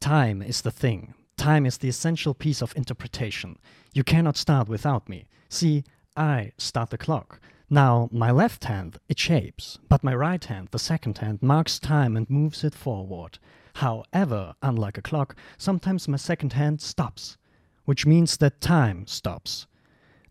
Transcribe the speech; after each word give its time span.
Time 0.00 0.42
is 0.42 0.62
the 0.62 0.70
thing. 0.70 1.14
Time 1.36 1.66
is 1.66 1.78
the 1.78 1.88
essential 1.88 2.34
piece 2.34 2.62
of 2.62 2.76
interpretation. 2.76 3.58
You 3.94 4.04
cannot 4.04 4.36
start 4.36 4.68
without 4.68 5.08
me. 5.08 5.28
See, 5.48 5.84
I 6.16 6.52
start 6.58 6.90
the 6.90 6.98
clock. 6.98 7.40
Now, 7.70 8.08
my 8.10 8.30
left 8.30 8.64
hand, 8.64 8.98
it 9.08 9.18
shapes, 9.18 9.78
but 9.88 10.02
my 10.02 10.14
right 10.14 10.44
hand, 10.44 10.68
the 10.70 10.78
second 10.78 11.18
hand, 11.18 11.42
marks 11.42 11.78
time 11.78 12.16
and 12.16 12.28
moves 12.28 12.64
it 12.64 12.74
forward. 12.74 13.38
However, 13.74 14.54
unlike 14.62 14.98
a 14.98 15.02
clock, 15.02 15.36
sometimes 15.58 16.08
my 16.08 16.16
second 16.16 16.54
hand 16.54 16.80
stops, 16.80 17.36
which 17.84 18.06
means 18.06 18.36
that 18.38 18.60
time 18.60 19.06
stops. 19.06 19.67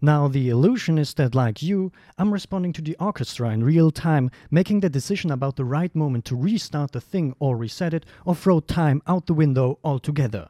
Now, 0.01 0.27
the 0.27 0.49
illusion 0.49 0.99
is 0.99 1.15
that, 1.15 1.33
like 1.33 1.63
you, 1.63 1.91
I'm 2.19 2.31
responding 2.31 2.71
to 2.73 2.81
the 2.83 2.95
orchestra 2.99 3.49
in 3.49 3.63
real 3.63 3.89
time, 3.89 4.29
making 4.51 4.81
the 4.81 4.89
decision 4.89 5.31
about 5.31 5.55
the 5.55 5.65
right 5.65 5.93
moment 5.95 6.25
to 6.25 6.35
restart 6.35 6.91
the 6.91 7.01
thing 7.01 7.35
or 7.39 7.57
reset 7.57 7.95
it 7.95 8.05
or 8.23 8.35
throw 8.35 8.59
time 8.59 9.01
out 9.07 9.25
the 9.25 9.33
window 9.33 9.79
altogether. 9.83 10.49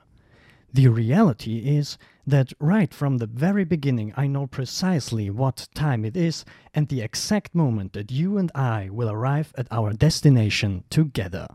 The 0.73 0.89
reality 0.89 1.59
is 1.59 1.97
that 2.25 2.51
right 2.59 2.93
from 2.93 3.17
the 3.17 3.25
very 3.25 3.63
beginning 3.63 4.13
I 4.17 4.27
know 4.27 4.47
precisely 4.47 5.29
what 5.29 5.69
time 5.73 6.03
it 6.03 6.17
is 6.17 6.43
and 6.73 6.89
the 6.89 7.01
exact 7.01 7.55
moment 7.55 7.93
that 7.93 8.11
you 8.11 8.37
and 8.37 8.51
I 8.53 8.89
will 8.91 9.09
arrive 9.09 9.53
at 9.57 9.67
our 9.71 9.93
destination 9.93 10.83
together. 10.89 11.47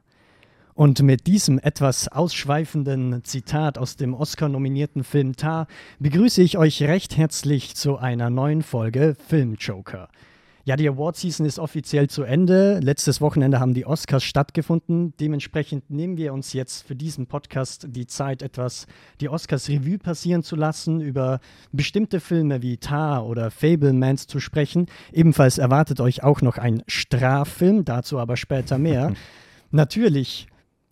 Und 0.75 1.03
mit 1.03 1.27
diesem 1.27 1.59
etwas 1.59 2.09
ausschweifenden 2.09 3.25
Zitat 3.25 3.77
aus 3.77 3.97
dem 3.97 4.15
Oscar-nominierten 4.15 5.05
Film 5.05 5.37
Tar 5.37 5.67
begrüße 5.99 6.41
ich 6.41 6.57
euch 6.57 6.83
recht 6.83 7.17
herzlich 7.17 7.77
zu 7.77 7.99
einer 7.99 8.31
neuen 8.31 8.63
Folge 8.63 9.15
Film 9.29 9.57
Joker. 9.59 10.09
Ja, 10.65 10.77
die 10.77 10.89
Award-Season 10.89 11.45
ist 11.45 11.59
offiziell 11.59 12.09
zu 12.09 12.23
Ende. 12.23 12.79
Letztes 12.79 13.21
Wochenende 13.21 13.59
haben 13.59 13.75
die 13.75 13.85
Oscars 13.85 14.23
stattgefunden. 14.23 15.13
Dementsprechend 15.19 15.91
nehmen 15.91 16.17
wir 16.17 16.33
uns 16.33 16.53
jetzt 16.53 16.87
für 16.87 16.95
diesen 16.95 17.27
Podcast 17.27 17.89
die 17.91 18.07
Zeit, 18.07 18.43
etwas 18.43 18.87
die 19.21 19.29
Oscars 19.29 19.69
Revue 19.69 19.99
passieren 19.99 20.45
zu 20.45 20.55
lassen, 20.55 21.01
über 21.01 21.41
bestimmte 21.73 22.21
Filme 22.21 22.63
wie 22.63 22.77
Tar 22.77 23.27
oder 23.27 23.51
Fablemans 23.51 24.29
zu 24.29 24.39
sprechen. 24.39 24.87
Ebenfalls 25.13 25.59
erwartet 25.59 26.01
euch 26.01 26.23
auch 26.23 26.43
noch 26.43 26.59
ein 26.59 26.85
Straffilm, 26.87 27.85
dazu 27.85 28.21
aber 28.21 28.37
später 28.37 28.79
mehr. 28.79 29.15
Natürlich 29.73 30.47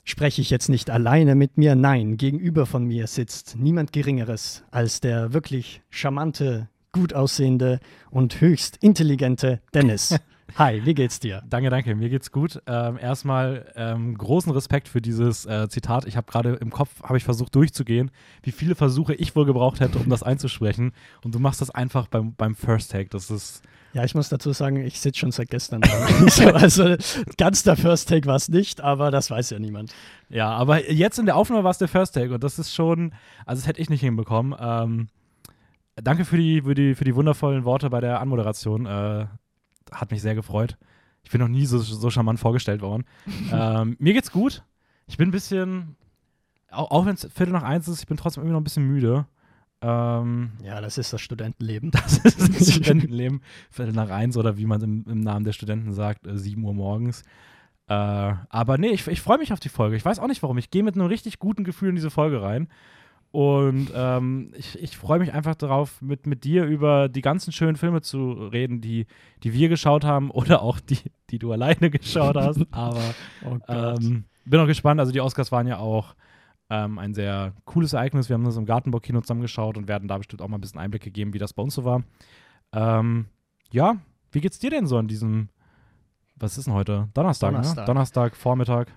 spreche 0.05 0.41
ich 0.41 0.51
jetzt 0.51 0.69
nicht 0.69 0.91
alleine 0.91 1.35
mit 1.35 1.59
mir. 1.59 1.75
Nein, 1.75 2.17
gegenüber 2.17 2.67
von 2.67 2.85
mir 2.85 3.07
sitzt 3.07 3.57
niemand 3.57 3.93
Geringeres 3.93 4.65
als 4.71 5.01
der 5.01 5.33
wirklich 5.33 5.83
charmante, 5.91 6.69
gut 6.93 7.15
aussehende 7.15 7.81
und 8.11 8.41
höchst 8.41 8.79
intelligente 8.79 9.61
Dennis. 9.75 10.19
Hi, 10.57 10.85
wie 10.85 10.95
geht's 10.95 11.21
dir? 11.21 11.43
Danke, 11.49 11.71
danke. 11.71 11.95
Mir 11.95 12.09
geht's 12.09 12.33
gut. 12.33 12.61
Ähm, 12.67 12.99
erstmal 12.99 13.73
ähm, 13.77 14.19
großen 14.19 14.51
Respekt 14.53 14.89
für 14.89 15.01
dieses 15.01 15.47
äh, 15.47 15.69
Zitat. 15.69 16.07
Ich 16.07 16.17
habe 16.17 16.31
gerade 16.31 16.55
im 16.55 16.71
Kopf 16.71 17.03
habe 17.03 17.17
ich 17.17 17.25
versucht 17.25 17.55
durchzugehen, 17.55 18.11
wie 18.43 18.51
viele 18.51 18.75
Versuche 18.75 19.15
ich 19.15 19.37
wohl 19.37 19.47
gebraucht 19.47 19.81
hätte, 19.81 19.99
um 19.99 20.09
das 20.09 20.23
einzusprechen. 20.23 20.93
Und 21.23 21.35
du 21.35 21.39
machst 21.39 21.61
das 21.61 21.71
einfach 21.71 22.09
beim, 22.09 22.35
beim 22.35 22.57
First 22.57 22.91
Take. 22.91 23.11
Das 23.11 23.31
ist 23.31 23.63
ja, 23.93 24.05
ich 24.05 24.15
muss 24.15 24.29
dazu 24.29 24.53
sagen, 24.53 24.77
ich 24.77 25.01
sitze 25.01 25.21
schon 25.21 25.33
seit 25.33 25.51
gestern 25.51 25.83
so, 26.29 26.49
also 26.49 26.97
ganz 27.37 27.63
der 27.63 27.77
First 27.77 28.09
Take 28.09 28.27
war 28.27 28.37
es 28.37 28.49
nicht, 28.49 28.81
aber 28.81 29.11
das 29.11 29.31
weiß 29.31 29.51
ja 29.51 29.59
niemand. 29.59 29.93
Ja, 30.29 30.51
aber 30.51 30.91
jetzt 30.91 31.19
in 31.19 31.27
der 31.27 31.37
Aufnahme 31.37 31.65
war 31.65 31.71
es 31.73 31.79
der 31.79 31.89
First 31.89 32.15
Take 32.15 32.35
und 32.35 32.45
das 32.45 32.59
ist 32.59 32.75
schon, 32.75 33.13
also 33.47 33.61
das 33.61 33.67
hätte 33.67 33.81
ich 33.81 33.91
nicht 33.91 34.01
hinbekommen. 34.01 34.55
Ähm, 34.61 35.09
danke 35.97 36.25
für 36.25 36.37
die, 36.37 36.63
für, 36.63 36.75
die, 36.75 36.95
für 36.95 37.05
die 37.05 37.15
wundervollen 37.15 37.65
Worte 37.65 37.91
bei 37.91 38.01
der 38.01 38.21
Anmoderation. 38.21 38.87
Äh, 38.87 39.27
hat 39.93 40.11
mich 40.11 40.23
sehr 40.23 40.35
gefreut. 40.35 40.77
Ich 41.23 41.31
bin 41.31 41.41
noch 41.41 41.49
nie 41.49 41.67
so, 41.67 41.79
so 41.79 42.11
charmant 42.11 42.41
vorgestellt 42.41 42.81
worden. 42.81 43.05
ähm, 43.53 43.97
mir 43.99 44.13
geht's 44.13 44.31
gut. 44.31 44.63
Ich 45.07 45.17
bin 45.17 45.29
ein 45.29 45.33
bisschen, 45.33 45.97
auch, 46.71 46.91
auch 46.91 47.07
wenn 47.07 47.15
es 47.15 47.29
Viertel 47.35 47.53
nach 47.53 47.63
eins 47.63 47.89
ist, 47.89 48.01
ich 48.01 48.07
bin 48.07 48.17
trotzdem 48.17 48.45
immer 48.45 48.53
noch 48.53 48.61
ein 48.61 48.65
bisschen 48.65 48.87
müde. 48.87 49.27
Ähm, 49.83 50.53
ja, 50.63 50.81
das 50.81 50.99
ist 50.99 51.13
das 51.13 51.21
Studentenleben. 51.21 51.91
Das 52.03 52.19
ist 52.19 52.41
das 52.41 52.71
Studentenleben. 52.75 53.43
Viertel 53.71 53.95
nach 53.95 54.11
eins 54.11 54.37
oder 54.37 54.57
wie 54.57 54.67
man 54.67 54.83
im, 54.83 55.05
im 55.09 55.21
Namen 55.21 55.45
der 55.45 55.53
Studenten 55.53 55.93
sagt, 55.93 56.27
äh, 56.27 56.37
7 56.37 56.63
Uhr 56.65 56.75
morgens. 56.75 57.23
Äh, 57.89 57.95
aber 57.95 58.79
nee, 58.79 58.91
ich, 58.91 59.07
ich 59.07 59.21
freue 59.21 59.39
mich 59.39 59.53
auf 59.53 59.61
die 59.61 59.69
Folge. 59.69 59.97
Ich 59.97 60.05
weiß 60.05 60.19
auch 60.19 60.29
nicht 60.29 60.43
warum. 60.43 60.59
Ich 60.59 60.71
gehe 60.71 60.83
mit 60.83 60.95
einem 60.95 61.07
richtig 61.07 61.39
guten 61.39 61.65
Gefühl 61.65 61.91
in 61.91 61.97
diese 61.97 62.11
Folge 62.11 62.43
rein. 62.43 62.69
Und 63.33 63.91
ähm, 63.95 64.53
ich, 64.57 64.77
ich 64.83 64.97
freue 64.97 65.21
mich 65.21 65.33
einfach 65.33 65.55
darauf, 65.55 66.03
mit, 66.03 66.27
mit 66.27 66.43
dir 66.43 66.65
über 66.65 67.09
die 67.09 67.21
ganzen 67.21 67.53
schönen 67.53 67.77
Filme 67.77 68.01
zu 68.01 68.33
reden, 68.33 68.81
die, 68.81 69.07
die 69.45 69.53
wir 69.53 69.69
geschaut 69.69 70.05
haben 70.05 70.31
oder 70.33 70.63
auch 70.63 70.81
die, 70.81 70.99
die 71.31 71.39
du 71.39 71.53
alleine 71.53 71.91
geschaut 71.91 72.37
hast. 72.37 72.67
Aber 72.73 73.15
oh 73.45 73.59
ähm, 73.69 74.25
bin 74.45 74.61
auch 74.61 74.67
gespannt. 74.67 75.01
Also 75.01 75.13
die 75.13 75.21
Oscars 75.21 75.53
waren 75.53 75.67
ja 75.67 75.79
auch 75.79 76.15
ähm, 76.71 76.99
ein 76.99 77.13
sehr 77.15 77.53
cooles 77.65 77.93
Ereignis. 77.93 78.29
Wir 78.29 78.35
haben 78.35 78.45
das 78.45 78.57
im 78.57 78.65
Gartenbaukino 78.65 79.21
zusammengeschaut 79.21 79.77
und 79.77 79.89
werden 79.89 80.09
da 80.09 80.17
bestimmt 80.17 80.41
auch 80.41 80.49
mal 80.49 80.57
ein 80.59 80.61
bisschen 80.61 80.81
Einblicke 80.81 81.11
geben, 81.11 81.35
wie 81.35 81.39
das 81.39 81.53
bei 81.53 81.63
uns 81.63 81.75
so 81.75 81.85
war. 81.85 82.03
Ähm, 82.73 83.27
ja, 83.73 83.97
wie 84.31 84.41
geht's 84.41 84.59
dir 84.59 84.71
denn 84.71 84.87
so 84.87 84.97
an 84.97 85.09
diesem, 85.09 85.49
was 86.37 86.57
ist 86.57 86.67
denn 86.67 86.75
heute? 86.75 87.09
Donnerstag, 87.15 87.51
Donnerstag. 87.51 87.83
ne? 87.83 87.85
Donnerstag, 87.87 88.37
Vormittag. 88.37 88.89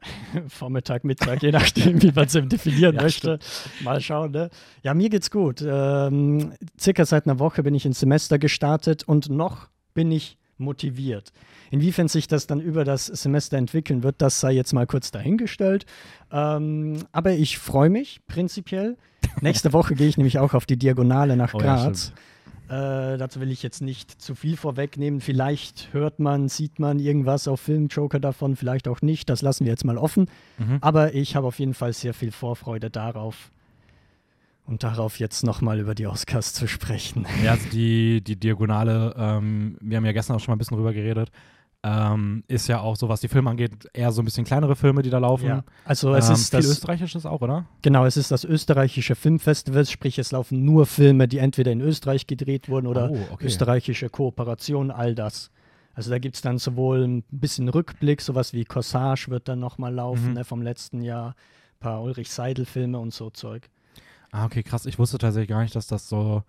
Vormittag, 0.48 1.04
Mittag, 1.04 1.42
je 1.42 1.50
nachdem, 1.50 2.00
wie 2.02 2.12
man 2.12 2.26
es 2.26 2.32
definieren 2.32 2.94
ja, 2.94 3.02
möchte. 3.02 3.38
Stimmt. 3.40 3.84
Mal 3.84 4.00
schauen, 4.00 4.30
ne? 4.30 4.50
Ja, 4.82 4.94
mir 4.94 5.08
geht's 5.08 5.30
gut. 5.30 5.64
Ähm, 5.66 6.52
circa 6.78 7.04
seit 7.04 7.26
einer 7.26 7.40
Woche 7.40 7.62
bin 7.62 7.74
ich 7.74 7.86
ins 7.86 7.98
Semester 7.98 8.38
gestartet 8.38 9.02
und 9.04 9.30
noch 9.30 9.68
bin 9.94 10.12
ich 10.12 10.38
motiviert. 10.58 11.32
Inwiefern 11.70 12.08
sich 12.08 12.28
das 12.28 12.46
dann 12.46 12.60
über 12.60 12.84
das 12.84 13.06
Semester 13.06 13.56
entwickeln 13.56 14.02
wird, 14.02 14.16
das 14.18 14.40
sei 14.40 14.52
jetzt 14.52 14.72
mal 14.72 14.86
kurz 14.86 15.10
dahingestellt. 15.10 15.86
Ähm, 16.30 16.98
aber 17.12 17.32
ich 17.32 17.58
freue 17.58 17.90
mich 17.90 18.20
prinzipiell. 18.26 18.96
Nächste 19.40 19.72
Woche 19.72 19.94
gehe 19.94 20.08
ich 20.08 20.16
nämlich 20.16 20.38
auch 20.38 20.54
auf 20.54 20.66
die 20.66 20.76
Diagonale 20.76 21.36
nach 21.36 21.52
Graz. 21.52 22.12
Oh 22.14 22.18
ja, 22.18 22.22
äh, 22.68 23.16
dazu 23.16 23.40
will 23.40 23.52
ich 23.52 23.62
jetzt 23.62 23.80
nicht 23.80 24.20
zu 24.20 24.34
viel 24.34 24.56
vorwegnehmen. 24.56 25.20
Vielleicht 25.20 25.92
hört 25.92 26.18
man, 26.18 26.48
sieht 26.48 26.80
man 26.80 26.98
irgendwas 26.98 27.46
auf 27.46 27.60
Film 27.60 27.86
Joker 27.86 28.18
davon, 28.18 28.56
vielleicht 28.56 28.88
auch 28.88 29.02
nicht. 29.02 29.28
Das 29.30 29.42
lassen 29.42 29.64
wir 29.64 29.70
jetzt 29.70 29.84
mal 29.84 29.98
offen. 29.98 30.28
Mhm. 30.58 30.78
Aber 30.80 31.14
ich 31.14 31.36
habe 31.36 31.46
auf 31.46 31.58
jeden 31.58 31.74
Fall 31.74 31.92
sehr 31.92 32.14
viel 32.14 32.32
Vorfreude 32.32 32.90
darauf, 32.90 33.52
und 34.66 34.82
darauf 34.82 35.18
jetzt 35.18 35.44
nochmal 35.44 35.78
über 35.80 35.94
die 35.94 36.06
Oscars 36.06 36.52
zu 36.52 36.66
sprechen. 36.66 37.26
Ja, 37.44 37.52
also 37.52 37.68
die, 37.70 38.22
die 38.22 38.36
Diagonale, 38.36 39.14
ähm, 39.16 39.76
wir 39.80 39.96
haben 39.96 40.04
ja 40.04 40.12
gestern 40.12 40.36
auch 40.36 40.40
schon 40.40 40.52
mal 40.52 40.56
ein 40.56 40.58
bisschen 40.58 40.76
drüber 40.76 40.92
geredet, 40.92 41.30
ähm, 41.82 42.42
ist 42.48 42.66
ja 42.66 42.80
auch 42.80 42.96
so, 42.96 43.08
was 43.08 43.20
die 43.20 43.28
Filme 43.28 43.50
angeht, 43.50 43.88
eher 43.92 44.10
so 44.10 44.20
ein 44.22 44.24
bisschen 44.24 44.44
kleinere 44.44 44.74
Filme, 44.74 45.02
die 45.02 45.10
da 45.10 45.18
laufen. 45.18 45.46
Ja. 45.46 45.64
Also 45.84 46.14
es 46.14 46.28
ähm, 46.28 46.34
ist 46.34 46.50
viel 46.50 46.60
das 46.60 46.70
österreichisches 46.70 47.26
auch, 47.26 47.42
oder? 47.42 47.66
Genau, 47.82 48.04
es 48.06 48.16
ist 48.16 48.32
das 48.32 48.44
österreichische 48.44 49.14
Filmfestival, 49.14 49.86
sprich 49.86 50.18
es 50.18 50.32
laufen 50.32 50.64
nur 50.64 50.86
Filme, 50.86 51.28
die 51.28 51.38
entweder 51.38 51.70
in 51.70 51.80
Österreich 51.80 52.26
gedreht 52.26 52.68
wurden 52.68 52.88
oder 52.88 53.10
oh, 53.10 53.18
okay. 53.32 53.46
österreichische 53.46 54.08
Kooperation, 54.08 54.90
all 54.90 55.14
das. 55.14 55.50
Also 55.94 56.10
da 56.10 56.18
gibt 56.18 56.34
es 56.34 56.42
dann 56.42 56.58
sowohl 56.58 57.04
ein 57.04 57.24
bisschen 57.30 57.68
Rückblick, 57.68 58.20
sowas 58.20 58.52
wie 58.52 58.64
Corsage 58.64 59.30
wird 59.30 59.46
dann 59.46 59.60
nochmal 59.60 59.94
laufen 59.94 60.28
mhm. 60.28 60.34
ne, 60.34 60.44
vom 60.44 60.62
letzten 60.62 61.02
Jahr, 61.02 61.28
ein 61.28 61.80
paar 61.80 62.02
Ulrich 62.02 62.30
Seidel-Filme 62.30 62.98
und 62.98 63.14
so 63.14 63.30
Zeug. 63.30 63.70
Ah, 64.30 64.44
okay, 64.44 64.62
krass. 64.62 64.86
Ich 64.86 64.98
wusste 64.98 65.18
tatsächlich 65.18 65.48
gar 65.48 65.62
nicht, 65.62 65.74
dass 65.74 65.86
das 65.86 66.08
so 66.08 66.42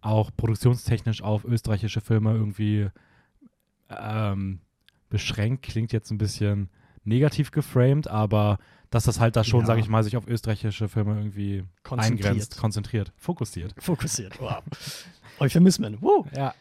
auch 0.00 0.30
produktionstechnisch 0.36 1.22
auf 1.22 1.44
österreichische 1.44 2.00
Filme 2.00 2.32
irgendwie 2.32 2.88
ähm, 3.88 4.60
beschränkt. 5.08 5.62
Klingt 5.62 5.92
jetzt 5.92 6.10
ein 6.10 6.18
bisschen 6.18 6.68
negativ 7.04 7.50
geframed, 7.50 8.08
aber 8.08 8.58
dass 8.90 9.04
das 9.04 9.20
halt 9.20 9.36
da 9.36 9.44
schon, 9.44 9.60
ja. 9.60 9.66
sage 9.66 9.80
ich 9.80 9.88
mal, 9.88 10.04
sich 10.04 10.16
auf 10.16 10.26
österreichische 10.26 10.88
Filme 10.88 11.16
irgendwie 11.16 11.64
konzentriert. 11.82 12.26
eingrenzt, 12.26 12.58
konzentriert, 12.58 13.12
fokussiert. 13.16 13.74
Fokussiert, 13.78 14.38
wow. 14.40 14.62
Euphemismen, 15.38 15.98
wow. 16.00 16.26
Ja. 16.36 16.54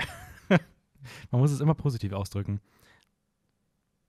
Man 1.32 1.42
muss 1.42 1.52
es 1.52 1.60
immer 1.60 1.74
positiv 1.74 2.14
ausdrücken. 2.14 2.62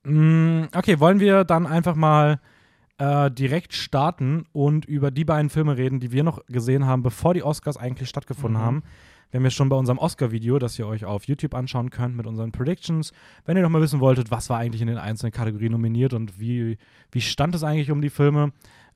Mm, 0.04 0.64
okay, 0.74 1.00
wollen 1.00 1.20
wir 1.20 1.44
dann 1.44 1.66
einfach 1.66 1.96
mal 1.96 2.40
äh, 3.02 3.32
direkt 3.32 3.74
starten 3.74 4.44
und 4.52 4.84
über 4.84 5.10
die 5.10 5.24
beiden 5.24 5.50
Filme 5.50 5.76
reden, 5.76 5.98
die 5.98 6.12
wir 6.12 6.22
noch 6.22 6.46
gesehen 6.46 6.86
haben, 6.86 7.02
bevor 7.02 7.34
die 7.34 7.42
Oscars 7.42 7.76
eigentlich 7.76 8.08
stattgefunden 8.08 8.60
mhm. 8.60 8.64
haben. 8.64 8.82
Wir 9.30 9.38
haben 9.38 9.44
ja 9.44 9.50
schon 9.50 9.68
bei 9.68 9.76
unserem 9.76 9.98
Oscar-Video, 9.98 10.60
das 10.60 10.78
ihr 10.78 10.86
euch 10.86 11.04
auf 11.04 11.24
YouTube 11.24 11.54
anschauen 11.54 11.90
könnt 11.90 12.16
mit 12.16 12.28
unseren 12.28 12.52
Predictions. 12.52 13.12
Wenn 13.44 13.56
ihr 13.56 13.64
noch 13.64 13.70
mal 13.70 13.80
wissen 13.80 13.98
wolltet, 13.98 14.30
was 14.30 14.50
war 14.50 14.58
eigentlich 14.58 14.82
in 14.82 14.86
den 14.86 14.98
einzelnen 14.98 15.32
Kategorien 15.32 15.72
nominiert 15.72 16.12
und 16.12 16.38
wie, 16.38 16.78
wie 17.10 17.20
stand 17.20 17.56
es 17.56 17.64
eigentlich 17.64 17.90
um 17.90 18.02
die 18.02 18.10
Filme, 18.10 18.52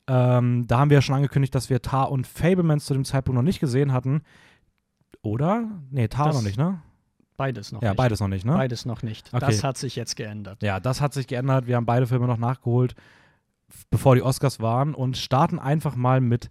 ähm, 0.07 0.65
da 0.67 0.79
haben 0.79 0.89
wir 0.89 0.95
ja 0.95 1.01
schon 1.01 1.15
angekündigt, 1.15 1.53
dass 1.53 1.69
wir 1.69 1.81
Tar 1.81 2.09
und 2.09 2.25
Fablemans 2.27 2.85
zu 2.85 2.93
dem 2.93 3.03
Zeitpunkt 3.03 3.35
noch 3.35 3.43
nicht 3.43 3.59
gesehen 3.59 3.91
hatten. 3.91 4.21
Oder? 5.21 5.67
Nee, 5.89 6.07
Tar 6.07 6.27
das 6.27 6.35
noch 6.35 6.43
nicht, 6.43 6.57
ne? 6.57 6.81
Beides 7.35 7.73
noch 7.73 7.81
ja, 7.81 7.89
nicht. 7.89 7.97
Ja, 7.97 8.03
beides 8.03 8.19
noch 8.21 8.29
nicht, 8.29 8.45
ne? 8.45 8.53
Beides 8.53 8.85
noch 8.85 9.03
nicht. 9.03 9.33
Okay. 9.33 9.45
Das 9.45 9.65
hat 9.65 9.77
sich 9.77 9.97
jetzt 9.97 10.15
geändert. 10.15 10.63
Ja, 10.63 10.79
das 10.79 11.01
hat 11.01 11.13
sich 11.13 11.27
geändert. 11.27 11.67
Wir 11.67 11.75
haben 11.75 11.85
beide 11.85 12.07
Filme 12.07 12.27
noch 12.27 12.37
nachgeholt 12.37 12.95
bevor 13.89 14.15
die 14.15 14.21
Oscars 14.21 14.59
waren 14.59 14.93
und 14.93 15.17
starten 15.17 15.59
einfach 15.59 15.95
mal 15.95 16.19
mit 16.21 16.49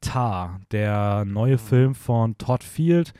Tar, 0.00 0.60
der 0.72 1.24
neue 1.24 1.58
Film 1.58 1.94
von 1.94 2.36
Todd 2.38 2.64
Field, 2.64 3.12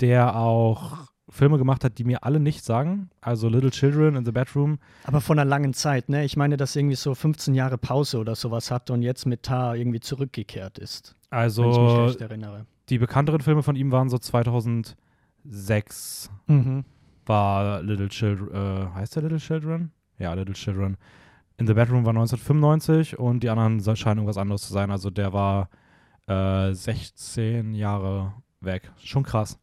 der 0.00 0.36
auch 0.36 1.08
Filme 1.30 1.58
gemacht 1.58 1.84
hat, 1.84 1.98
die 1.98 2.04
mir 2.04 2.24
alle 2.24 2.40
nichts 2.40 2.64
sagen. 2.66 3.10
Also 3.20 3.48
Little 3.48 3.70
Children 3.70 4.16
in 4.16 4.24
the 4.24 4.32
Bedroom. 4.32 4.78
Aber 5.04 5.20
von 5.20 5.38
einer 5.38 5.48
langen 5.48 5.74
Zeit, 5.74 6.08
ne? 6.08 6.24
Ich 6.24 6.36
meine, 6.38 6.56
dass 6.56 6.74
er 6.74 6.80
irgendwie 6.80 6.96
so 6.96 7.14
15 7.14 7.54
Jahre 7.54 7.76
Pause 7.76 8.18
oder 8.18 8.34
sowas 8.34 8.70
hatte 8.70 8.94
und 8.94 9.02
jetzt 9.02 9.26
mit 9.26 9.42
Tar 9.42 9.76
irgendwie 9.76 10.00
zurückgekehrt 10.00 10.78
ist. 10.78 11.14
Also 11.30 11.64
wenn 11.64 11.70
ich 11.70 11.78
mich 11.78 11.98
recht 12.10 12.20
erinnere. 12.22 12.66
die 12.88 12.96
bekannteren 12.98 13.40
Filme 13.42 13.62
von 13.62 13.76
ihm 13.76 13.92
waren 13.92 14.08
so 14.08 14.16
2006 14.18 16.30
Mhm. 16.46 16.84
war 17.26 17.82
Little 17.82 18.08
Children, 18.08 18.54
äh, 18.54 18.86
heißt 18.94 19.16
der 19.16 19.22
Little 19.24 19.38
Children? 19.38 19.90
Ja, 20.18 20.32
Little 20.34 20.54
Children. 20.54 20.96
In 21.58 21.66
the 21.66 21.74
Bedroom 21.74 22.04
war 22.04 22.10
1995 22.10 23.18
und 23.18 23.42
die 23.42 23.50
anderen 23.50 23.80
scheinen 23.96 24.18
irgendwas 24.18 24.38
anderes 24.38 24.62
zu 24.62 24.72
sein. 24.72 24.90
Also 24.90 25.10
der 25.10 25.32
war 25.32 25.68
äh, 26.26 26.72
16 26.72 27.74
Jahre 27.74 28.32
weg. 28.60 28.90
Schon 29.02 29.24
krass. 29.24 29.58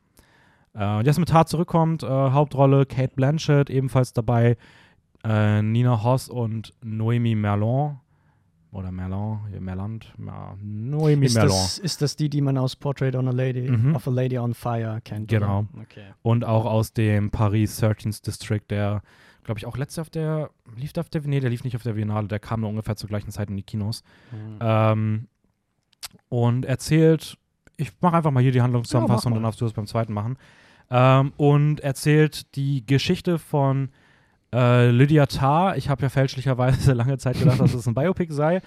Äh, 0.74 0.98
und 0.98 1.06
jetzt 1.06 1.20
mit 1.20 1.30
Tat 1.30 1.48
zurückkommt, 1.50 2.04
äh, 2.04 2.08
Hauptrolle 2.08 2.86
Kate 2.86 3.14
Blanchett, 3.16 3.70
ebenfalls 3.70 4.12
dabei 4.14 4.58
äh, 5.24 5.62
Nina 5.62 6.04
Hoss 6.04 6.28
und 6.30 6.74
Noemi 6.84 7.34
Merlon. 7.36 8.00
Oder 8.72 8.92
Merlon, 8.92 9.40
hier 9.50 9.62
Merland, 9.62 10.14
ja, 10.18 10.54
Noemi 10.62 11.28
Ist 11.28 11.36
Merlon. 11.36 11.52
das, 11.54 11.78
ist 11.78 12.02
das 12.02 12.18
die, 12.18 12.30
die 12.30 12.42
man 12.42 12.58
aus 12.58 12.76
Portrait 12.76 13.16
on 13.16 13.30
a 13.30 13.32
Lady, 13.32 13.72
Mhm. 13.72 13.96
of 13.96 14.06
a 14.06 14.12
Lady 14.12 14.38
on 14.38 14.54
Fire 14.54 15.00
kennt? 15.02 15.30
Genau. 15.30 15.66
Okay. 15.82 16.08
Und 16.24 16.44
auch 16.44 16.66
aus 16.66 16.92
dem 16.92 17.32
Paris 17.32 17.82
13th 17.82 18.22
District, 18.26 18.64
der, 18.70 19.02
glaube 19.46 19.60
ich, 19.60 19.66
auch 19.66 19.78
letztes 19.78 19.98
Jahr 19.98 20.04
auf 20.04 20.10
der, 20.10 20.50
lief 20.76 20.92
der 20.92 21.02
auf 21.02 21.10
der, 21.10 21.22
nee, 21.22 21.40
der 21.40 21.50
lief 21.50 21.64
nicht 21.64 21.76
auf 21.76 21.84
der 21.84 21.94
Biennale, 21.94 22.28
der 22.28 22.40
kam 22.40 22.62
nur 22.62 22.70
ungefähr 22.70 22.96
zur 22.96 23.08
gleichen 23.08 23.32
Zeit 23.32 23.50
in 23.50 23.56
die 23.56 23.64
Kinos. 23.64 24.04
Mhm. 24.32 24.58
Ähm, 24.60 25.28
und 26.30 26.66
erzählt, 26.66 27.38
ich 27.78 27.92
mache 28.02 28.18
einfach 28.18 28.32
mal 28.32 28.44
hier 28.44 28.52
die 28.52 28.62
Handlungszusammenfassung, 28.62 29.32
Ja, 29.32 29.36
dann 29.36 29.44
darfst 29.44 29.62
du 29.62 29.66
das 29.66 29.74
beim 29.74 29.88
zweiten 29.88 30.14
machen. 30.14 30.38
Ähm, 30.90 31.34
und 31.38 31.80
erzählt 31.80 32.56
die 32.56 32.86
Geschichte 32.86 33.40
von 33.40 33.90
äh, 34.54 34.90
Lydia 34.90 35.26
Tarr. 35.26 35.78
Ich 35.78 35.90
habe 35.90 36.02
ja 36.04 36.10
fälschlicherweise 36.10 36.94
lange 36.94 37.18
Zeit 37.18 37.40
gedacht, 37.40 37.60
dass 37.60 37.74
es 37.74 37.88
ein 37.88 37.94
Biopic 37.94 38.34
sei, 38.34 38.62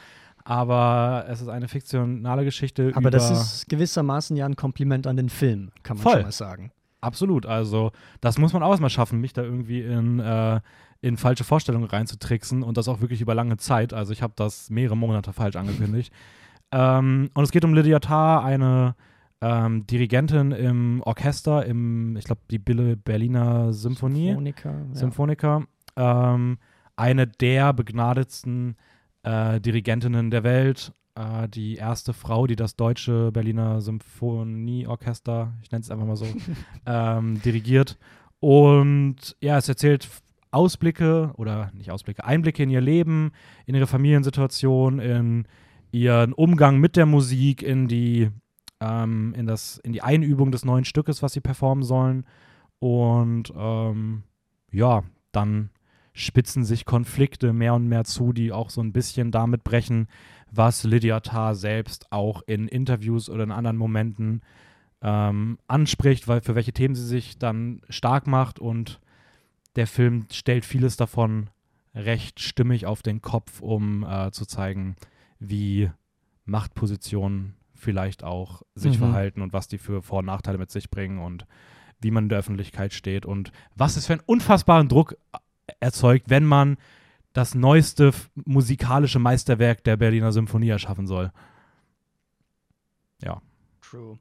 aber 0.44 1.26
es 1.28 1.40
ist 1.40 1.48
eine 1.48 1.69
fiktionale 1.69 2.44
Geschichte 2.44 2.92
Aber 2.94 3.10
das 3.10 3.30
ist 3.30 3.69
gewissermaßen 3.69 4.36
ja 4.36 4.46
ein 4.46 4.56
Kompliment 4.56 5.06
an 5.06 5.16
den 5.16 5.28
Film, 5.28 5.70
kann 5.82 5.96
man 5.96 6.02
Voll. 6.02 6.12
schon 6.14 6.22
mal 6.22 6.32
sagen. 6.32 6.72
Absolut, 7.00 7.47
also 7.47 7.93
das 8.21 8.39
muss 8.39 8.53
man 8.53 8.62
auch 8.62 8.71
erstmal 8.71 8.91
schaffen, 8.91 9.21
mich 9.21 9.33
da 9.33 9.43
irgendwie 9.43 9.83
in, 9.83 10.19
äh, 10.19 10.61
in 11.00 11.17
falsche 11.17 11.45
Vorstellungen 11.45 11.87
reinzutricksen 11.87 12.62
und 12.62 12.77
das 12.77 12.89
auch 12.89 13.00
wirklich 13.00 13.21
über 13.21 13.35
lange 13.35 13.56
Zeit. 13.56 13.93
Also 13.93 14.12
ich 14.12 14.23
habe 14.23 14.33
das 14.37 14.69
mehrere 14.69 14.97
Monate 14.97 15.33
falsch 15.33 15.56
angekündigt. 15.56 16.12
ähm, 16.73 17.31
und 17.35 17.45
es 17.45 17.53
geht 17.53 17.65
um 17.65 17.73
Lydia 17.73 18.00
Tarr, 18.00 18.45
eine 18.45 18.97
ähm, 19.41 19.87
Dirigentin 19.87 20.50
im 20.50 21.03
Orchester, 21.05 21.65
im, 21.67 22.17
ich 22.17 22.25
glaube, 22.25 22.41
die 22.50 22.59
Bille 22.59 22.97
Berliner 22.97 23.73
Symphonie. 23.73 24.29
Symphoniker, 24.29 24.71
ja. 24.71 24.95
Symphoniker. 24.95 25.65
Ähm, 25.97 26.59
eine 26.97 27.27
der 27.29 27.73
begnadetsten 27.73 28.77
äh, 29.23 29.61
Dirigentinnen 29.61 30.31
der 30.31 30.43
Welt. 30.43 30.93
Äh, 31.19 31.49
die 31.49 31.76
erste 31.76 32.12
Frau, 32.12 32.47
die 32.47 32.55
das 32.55 32.76
deutsche 32.76 33.32
Berliner 33.32 33.81
Symphonieorchester, 33.81 35.53
ich 35.62 35.70
nenne 35.73 35.82
es 35.82 35.91
einfach 35.91 36.06
mal 36.06 36.17
so, 36.17 36.26
ähm, 36.87 37.43
dirigiert. 37.43 37.99
Und 38.41 39.37
ja, 39.41 39.59
es 39.59 39.69
erzählt 39.69 40.09
Ausblicke 40.53 41.32
oder 41.37 41.73
nicht 41.75 41.91
Ausblicke, 41.91 42.25
Einblicke 42.25 42.62
in 42.62 42.70
ihr 42.70 42.81
Leben, 42.81 43.32
in 43.67 43.75
ihre 43.75 43.88
Familiensituation, 43.88 45.00
in 45.00 45.49
ihren 45.91 46.32
Umgang 46.32 46.79
mit 46.79 46.94
der 46.94 47.06
Musik, 47.06 47.62
in 47.62 47.88
die, 47.88 48.31
ähm, 48.81 49.35
in 49.37 49.47
das, 49.47 49.79
in 49.79 49.93
die 49.93 50.03
Einübung 50.03 50.53
des 50.53 50.64
neuen 50.64 50.85
Stückes, 50.85 51.23
was 51.23 51.32
sie 51.32 51.41
performen 51.41 51.82
sollen. 51.82 52.25
Und 52.79 53.53
ähm, 53.56 54.23
ja, 54.71 55.03
dann 55.32 55.71
spitzen 56.12 56.64
sich 56.64 56.85
Konflikte 56.85 57.53
mehr 57.53 57.75
und 57.75 57.88
mehr 57.88 58.05
zu, 58.05 58.32
die 58.32 58.53
auch 58.53 58.71
so 58.71 58.81
ein 58.81 58.93
bisschen 58.93 59.31
damit 59.31 59.64
brechen, 59.64 60.09
was 60.50 60.85
Lydia 60.85 61.21
Tarr 61.21 61.55
selbst 61.55 62.11
auch 62.11 62.43
in 62.47 62.69
Interviews 62.69 63.29
oder 63.31 63.45
in 63.45 63.53
anderen 63.53 63.77
Momenten 63.77 64.43
ähm, 65.03 65.59
anspricht, 65.69 66.27
weil 66.29 66.41
für 66.41 66.55
welche 66.55 66.73
Themen 66.73 66.95
sie 66.95 67.06
sich 67.06 67.39
dann 67.39 67.83
stark 67.89 68.27
macht 68.27 68.59
und 68.59 69.00
der 69.77 69.87
Film 69.87 70.27
stellt 70.33 70.65
vieles 70.65 70.97
davon 70.97 71.50
recht 71.95 72.41
stimmig 72.41 72.87
auf 72.87 73.03
den 73.03 73.23
Kopf, 73.23 73.61
um 73.61 74.05
äh, 74.05 74.31
zu 74.33 74.45
zeigen, 74.47 74.97
wie 75.39 75.91
Machtpositionen 76.45 77.55
vielleicht 77.75 78.25
auch 78.25 78.62
sich 78.75 78.95
Mhm. 78.99 79.05
verhalten 79.05 79.43
und 79.43 79.53
was 79.53 79.69
die 79.69 79.79
für 79.79 80.03
Vor- 80.03 80.21
und 80.21 80.27
Nachteile 80.27 80.59
mit 80.59 80.71
sich 80.71 80.91
bringen 80.91 81.19
und 81.19 81.47
wie 82.00 82.11
man 82.11 82.25
in 82.25 82.29
der 82.29 82.39
Öffentlichkeit 82.39 82.93
steht 82.93 83.25
und 83.27 83.53
was 83.77 83.97
es 83.97 84.06
für 84.06 84.15
einen 84.15 84.23
unfassbaren 84.27 84.89
Druck 84.89 85.17
erzeugt, 85.81 86.29
wenn 86.29 86.45
man 86.45 86.77
das 87.38 87.55
neueste 87.55 88.11
musikalische 88.35 89.20
Meisterwerk 89.20 89.85
der 89.85 89.96
Berliner 89.96 90.32
Symphonie 90.32 90.70
erschaffen 90.70 91.06
soll. 91.06 91.31
True. 93.81 94.19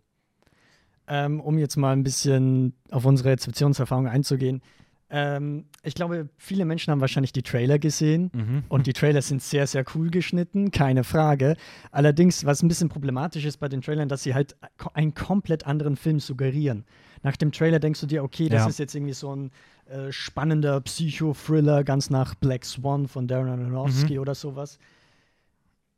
Ähm, 1.08 1.40
um 1.40 1.58
jetzt 1.58 1.78
mal 1.78 1.94
ein 1.94 2.04
bisschen 2.04 2.76
auf 2.92 3.06
unsere 3.06 3.30
Rezeptionserfahrung 3.30 4.08
einzugehen. 4.08 4.62
Ähm, 5.10 5.66
ich 5.82 5.96
glaube, 5.96 6.30
viele 6.38 6.66
Menschen 6.66 6.92
haben 6.92 7.02
wahrscheinlich 7.02 7.32
die 7.32 7.42
Trailer 7.42 7.80
gesehen. 7.80 8.30
Mhm. 8.34 8.64
Und 8.70 8.86
die 8.86 8.94
Trailer 8.94 9.24
sind 9.24 9.42
sehr, 9.42 9.66
sehr 9.66 9.84
cool 9.96 10.12
geschnitten, 10.12 10.70
keine 10.70 11.04
Frage. 11.04 11.56
Allerdings, 11.92 12.46
was 12.46 12.62
ein 12.62 12.68
bisschen 12.68 12.90
problematisch 12.90 13.46
ist 13.46 13.58
bei 13.58 13.68
den 13.68 13.82
Trailern, 13.82 14.10
dass 14.10 14.22
sie 14.22 14.36
halt 14.36 14.56
einen 14.94 15.16
komplett 15.16 15.66
anderen 15.66 15.96
Film 15.96 16.20
suggerieren. 16.20 16.86
Nach 17.24 17.36
dem 17.38 17.52
Trailer 17.52 17.80
denkst 17.80 18.00
du 18.02 18.06
dir, 18.08 18.24
okay, 18.24 18.50
das 18.50 18.62
Ja. 18.64 18.68
ist 18.70 18.80
jetzt 18.80 18.96
irgendwie 18.96 19.14
so 19.14 19.36
ein 19.36 19.52
äh, 19.88 20.12
spannender 20.12 20.82
Psycho-Thriller, 20.82 21.84
ganz 21.84 22.10
nach 22.10 22.36
Black 22.36 22.66
Swan 22.66 23.08
von 23.08 23.28
Darren 23.28 23.48
Aronofsky 23.50 24.16
Mhm. 24.16 24.20
oder 24.20 24.36
sowas. 24.36 24.80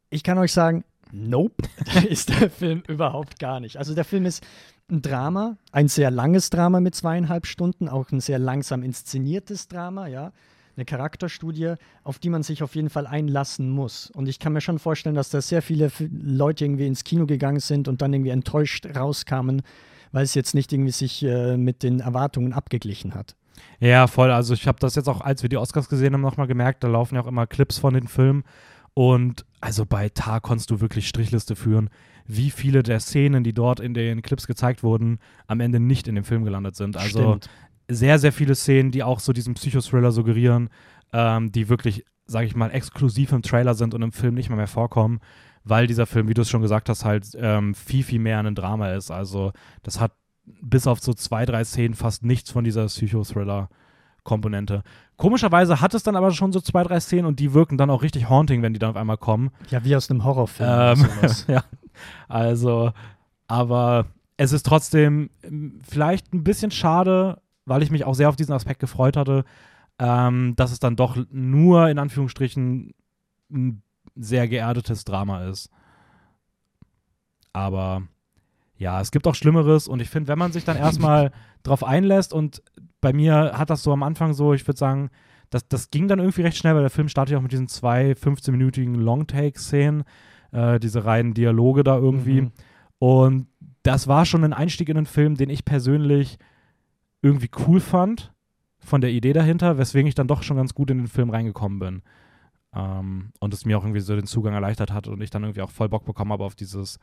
Ich 0.10 0.24
kann 0.24 0.38
euch 0.38 0.54
sagen, 0.54 0.84
nope, 1.12 1.64
ist 2.10 2.30
der 2.30 2.50
Film 2.50 2.84
überhaupt 2.88 3.40
gar 3.40 3.60
nicht. 3.60 3.78
Also 3.78 3.94
der 3.96 4.06
Film 4.06 4.26
ist 4.26 4.44
ein 4.92 5.02
Drama, 5.02 5.58
ein 5.72 5.88
sehr 5.88 6.10
langes 6.12 6.50
Drama 6.50 6.80
mit 6.80 6.96
zweieinhalb 6.96 7.46
Stunden, 7.46 7.88
auch 7.90 8.12
ein 8.12 8.20
sehr 8.22 8.40
langsam 8.40 8.84
inszeniertes 8.84 9.68
Drama, 9.68 10.08
ja. 10.08 10.32
Eine 10.76 10.86
Charakterstudie, 10.86 11.74
auf 12.04 12.20
die 12.20 12.30
man 12.30 12.42
sich 12.42 12.64
auf 12.64 12.74
jeden 12.74 12.90
Fall 12.90 13.06
einlassen 13.06 13.70
muss. 13.70 14.10
Und 14.12 14.30
ich 14.30 14.40
kann 14.40 14.54
mir 14.54 14.62
schon 14.62 14.80
vorstellen, 14.80 15.16
dass 15.16 15.30
da 15.30 15.42
sehr 15.42 15.62
viele 15.62 15.92
Leute 16.10 16.64
irgendwie 16.64 16.88
ins 16.88 17.04
Kino 17.04 17.26
gegangen 17.26 17.60
sind 17.60 17.90
und 17.90 18.02
dann 18.02 18.14
irgendwie 18.14 18.30
enttäuscht 18.30 18.86
rauskamen, 18.96 19.62
weil 20.12 20.24
es 20.24 20.34
jetzt 20.34 20.56
nicht 20.56 20.72
irgendwie 20.74 20.92
sich 20.92 21.24
äh, 21.24 21.58
mit 21.58 21.84
den 21.84 22.00
Erwartungen 22.00 22.54
abgeglichen 22.54 23.16
hat. 23.16 23.36
Ja, 23.80 24.08
voll. 24.08 24.32
Also 24.32 24.54
ich 24.54 24.68
habe 24.68 24.80
das 24.80 24.96
jetzt 24.96 25.08
auch, 25.08 25.22
als 25.22 25.42
wir 25.42 25.50
die 25.50 25.58
Oscars 25.58 25.90
gesehen 25.90 26.14
haben, 26.14 26.22
nochmal 26.22 26.48
gemerkt, 26.48 26.84
da 26.84 26.88
laufen 26.88 27.16
ja 27.16 27.22
auch 27.22 27.28
immer 27.28 27.48
Clips 27.48 27.78
von 27.78 27.94
den 27.94 28.08
Filmen. 28.08 28.44
Und 28.94 29.46
also 29.62 29.86
bei 29.86 30.10
Tar 30.10 30.42
konntest 30.42 30.72
du 30.72 30.82
wirklich 30.82 31.08
Strichliste 31.08 31.56
führen, 31.56 31.90
wie 32.26 32.50
viele 32.50 32.84
der 32.84 33.00
Szenen, 33.00 33.44
die 33.44 33.54
dort 33.54 33.80
in 33.80 33.94
den 33.94 34.22
Clips 34.22 34.48
gezeigt 34.48 34.84
wurden, 34.84 35.20
am 35.48 35.60
Ende 35.60 35.80
nicht 35.80 36.08
in 36.08 36.16
dem 36.16 36.24
Film 36.24 36.44
gelandet 36.44 36.76
sind. 36.76 36.98
Also 36.98 37.20
Stimmt. 37.20 37.50
sehr, 37.88 38.20
sehr 38.20 38.32
viele 38.32 38.56
Szenen, 38.56 38.92
die 38.92 39.04
auch 39.04 39.20
so 39.20 39.34
diesen 39.34 39.54
Psychothriller 39.54 40.12
suggerieren, 40.12 40.70
ähm, 41.14 41.52
die 41.52 41.70
wirklich, 41.70 42.06
sage 42.26 42.46
ich 42.48 42.56
mal, 42.56 42.72
exklusiv 42.72 43.32
im 43.32 43.42
Trailer 43.42 43.74
sind 43.74 43.94
und 43.94 44.02
im 44.02 44.12
Film 44.12 44.36
nicht 44.36 44.50
mehr, 44.50 44.58
mehr 44.58 44.68
vorkommen, 44.68 45.20
weil 45.70 45.88
dieser 45.88 46.06
Film, 46.06 46.28
wie 46.28 46.34
du 46.34 46.42
es 46.42 46.50
schon 46.50 46.62
gesagt 46.62 46.90
hast, 46.90 47.06
halt 47.06 47.28
ähm, 47.40 47.74
viel, 47.76 48.04
viel 48.04 48.20
mehr 48.20 48.40
ein 48.40 48.56
Drama 48.56 48.92
ist. 48.92 49.12
Also 49.12 49.52
das 49.84 50.00
hat 50.00 50.12
bis 50.62 50.88
auf 50.88 51.00
so 51.00 51.14
zwei, 51.14 51.46
drei 51.46 51.64
Szenen 51.64 51.94
fast 51.94 52.24
nichts 52.24 52.52
von 52.52 52.64
dieser 52.64 52.86
Psychothriller-Komponente. 52.86 54.84
Komischerweise 55.18 55.82
hat 55.82 55.94
es 55.94 56.04
dann 56.04 56.16
aber 56.16 56.32
schon 56.32 56.52
so 56.52 56.60
zwei, 56.60 56.84
drei 56.84 57.00
Szenen 57.00 57.26
und 57.26 57.40
die 57.40 57.54
wirken 57.54 57.78
dann 57.78 57.90
auch 57.90 58.02
richtig 58.02 58.30
haunting, 58.30 58.62
wenn 58.62 58.74
die 58.74 58.80
dann 58.80 58.92
auf 58.92 58.96
einmal 58.96 59.18
kommen. 59.18 59.52
Ja, 59.70 59.84
wie 59.84 59.96
aus 59.96 60.10
einem 60.10 60.24
Horrorfilm. 60.24 60.70
Ähm, 60.70 61.06
ja, 61.48 61.64
also, 62.28 62.92
aber 63.48 64.08
es 64.38 64.54
ist 64.54 64.66
trotzdem 64.66 65.30
ähm, 65.44 65.82
vielleicht 65.88 66.34
ein 66.34 66.44
bisschen 66.44 66.72
schade, 66.72 67.42
weil 67.66 67.84
ich 67.84 67.92
mich 67.92 68.06
auch 68.06 68.16
sehr 68.16 68.30
auf 68.30 68.36
diesen 68.36 68.54
Aspekt 68.54 68.80
gefreut 68.80 69.18
hatte, 69.18 69.44
ähm, 70.00 70.56
dass 70.56 70.72
es 70.72 70.80
dann 70.80 70.96
doch 70.96 71.18
nur 71.30 71.90
in 71.90 72.00
Anführungsstrichen 72.00 72.94
ein 73.52 73.84
sehr 74.16 74.48
geerdetes 74.48 75.04
Drama 75.04 75.46
ist. 75.46 75.70
Aber 77.54 78.04
ja, 78.78 79.02
es 79.02 79.12
gibt 79.12 79.28
auch 79.28 79.36
Schlimmeres 79.36 79.88
und 79.88 80.02
ich 80.02 80.10
finde, 80.10 80.30
wenn 80.30 80.40
man 80.40 80.52
sich 80.52 80.64
dann 80.64 80.78
erstmal 80.78 81.32
drauf 81.64 81.84
einlässt 81.84 82.34
und 82.34 82.62
bei 83.02 83.14
mir 83.14 83.54
hat 83.58 83.70
das 83.70 83.84
so 83.84 83.92
am 83.92 84.04
Anfang 84.04 84.34
so, 84.34 84.54
ich 84.54 84.68
würde 84.68 84.78
sagen, 84.78 85.10
das, 85.50 85.68
das 85.68 85.90
ging 85.90 86.08
dann 86.08 86.20
irgendwie 86.20 86.44
recht 86.44 86.58
schnell, 86.58 86.76
weil 86.76 86.82
der 86.82 86.90
Film 86.90 87.10
startet 87.10 87.34
ja 87.34 87.38
auch 87.38 87.44
mit 87.44 87.52
diesen 87.52 87.68
zwei 87.68 88.12
15-minütigen 88.12 88.96
Long-Take-Szenen, 88.96 90.04
äh, 90.52 90.80
diese 90.80 91.06
reinen 91.06 91.34
Dialoge 91.34 91.84
da 91.84 91.98
irgendwie. 91.98 92.42
Mhm. 92.42 92.52
Und 93.00 93.48
das 93.84 94.08
war 94.08 94.26
schon 94.26 94.44
ein 94.44 94.54
Einstieg 94.54 94.90
in 94.90 94.96
den 94.96 95.06
Film, 95.06 95.36
den 95.36 95.50
ich 95.50 95.66
persönlich 95.66 96.38
irgendwie 97.22 97.50
cool 97.68 97.80
fand, 97.80 98.34
von 98.78 99.02
der 99.02 99.12
Idee 99.12 99.34
dahinter, 99.34 99.78
weswegen 99.78 100.08
ich 100.08 100.16
dann 100.16 100.28
doch 100.28 100.44
schon 100.44 100.58
ganz 100.58 100.74
gut 100.74 100.92
in 100.92 101.00
den 101.00 101.08
Film 101.08 101.30
reingekommen 101.30 101.80
bin. 101.80 102.02
Ähm, 102.76 103.32
und 103.40 103.54
es 103.54 103.66
mir 103.66 103.78
auch 103.78 103.84
irgendwie 103.84 104.02
so 104.02 104.16
den 104.16 104.28
Zugang 104.28 104.54
erleichtert 104.54 104.92
hat 104.92 105.08
und 105.08 105.22
ich 105.22 105.30
dann 105.30 105.44
irgendwie 105.44 105.62
auch 105.62 105.72
voll 105.72 105.90
Bock 105.90 106.06
bekommen 106.06 106.32
habe 106.32 106.44
auf 106.44 106.56
dieses 106.56 107.00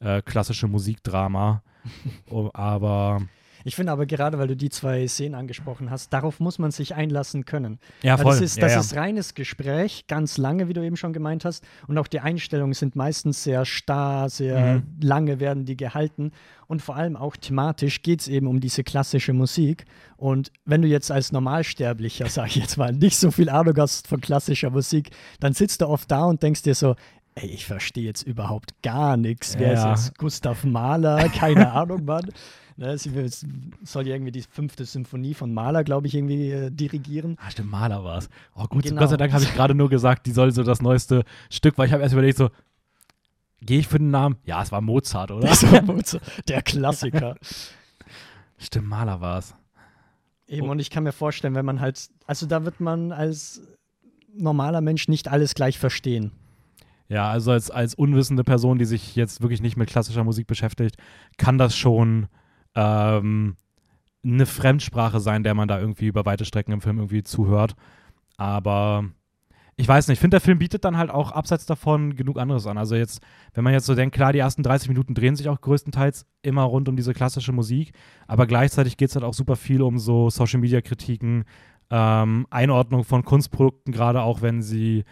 äh, 0.00 0.22
klassische 0.22 0.68
Musikdrama. 0.68 1.62
oh, 2.30 2.50
aber 2.52 3.22
Ich 3.64 3.76
finde 3.76 3.92
aber 3.92 4.06
gerade, 4.06 4.38
weil 4.38 4.46
du 4.48 4.56
die 4.56 4.70
zwei 4.70 5.06
Szenen 5.08 5.34
angesprochen 5.34 5.90
hast, 5.90 6.12
darauf 6.12 6.40
muss 6.40 6.58
man 6.58 6.70
sich 6.70 6.94
einlassen 6.94 7.44
können. 7.44 7.78
Ja, 8.02 8.16
Weil 8.18 8.22
voll. 8.24 8.32
Das, 8.34 8.40
ist, 8.42 8.62
das 8.62 8.72
ja. 8.74 8.80
ist 8.80 8.96
reines 8.96 9.34
Gespräch, 9.34 10.06
ganz 10.06 10.38
lange, 10.38 10.68
wie 10.68 10.72
du 10.72 10.82
eben 10.84 10.96
schon 10.96 11.12
gemeint 11.12 11.44
hast. 11.44 11.64
Und 11.86 11.98
auch 11.98 12.06
die 12.06 12.20
Einstellungen 12.20 12.74
sind 12.74 12.96
meistens 12.96 13.42
sehr 13.44 13.64
starr, 13.64 14.28
sehr 14.30 14.58
Mhm. 14.76 14.82
lange 15.02 15.40
werden 15.40 15.64
die 15.64 15.76
gehalten. 15.76 16.32
Und 16.66 16.82
vor 16.82 16.96
allem 16.96 17.16
auch 17.16 17.36
thematisch 17.36 18.02
geht 18.02 18.20
es 18.20 18.28
eben 18.28 18.46
um 18.46 18.60
diese 18.60 18.84
klassische 18.84 19.32
Musik. 19.32 19.84
Und 20.16 20.52
wenn 20.64 20.82
du 20.82 20.88
jetzt 20.88 21.10
als 21.10 21.32
Normalsterblicher, 21.32 22.26
sag 22.28 22.48
ich 22.48 22.56
jetzt 22.56 22.76
mal, 22.76 22.92
nicht 22.92 23.16
so 23.16 23.30
viel 23.30 23.48
Ahnung 23.48 23.74
hast 23.78 24.06
von 24.08 24.20
klassischer 24.20 24.70
Musik, 24.70 25.10
dann 25.40 25.52
sitzt 25.52 25.80
du 25.80 25.86
oft 25.86 26.10
da 26.10 26.24
und 26.24 26.42
denkst 26.42 26.62
dir 26.62 26.74
so, 26.74 26.94
ey, 27.34 27.48
ich 27.48 27.66
verstehe 27.66 28.04
jetzt 28.04 28.22
überhaupt 28.22 28.74
gar 28.82 29.16
nichts. 29.16 29.58
Wer 29.58 29.72
Ja. 29.74 29.92
ist 29.94 30.06
jetzt 30.08 30.18
Gustav 30.18 30.64
Mahler? 30.64 31.28
Keine 31.28 31.72
Ahnung, 31.72 32.04
Mann. 32.04 32.28
Ne, 32.78 32.90
es 32.90 33.44
soll 33.82 34.06
ja 34.06 34.14
irgendwie 34.14 34.30
die 34.30 34.42
fünfte 34.42 34.84
Symphonie 34.84 35.34
von 35.34 35.52
Mahler, 35.52 35.82
glaube 35.82 36.06
ich, 36.06 36.14
irgendwie 36.14 36.52
äh, 36.52 36.70
dirigieren. 36.70 37.36
Ah, 37.44 37.50
stimmt, 37.50 37.72
Maler 37.72 38.04
war 38.04 38.18
es. 38.18 38.28
Oh 38.54 38.66
gut, 38.68 38.84
Genau. 38.84 39.00
Gott 39.00 39.10
sei 39.10 39.16
Dank 39.16 39.32
habe 39.32 39.42
ich 39.42 39.52
gerade 39.52 39.74
nur 39.74 39.90
gesagt, 39.90 40.26
die 40.26 40.30
soll 40.30 40.52
so 40.52 40.62
das 40.62 40.80
neueste 40.80 41.24
Stück, 41.50 41.76
weil 41.76 41.88
ich 41.88 41.92
habe 41.92 42.04
erst 42.04 42.12
überlegt 42.12 42.38
so, 42.38 42.50
gehe 43.60 43.80
ich 43.80 43.88
für 43.88 43.98
den 43.98 44.12
Namen? 44.12 44.36
Ja, 44.44 44.62
es 44.62 44.70
war 44.70 44.80
Mozart, 44.80 45.32
oder? 45.32 45.48
Das 45.48 45.64
war 45.64 45.82
Mozart, 45.82 46.22
der 46.46 46.62
Klassiker. 46.62 47.34
Stimmt, 48.58 48.86
Maler 48.86 49.20
war 49.20 49.38
es. 49.40 49.56
Eben, 50.46 50.68
und 50.68 50.78
ich 50.78 50.90
kann 50.90 51.02
mir 51.02 51.10
vorstellen, 51.12 51.56
wenn 51.56 51.66
man 51.66 51.80
halt, 51.80 52.08
also 52.28 52.46
da 52.46 52.64
wird 52.64 52.78
man 52.78 53.10
als 53.10 53.60
normaler 54.32 54.82
Mensch 54.82 55.08
nicht 55.08 55.26
alles 55.26 55.54
gleich 55.54 55.80
verstehen. 55.80 56.30
Ja, 57.08 57.28
also 57.28 57.50
als, 57.50 57.72
als 57.72 57.96
unwissende 57.96 58.44
Person, 58.44 58.78
die 58.78 58.84
sich 58.84 59.16
jetzt 59.16 59.42
wirklich 59.42 59.62
nicht 59.62 59.76
mit 59.76 59.88
klassischer 59.88 60.22
Musik 60.22 60.46
beschäftigt, 60.46 60.96
kann 61.38 61.58
das 61.58 61.76
schon 61.76 62.28
ähm, 62.78 63.56
eine 64.24 64.46
Fremdsprache 64.46 65.18
sein, 65.20 65.42
der 65.42 65.54
man 65.54 65.66
da 65.68 65.80
irgendwie 65.80 66.06
über 66.06 66.24
weite 66.26 66.44
Strecken 66.44 66.72
im 66.72 66.80
Film 66.80 66.98
irgendwie 66.98 67.22
zuhört. 67.22 67.74
Aber 68.36 69.04
ich 69.76 69.86
weiß 69.88 70.08
nicht, 70.08 70.16
ich 70.16 70.20
finde, 70.20 70.36
der 70.36 70.40
Film 70.40 70.58
bietet 70.58 70.84
dann 70.84 70.96
halt 70.96 71.10
auch 71.10 71.32
abseits 71.32 71.66
davon 71.66 72.14
genug 72.16 72.38
anderes 72.38 72.66
an. 72.66 72.78
Also 72.78 72.94
jetzt, 72.96 73.20
wenn 73.54 73.64
man 73.64 73.72
jetzt 73.72 73.86
so 73.86 73.94
denkt, 73.94 74.14
klar, 74.14 74.32
die 74.32 74.38
ersten 74.40 74.62
30 74.62 74.88
Minuten 74.88 75.14
drehen 75.14 75.36
sich 75.36 75.48
auch 75.48 75.60
größtenteils 75.60 76.26
immer 76.42 76.62
rund 76.62 76.88
um 76.88 76.96
diese 76.96 77.14
klassische 77.14 77.52
Musik, 77.52 77.92
aber 78.26 78.46
gleichzeitig 78.46 78.96
geht 78.96 79.08
es 79.10 79.14
halt 79.14 79.24
auch 79.24 79.34
super 79.34 79.56
viel 79.56 79.82
um 79.82 79.98
so 79.98 80.30
Social-Media-Kritiken, 80.30 81.44
ähm, 81.90 82.46
Einordnung 82.50 83.04
von 83.04 83.24
Kunstprodukten, 83.24 83.92
gerade 83.92 84.22
auch 84.22 84.42
wenn 84.42 84.62
sie 84.62 85.04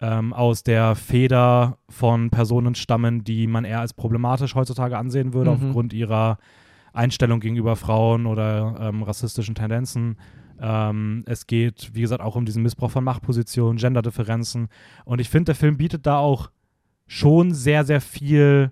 ähm, 0.00 0.32
aus 0.32 0.62
der 0.62 0.94
Feder 0.94 1.78
von 1.88 2.30
Personen 2.30 2.74
stammen, 2.74 3.22
die 3.24 3.46
man 3.46 3.64
eher 3.64 3.80
als 3.80 3.92
problematisch 3.92 4.54
heutzutage 4.54 4.96
ansehen 4.98 5.34
würde, 5.34 5.50
Mhm. 5.50 5.66
aufgrund 5.66 5.92
ihrer 5.92 6.38
Einstellung 6.92 7.40
gegenüber 7.40 7.76
Frauen 7.76 8.26
oder 8.26 8.76
ähm, 8.80 9.02
rassistischen 9.02 9.54
Tendenzen. 9.54 10.16
Ähm, 10.60 11.24
es 11.26 11.46
geht, 11.46 11.90
wie 11.94 12.02
gesagt, 12.02 12.22
auch 12.22 12.36
um 12.36 12.44
diesen 12.44 12.62
Missbrauch 12.62 12.90
von 12.90 13.04
Machtpositionen, 13.04 13.78
Genderdifferenzen. 13.78 14.68
Und 15.04 15.20
ich 15.20 15.28
finde, 15.28 15.46
der 15.46 15.54
Film 15.54 15.76
bietet 15.76 16.06
da 16.06 16.18
auch 16.18 16.50
schon 17.06 17.52
sehr, 17.52 17.84
sehr 17.84 18.00
viel 18.00 18.70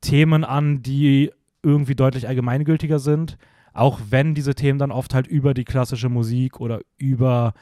Themen 0.00 0.44
an, 0.44 0.82
die 0.82 1.30
irgendwie 1.62 1.94
deutlich 1.94 2.28
allgemeingültiger 2.28 2.98
sind. 2.98 3.36
Auch 3.72 4.00
wenn 4.08 4.34
diese 4.34 4.54
Themen 4.54 4.78
dann 4.78 4.90
oft 4.90 5.14
halt 5.14 5.26
über 5.26 5.52
die 5.52 5.64
klassische 5.64 6.08
Musik 6.08 6.60
oder 6.60 6.80
über 6.96 7.52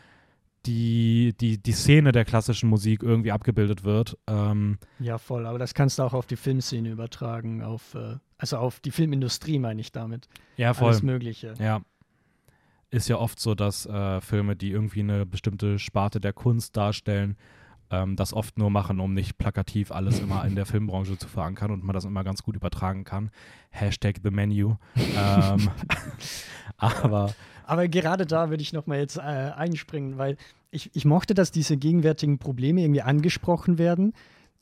die, 0.67 1.35
die, 1.41 1.59
die 1.59 1.73
Szene 1.73 2.13
der 2.13 2.25
klassischen 2.25 2.69
Musik 2.69 3.03
irgendwie 3.03 3.33
abgebildet 3.33 3.85
wird. 3.85 4.17
Ähm, 4.27 4.79
Ja, 4.99 5.19
voll, 5.19 5.47
aber 5.47 5.59
das 5.59 5.75
kannst 5.75 5.99
du 5.99 6.03
auch 6.03 6.15
auf 6.15 6.27
die 6.27 6.37
Filmszene 6.37 6.89
übertragen, 6.91 7.63
auf, 7.63 7.95
äh, 7.95 8.17
also 8.39 8.57
auf 8.59 8.81
die 8.81 8.91
Filmindustrie 8.91 9.59
meine 9.59 9.81
ich 9.81 9.93
damit. 9.93 10.29
ja, 10.57 10.75
voll. 10.75 10.89
Alles 10.89 11.03
Mögliche. 11.03 11.55
Ja. 11.59 11.83
Ist 12.91 13.09
ja 13.09 13.17
oft 13.17 13.41
so, 13.41 13.55
dass 13.55 13.87
äh, 13.87 14.21
Filme, 14.21 14.55
die 14.55 14.71
irgendwie 14.71 15.01
eine 15.01 15.27
bestimmte 15.27 15.79
Sparte 15.79 16.21
der 16.21 16.33
Kunst 16.33 16.77
darstellen, 16.77 17.37
ähm, 17.91 18.17
das 18.17 18.33
oft 18.33 18.59
nur 18.59 18.71
machen, 18.71 19.01
um 19.01 19.15
nicht 19.15 19.39
plakativ 19.39 19.91
alles 19.91 20.21
immer 20.21 20.45
in 20.45 20.55
der 20.55 20.67
Filmbranche 20.67 21.19
zu 21.19 21.29
verankern 21.29 21.71
und 21.71 21.85
man 21.85 21.95
das 21.95 22.05
immer 22.05 22.25
ganz 22.25 22.43
gut 22.43 22.57
übertragen 22.57 23.05
kann. 23.05 23.31
Hashtag 23.71 24.17
the 24.23 24.31
menu. 24.31 24.77
ähm, 24.97 25.71
aber 26.77 27.35
Aber 27.67 27.89
gerade 27.89 28.27
da 28.27 28.51
würde 28.51 28.63
ich 28.63 28.73
nochmal 28.73 28.99
jetzt 28.99 29.17
äh, 29.17 29.21
einspringen, 29.21 30.19
weil 30.19 30.37
ich, 30.71 30.91
ich 30.95 31.05
mochte, 31.05 31.35
dass 31.35 31.51
diese 31.51 31.77
gegenwärtigen 31.77 32.39
Probleme 32.39 32.83
irgendwie 32.83 33.03
angesprochen 33.03 33.79
werden. 33.79 34.13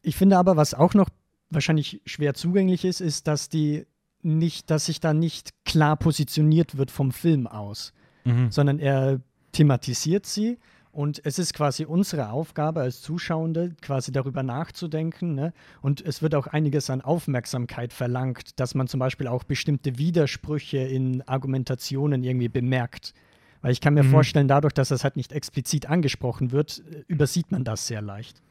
Ich 0.02 0.16
finde 0.16 0.38
aber, 0.38 0.56
was 0.56 0.75
auch 0.75 0.94
noch 0.94 1.09
wahrscheinlich 1.50 2.00
schwer 2.06 2.35
zugänglich 2.35 2.85
ist, 2.85 3.00
ist, 3.00 3.26
dass 3.26 3.49
die 3.49 3.87
nicht, 4.23 4.71
dass 4.71 4.87
sich 4.87 5.00
da 5.00 5.14
nicht 5.14 5.50
klar 5.64 5.97
positioniert 5.97 6.76
wird 6.76 6.90
vom 6.90 7.12
Film 7.12 7.47
aus, 7.47 7.92
mhm. 8.25 8.50
sondern 8.50 8.78
er 8.78 9.21
thematisiert 9.52 10.26
sie 10.26 10.59
und 10.93 11.21
es 11.25 11.39
ist 11.39 11.55
quasi 11.55 11.87
unsere 11.87 12.31
Aufgabe 12.31 12.81
als 12.83 13.01
Zuschauende, 13.01 13.75
quasi 13.81 14.13
darüber 14.13 14.43
nachzudenken. 14.43 15.35
Ne? 15.35 15.53
Und 15.81 16.01
es 16.03 16.21
wird 16.21 16.35
auch 16.35 16.47
einiges 16.47 16.91
an 16.91 17.01
Aufmerksamkeit 17.01 17.93
verlangt, 17.95 18.61
dass 18.61 18.75
man 18.75 18.89
zum 18.89 19.01
Beispiel 19.01 19.27
auch 19.27 19.43
bestimmte 19.45 19.97
Widersprüche 19.99 20.79
in 20.79 21.27
Argumentationen 21.27 22.23
irgendwie 22.23 22.49
bemerkt. 22.51 23.15
Weil 23.63 23.73
ich 23.73 23.81
kann 23.81 23.95
mir 23.95 24.03
Mhm. 24.03 24.11
vorstellen, 24.11 24.49
dadurch, 24.49 24.75
dass 24.75 24.89
das 24.91 25.03
halt 25.03 25.17
nicht 25.17 25.33
explizit 25.33 25.89
angesprochen 25.89 26.53
wird, 26.53 26.83
äh, 26.91 27.05
übersieht 27.09 27.51
man 27.53 27.65
das 27.65 27.87
sehr 27.87 28.03
leicht. 28.03 28.43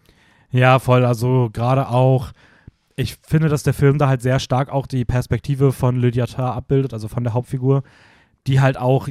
Ja, 0.52 0.80
voll. 0.80 1.06
Also 1.06 1.50
gerade 1.54 1.90
auch, 1.90 2.32
ich 2.96 3.18
finde, 3.22 3.50
dass 3.50 3.62
der 3.64 3.74
Film 3.74 3.98
da 4.00 4.08
halt 4.08 4.22
sehr 4.22 4.40
stark 4.40 4.70
auch 4.70 4.88
die 4.88 5.06
Perspektive 5.06 5.72
von 5.72 5.96
Lydia 5.96 6.26
Tarr 6.26 6.56
abbildet, 6.56 6.94
also 6.94 7.08
von 7.08 7.24
der 7.24 7.34
Hauptfigur, 7.34 7.84
die 8.48 8.60
halt 8.62 8.78
auch 8.78 9.08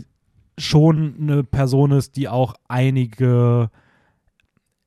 schon 0.61 1.17
eine 1.21 1.45
Person 1.45 1.93
ist, 1.93 2.17
die 2.17 2.29
auch 2.29 2.55
einige 2.69 3.71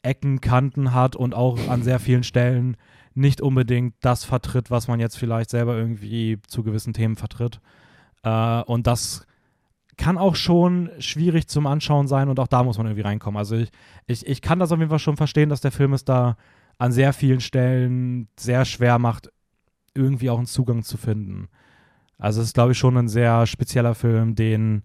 Ecken, 0.01 0.42
Kanten 0.42 0.94
hat 0.94 1.15
und 1.15 1.34
auch 1.34 1.68
an 1.70 1.84
sehr 1.84 2.00
vielen 2.00 2.24
Stellen 2.24 2.77
nicht 3.15 3.42
unbedingt 3.42 3.96
das 4.01 4.25
vertritt, 4.25 4.72
was 4.72 4.88
man 4.88 5.00
jetzt 5.00 5.18
vielleicht 5.18 5.50
selber 5.50 5.77
irgendwie 5.77 6.39
zu 6.48 6.63
gewissen 6.63 6.94
Themen 6.94 7.15
vertritt. 7.15 7.60
Äh, 8.24 8.62
und 8.63 8.88
das 8.88 9.25
kann 9.98 10.18
auch 10.18 10.36
schon 10.36 10.89
schwierig 11.00 11.48
zum 11.48 11.68
Anschauen 11.68 12.08
sein 12.08 12.30
und 12.30 12.39
auch 12.39 12.48
da 12.48 12.63
muss 12.63 12.77
man 12.77 12.88
irgendwie 12.88 13.03
reinkommen. 13.03 13.38
Also 13.38 13.56
ich, 13.56 13.70
ich, 14.08 14.25
ich 14.25 14.42
kann 14.42 14.60
das 14.60 14.72
auf 14.72 14.80
jeden 14.80 14.89
Fall 14.89 15.00
schon 15.00 15.18
verstehen, 15.18 15.50
dass 15.50 15.62
der 15.62 15.72
Film 15.72 15.94
es 15.94 16.03
da 16.03 16.36
an 16.80 16.92
sehr 16.92 17.13
vielen 17.13 17.42
Stellen 17.42 18.27
sehr 18.38 18.65
schwer 18.65 18.98
macht, 18.98 19.30
irgendwie 19.94 20.30
auch 20.30 20.38
einen 20.38 20.48
Zugang 20.48 20.84
zu 20.84 20.98
finden. 20.98 21.48
Also 22.18 22.42
es 22.42 22.48
ist, 22.48 22.53
glaube 22.53 22.72
ich, 22.72 22.77
schon 22.77 22.98
ein 22.98 23.08
sehr 23.08 23.46
spezieller 23.46 23.94
Film, 23.94 24.34
den, 24.34 24.84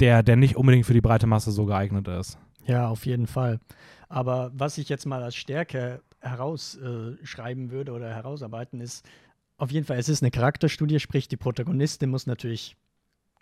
der, 0.00 0.22
der 0.22 0.36
nicht 0.36 0.56
unbedingt 0.56 0.86
für 0.86 0.94
die 0.94 1.00
breite 1.00 1.26
Masse 1.26 1.50
so 1.50 1.66
geeignet 1.66 2.08
ist. 2.08 2.38
Ja, 2.66 2.88
auf 2.88 3.06
jeden 3.06 3.26
Fall. 3.26 3.60
Aber 4.08 4.50
was 4.54 4.78
ich 4.78 4.88
jetzt 4.88 5.06
mal 5.06 5.22
als 5.22 5.36
Stärke 5.36 6.02
herausschreiben 6.20 7.70
würde 7.70 7.92
oder 7.92 8.08
herausarbeiten, 8.14 8.80
ist 8.80 9.04
auf 9.56 9.70
jeden 9.70 9.86
Fall, 9.86 9.98
es 9.98 10.08
ist 10.08 10.22
eine 10.22 10.30
Charakterstudie, 10.30 11.00
sprich 11.00 11.28
die 11.28 11.36
Protagonistin 11.36 12.10
muss 12.10 12.26
natürlich 12.26 12.76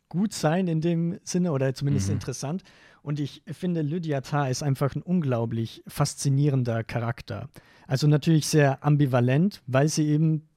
gut 0.09 0.33
sein 0.33 0.69
in 0.69 0.81
dem 0.81 1.19
Sinne 1.23 1.53
oder 1.53 1.75
zumindest 1.75 2.09
Mhm. 2.09 2.15
interessant. 2.15 2.63
Und 3.03 3.21
ich 3.21 3.43
finde, 3.47 3.83
Lydia 3.83 4.21
Tarr 4.21 4.51
ist 4.51 4.63
einfach 4.63 4.95
ein 4.95 5.03
unglaublich 5.03 5.83
faszinierender 5.87 6.83
Charakter. 6.83 7.49
Also 7.87 8.07
natürlich 8.07 8.47
sehr 8.47 8.85
ambivalent, 8.85 9.63
weil 9.67 9.89
sie 9.89 10.09
eben 10.09 10.49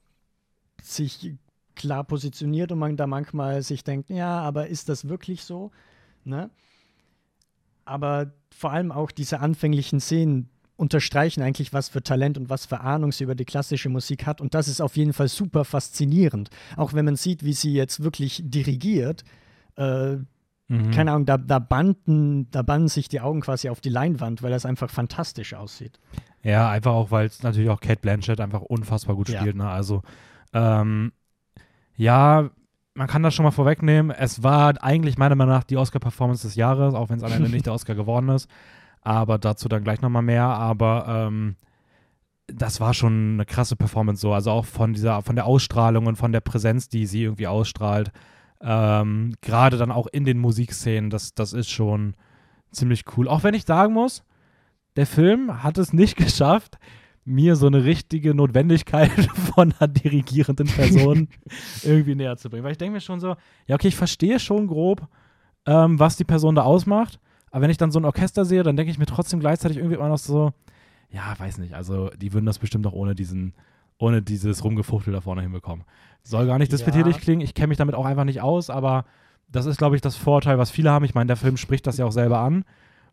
sich 0.82 1.34
klar 1.76 2.04
positioniert 2.04 2.72
und 2.72 2.80
man 2.80 2.98
da 2.98 3.08
manchmal 3.08 3.62
sich 3.62 3.84
denkt, 3.84 4.10
ja, 4.10 4.40
aber 4.40 4.68
ist 4.68 4.90
das 4.90 5.08
wirklich 5.08 5.44
so? 5.44 5.72
Ne? 6.26 6.50
Aber 7.86 8.32
vor 8.56 8.72
allem 8.72 8.92
auch 8.92 9.12
diese 9.12 9.40
anfänglichen 9.40 10.00
Szenen 10.00 10.50
unterstreichen 10.78 11.42
eigentlich, 11.42 11.74
was 11.74 11.90
für 11.90 12.02
Talent 12.02 12.38
und 12.38 12.50
was 12.50 12.66
für 12.66 12.82
Ahnung 12.82 13.12
sie 13.12 13.24
über 13.24 13.36
die 13.36 13.46
klassische 13.46 13.90
Musik 13.90 14.26
hat. 14.26 14.42
Und 14.42 14.54
das 14.54 14.68
ist 14.68 14.82
auf 14.82 14.98
jeden 14.98 15.14
Fall 15.14 15.28
super 15.28 15.64
faszinierend. 15.66 16.50
Auch 16.76 16.94
wenn 16.94 17.06
man 17.06 17.16
sieht, 17.16 17.44
wie 17.44 17.54
sie 17.54 17.74
jetzt 17.74 18.04
wirklich 18.04 18.42
dirigiert. 18.46 19.24
Äh, 19.76 20.18
Mhm. 20.72 20.92
Keine 20.92 21.12
Ahnung, 21.12 21.26
da, 21.26 21.38
da, 21.38 21.60
banden, 21.60 22.50
da 22.52 22.62
banden 22.62 22.88
sich 22.88 23.10
die 23.10 23.20
Augen 23.20 23.42
quasi 23.42 23.68
auf 23.68 23.82
die 23.82 23.90
Leinwand, 23.90 24.42
weil 24.42 24.52
das 24.52 24.66
einfach 24.66 24.90
fantastisch 24.90 25.54
aussieht. 25.54 26.00
Ja, 26.44 26.70
einfach 26.70 26.94
auch, 26.94 27.12
weil 27.12 27.26
es 27.26 27.44
natürlich 27.44 27.70
auch 27.70 27.82
Kate 27.82 28.00
Blanchett 28.00 28.40
einfach 28.40 28.62
unfassbar 28.62 29.18
gut 29.18 29.28
Ja. 29.28 29.42
spielt. 29.42 29.58
Ne? 29.58 29.70
Also, 29.70 30.02
ähm, 30.54 31.12
ja, 31.98 32.52
man 32.94 33.08
kann 33.08 33.24
das 33.24 33.34
schon 33.34 33.44
mal 33.44 33.52
vorwegnehmen. 33.52 34.12
Es 34.12 34.44
war 34.44 34.82
eigentlich 34.84 35.18
meiner 35.18 35.36
Meinung 35.36 35.56
nach 35.56 35.64
die 35.64 35.78
Oscar-Performance 35.78 36.46
des 36.48 36.56
Jahres, 36.56 36.94
auch 36.94 37.10
wenn 37.10 37.18
es 37.18 37.24
am 37.24 37.32
Ende 37.32 37.50
nicht 37.50 37.66
der 37.66 37.74
Oscar 37.74 37.96
geworden 37.96 38.30
ist. 38.30 38.50
Aber 39.02 39.38
dazu 39.38 39.70
dann 39.70 39.84
gleich 39.84 40.02
nochmal 40.02 40.22
mehr. 40.22 40.44
Aber 40.44 41.06
ähm, 41.08 41.56
das 42.48 42.80
war 42.80 42.94
schon 42.94 43.34
eine 43.34 43.46
krasse 43.46 43.76
Performance 43.76 44.22
so. 44.22 44.34
Also 44.34 44.52
auch 44.52 44.66
von 44.66 44.94
dieser, 44.94 45.22
von 45.22 45.36
der 45.36 45.46
Ausstrahlung 45.46 46.06
und 46.06 46.18
von 46.18 46.32
der 46.32 46.42
Präsenz, 46.42 46.90
die 46.90 47.06
sie 47.06 47.24
irgendwie 47.24 47.48
ausstrahlt. 47.48 48.12
Ähm, 48.62 49.34
Gerade 49.42 49.78
dann 49.78 49.92
auch 49.92 50.08
in 50.08 50.26
den 50.26 50.38
Musikszenen, 50.38 51.10
das, 51.10 51.34
das 51.34 51.54
ist 51.54 51.70
schon 51.70 52.16
ziemlich 52.72 53.06
cool. 53.16 53.28
Auch 53.28 53.44
wenn 53.44 53.54
ich 53.54 53.66
sagen 53.66 53.94
muss, 53.94 54.24
der 54.98 55.08
Film 55.08 55.64
hat 55.64 55.78
es 55.78 55.94
nicht 55.94 56.16
geschafft, 56.18 56.78
mir 57.24 57.56
so 57.56 57.68
eine 57.68 57.84
richtige 57.86 58.34
Notwendigkeit 58.34 59.12
von 59.56 59.74
einer 59.80 59.88
dirigierenden 59.88 60.68
Person 60.68 61.28
irgendwie 61.84 62.16
näher 62.16 62.38
zu 62.38 62.50
bringen. 62.50 62.64
Weil 62.64 62.72
ich 62.72 62.78
denke 62.78 62.94
mir 62.94 63.02
schon 63.02 63.20
so, 63.20 63.36
ja, 63.68 63.76
okay, 63.76 63.90
ich 63.90 63.96
verstehe 63.96 64.40
schon 64.40 64.68
grob, 64.68 65.08
ähm, 65.66 66.00
was 66.00 66.18
die 66.18 66.24
Person 66.24 66.56
da 66.56 66.64
ausmacht, 66.64 67.20
aber 67.52 67.64
wenn 67.64 67.70
ich 67.70 67.78
dann 67.78 67.92
so 67.92 68.00
ein 68.00 68.06
Orchester 68.06 68.46
sehe, 68.46 68.64
dann 68.64 68.76
denke 68.76 68.92
ich 68.92 68.98
mir 68.98 69.06
trotzdem 69.06 69.40
gleichzeitig 69.40 69.78
irgendwie 69.78 69.96
immer 69.96 70.10
noch 70.10 70.18
so, 70.18 70.52
ja, 71.12 71.36
weiß 71.38 71.58
nicht, 71.58 71.76
also 71.76 72.10
die 72.18 72.34
würden 72.34 72.46
das 72.46 72.58
bestimmt 72.58 72.88
auch 72.88 72.94
ohne 72.94 73.14
diesen, 73.14 73.54
ohne 74.00 74.22
dieses 74.22 74.64
Rumgefuchtel 74.64 75.14
da 75.14 75.22
vorne 75.22 75.42
hinbekommen. 75.42 75.86
Soll 76.24 76.48
gar 76.48 76.58
nicht 76.58 76.72
despektierlich 76.72 77.18
Ja. 77.18 77.22
klingen, 77.22 77.42
ich 77.42 77.54
kenne 77.54 77.68
mich 77.68 77.78
damit 77.78 77.94
auch 77.96 78.06
einfach 78.06 78.24
nicht 78.24 78.42
aus, 78.42 78.70
aber 78.70 79.06
das 79.50 79.66
ist, 79.66 79.78
glaube 79.78 79.96
ich, 79.98 80.02
das 80.02 80.16
Vorteil, 80.16 80.58
was 80.58 80.72
viele 80.72 80.90
haben. 80.92 81.04
Ich 81.04 81.14
meine, 81.14 81.28
der 81.28 81.36
Film 81.36 81.58
spricht 81.58 81.86
das 81.86 81.98
ja 81.98 82.06
auch 82.06 82.12
selber 82.14 82.40
an. 82.40 82.64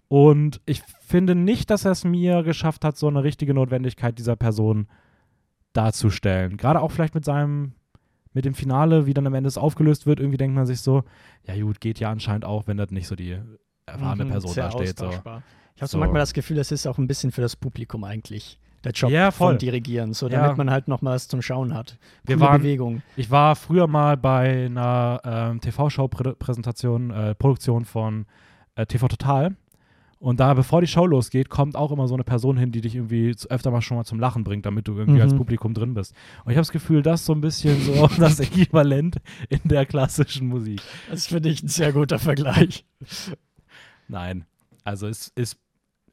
Und 0.08 0.60
ich 0.64 0.82
finde 1.06 1.34
nicht, 1.34 1.68
dass 1.70 1.84
er 1.84 1.90
es 1.92 2.04
mir 2.04 2.42
geschafft 2.42 2.84
hat, 2.84 2.96
so 2.96 3.08
eine 3.08 3.22
richtige 3.22 3.52
Notwendigkeit 3.54 4.18
dieser 4.18 4.36
Person 4.36 4.88
darzustellen. 5.72 6.56
Gerade 6.56 6.80
auch 6.80 6.90
vielleicht 6.90 7.14
mit 7.14 7.24
seinem, 7.24 7.72
mit 8.32 8.44
dem 8.44 8.54
Finale, 8.54 9.06
wie 9.06 9.14
dann 9.14 9.26
am 9.26 9.34
Ende 9.34 9.48
es 9.48 9.58
aufgelöst 9.58 10.06
wird, 10.06 10.20
irgendwie 10.20 10.38
denkt 10.38 10.54
man 10.56 10.66
sich 10.66 10.80
so, 10.80 11.04
ja 11.46 11.58
gut, 11.60 11.80
geht 11.80 12.00
ja 12.00 12.10
anscheinend 12.10 12.44
auch, 12.44 12.66
wenn 12.66 12.76
das 12.76 12.90
nicht 12.90 13.06
so 13.06 13.16
die 13.16 13.36
erfahrene 13.86 14.24
Mhm, 14.24 14.30
Person 14.30 14.54
da 14.54 14.70
steht. 14.70 14.98
So. 14.98 15.10
Ich 15.10 15.82
habe 15.82 15.88
so 15.90 15.98
manchmal 15.98 16.20
das 16.20 16.32
Gefühl, 16.32 16.58
es 16.58 16.72
ist 16.72 16.86
auch 16.86 16.98
ein 16.98 17.06
bisschen 17.06 17.30
für 17.30 17.40
das 17.40 17.54
Publikum 17.56 18.04
eigentlich 18.04 18.58
der 18.84 18.92
Job 18.92 19.10
Ja, 19.10 19.30
voll. 19.30 19.52
vom 19.52 19.58
Dirigieren, 19.58 20.14
so 20.14 20.28
Ja. 20.28 20.42
damit 20.42 20.56
man 20.56 20.70
halt 20.70 20.88
noch 20.88 21.02
mal 21.02 21.14
was 21.14 21.28
zum 21.28 21.42
Schauen 21.42 21.74
hat. 21.74 21.98
Wir 22.24 22.36
Coole 22.36 22.48
waren- 22.48 22.62
Bewegung. 22.62 23.02
Ich 23.16 23.30
war 23.30 23.56
früher 23.56 23.86
mal 23.86 24.16
bei 24.16 24.66
einer 24.66 25.20
ähm, 25.24 25.60
TV-Show-Präsentation, 25.60 27.10
äh, 27.10 27.34
Produktion 27.34 27.84
von 27.84 28.26
äh, 28.74 28.86
TV 28.86 29.08
Total. 29.08 29.56
Und 30.20 30.40
da, 30.40 30.52
bevor 30.54 30.80
die 30.80 30.88
Show 30.88 31.06
losgeht, 31.06 31.48
kommt 31.48 31.76
auch 31.76 31.92
immer 31.92 32.08
so 32.08 32.14
eine 32.14 32.24
Person 32.24 32.56
hin, 32.56 32.72
die 32.72 32.80
dich 32.80 32.96
irgendwie 32.96 33.34
öfter 33.50 33.70
mal 33.70 33.82
schon 33.82 33.96
mal 33.96 34.04
zum 34.04 34.18
Lachen 34.18 34.42
bringt, 34.42 34.66
damit 34.66 34.88
du 34.88 34.94
irgendwie 34.96 35.18
Mhm. 35.20 35.22
als 35.22 35.34
Publikum 35.36 35.74
drin 35.74 35.94
bist. 35.94 36.12
Und 36.44 36.50
ich 36.50 36.56
habe 36.56 36.62
das 36.62 36.72
Gefühl, 36.72 37.02
das 37.02 37.20
ist 37.20 37.26
so 37.26 37.34
ein 37.34 37.40
bisschen 37.40 37.80
so 37.82 38.06
das 38.18 38.40
Äquivalent 38.40 39.18
in 39.48 39.60
der 39.64 39.86
klassischen 39.86 40.48
Musik. 40.48 40.80
Das 41.08 41.28
finde 41.28 41.50
ich 41.50 41.62
ein 41.62 41.68
sehr 41.68 41.92
guter 41.92 42.18
Vergleich. 42.18 42.84
Nein. 44.08 44.44
Also 44.84 45.06
es 45.06 45.28
ist, 45.36 45.58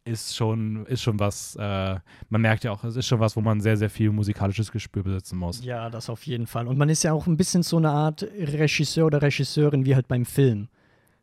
ist, 0.03 0.35
schon, 0.35 0.85
ist 0.85 1.01
schon 1.01 1.19
was, 1.19 1.55
äh, 1.59 1.95
man 2.29 2.41
merkt 2.41 2.63
ja 2.63 2.71
auch, 2.71 2.83
es 2.83 2.95
ist 2.95 3.07
schon 3.07 3.19
was, 3.19 3.35
wo 3.35 3.41
man 3.41 3.61
sehr, 3.61 3.77
sehr 3.77 3.89
viel 3.89 4.11
musikalisches 4.11 4.71
Gespür 4.71 5.01
besitzen 5.03 5.37
muss. 5.39 5.63
Ja, 5.63 5.89
das 5.89 6.09
auf 6.09 6.25
jeden 6.27 6.45
Fall. 6.45 6.67
Und 6.67 6.77
man 6.77 6.89
ist 6.89 7.03
ja 7.03 7.13
auch 7.13 7.25
ein 7.25 7.37
bisschen 7.37 7.63
so 7.63 7.77
eine 7.77 7.89
Art 7.89 8.21
Regisseur 8.21 9.07
oder 9.07 9.21
Regisseurin 9.21 9.85
wie 9.85 9.95
halt 9.95 10.07
beim 10.07 10.25
Film. 10.25 10.67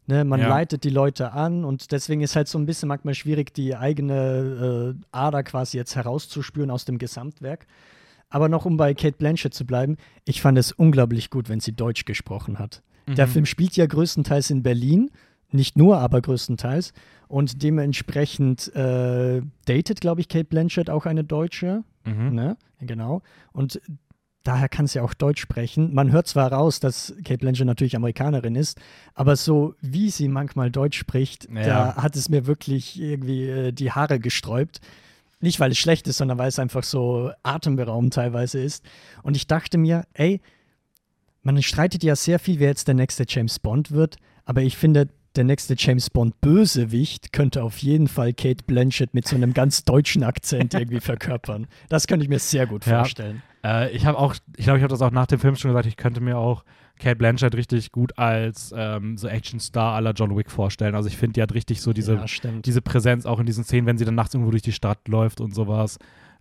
Ne, 0.07 0.25
man 0.25 0.41
Ja. 0.41 0.49
leitet 0.49 0.83
die 0.83 0.91
Leute 0.91 1.33
an 1.33 1.65
und 1.65 1.93
deswegen 1.93 2.23
ist 2.23 2.35
halt 2.35 2.49
so 2.49 2.59
ein 2.59 2.67
bisschen 2.67 2.89
manchmal 2.89 3.15
schwierig, 3.15 3.55
die 3.55 3.77
eigene 3.77 4.95
äh, 4.97 5.05
Ader 5.13 5.45
quasi 5.45 5.77
jetzt 5.77 5.95
herauszuspüren 5.95 6.71
aus 6.73 6.85
dem 6.85 6.99
Gesamtwerk. 6.99 7.67
Aber 8.29 8.49
noch 8.49 8.65
um 8.65 8.77
bei 8.77 8.95
Kate 8.95 9.17
Blanchett 9.17 9.55
zu 9.55 9.65
bleiben, 9.65 9.97
ich 10.25 10.43
fand 10.43 10.59
es 10.59 10.73
unglaublich 10.73 11.31
gut, 11.31 11.49
wenn 11.49 11.61
sie 11.61 11.73
Deutsch 11.73 12.05
gesprochen 12.05 12.59
hat. 12.59 12.83
Der 13.07 13.27
Mhm. 13.27 13.31
Film 13.31 13.47
spielt 13.47 13.77
ja 13.77 13.87
größtenteils 13.87 14.51
in 14.51 14.63
Berlin, 14.65 15.11
nicht 15.53 15.77
nur, 15.77 15.99
aber 15.99 16.21
größtenteils. 16.21 16.93
Und 17.29 17.63
dementsprechend 17.63 18.75
äh, 18.75 19.43
datet, 19.67 20.01
glaube 20.01 20.21
ich, 20.21 20.29
Kate 20.29 20.45
Blanchett 20.47 20.91
auch 20.91 21.07
eine 21.07 21.25
Deutsche. 21.25 21.85
Mhm. 22.05 22.35
Ne? 22.35 22.57
Genau. 22.81 23.23
Und 23.53 23.81
daher 24.45 24.69
kann 24.69 24.87
sie 24.87 25.01
auch 25.01 25.15
Deutsch 25.15 25.41
sprechen. 25.41 25.95
Man 25.95 26.11
hört 26.13 26.27
zwar 26.27 26.53
raus, 26.53 26.81
dass 26.81 27.15
Kate 27.25 27.39
Blanchett 27.39 27.67
natürlich 27.67 27.97
Amerikanerin 27.97 28.55
ist, 28.57 28.81
aber 29.15 29.37
so 29.37 29.75
wie 29.81 30.11
sie 30.11 30.29
manchmal 30.29 30.71
Deutsch 30.71 30.99
spricht, 30.99 31.49
Ja. 31.53 31.63
da 31.95 31.97
hat 31.97 32.17
es 32.17 32.29
mir 32.29 32.47
wirklich 32.47 33.01
irgendwie 33.01 33.45
äh, 33.49 33.73
die 33.73 33.93
Haare 33.93 34.19
gesträubt. 34.21 34.81
Nicht, 35.41 35.59
weil 35.59 35.73
es 35.73 35.79
schlecht 35.79 36.07
ist, 36.07 36.19
sondern 36.19 36.39
weil 36.39 36.49
es 36.49 36.59
einfach 36.61 36.85
so 36.85 37.33
atemberaubend 37.43 38.15
teilweise 38.15 38.61
ist. 38.63 38.85
Und 39.25 39.37
ich 39.37 39.47
dachte 39.49 39.77
mir, 39.77 40.05
ey, 40.15 40.41
man 41.43 41.61
streitet 41.63 42.05
ja 42.05 42.15
sehr 42.15 42.39
viel, 42.39 42.61
wer 42.61 42.69
jetzt 42.69 42.87
der 42.87 42.95
nächste 42.95 43.25
James 43.29 43.59
Bond 43.59 43.91
wird, 43.91 44.17
aber 44.45 44.63
ich 44.63 44.77
finde, 44.77 45.09
der 45.35 45.45
nächste 45.45 45.75
James 45.79 46.11
Bond 46.11 46.41
Bösewicht 46.41 47.33
könnte 47.33 47.63
auf 47.63 47.79
jeden 47.79 48.07
Fall 48.07 48.33
Kate 48.35 48.63
Blanchett 48.67 49.15
mit 49.15 49.27
so 49.27 49.35
einem 49.35 49.55
ganz 49.55 49.83
deutschen 49.83 50.23
Akzent 50.23 50.75
irgendwie 50.75 51.01
verkörpern. 51.01 51.67
Das 51.89 52.07
könnte 52.07 52.23
ich 52.25 52.29
mir 52.29 52.39
sehr 52.39 52.67
gut 52.67 52.87
Ja. 52.87 53.03
Äh, 53.65 53.91
ich 53.93 54.07
habe 54.07 54.19
auch, 54.19 54.35
ich 54.57 54.65
glaube, 54.65 54.79
ich 54.79 54.83
habe 54.83 54.91
das 54.91 55.03
auch 55.03 55.11
nach 55.11 55.27
dem 55.27 55.39
Film 55.39 55.57
schon 55.57 55.71
gesagt, 55.71 55.87
ich 55.87 55.97
könnte 55.97 56.21
mir 56.21 56.39
auch 56.39 56.65
Kate 56.99 57.17
Blanchett 57.17 57.55
richtig 57.55 57.93
gut 57.93 58.19
als 58.19 58.73
ähm, 58.77 59.17
so 59.17 59.29
Actionstar 59.29 59.95
aller 59.95 60.13
John 60.13 60.37
Wick 60.37 60.51
vorstellen. 60.51 60.95
Also 60.95 61.09
ich 61.09 61.17
finde, 61.17 61.35
die 61.35 61.43
hat 61.43 61.55
richtig 61.55 61.81
so 61.81 61.93
diese, 61.93 62.15
ja, 62.15 62.51
diese 62.65 62.83
Präsenz 62.83 63.27
auch 63.27 63.41
in 63.41 63.47
diesen 63.47 63.65
Szenen, 63.65 63.87
wenn 63.87 63.99
sie 63.99 64.05
dann 64.05 64.15
nachts 64.15 64.35
irgendwo 64.35 64.51
durch 64.51 64.63
die 64.63 64.73
Stadt 64.73 65.09
läuft 65.09 65.41
und 65.41 65.55
sowas. 65.55 65.99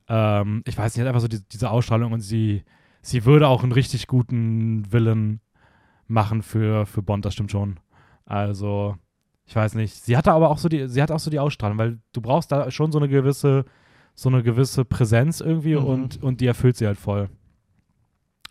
Ähm, 0.07 0.63
ich 0.65 0.77
weiß 0.77 0.95
nicht, 0.95 1.01
hat 1.01 1.07
einfach 1.07 1.21
so 1.21 1.27
die, 1.27 1.41
diese 1.51 1.69
Ausstrahlung 1.69 2.11
und 2.11 2.21
sie, 2.21 2.63
sie 3.01 3.25
würde 3.25 3.47
auch 3.47 3.63
einen 3.63 3.71
richtig 3.71 4.07
guten 4.07 4.91
Willen 4.91 5.41
machen 6.07 6.41
für, 6.41 6.85
für 6.85 7.01
Bond, 7.01 7.25
das 7.25 7.33
stimmt 7.33 7.51
schon. 7.51 7.79
Also, 8.25 8.97
ich 9.45 9.55
weiß 9.55 9.75
nicht. 9.75 9.93
Sie 9.93 10.15
hatte 10.17 10.31
aber 10.31 10.49
auch 10.49 10.57
so 10.57 10.69
die, 10.69 10.87
sie 10.87 11.01
hat 11.01 11.11
auch 11.11 11.19
so 11.19 11.31
die 11.31 11.39
Ausstrahlung, 11.39 11.77
weil 11.77 11.99
du 12.13 12.21
brauchst 12.21 12.51
da 12.51 12.69
schon 12.71 12.91
so 12.91 12.99
eine 12.99 13.07
gewisse, 13.07 13.65
so 14.15 14.29
eine 14.29 14.43
gewisse 14.43 14.85
Präsenz 14.85 15.39
irgendwie 15.41 15.75
Mhm. 15.75 15.85
und, 15.85 16.23
und 16.23 16.41
die 16.41 16.47
erfüllt 16.47 16.77
sie 16.77 16.85
halt 16.87 16.97
voll. 16.97 17.29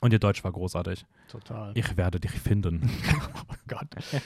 Und 0.01 0.13
ihr 0.13 0.19
Deutsch 0.19 0.43
war 0.45 0.53
großartig. 0.53 1.05
Total. 1.29 1.73
Ich 1.75 1.97
werde 1.97 2.19
dich 2.21 2.33
finden. 2.33 2.91
Oh 3.49 3.55
Gott. 3.69 3.89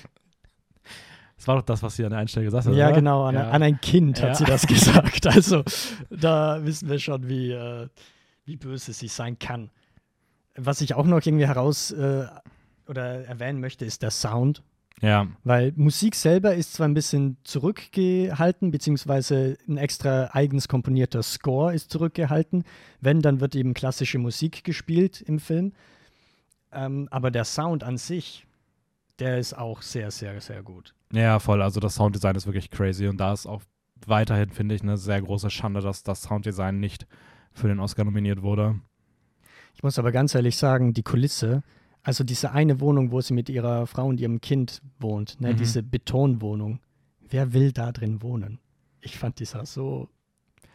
Das 1.36 1.48
war 1.48 1.56
doch 1.56 1.62
das, 1.64 1.82
was 1.82 1.96
sie 1.96 2.04
an 2.04 2.10
der 2.10 2.20
Einstellung 2.20 2.46
gesagt 2.46 2.66
hat. 2.66 2.74
Ja, 2.74 2.86
oder? 2.86 2.94
genau, 2.96 3.24
an, 3.24 3.34
Ja. 3.34 3.50
an 3.50 3.62
ein 3.62 3.80
Kind 3.80 4.22
hat 4.22 4.28
Ja. 4.30 4.34
sie 4.36 4.44
das 4.44 4.66
gesagt. 4.68 5.26
Also 5.26 5.62
da 6.08 6.64
wissen 6.64 6.88
wir 6.88 6.98
schon, 6.98 7.28
wie, 7.28 7.50
äh, 7.50 7.88
wie 8.44 8.56
böse 8.56 8.92
sie 8.92 9.08
sein 9.08 9.38
kann. 9.38 9.70
Was 10.56 10.80
ich 10.80 10.94
auch 10.94 11.04
noch 11.04 11.20
irgendwie 11.26 11.46
heraus 11.46 11.90
äh, 11.90 12.26
oder 12.86 13.24
erwähnen 13.26 13.60
möchte, 13.60 13.84
ist 13.84 14.02
der 14.02 14.10
Sound. 14.12 14.62
Ja, 15.00 15.26
Weil 15.42 15.72
Musik 15.76 16.14
selber 16.14 16.54
ist 16.54 16.74
zwar 16.74 16.88
ein 16.88 16.94
bisschen 16.94 17.36
zurückgehalten, 17.44 18.70
beziehungsweise 18.70 19.58
ein 19.68 19.76
extra 19.76 20.30
eigens 20.32 20.68
komponierter 20.68 21.22
Score 21.22 21.74
ist 21.74 21.90
zurückgehalten. 21.90 22.64
Wenn, 23.00 23.20
dann 23.20 23.40
wird 23.40 23.54
eben 23.54 23.74
klassische 23.74 24.18
Musik 24.18 24.64
gespielt 24.64 25.20
im 25.20 25.40
Film. 25.40 25.72
Ähm, 26.72 27.08
aber 27.10 27.30
der 27.30 27.44
Sound 27.44 27.84
an 27.84 27.98
sich, 27.98 28.46
der 29.18 29.38
ist 29.38 29.56
auch 29.56 29.82
sehr, 29.82 30.10
sehr, 30.10 30.40
sehr 30.40 30.62
gut. 30.62 30.94
Ja, 31.12 31.38
voll. 31.38 31.62
Also 31.62 31.80
das 31.80 31.96
Sounddesign 31.96 32.36
ist 32.36 32.46
wirklich 32.46 32.70
crazy 32.70 33.06
und 33.06 33.18
da 33.18 33.32
ist 33.32 33.46
auch 33.46 33.62
weiterhin, 34.06 34.50
finde 34.50 34.74
ich, 34.74 34.82
eine 34.82 34.96
sehr 34.96 35.20
große 35.20 35.50
Schande, 35.50 35.80
dass 35.80 36.02
das 36.02 36.22
Sounddesign 36.22 36.80
nicht 36.80 37.06
für 37.52 37.68
den 37.68 37.80
Oscar 37.80 38.04
nominiert 38.04 38.42
wurde. 38.42 38.80
Ich 39.74 39.82
muss 39.82 39.98
aber 39.98 40.12
ganz 40.12 40.34
ehrlich 40.34 40.56
sagen, 40.56 40.94
die 40.94 41.02
Kulisse, 41.02 41.62
also 42.04 42.22
diese 42.22 42.52
eine 42.52 42.80
Wohnung, 42.80 43.10
wo 43.10 43.20
sie 43.20 43.34
mit 43.34 43.48
ihrer 43.48 43.86
Frau 43.88 44.06
und 44.06 44.20
ihrem 44.20 44.40
Kind 44.40 44.80
wohnt, 45.00 45.40
ne, 45.40 45.52
Mhm. 45.52 45.56
diese 45.56 45.82
Betonwohnung, 45.82 46.78
wer 47.28 47.52
will 47.52 47.72
da 47.72 47.90
drin 47.90 48.22
wohnen? 48.22 48.58
Ich 49.00 49.18
fand 49.18 49.40
die 49.40 49.44
sah 49.44 49.64
so 49.66 50.08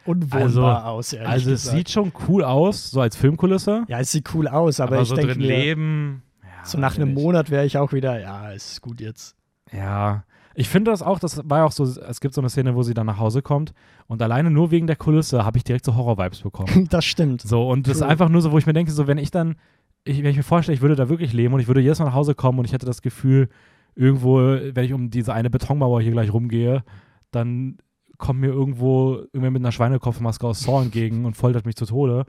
unwohnbar 0.04 0.42
Also- 0.42 0.66
aus, 0.66 1.12
ehrlich 1.12 1.28
also 1.28 1.50
es 1.52 1.62
gesagt. 1.62 1.76
sieht 1.78 1.90
schon 1.90 2.12
cool 2.28 2.44
aus, 2.44 2.90
so 2.90 3.00
als 3.00 3.16
Filmkulisse. 3.16 3.84
ja, 3.88 4.00
es 4.00 4.10
sieht 4.12 4.34
cool 4.34 4.48
aus, 4.48 4.80
aber, 4.80 4.94
aber, 4.94 5.02
ich 5.02 5.08
so 5.08 5.14
denke 5.14 5.32
drin 5.34 5.42
mir, 5.42 5.48
leben. 5.48 6.22
Ja, 6.42 6.64
so 6.64 6.78
nach 6.78 6.96
einem 6.96 7.14
Monat 7.14 7.50
wäre 7.50 7.64
ich 7.64 7.78
auch 7.78 7.92
wieder, 7.92 8.20
ja, 8.20 8.52
es 8.52 8.72
ist 8.72 8.80
gut 8.82 9.00
jetzt. 9.00 9.36
Ja. 9.72 10.24
Ich 10.54 10.68
finde 10.68 10.90
das 10.90 11.00
auch, 11.00 11.20
das 11.20 11.40
war 11.48 11.58
ja 11.58 11.64
auch 11.64 11.72
so, 11.72 11.84
es 11.84 12.20
gibt 12.20 12.34
so 12.34 12.40
eine 12.40 12.50
Szene, 12.50 12.74
wo 12.74 12.82
sie 12.82 12.92
dann 12.92 13.06
nach 13.06 13.18
Hause 13.18 13.40
kommt 13.40 13.72
und 14.08 14.20
alleine 14.20 14.50
nur 14.50 14.70
wegen 14.72 14.86
der 14.88 14.96
Kulisse 14.96 15.44
habe 15.44 15.58
ich 15.58 15.64
direkt 15.64 15.84
so 15.84 15.94
Horror-Vibes 15.94 16.40
bekommen. 16.42 16.88
das 16.90 17.04
stimmt. 17.04 17.42
So, 17.42 17.68
und 17.70 17.86
das 17.86 17.92
ist 17.94 18.00
True. 18.00 18.08
einfach 18.08 18.28
nur 18.28 18.42
so, 18.42 18.50
wo 18.50 18.58
ich 18.58 18.66
mir 18.66 18.72
denke, 18.72 18.90
so, 18.90 19.06
wenn 19.06 19.16
ich 19.18 19.30
dann, 19.30 19.56
ich, 20.04 20.22
wenn 20.22 20.30
ich 20.30 20.36
mir 20.36 20.42
vorstelle, 20.42 20.74
ich 20.74 20.82
würde 20.82 20.96
da 20.96 21.08
wirklich 21.08 21.32
leben 21.32 21.54
und 21.54 21.60
ich 21.60 21.66
würde 21.66 21.80
jedes 21.80 21.98
Mal 21.98 22.06
nach 22.06 22.14
Hause 22.14 22.34
kommen 22.34 22.58
und 22.58 22.64
ich 22.64 22.72
hätte 22.72 22.86
das 22.86 23.02
Gefühl, 23.02 23.48
irgendwo, 23.94 24.38
wenn 24.38 24.84
ich 24.84 24.92
um 24.92 25.10
diese 25.10 25.34
eine 25.34 25.50
Betonmauer 25.50 26.00
hier 26.00 26.12
gleich 26.12 26.32
rumgehe, 26.32 26.84
dann 27.30 27.78
kommt 28.18 28.40
mir 28.40 28.48
irgendwo 28.48 29.14
irgendwer 29.14 29.50
mit 29.50 29.62
einer 29.62 29.72
Schweinekopfmaske 29.72 30.46
aus 30.46 30.60
Saw 30.60 30.82
entgegen 30.82 31.24
und 31.24 31.36
foltert 31.36 31.66
mich 31.66 31.76
zu 31.76 31.86
Tode. 31.86 32.26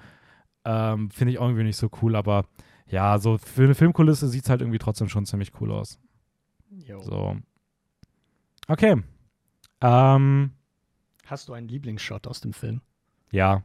Ähm, 0.66 1.10
Finde 1.12 1.34
ich 1.34 1.40
irgendwie 1.40 1.64
nicht 1.64 1.78
so 1.78 1.90
cool, 2.02 2.16
aber 2.16 2.46
ja, 2.88 3.20
so 3.20 3.38
für 3.38 3.64
eine 3.64 3.76
Filmkulisse 3.76 4.28
sieht 4.28 4.44
es 4.44 4.50
halt 4.50 4.62
irgendwie 4.62 4.80
trotzdem 4.80 5.10
schon 5.10 5.26
ziemlich 5.26 5.52
cool 5.60 5.72
aus. 5.72 6.00
Jo. 6.70 7.02
So. 7.02 7.38
Okay. 8.68 9.02
Ähm, 9.82 10.52
Hast 11.26 11.50
du 11.50 11.54
einen 11.54 11.68
Lieblingsshot 11.68 12.28
aus 12.28 12.42
dem 12.42 12.54
Film? 12.54 12.82
ja, 13.32 13.64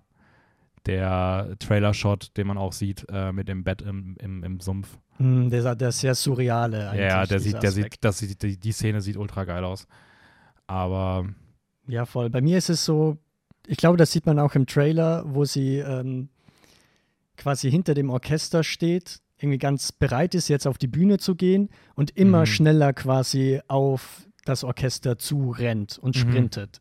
der 0.86 1.54
Trailer-Shot, 1.58 2.36
den 2.36 2.46
man 2.46 2.58
auch 2.58 2.72
sieht 2.72 3.04
äh, 3.10 3.32
mit 3.32 3.48
dem 3.48 3.64
Bett 3.64 3.82
im, 3.82 4.16
im, 4.20 4.42
im 4.44 4.60
Sumpf. 4.60 4.96
Hm, 5.18 5.50
der, 5.50 5.74
der 5.74 5.92
sehr 5.92 6.14
surreale 6.14 6.90
eigentlich. 6.90 7.08
Ja, 7.10 7.26
der 7.26 7.40
sieht, 7.40 7.62
der 7.62 7.72
sieht, 7.72 7.96
das 8.02 8.18
sieht, 8.18 8.42
die, 8.42 8.56
die 8.58 8.72
Szene 8.72 9.00
sieht 9.00 9.16
ultra 9.16 9.44
geil 9.44 9.64
aus. 9.64 9.86
Aber 10.66 11.26
Ja, 11.86 12.04
voll. 12.06 12.30
Bei 12.30 12.40
mir 12.40 12.58
ist 12.58 12.68
es 12.70 12.84
so, 12.84 13.18
ich 13.66 13.76
glaube, 13.78 13.96
das 13.96 14.12
sieht 14.12 14.26
man 14.26 14.38
auch 14.38 14.54
im 14.54 14.66
Trailer, 14.66 15.24
wo 15.26 15.44
sie 15.44 15.78
ähm, 15.78 16.28
quasi 17.36 17.70
hinter 17.70 17.94
dem 17.94 18.10
Orchester 18.10 18.62
steht, 18.64 19.20
irgendwie 19.38 19.58
ganz 19.58 19.92
bereit 19.92 20.34
ist, 20.34 20.48
jetzt 20.48 20.66
auf 20.66 20.78
die 20.78 20.86
Bühne 20.86 21.18
zu 21.18 21.34
gehen 21.34 21.68
und 21.94 22.10
immer 22.16 22.40
Mhm. 22.40 22.46
schneller 22.46 22.92
quasi 22.92 23.60
auf 23.68 24.26
das 24.44 24.64
Orchester 24.64 25.18
zurennt 25.18 25.98
und 25.98 26.16
Mhm. 26.16 26.20
sprintet. 26.20 26.80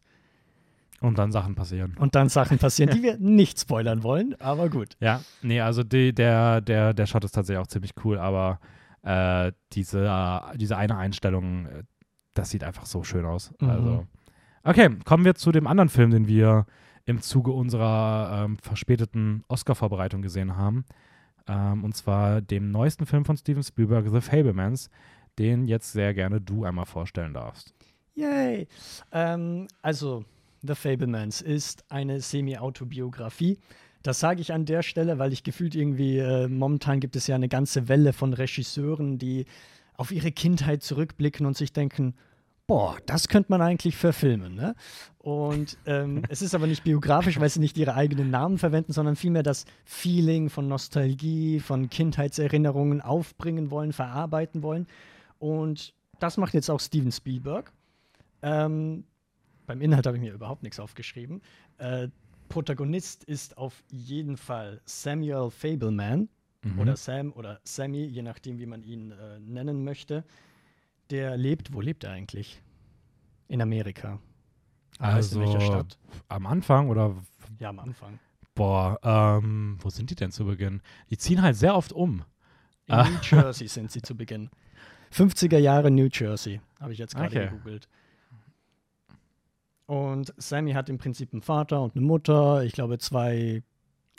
Und 1.05 1.17
dann 1.17 1.31
Sachen 1.31 1.55
passieren. 1.55 1.95
Und 1.99 2.15
dann 2.15 2.29
Sachen 2.29 2.57
passieren, 2.57 2.91
die 2.93 3.03
wir 3.03 3.17
nicht 3.19 3.59
spoilern 3.59 4.03
wollen, 4.03 4.35
aber 4.39 4.69
gut. 4.69 4.95
Ja, 4.99 5.21
nee, 5.41 5.61
also 5.61 5.83
die, 5.83 6.13
der, 6.13 6.61
der, 6.61 6.93
der 6.93 7.05
Shot 7.05 7.23
ist 7.23 7.33
tatsächlich 7.33 7.61
auch 7.61 7.67
ziemlich 7.67 7.91
cool, 8.03 8.17
aber 8.17 8.59
äh, 9.03 9.51
diese, 9.73 10.05
äh, 10.05 10.57
diese 10.57 10.77
eine 10.77 10.97
Einstellung, 10.97 11.67
äh, 11.67 11.83
das 12.33 12.49
sieht 12.49 12.63
einfach 12.63 12.85
so 12.85 13.03
schön 13.03 13.25
aus. 13.25 13.53
Mhm. 13.59 13.69
Also. 13.69 14.07
Okay, 14.63 14.89
kommen 15.05 15.25
wir 15.25 15.35
zu 15.35 15.51
dem 15.51 15.67
anderen 15.67 15.89
Film, 15.89 16.09
den 16.09 16.27
wir 16.27 16.65
im 17.05 17.21
Zuge 17.21 17.51
unserer 17.51 18.45
ähm, 18.45 18.57
verspäteten 18.57 19.43
Oscar-Vorbereitung 19.47 20.23
gesehen 20.23 20.57
haben. 20.57 20.85
Ähm, 21.47 21.83
und 21.83 21.95
zwar 21.95 22.41
dem 22.41 22.71
neuesten 22.71 23.05
Film 23.05 23.25
von 23.25 23.37
Steven 23.37 23.63
Spielberg, 23.63 24.07
The 24.09 24.21
Fablemans, 24.21 24.89
den 25.37 25.67
jetzt 25.67 25.91
sehr 25.91 26.13
gerne 26.13 26.41
du 26.41 26.63
einmal 26.63 26.85
vorstellen 26.85 27.33
darfst. 27.33 27.73
Yay! 28.15 28.67
Ähm, 29.11 29.67
also, 29.81 30.25
The 30.67 30.75
Fablemans 30.75 31.41
ist 31.41 31.83
eine 31.89 32.21
Semi-Autobiografie. 32.21 33.59
Das 34.03 34.19
sage 34.19 34.41
ich 34.41 34.53
an 34.53 34.65
der 34.65 34.83
Stelle, 34.83 35.17
weil 35.17 35.33
ich 35.33 35.43
gefühlt 35.43 35.73
irgendwie, 35.73 36.19
äh, 36.19 36.47
momentan 36.47 36.99
gibt 36.99 37.15
es 37.15 37.27
ja 37.27 37.35
eine 37.35 37.49
ganze 37.49 37.87
Welle 37.87 38.13
von 38.13 38.33
Regisseuren, 38.33 39.17
die 39.17 39.45
auf 39.97 40.11
ihre 40.11 40.31
Kindheit 40.31 40.83
zurückblicken 40.83 41.45
und 41.45 41.57
sich 41.57 41.73
denken, 41.73 42.15
boah, 42.67 42.97
das 43.05 43.27
könnte 43.27 43.51
man 43.51 43.61
eigentlich 43.61 43.95
verfilmen. 43.95 44.55
Ne? 44.55 44.75
Und 45.19 45.77
ähm, 45.85 46.23
es 46.29 46.41
ist 46.41 46.55
aber 46.55 46.67
nicht 46.67 46.83
biografisch, 46.83 47.39
weil 47.39 47.49
sie 47.49 47.59
nicht 47.59 47.77
ihre 47.77 47.95
eigenen 47.95 48.29
Namen 48.29 48.57
verwenden, 48.57 48.93
sondern 48.93 49.15
vielmehr 49.15 49.43
das 49.43 49.65
Feeling 49.85 50.49
von 50.49 50.67
Nostalgie, 50.67 51.59
von 51.59 51.89
Kindheitserinnerungen 51.89 53.01
aufbringen 53.01 53.71
wollen, 53.71 53.93
verarbeiten 53.93 54.63
wollen. 54.63 54.87
Und 55.39 55.93
das 56.19 56.37
macht 56.37 56.53
jetzt 56.53 56.69
auch 56.69 56.79
Steven 56.79 57.11
Spielberg. 57.11 57.71
Ähm, 58.41 59.05
beim 59.65 59.81
Inhalt 59.81 60.05
habe 60.07 60.17
ich 60.17 60.23
mir 60.23 60.33
überhaupt 60.33 60.63
nichts 60.63 60.79
aufgeschrieben. 60.79 61.41
Äh, 61.77 62.07
Protagonist 62.49 63.23
ist 63.23 63.57
auf 63.57 63.83
jeden 63.91 64.37
Fall 64.37 64.81
Samuel 64.85 65.49
Fableman 65.49 66.29
Mhm. 66.63 66.79
oder 66.79 66.95
Sam 66.97 67.31
oder 67.33 67.59
Sammy, 67.63 68.05
je 68.05 68.23
nachdem, 68.23 68.57
wie 68.59 68.65
man 68.65 68.81
ihn 68.83 69.11
äh, 69.11 69.39
nennen 69.39 69.83
möchte. 69.83 70.23
Der 71.11 71.37
lebt, 71.37 71.73
wo 71.73 71.81
lebt 71.81 72.03
er 72.03 72.11
eigentlich? 72.11 72.59
In 73.47 73.61
Amerika. 73.61 74.19
Er 74.99 75.13
heißt 75.13 75.33
in 75.33 75.39
welcher 75.41 75.59
Also, 75.59 75.67
Stadt? 75.67 75.99
am 76.27 76.47
Anfang 76.47 76.89
oder 76.89 77.15
Ja, 77.59 77.69
am 77.69 77.77
Anfang. 77.79 78.17
boah, 78.55 78.97
ähm, 79.03 79.77
wo 79.79 79.89
sind 79.91 80.09
die 80.09 80.15
denn 80.15 80.31
zu 80.31 80.45
Beginn? 80.45 80.81
Die 81.11 81.17
ziehen 81.17 81.41
halt 81.43 81.55
sehr 81.55 81.75
oft 81.75 81.93
um. 81.93 82.23
In. 82.87 82.95
New 82.97 83.17
Jersey 83.21 83.67
sind 83.67 83.91
sie 83.91 84.01
zu 84.01 84.15
Beginn. 84.15 84.49
50er 85.11 85.57
Jahre 85.59 85.91
New 85.91 86.07
Jersey, 86.11 86.61
habe 86.79 86.93
ich 86.93 86.99
jetzt 86.99 87.15
gerade 87.15 87.27
Okay. 87.27 87.49
gegoogelt. 87.49 87.87
Und 89.85 90.33
Sammy 90.37 90.73
hat 90.73 90.89
im 90.89 90.97
Prinzip 90.97 91.31
einen 91.33 91.41
Vater 91.41 91.81
und 91.81 91.95
eine 91.95 92.05
Mutter, 92.05 92.63
ich 92.63 92.73
glaube 92.73 92.97
zwei 92.97 93.63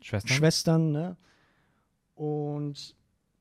Schwestern? 0.02 0.36
Schwestern. 0.36 0.92
Ne? 0.92 1.16
Und 2.14 2.94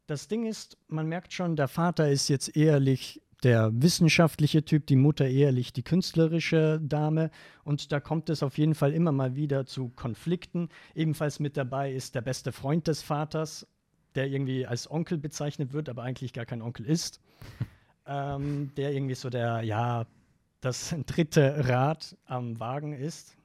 das 0.07 0.27
Ding 0.27 0.45
ist, 0.45 0.77
man 0.87 1.07
merkt 1.07 1.33
schon, 1.33 1.55
der 1.55 1.67
Vater 1.67 2.09
ist 2.09 2.27
jetzt 2.27 2.55
ehrlich 2.55 3.21
der 3.43 3.69
wissenschaftliche 3.73 4.65
Typ, 4.65 4.87
die 4.87 4.95
Mutter 4.95 5.27
ehrlich 5.27 5.71
die 5.71 5.83
künstlerische 5.83 6.79
Dame. 6.81 7.29
Und 7.63 7.91
da 7.91 7.99
kommt 7.99 8.29
es 8.29 8.41
auf 8.41 8.57
jeden 8.57 8.73
Fall 8.73 8.93
immer 8.93 9.11
mal 9.11 9.35
wieder 9.35 9.65
zu 9.65 9.89
Konflikten. 9.89 10.69
Ebenfalls 10.95 11.39
mit 11.39 11.57
dabei 11.57 11.91
ist 11.91 12.15
der 12.15 12.21
beste 12.21 12.51
Freund 12.51 12.87
des 12.87 13.03
Vaters, 13.03 13.67
der 14.15 14.27
irgendwie 14.27 14.65
als 14.65 14.89
Onkel 14.89 15.17
bezeichnet 15.17 15.73
wird, 15.73 15.89
aber 15.89 16.03
eigentlich 16.03 16.33
gar 16.33 16.45
kein 16.45 16.61
Onkel 16.61 16.85
ist. 16.87 17.21
ähm, 18.07 18.71
der 18.77 18.93
irgendwie 18.93 19.15
so 19.15 19.29
der, 19.29 19.61
ja, 19.61 20.07
das 20.61 20.95
dritte 21.05 21.67
Rad 21.67 22.17
am 22.25 22.59
Wagen 22.59 22.93
ist. 22.93 23.35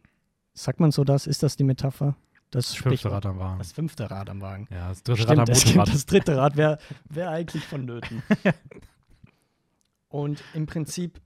Sagt 0.55 0.81
man 0.81 0.91
so 0.91 1.05
das? 1.05 1.27
Ist 1.27 1.43
das 1.43 1.57
die 1.57 1.65
Metapher? 1.65 2.17
Das 2.51 2.75
fünfte. 2.75 3.11
Rad 3.13 3.27
am 3.27 3.39
Wagen. 3.39 3.59
Das 3.59 3.73
fünfte 3.73 4.11
Rad 4.11 4.29
am 4.29 4.41
Wagen. 4.41 4.67
ja, 4.71 4.89
das 4.89 5.03
dritte 5.03 5.23
Stimmt, 5.23 5.39
Rad 5.39 5.51
am 5.51 5.57
Motorrad. 5.57 5.89
das 5.95 6.07
dritte 6.07 6.37
Rad 6.37 6.57
wäre 6.57 6.79
wär 7.09 7.31
eigentlich 7.31 7.65
vonnöten. 7.65 8.23
Und 10.09 10.43
im 10.55 10.67
Prinzip, 10.67 11.21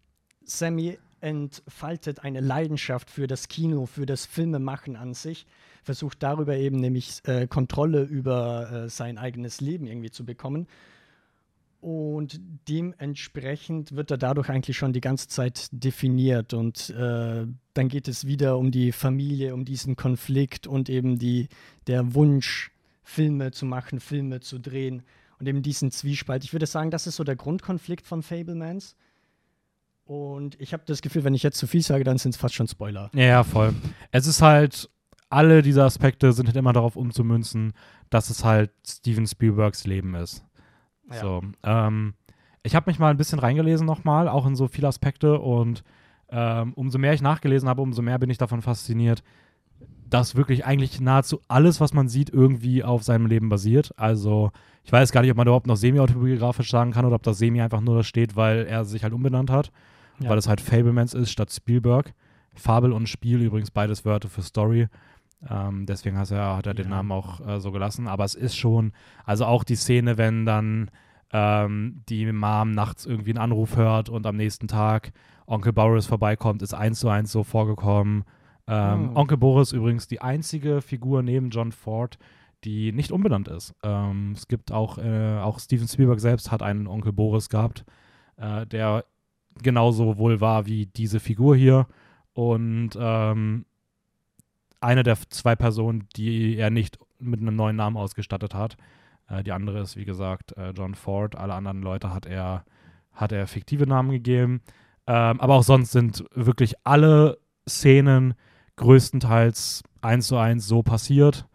Sammy 0.45 0.99
entfaltet 1.21 2.23
eine 2.23 2.41
Leidenschaft 2.41 3.11
für 3.11 3.27
das 3.27 3.49
Kino, 3.49 3.87
für 3.87 4.05
das 4.05 4.27
Filmemachen 4.27 4.97
an 4.97 5.15
sich, 5.15 5.47
versucht 5.83 6.23
darüber 6.23 6.55
eben 6.57 6.77
nämlich 6.77 7.23
äh, 7.25 7.47
Kontrolle 7.47 8.03
über 8.03 8.71
äh, 8.71 8.89
sein 8.91 9.17
eigenes 9.17 9.63
Leben 9.63 9.87
irgendwie 9.87 10.11
zu 10.11 10.27
bekommen. 10.27 10.67
Und 11.85 12.41
dementsprechend 12.67 13.95
wird 13.95 14.11
er 14.11 14.17
dadurch 14.17 14.49
eigentlich 14.49 14.75
schon 14.75 14.95
die 14.95 15.03
ganze 15.03 15.29
Zeit 15.29 15.69
definiert. 15.71 16.55
Und 16.55 16.89
äh, 16.89 17.47
dann 17.75 17.89
geht 17.89 18.09
es 18.09 18.27
wieder 18.27 18.57
um 18.57 18.71
die 18.71 18.91
Familie, 18.91 19.53
um 19.53 19.67
diesen 19.67 19.95
Konflikt 19.95 20.67
und 20.67 20.89
eben 20.89 21.19
die, 21.19 21.49
der 21.87 22.15
Wunsch, 22.15 22.71
Filme 23.03 23.51
zu 23.51 23.67
machen, 23.67 24.01
Filme 24.01 24.41
zu 24.41 24.59
drehen 24.59 25.03
und 25.39 25.47
eben 25.47 25.61
diesen 25.61 25.91
Zwiespalt. 25.91 26.43
Ich 26.43 26.55
würde 26.55 26.65
sagen, 26.65 26.91
das 26.91 27.07
ist 27.07 27.17
so 27.17 27.25
der 27.25 27.37
Grundkonflikt 27.37 28.07
von 28.07 28.23
Fablemans. 28.23 28.97
Und 30.07 30.59
ich 30.59 30.73
habe 30.73 30.85
das 30.87 31.03
Gefühl, 31.03 31.25
wenn 31.25 31.35
ich 31.35 31.43
jetzt 31.43 31.59
zu 31.59 31.67
viel 31.67 31.83
sage, 31.83 32.03
dann 32.03 32.17
sind 32.17 32.31
es 32.31 32.41
fast 32.41 32.55
schon 32.55 32.67
Spoiler. 32.67 33.11
Ja, 33.13 33.25
ja, 33.25 33.45
voll. 33.45 33.75
Es 34.11 34.27
ist 34.27 34.41
halt, 34.41 34.89
alle 35.29 35.61
diese 35.61 35.85
Aspekte 35.85 36.33
sind 36.33 36.47
halt 36.47 36.57
immer 36.57 36.73
darauf 36.73 36.97
umzumünzen, 36.97 37.75
dass 38.09 38.31
es 38.31 38.43
halt 38.43 38.71
Steven 38.87 39.27
Spielbergs 39.27 39.85
Leben 39.85 40.15
ist. 40.15 40.47
Ja. 41.11 41.21
So, 41.21 41.43
ähm, 41.63 42.15
ich 42.63 42.75
habe 42.75 42.89
mich 42.91 42.99
mal 42.99 43.11
ein 43.11 43.17
bisschen 43.17 43.39
reingelesen 43.39 43.87
nochmal, 43.87 44.29
auch 44.29 44.47
in 44.47 44.57
so 44.57 44.69
viele 44.69 44.89
Aspekte 44.89 45.39
und 45.39 45.85
ähm, 46.31 46.73
umso 46.75 46.99
mehr 46.99 47.13
ich 47.13 47.23
nachgelesen 47.23 47.69
habe, 47.69 47.83
umso 47.83 48.01
mehr 48.03 48.19
bin 48.19 48.31
ich 48.31 48.39
davon 48.39 48.63
fasziniert, 48.63 49.23
dass 50.09 50.35
wirklich 50.37 50.65
eigentlich 50.65 51.01
nahezu 51.01 51.41
alles, 51.49 51.81
was 51.81 51.93
man 51.93 52.09
sieht, 52.09 52.31
irgendwie 52.31 52.85
auf 52.85 53.03
seinem 53.03 53.27
Leben 53.27 53.49
basiert. 53.49 53.93
Also 53.97 54.51
ich 54.85 54.93
weiß 54.93 55.13
gar 55.13 55.21
nicht, 55.23 55.31
ob 55.31 55.37
man 55.37 55.47
überhaupt 55.47 55.67
noch 55.67 55.77
semi-autobiografisch 55.77 56.71
sagen 56.71 56.93
kann 56.93 57.05
oder 57.05 57.17
ob 57.17 57.23
das 57.23 57.39
Semi 57.39 57.61
einfach 57.61 57.81
nur 57.81 57.97
da 57.97 58.03
steht, 58.03 58.37
weil 58.37 58.67
er 58.67 58.85
sich 58.85 59.03
halt 59.03 59.13
umbenannt 59.13 59.51
hat, 59.51 59.71
Ja. 60.21 60.31
weil 60.31 60.39
es 60.39 60.49
halt 60.49 60.61
Fablemans 60.61 61.15
ist 61.15 61.31
statt 61.31 61.53
Spielberg. 61.53 62.15
Fabel 62.55 62.93
und 62.93 63.09
Spiel 63.09 63.43
übrigens 63.43 63.71
beides 63.73 64.05
Wörter 64.05 64.29
für 64.29 64.43
Story. 64.43 64.87
Ähm, 65.51 65.87
deswegen 65.87 66.19
hat 66.19 66.31
er, 66.31 66.57
hat 66.57 66.67
er 66.67 66.75
den 66.75 66.87
Ja. 66.87 66.97
Namen 66.97 67.13
auch 67.13 67.47
äh, 67.47 67.61
so 67.61 67.73
gelassen. 67.73 68.09
Aber 68.09 68.25
es 68.25 68.35
ist 68.35 68.57
schon, 68.57 68.93
also 69.25 69.45
auch 69.47 69.65
die 69.65 69.77
Szene, 69.77 70.17
wenn 70.19 70.47
dann 70.47 70.91
ähm, 71.33 72.03
die 72.09 72.31
Mom 72.31 72.71
nachts 72.73 73.07
irgendwie 73.07 73.31
einen 73.31 73.39
Anruf 73.39 73.77
hört 73.77 74.09
und 74.09 74.27
am 74.27 74.37
nächsten 74.37 74.69
Tag 74.69 75.13
Onkel 75.47 75.73
Boris 75.73 76.07
vorbeikommt, 76.07 76.63
ist 76.63 76.75
eins 76.75 77.01
zu 77.01 77.09
eins 77.09 77.31
so 77.33 77.43
vorgekommen. 77.45 78.25
Ähm, 78.67 79.11
Oh. 79.15 79.21
Onkel 79.21 79.37
Boris 79.37 79.73
übrigens 79.73 80.07
die 80.07 80.23
einzige 80.23 80.81
Figur 80.81 81.23
neben 81.23 81.51
John 81.51 81.73
Ford, 81.73 82.19
die 82.65 82.93
nicht 82.93 83.13
umbenannt 83.13 83.49
ist. 83.49 83.75
Ähm, 83.83 84.33
es 84.35 84.49
gibt 84.49 84.73
auch, 84.73 84.97
äh, 84.97 85.39
auch 85.39 85.59
Steven 85.59 85.87
Spielberg 85.87 86.21
selbst 86.21 86.51
hat 86.51 86.63
einen 86.63 86.87
Onkel 86.87 87.13
Boris 87.13 87.51
gehabt, 87.51 87.85
äh, 88.37 88.67
der 88.67 89.05
genauso 89.63 90.17
wohl 90.17 90.41
war 90.41 90.65
wie 90.67 90.87
diese 90.87 91.21
Figur 91.21 91.57
hier. 91.57 91.87
Und 92.33 92.91
ähm, 92.99 93.67
eine 94.85 95.03
der 95.03 95.17
zwei 95.31 95.57
Personen, 95.57 96.09
die 96.17 96.57
er 96.57 96.71
nicht 96.71 96.99
mit 97.19 97.41
einem 97.41 97.57
neuen 97.57 97.77
Namen 97.77 97.97
ausgestattet 97.97 98.55
hat. 98.55 98.77
Äh, 99.29 99.43
die 99.43 99.53
andere 99.53 99.81
ist, 99.81 99.97
wie 99.97 100.05
gesagt, 100.05 100.57
äh, 100.57 100.71
John 100.71 100.95
Ford. 100.95 101.37
Alle 101.37 101.55
anderen 101.55 101.83
Leute 101.83 102.13
hat 102.13 102.27
er, 102.27 102.65
hat 103.13 103.33
er 103.33 103.47
fiktive 103.47 103.87
Namen 103.87 104.11
gegeben. 104.11 104.61
Ähm, 105.07 105.41
aber 105.41 105.55
auch 105.55 105.63
sonst 105.63 105.93
sind 105.93 106.25
wirklich 106.35 106.75
alle 106.85 107.39
Szenen 107.69 108.35
größtenteils 108.77 109.83
eins 110.03 110.27
zu 110.27 110.37
eins 110.37 110.67
so 110.67 110.83
passiert. 110.83 111.47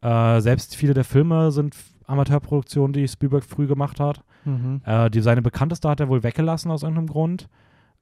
Äh, 0.00 0.40
selbst 0.40 0.76
viele 0.76 0.94
der 0.94 1.04
Filme 1.04 1.50
sind 1.50 1.74
Amateurproduktionen, 2.06 2.92
die 2.92 3.08
Spielberg 3.08 3.44
früh 3.44 3.66
gemacht 3.66 3.98
hat. 3.98 4.22
Mhm. 4.44 4.82
Äh, 4.84 5.10
die, 5.10 5.20
seine 5.20 5.42
bekannteste 5.42 5.88
hat 5.88 6.00
er 6.00 6.08
wohl 6.08 6.22
weggelassen 6.22 6.70
aus 6.70 6.82
irgendeinem 6.82 7.08
Grund. 7.08 7.48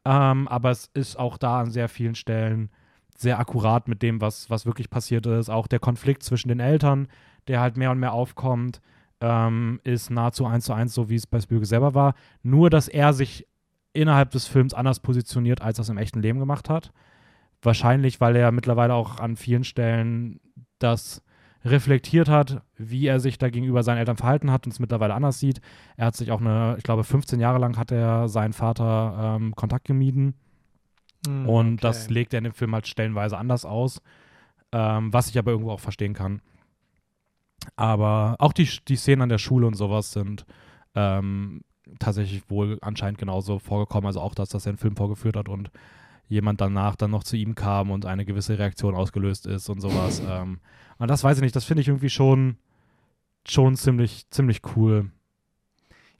Ähm, 0.05 0.47
aber 0.49 0.71
es 0.71 0.91
ist 0.93 1.19
auch 1.19 1.39
da 1.39 1.61
an 1.61 1.71
sehr 1.71 1.89
vielen 1.89 2.15
Stellen 2.15 2.71
sehr 3.17 3.39
akkurat 3.39 3.89
mit 3.89 4.03
dem, 4.03 4.21
was, 4.21 4.51
was 4.51 4.67
wirklich 4.67 4.91
passiert 4.91 5.27
ist. 5.27 5.49
Auch 5.49 5.67
der 5.67 5.79
Konflikt 5.79 6.23
zwischen 6.23 6.49
den 6.49 6.61
Eltern, 6.61 7.09
der 7.49 7.61
halt 7.61 7.77
mehr 7.77 7.91
und 7.91 7.99
mehr 7.99 8.13
aufkommt, 8.13 8.81
ähm, 9.21 9.81
ist 9.85 10.11
nahezu 10.11 10.47
eins 10.47 10.65
zu 10.65 10.73
eins 10.73 10.95
so, 10.95 11.09
wie 11.09 11.15
es 11.15 11.27
bei 11.27 11.41
Spielberg 11.41 11.67
selber 11.67 11.95
war. 11.95 12.15
Nur, 12.43 12.71
dass 12.71 12.89
er 12.89 13.13
sich 13.13 13.47
innerhalb 13.93 14.31
des 14.33 14.47
Films 14.47 14.75
anders 14.75 15.01
positioniert, 15.01 15.63
als 15.63 15.79
er 15.79 15.83
es 15.83 15.89
im 15.89 15.99
echten 15.99 16.21
Leben 16.21 16.41
gemacht 16.41 16.69
hat. 16.69 16.93
Wahrscheinlich, 17.63 18.21
weil 18.21 18.37
er 18.37 18.53
mittlerweile 18.53 18.95
auch 18.95 19.21
an 19.21 19.37
vielen 19.37 19.65
Stellen 19.65 20.41
das 20.79 21.23
reflektiert 21.65 22.29
hat, 22.29 22.63
wie 22.77 23.07
er 23.07 23.21
sich 23.21 23.39
da 23.39 23.49
gegenüber 23.49 23.83
seinen 23.83 23.99
Eltern 23.99 24.17
verhalten 24.17 24.51
hat 24.51 24.67
und 24.67 24.73
es 24.73 24.81
mittlerweile 24.81 25.15
anders 25.15 25.41
sieht. 25.41 25.61
Er 25.97 26.07
hat 26.07 26.17
sich 26.17 26.31
auch 26.31 26.41
eine, 26.41 26.75
ich 26.77 26.85
glaube, 26.85 27.05
15 27.05 27.41
Jahre 27.41 27.59
lang 27.59 27.79
hat 27.79 27.91
er 27.91 28.29
seinen 28.29 28.53
Vater 28.53 29.39
ähm, 29.41 29.55
Kontakt 29.55 29.87
gemieden. 29.87 30.35
Mhm, 31.27 31.49
Und 31.49 31.73
okay. 31.75 31.81
das 31.83 32.11
legt 32.11 32.35
er 32.35 32.39
in 32.39 32.45
dem 32.45 32.53
Film 32.53 32.75
halt 32.75 32.87
stellenweise 32.87 33.37
anders 33.37 33.65
aus, 33.65 34.01
ähm, 34.73 35.13
was 35.13 35.29
ich 35.29 35.39
aber 35.39 35.53
irgendwo 35.53 35.71
auch 35.73 35.81
verstehen 35.81 36.15
kann. 36.15 36.41
Aber 37.77 38.37
auch 38.39 38.53
die, 38.53 38.69
die 38.89 38.97
Szenen 38.97 39.23
an 39.23 39.29
der 39.29 39.39
Schule 39.39 39.67
und 39.67 39.75
sowas 39.75 40.13
sind 40.13 40.45
ähm, 40.95 41.63
tatsächlich 41.99 42.49
wohl 42.51 42.79
anscheinend 42.83 43.19
genauso 43.19 43.59
vorgekommen. 43.59 44.07
Also 44.07 44.21
auch 44.21 44.35
das, 44.35 44.51
dass 44.51 44.67
er 44.67 44.71
einen 44.71 44.79
Film 44.79 44.97
vorgeführt 44.97 45.37
hat 45.37 45.49
und 45.49 45.71
jemand 46.29 46.61
danach 46.61 46.97
dann 46.97 47.11
noch 47.11 47.25
zu 47.25 47.37
ihm 47.37 47.55
kam 47.55 47.91
und 47.91 48.07
eine 48.07 48.25
gewisse 48.25 48.59
Reaktion 48.59 48.95
ausgelöst 48.95 49.47
ist 49.47 49.69
und 49.69 49.81
sowas. 49.81 50.23
ähm, 50.27 50.61
und 50.99 51.09
das 51.09 51.25
weiß 51.25 51.39
ich 51.39 51.43
nicht, 51.43 51.57
das 51.57 51.65
finde 51.65 51.83
ich 51.83 51.89
irgendwie 51.89 52.11
schon, 52.11 52.57
schon 53.47 53.77
ziemlich, 53.77 54.29
ziemlich 54.31 54.63
cool. 54.77 55.11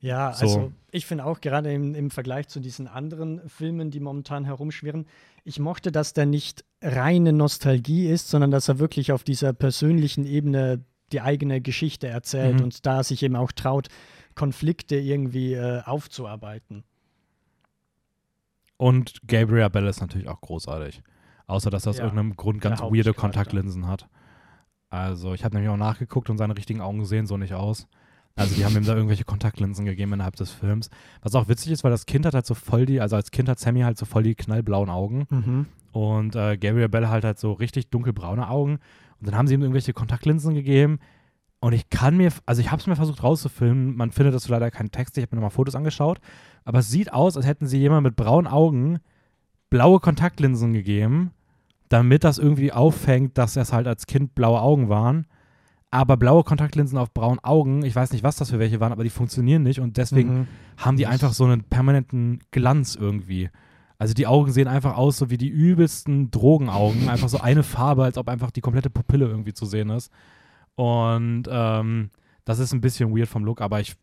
Ja, 0.05 0.35
So. 0.35 0.45
also 0.45 0.73
ich 0.91 1.07
finde 1.07 1.25
auch 1.25 1.41
gerade 1.41 1.73
im, 1.73 1.95
im 1.95 2.11
Vergleich 2.11 2.49
zu 2.49 2.61
diesen 2.61 2.87
anderen 2.89 3.41
Filmen, 3.49 3.91
die 3.91 4.01
momentan 4.01 4.45
herumschwirren, 4.45 5.07
ich 5.45 5.59
mochte, 5.59 5.91
dass 5.93 6.13
der 6.13 6.27
nicht 6.27 6.63
reine 6.83 7.33
Nostalgie 7.33 8.07
ist, 8.09 8.29
sondern 8.29 8.51
dass 8.51 8.69
er 8.69 8.79
wirklich 8.79 9.13
auf 9.13 9.25
dieser 9.25 9.55
persönlichen 9.55 10.27
Ebene 10.27 10.85
die 11.13 11.23
eigene 11.23 11.63
Geschichte 11.63 12.07
erzählt 12.07 12.57
Mhm. 12.59 12.65
und 12.65 12.85
da 12.87 13.03
sich 13.03 13.23
eben 13.23 13.35
auch 13.37 13.51
traut, 13.53 13.89
Konflikte 14.35 14.97
irgendwie 14.97 15.55
äh, 15.55 15.81
aufzuarbeiten. 15.85 16.85
Und 18.77 19.21
Gabriel 19.27 19.71
Bell 19.71 19.87
ist 19.87 20.01
natürlich 20.03 20.29
auch 20.29 20.41
großartig. 20.41 21.03
Außer, 21.47 21.71
dass 21.71 21.87
er 21.87 21.91
aus 21.91 21.99
Ja, 21.99 22.05
irgendeinem 22.05 22.37
Grund 22.37 22.61
ganz 22.61 22.81
weirde. 22.81 23.15
Kontaktlinsen 23.15 23.87
hat. 23.87 24.09
Also, 24.91 25.33
ich 25.35 25.45
habe 25.45 25.55
nämlich 25.55 25.71
auch 25.71 25.77
nachgeguckt 25.79 26.29
und 26.31 26.37
seine 26.39 26.57
richtigen 26.57 26.81
Augen 26.81 27.05
sehen 27.05 27.27
so 27.27 27.37
nicht 27.37 27.55
aus. 27.55 27.87
Also, 28.37 28.55
die 28.57 28.65
haben 28.65 28.77
ihm 28.77 28.85
da 28.85 28.95
irgendwelche 28.95 29.25
Kontaktlinsen 29.25 29.85
gegeben 29.85 30.13
innerhalb 30.13 30.37
des 30.37 30.51
Films. 30.51 30.91
Was 31.23 31.35
auch 31.35 31.49
witzig 31.49 31.71
ist, 31.71 31.85
weil 31.85 31.93
das 31.93 32.07
Kind 32.07 32.27
hat 32.27 32.35
halt 32.35 32.47
so 32.47 32.55
voll 32.55 32.85
die, 32.85 33.01
also 33.01 33.15
als 33.17 33.31
Kind 33.31 33.49
hat 33.49 33.61
Sammy 33.61 33.81
halt 33.81 33.97
so 33.97 34.07
voll 34.07 34.25
die 34.25 34.35
knallblauen 34.35 34.91
Augen. 34.91 35.27
Mhm. 35.31 35.67
Und 35.93 36.35
äh, 36.35 36.57
Gabriel 36.57 36.89
Bell 36.89 37.09
halt 37.09 37.25
halt 37.25 37.39
so 37.39 37.53
richtig 37.53 37.91
dunkelbraune 37.91 38.49
Augen. 38.49 38.81
Und 39.21 39.29
dann 39.29 39.37
haben 39.37 39.47
sie 39.47 39.55
ihm 39.55 39.63
irgendwelche 39.63 39.93
Kontaktlinsen 39.93 40.55
gegeben. 40.55 40.99
Und 41.61 41.73
ich 41.73 41.89
kann 41.89 42.17
mir, 42.17 42.33
also 42.45 42.61
ich 42.61 42.73
habe 42.73 42.81
es 42.81 42.87
mir 42.87 42.97
versucht 42.97 43.23
rauszufilmen. 43.23 43.97
Man 43.97 44.11
findet 44.11 44.35
dazu 44.35 44.51
leider 44.51 44.71
keinen 44.71 44.91
Text. 44.91 45.17
Ich 45.17 45.23
habe 45.23 45.37
mir 45.37 45.41
nochmal 45.41 45.55
Fotos 45.55 45.77
angeschaut. 45.77 46.21
Aber 46.65 46.81
es 46.81 46.91
sieht 46.91 47.13
aus, 47.13 47.37
als 47.37 47.47
hätten 47.47 47.67
sie 47.67 47.79
jemand 47.79 48.03
mit 48.03 48.17
braunen 48.17 48.47
Augen 48.47 48.99
blaue 49.71 50.01
Kontaktlinsen 50.01 50.73
gegeben, 50.73 51.31
damit 51.89 52.25
das 52.25 52.39
irgendwie 52.39 52.73
auffängt, 52.73 53.39
dass 53.39 53.57
es 53.57 53.73
halt 53.73 53.87
als 53.87 54.07
Kind 54.07 54.35
blaue 54.35 54.61
Augen 54.61 54.89
waren. 54.89 55.27
Aber 55.95 56.17
blaue 56.17 56.43
Kontaktlinsen 56.43 56.99
auf 56.99 57.15
braunen 57.15 57.39
Augen, 57.45 57.85
ich 57.85 57.95
weiß 57.95 58.11
nicht, 58.13 58.25
was 58.25 58.35
das 58.35 58.51
für 58.51 58.59
welche 58.59 58.81
waren, 58.81 58.91
aber 58.91 59.05
die 59.05 59.11
funktionieren 59.11 59.63
nicht. 59.63 59.79
Und 59.79 59.97
deswegen 59.97 60.41
Mhm. 60.41 60.47
haben 60.77 60.97
die 60.97 61.07
einfach 61.07 61.33
so 61.33 61.45
einen 61.45 61.63
permanenten 61.63 62.41
Glanz 62.51 62.97
irgendwie. 62.97 63.49
Also 63.97 64.13
die 64.13 64.27
Augen 64.27 64.51
sehen 64.51 64.67
einfach 64.67 64.97
aus 64.97 65.19
so 65.19 65.31
wie 65.31 65.37
die 65.39 65.49
übelsten 65.49 66.33
Drogenaugen. 66.33 67.09
Einfach 67.09 67.29
so 67.29 67.39
eine 67.39 67.63
Farbe, 67.63 68.03
als 68.03 68.19
ob 68.19 68.29
einfach 68.29 68.51
die 68.51 68.61
komplette 68.61 68.91
Pupille 68.91 69.27
irgendwie 69.27 69.53
zu 69.53 69.67
sehen 69.67 69.89
ist. 69.91 70.11
Und 70.75 71.45
ähm, 71.49 72.11
das 72.45 72.59
ist 72.59 72.73
ein 72.73 72.81
bisschen 72.81 73.17
weird 73.17 73.29
vom 73.29 73.45
Look, 73.45 73.61
aber 73.61 73.79
ich 73.81 73.95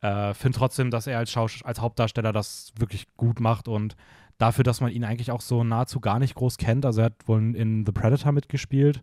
äh, 0.00 0.32
finde 0.32 0.58
trotzdem, 0.58 0.90
dass 0.90 1.06
er 1.06 1.18
als, 1.18 1.30
Schaus 1.30 1.60
als 1.62 1.78
Hauptdarsteller 1.80 2.32
das 2.32 2.72
wirklich 2.78 3.06
gut 3.18 3.38
macht 3.38 3.68
und 3.68 3.96
dafür, 4.38 4.64
dass 4.64 4.80
man 4.80 4.90
ihn 4.90 5.04
eigentlich 5.04 5.30
auch 5.30 5.42
so 5.42 5.62
nahezu 5.62 6.00
gar 6.00 6.18
nicht 6.18 6.34
groß 6.34 6.56
kennt. 6.56 6.86
Also 6.86 7.02
er 7.02 7.06
hat 7.06 7.28
wohl 7.28 7.54
in 7.54 7.84
The 7.84 7.92
Predator 7.92 8.32
mitgespielt, 8.32 9.02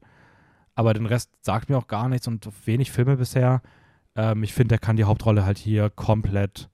aber 0.75 0.93
den 0.93 1.05
Rest 1.05 1.31
sagt 1.41 1.69
mir 1.69 1.77
auch 1.77 1.87
gar 1.87 2.09
nichts 2.09 2.27
und 2.27 2.47
wenig 2.65 2.91
Filme 2.91 3.17
bisher. 3.17 3.61
Ähm, 4.15 4.43
ich 4.43 4.53
finde, 4.53 4.75
er 4.75 4.79
kann 4.79 4.97
die 4.97 5.03
Hauptrolle 5.03 5.45
halt 5.45 5.57
hier 5.57 5.89
komplett 5.89 6.69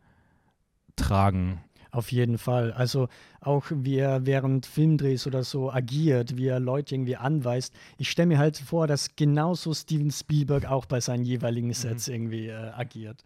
tragen. 0.95 1.61
Auf 1.91 2.11
jeden 2.11 2.37
Fall. 2.37 2.73
Also 2.73 3.07
auch 3.39 3.65
wie 3.69 3.97
er 3.97 4.25
während 4.25 4.65
Filmdrehs 4.65 5.25
oder 5.25 5.43
so 5.43 5.71
agiert, 5.71 6.37
wie 6.37 6.47
er 6.47 6.59
Leute 6.59 6.95
irgendwie 6.95 7.15
anweist. 7.15 7.73
Ich 7.97 8.09
stelle 8.09 8.27
mir 8.27 8.37
halt 8.37 8.57
vor, 8.57 8.87
dass 8.87 9.15
genauso 9.15 9.73
Steven 9.73 10.11
Spielberg 10.11 10.65
auch 10.65 10.85
bei 10.85 10.99
seinen 10.99 11.23
jeweiligen 11.23 11.73
Sets 11.73 12.07
irgendwie 12.07 12.49
äh, 12.49 12.71
agiert. 12.75 13.23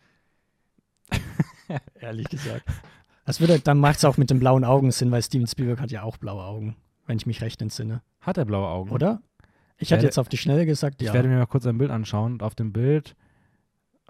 Ehrlich 2.00 2.30
gesagt. 2.30 2.64
Das 3.26 3.40
würde, 3.40 3.60
dann 3.60 3.80
macht 3.80 3.98
es 3.98 4.06
auch 4.06 4.18
mit 4.18 4.30
den 4.30 4.40
blauen 4.40 4.64
Augen 4.64 4.92
Sinn, 4.92 5.12
weil 5.12 5.22
Steven 5.22 5.48
Spielberg 5.48 5.80
hat 5.80 5.92
ja 5.92 6.04
auch 6.04 6.18
blaue 6.18 6.44
Augen, 6.44 6.76
wenn 7.08 7.18
ich 7.18 7.26
mich 7.26 7.42
recht 7.42 7.62
entsinne. 7.62 8.02
Hat 8.22 8.38
er 8.38 8.46
blaue 8.46 8.68
Augen? 8.68 8.92
Oder? 8.92 9.22
Ich 9.82 9.92
hatte 9.92 10.04
jetzt 10.06 10.18
auf 10.20 10.30
die 10.30 10.38
Schnelle 10.38 10.66
gesagt, 10.66 11.02
Ich 11.02 11.08
ja. 11.08 11.14
werde 11.14 11.28
mir 11.28 11.38
mal 11.38 11.48
kurz 11.48 11.66
ein 11.66 11.78
Bild 11.78 11.92
anschauen. 11.92 12.34
Und 12.34 12.44
auf 12.44 12.56
dem 12.56 12.72
Bild, 12.72 13.16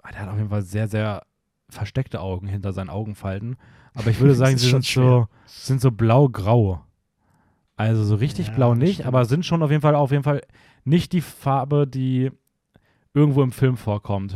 ah, 0.02 0.10
der 0.12 0.20
hat 0.20 0.28
auf 0.28 0.36
jeden 0.36 0.50
Fall 0.50 0.62
sehr, 0.62 0.88
sehr 0.88 1.22
versteckte 1.68 2.20
Augen 2.20 2.46
hinter 2.46 2.72
seinen 2.72 2.90
Augenfalten. 2.90 3.56
Aber 3.94 4.08
ich 4.08 4.20
würde 4.20 4.34
sagen, 4.36 4.56
sie 4.58 4.68
sind 4.70 4.84
so, 4.84 5.26
sind 5.46 5.80
so 5.80 5.90
blau-grau. 5.90 6.82
Also 7.76 8.04
so 8.04 8.14
richtig 8.16 8.48
Ja, 8.48 8.54
blau 8.54 8.74
nicht, 8.74 8.94
stimmt. 8.94 9.08
aber 9.08 9.24
sind 9.24 9.46
schon 9.46 9.62
auf 9.62 9.70
jeden 9.70 9.80
Fall 9.82 9.94
auf 9.94 10.10
jeden 10.10 10.22
Fall 10.22 10.42
nicht 10.84 11.12
die 11.12 11.22
Farbe, 11.22 11.86
die 11.86 12.30
irgendwo 13.14 13.42
im 13.42 13.52
Film 13.52 13.76
vorkommt. 13.76 14.34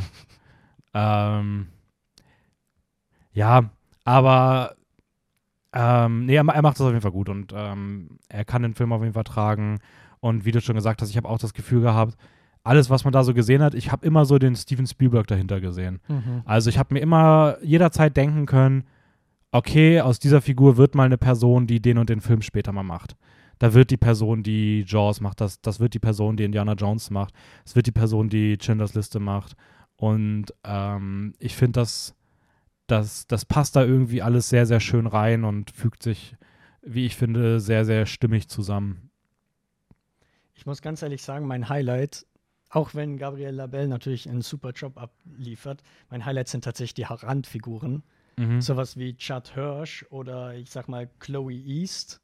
ähm, 0.95 1.69
ja, 3.33 3.71
aber 4.05 4.75
ähm, 5.73 6.25
nee, 6.25 6.35
er, 6.37 6.47
er 6.49 6.63
macht 6.63 6.77
das 6.77 6.81
auf 6.87 6.89
jeden 6.93 7.03
Fall 7.03 7.13
gut 7.13 7.29
und 7.29 7.53
ähm, 7.55 8.19
er 8.29 8.45
kann 8.47 8.63
den 8.63 8.75
Film 8.75 8.93
auf 8.93 9.03
jeden 9.03 9.13
Fall 9.15 9.25
tragen. 9.25 9.79
Und 10.27 10.45
wie 10.45 10.51
du 10.51 10.61
schon 10.61 10.75
gesagt 10.75 11.01
hast, 11.01 11.11
ich 11.11 11.17
habe 11.17 11.29
auch 11.29 11.39
das 11.39 11.55
Gefühl 11.55 11.83
gehabt, 11.83 12.17
alles, 12.65 12.91
was 12.91 13.05
man 13.05 13.13
da 13.13 13.23
so 13.23 13.33
gesehen 13.33 13.63
hat, 13.63 13.75
ich 13.75 13.93
habe 13.93 14.05
immer 14.05 14.25
so 14.25 14.39
den 14.39 14.57
Steven 14.57 14.87
Spielberg 14.87 15.29
dahinter 15.29 15.61
gesehen. 15.61 16.01
Mhm. 16.09 16.43
Also 16.45 16.69
ich 16.69 16.79
habe 16.79 16.95
mir 16.95 17.01
immer 17.01 17.59
jederzeit 17.63 18.17
denken 18.17 18.45
können, 18.45 18.83
okay, 19.53 20.01
aus 20.01 20.19
dieser 20.19 20.41
Figur 20.41 20.77
wird 20.77 20.97
mal 20.97 21.05
eine 21.05 21.17
Person, 21.17 21.69
die 21.69 21.81
den 21.81 21.99
und 21.99 22.11
den 22.11 22.21
Film 22.21 22.43
später 22.43 22.73
mal 22.73 22.83
macht. 22.83 23.17
Da 23.61 23.73
wird 23.73 23.93
die 23.93 23.97
Person, 23.97 24.43
die 24.43 24.85
Jaws 24.85 25.21
macht, 25.21 25.41
das, 25.41 25.61
das 25.61 25.79
wird 25.79 25.95
die 25.95 26.01
Person, 26.01 26.37
die 26.37 26.45
Indiana 26.45 26.73
Jones 26.73 27.11
macht, 27.11 27.33
es 27.65 27.77
wird 27.77 27.87
die 27.87 27.93
Person, 27.93 28.29
die 28.29 28.59
Schindlers 28.61 28.95
Liste 28.95 29.21
macht. 29.21 29.55
Und 29.95 30.47
ähm, 30.65 31.35
ich 31.39 31.55
finde, 31.55 31.81
das, 31.81 32.17
das, 32.89 33.29
das 33.29 33.45
passt 33.45 33.77
da 33.77 33.85
irgendwie 33.85 34.23
alles 34.23 34.49
sehr, 34.49 34.67
sehr 34.67 34.81
schön 34.81 35.07
rein 35.07 35.45
und 35.45 35.71
fügt 35.71 36.03
sich, 36.03 36.35
wie 36.83 37.07
ich 37.07 37.15
finde, 37.15 37.61
sehr, 37.61 37.85
sehr 37.85 38.07
stimmig 38.07 38.49
zusammen. 38.49 39.06
Ich 40.57 40.67
muss 40.67 40.83
ganz 40.83 41.03
ehrlich 41.03 41.23
sagen, 41.23 41.47
mein 41.47 41.69
Highlight, 41.69 42.27
auch 42.71 42.95
wenn 42.95 43.19
Gabriel 43.19 43.51
Labelle 43.51 43.89
natürlich 43.89 44.29
einen 44.29 44.43
super 44.43 44.71
Job 44.71 44.99
abliefert, 44.99 45.83
mein 46.11 46.25
Highlight 46.25 46.49
sind 46.49 46.65
tatsächlich 46.65 46.95
die 46.95 47.03
Randfiguren. 47.05 48.03
Mhm. 48.37 48.61
Sowas 48.61 48.97
wie 48.97 49.17
Chad 49.17 49.55
Hirsch 49.55 50.05
oder 50.11 50.55
ich 50.55 50.71
sag 50.71 50.89
mal 50.89 51.09
Chloe 51.21 51.53
East. 51.53 52.21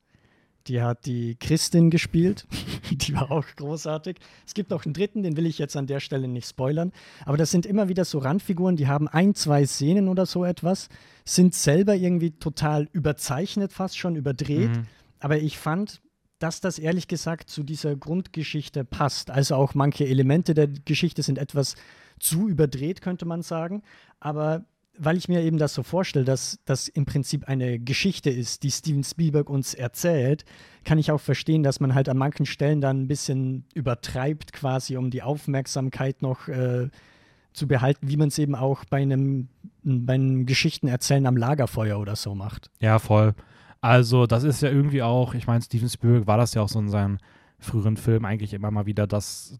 Die 0.68 0.80
hat 0.80 1.06
die 1.06 1.36
Christin 1.36 1.90
gespielt. 1.90 2.46
die 2.90 3.14
war 3.14 3.30
auch 3.30 3.46
großartig. 3.56 4.18
Es 4.46 4.54
gibt 4.54 4.70
noch 4.70 4.84
einen 4.84 4.94
dritten, 4.94 5.22
den 5.22 5.36
will 5.36 5.46
ich 5.46 5.58
jetzt 5.58 5.76
an 5.76 5.86
der 5.86 6.00
Stelle 6.00 6.28
nicht 6.28 6.48
spoilern. 6.48 6.92
Aber 7.24 7.36
das 7.36 7.50
sind 7.50 7.66
immer 7.66 7.88
wieder 7.88 8.04
so 8.04 8.18
Randfiguren, 8.18 8.76
die 8.76 8.86
haben 8.86 9.08
ein, 9.08 9.34
zwei 9.34 9.66
Szenen 9.66 10.08
oder 10.08 10.26
so 10.26 10.44
etwas, 10.44 10.88
sind 11.24 11.54
selber 11.54 11.94
irgendwie 11.96 12.30
total 12.32 12.88
überzeichnet, 12.92 13.72
fast 13.72 13.98
schon 13.98 14.14
überdreht. 14.14 14.70
Mhm. 14.70 14.86
Aber 15.18 15.38
ich 15.38 15.58
fand, 15.58 16.00
dass 16.42 16.60
das 16.60 16.78
ehrlich 16.78 17.08
gesagt 17.08 17.50
zu 17.50 17.62
dieser 17.62 17.94
Grundgeschichte 17.96 18.84
passt. 18.84 19.30
Also 19.30 19.54
auch 19.54 19.74
manche 19.74 20.06
Elemente 20.06 20.54
der 20.54 20.66
Geschichte 20.66 21.22
sind 21.22 21.38
etwas 21.38 21.76
zu 22.18 22.48
überdreht, 22.48 23.00
könnte 23.00 23.26
man 23.26 23.42
sagen. 23.42 23.82
Aber 24.20 24.64
weil 24.98 25.16
ich 25.16 25.28
mir 25.28 25.40
eben 25.42 25.58
das 25.58 25.74
so 25.74 25.82
vorstelle, 25.82 26.24
dass 26.24 26.58
das 26.64 26.88
im 26.88 27.06
Prinzip 27.06 27.48
eine 27.48 27.78
Geschichte 27.78 28.30
ist, 28.30 28.62
die 28.62 28.70
Steven 28.70 29.04
Spielberg 29.04 29.48
uns 29.48 29.74
erzählt, 29.74 30.44
kann 30.84 30.98
ich 30.98 31.10
auch 31.10 31.20
verstehen, 31.20 31.62
dass 31.62 31.80
man 31.80 31.94
halt 31.94 32.08
an 32.08 32.18
manchen 32.18 32.46
Stellen 32.46 32.80
dann 32.80 33.02
ein 33.02 33.08
bisschen 33.08 33.64
übertreibt, 33.74 34.52
quasi, 34.52 34.96
um 34.96 35.10
die 35.10 35.22
Aufmerksamkeit 35.22 36.22
noch 36.22 36.48
äh, 36.48 36.88
zu 37.52 37.66
behalten, 37.66 38.08
wie 38.08 38.16
man 38.16 38.28
es 38.28 38.38
eben 38.38 38.54
auch 38.54 38.84
bei 38.84 39.00
einem, 39.00 39.48
bei 39.82 40.14
einem 40.14 40.46
Geschichtenerzählen 40.46 41.26
am 41.26 41.36
Lagerfeuer 41.36 41.98
oder 41.98 42.16
so 42.16 42.34
macht. 42.34 42.70
Ja, 42.80 42.98
voll. 42.98 43.34
Also, 43.82 44.26
das 44.26 44.44
ist 44.44 44.62
ja 44.62 44.70
irgendwie 44.70 45.02
auch, 45.02 45.34
ich 45.34 45.46
meine, 45.46 45.60
Steven 45.60 45.88
Spielberg 45.88 46.26
war 46.26 46.38
das 46.38 46.54
ja 46.54 46.62
auch 46.62 46.68
so 46.68 46.78
in 46.78 46.88
seinen 46.88 47.18
früheren 47.58 47.96
Filmen 47.96 48.24
eigentlich 48.24 48.54
immer 48.54 48.70
mal 48.70 48.86
wieder, 48.86 49.06
dass 49.06 49.58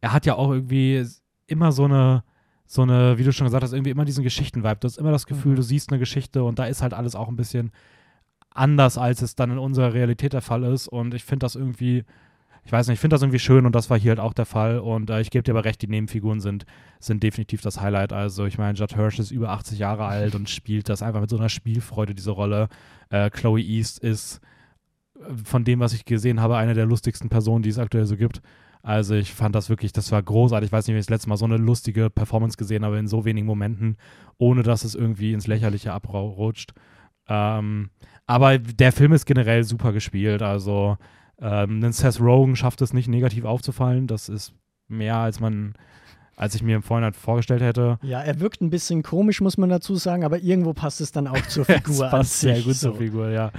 er 0.00 0.12
hat 0.12 0.26
ja 0.26 0.34
auch 0.34 0.50
irgendwie 0.52 1.04
immer 1.46 1.72
so 1.72 1.84
eine, 1.84 2.24
so 2.66 2.82
eine, 2.82 3.16
wie 3.18 3.24
du 3.24 3.32
schon 3.32 3.46
gesagt 3.46 3.62
hast, 3.64 3.72
irgendwie 3.72 3.90
immer 3.90 4.04
diesen 4.04 4.22
Geschichten-Vibe. 4.22 4.76
Du 4.80 4.86
hast 4.86 4.98
immer 4.98 5.10
das 5.12 5.26
Gefühl, 5.26 5.52
Mhm. 5.52 5.56
du 5.56 5.62
siehst 5.62 5.90
eine 5.90 5.98
Geschichte 5.98 6.44
und 6.44 6.58
da 6.58 6.66
ist 6.66 6.82
halt 6.82 6.92
alles 6.92 7.14
auch 7.14 7.28
ein 7.28 7.36
bisschen 7.36 7.72
anders, 8.50 8.98
als 8.98 9.22
es 9.22 9.34
dann 9.34 9.50
in 9.50 9.58
unserer 9.58 9.94
Realität 9.94 10.34
der 10.34 10.42
Fall 10.42 10.62
ist. 10.64 10.86
Und 10.86 11.14
ich 11.14 11.24
finde 11.24 11.44
das 11.44 11.56
irgendwie, 11.56 12.04
ich 12.64 12.72
weiß 12.72 12.86
nicht, 12.88 12.94
ich 12.94 13.00
finde 13.00 13.14
das 13.14 13.22
irgendwie 13.22 13.38
schön 13.38 13.66
und 13.66 13.74
das 13.74 13.90
war 13.90 13.98
hier 13.98 14.10
halt 14.10 14.20
auch 14.20 14.32
der 14.32 14.46
Fall. 14.46 14.78
Und 14.78 15.10
äh, 15.10 15.20
ich 15.20 15.30
gebe 15.30 15.42
dir 15.42 15.52
aber 15.52 15.64
recht, 15.64 15.82
die 15.82 15.86
Nebenfiguren 15.86 16.40
sind, 16.40 16.64
sind 16.98 17.22
definitiv 17.22 17.60
das 17.60 17.80
Highlight. 17.80 18.12
Also 18.12 18.46
ich 18.46 18.56
meine, 18.56 18.76
Judd 18.76 18.94
Hirsch 18.94 19.18
ist 19.18 19.30
über 19.30 19.50
80 19.50 19.78
Jahre 19.78 20.06
alt 20.06 20.34
und 20.34 20.48
spielt 20.48 20.88
das 20.88 21.02
einfach 21.02 21.20
mit 21.20 21.28
so 21.28 21.36
einer 21.36 21.50
Spielfreude, 21.50 22.14
diese 22.14 22.30
Rolle. 22.30 22.68
Äh, 23.10 23.28
Chloe 23.30 23.60
East 23.60 23.98
ist 23.98 24.40
äh, 25.16 25.34
von 25.44 25.64
dem, 25.64 25.80
was 25.80 25.92
ich 25.92 26.06
gesehen 26.06 26.40
habe, 26.40 26.56
eine 26.56 26.72
der 26.72 26.86
lustigsten 26.86 27.28
Personen, 27.28 27.62
die 27.62 27.70
es 27.70 27.78
aktuell 27.78 28.06
so 28.06 28.16
gibt. 28.16 28.40
Also 28.82 29.14
ich 29.14 29.32
fand 29.32 29.54
das 29.54 29.68
wirklich, 29.68 29.92
das 29.92 30.10
war 30.10 30.22
großartig. 30.22 30.68
Ich 30.68 30.72
weiß 30.72 30.86
nicht, 30.86 30.94
wenn 30.94 31.00
ich 31.00 31.06
das 31.06 31.10
letzte 31.10 31.28
Mal 31.28 31.36
so 31.36 31.44
eine 31.44 31.58
lustige 31.58 32.08
Performance 32.08 32.56
gesehen 32.56 32.84
habe 32.84 32.98
in 32.98 33.08
so 33.08 33.26
wenigen 33.26 33.46
Momenten, 33.46 33.96
ohne 34.38 34.62
dass 34.62 34.84
es 34.84 34.94
irgendwie 34.94 35.32
ins 35.32 35.46
Lächerliche 35.46 35.92
abrutscht. 35.92 36.72
Ähm, 37.28 37.90
aber 38.26 38.58
der 38.58 38.92
Film 38.92 39.12
ist 39.12 39.26
generell 39.26 39.64
super 39.64 39.92
gespielt. 39.92 40.42
Also 40.42 40.98
ähm, 41.40 41.82
ein 41.82 41.92
Seth 41.92 42.20
Rogen 42.20 42.56
schafft 42.56 42.80
es 42.82 42.92
nicht 42.92 43.08
negativ 43.08 43.44
aufzufallen. 43.44 44.06
Das 44.06 44.28
ist 44.28 44.52
mehr, 44.88 45.16
als 45.16 45.40
man, 45.40 45.74
als 46.36 46.54
ich 46.54 46.62
mir 46.62 46.76
im 46.76 46.82
Vorhinein 46.82 47.12
vorgestellt 47.14 47.62
hätte. 47.62 47.98
Ja, 48.02 48.20
er 48.20 48.40
wirkt 48.40 48.60
ein 48.60 48.70
bisschen 48.70 49.02
komisch, 49.02 49.40
muss 49.40 49.56
man 49.58 49.68
dazu 49.70 49.96
sagen, 49.96 50.24
aber 50.24 50.38
irgendwo 50.38 50.72
passt 50.72 51.00
es 51.00 51.12
dann 51.12 51.26
auch 51.26 51.40
zur 51.46 51.64
Es 51.68 51.76
Figur 51.82 52.04
an 52.04 52.10
passt 52.10 52.40
sehr 52.40 52.60
gut 52.60 52.74
so. 52.74 52.90
zur 52.90 52.98
Figur, 52.98 53.30
ja. 53.30 53.50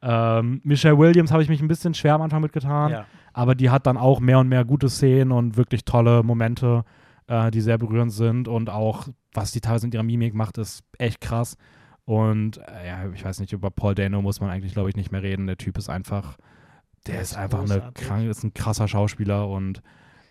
Ähm, 0.00 0.60
Michelle 0.64 0.96
Williams 0.98 1.32
habe 1.32 1.42
ich 1.42 1.48
mich 1.48 1.60
ein 1.60 1.68
bisschen 1.68 1.92
schwer 1.94 2.14
am 2.14 2.22
Anfang 2.22 2.40
mitgetan, 2.40 2.92
Ja. 2.92 3.06
aber 3.32 3.54
die 3.56 3.68
hat 3.70 3.86
dann 3.86 3.96
auch 3.96 4.20
mehr 4.20 4.38
und 4.38 4.48
mehr 4.48 4.64
gute 4.64 4.88
Szenen 4.88 5.32
und 5.32 5.56
wirklich 5.56 5.84
tolle 5.84 6.22
Momente, 6.22 6.84
äh, 7.26 7.50
die 7.50 7.60
sehr 7.60 7.78
berührend 7.78 8.12
sind 8.12 8.46
und 8.46 8.70
auch, 8.70 9.08
was 9.32 9.50
die 9.50 9.60
teilweise 9.60 9.86
in 9.86 9.92
ihrer 9.92 10.04
Mimik 10.04 10.34
macht, 10.34 10.56
ist 10.58 10.84
echt 10.98 11.20
krass. 11.20 11.56
Und 12.04 12.58
äh, 12.58 12.86
ja, 12.86 12.98
ich 13.12 13.24
weiß 13.24 13.40
nicht, 13.40 13.52
über 13.52 13.70
Paul 13.70 13.94
Dano 13.96 14.22
muss 14.22 14.40
man 14.40 14.50
eigentlich, 14.50 14.72
glaube 14.72 14.88
ich, 14.88 14.96
nicht 14.96 15.10
mehr 15.10 15.22
reden. 15.22 15.46
Der 15.48 15.58
Typ 15.58 15.76
ist 15.76 15.90
einfach, 15.90 16.36
der, 17.08 17.20
ist, 17.20 17.32
ist 17.32 17.36
einfach 17.36 17.60
eine 17.60 17.92
krank, 17.94 18.28
ist 18.28 18.44
ein 18.44 18.54
krasser 18.54 18.88
Schauspieler 18.88 19.48
und 19.48 19.82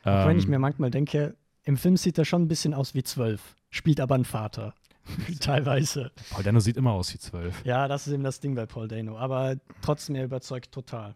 Auch 0.03 0.27
wenn 0.27 0.37
ich 0.37 0.45
ähm, 0.45 0.51
mir 0.51 0.59
manchmal 0.59 0.91
denke, 0.91 1.35
im 1.63 1.77
Film 1.77 1.97
sieht 1.97 2.17
er 2.17 2.25
schon 2.25 2.43
ein 2.43 2.47
bisschen 2.47 2.73
aus 2.73 2.93
wie 2.93 3.03
zwölf, 3.03 3.55
spielt 3.69 3.99
aber 3.99 4.15
einen 4.15 4.25
Vater. 4.25 4.73
Teilweise. 5.39 6.11
Paul 6.29 6.43
Dano 6.43 6.59
sieht 6.59 6.77
immer 6.77 6.91
aus 6.91 7.13
wie 7.13 7.19
zwölf. 7.19 7.63
Ja, 7.65 7.87
das 7.87 8.07
ist 8.07 8.13
eben 8.13 8.23
das 8.23 8.39
Ding 8.39 8.55
bei 8.55 8.65
Paul 8.65 8.87
Dano. 8.87 9.17
Aber 9.17 9.55
trotzdem, 9.81 10.15
er 10.15 10.25
überzeugt 10.25 10.71
total. 10.71 11.13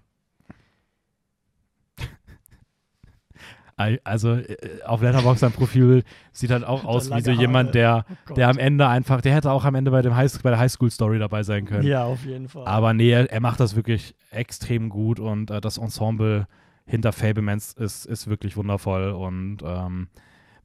Also 4.04 4.36
äh, 4.36 4.58
auf 4.86 5.02
Letterboxd 5.02 5.40
sein 5.40 5.52
Profil 5.52 6.04
sieht 6.32 6.52
halt 6.52 6.64
auch 6.64 6.86
aus 6.86 7.12
wie 7.12 7.22
so 7.22 7.32
jemand, 7.32 7.76
der, 7.76 8.06
Oh 8.30 8.34
der 8.34 8.50
am 8.50 8.58
Ende 8.58 8.88
einfach, 8.88 9.22
der 9.22 9.34
hätte 9.34 9.52
auch 9.52 9.66
am 9.66 9.76
Ende 9.76 9.92
bei, 9.92 10.02
dem 10.02 10.16
High, 10.16 10.32
bei 10.42 10.50
der 10.50 10.60
Highschool-Story 10.60 11.20
dabei 11.20 11.44
sein 11.44 11.66
können. 11.66 11.88
Ja, 11.88 12.04
auf 12.04 12.26
jeden 12.26 12.48
Fall. 12.48 12.66
Aber 12.66 12.94
nee, 12.94 13.12
er, 13.12 13.32
er 13.32 13.40
macht 13.40 13.60
das 13.60 13.76
wirklich 13.76 14.16
extrem 14.32 14.90
gut 14.90 15.20
und 15.20 15.52
äh, 15.52 15.62
das 15.62 15.78
Ensemble 15.78 16.48
hinter 16.86 17.12
Fablemans 17.12 17.74
ist, 17.74 18.06
ist 18.06 18.28
wirklich 18.28 18.58
wundervoll. 18.58 19.12
Und 19.12 19.60
ähm, 19.64 20.08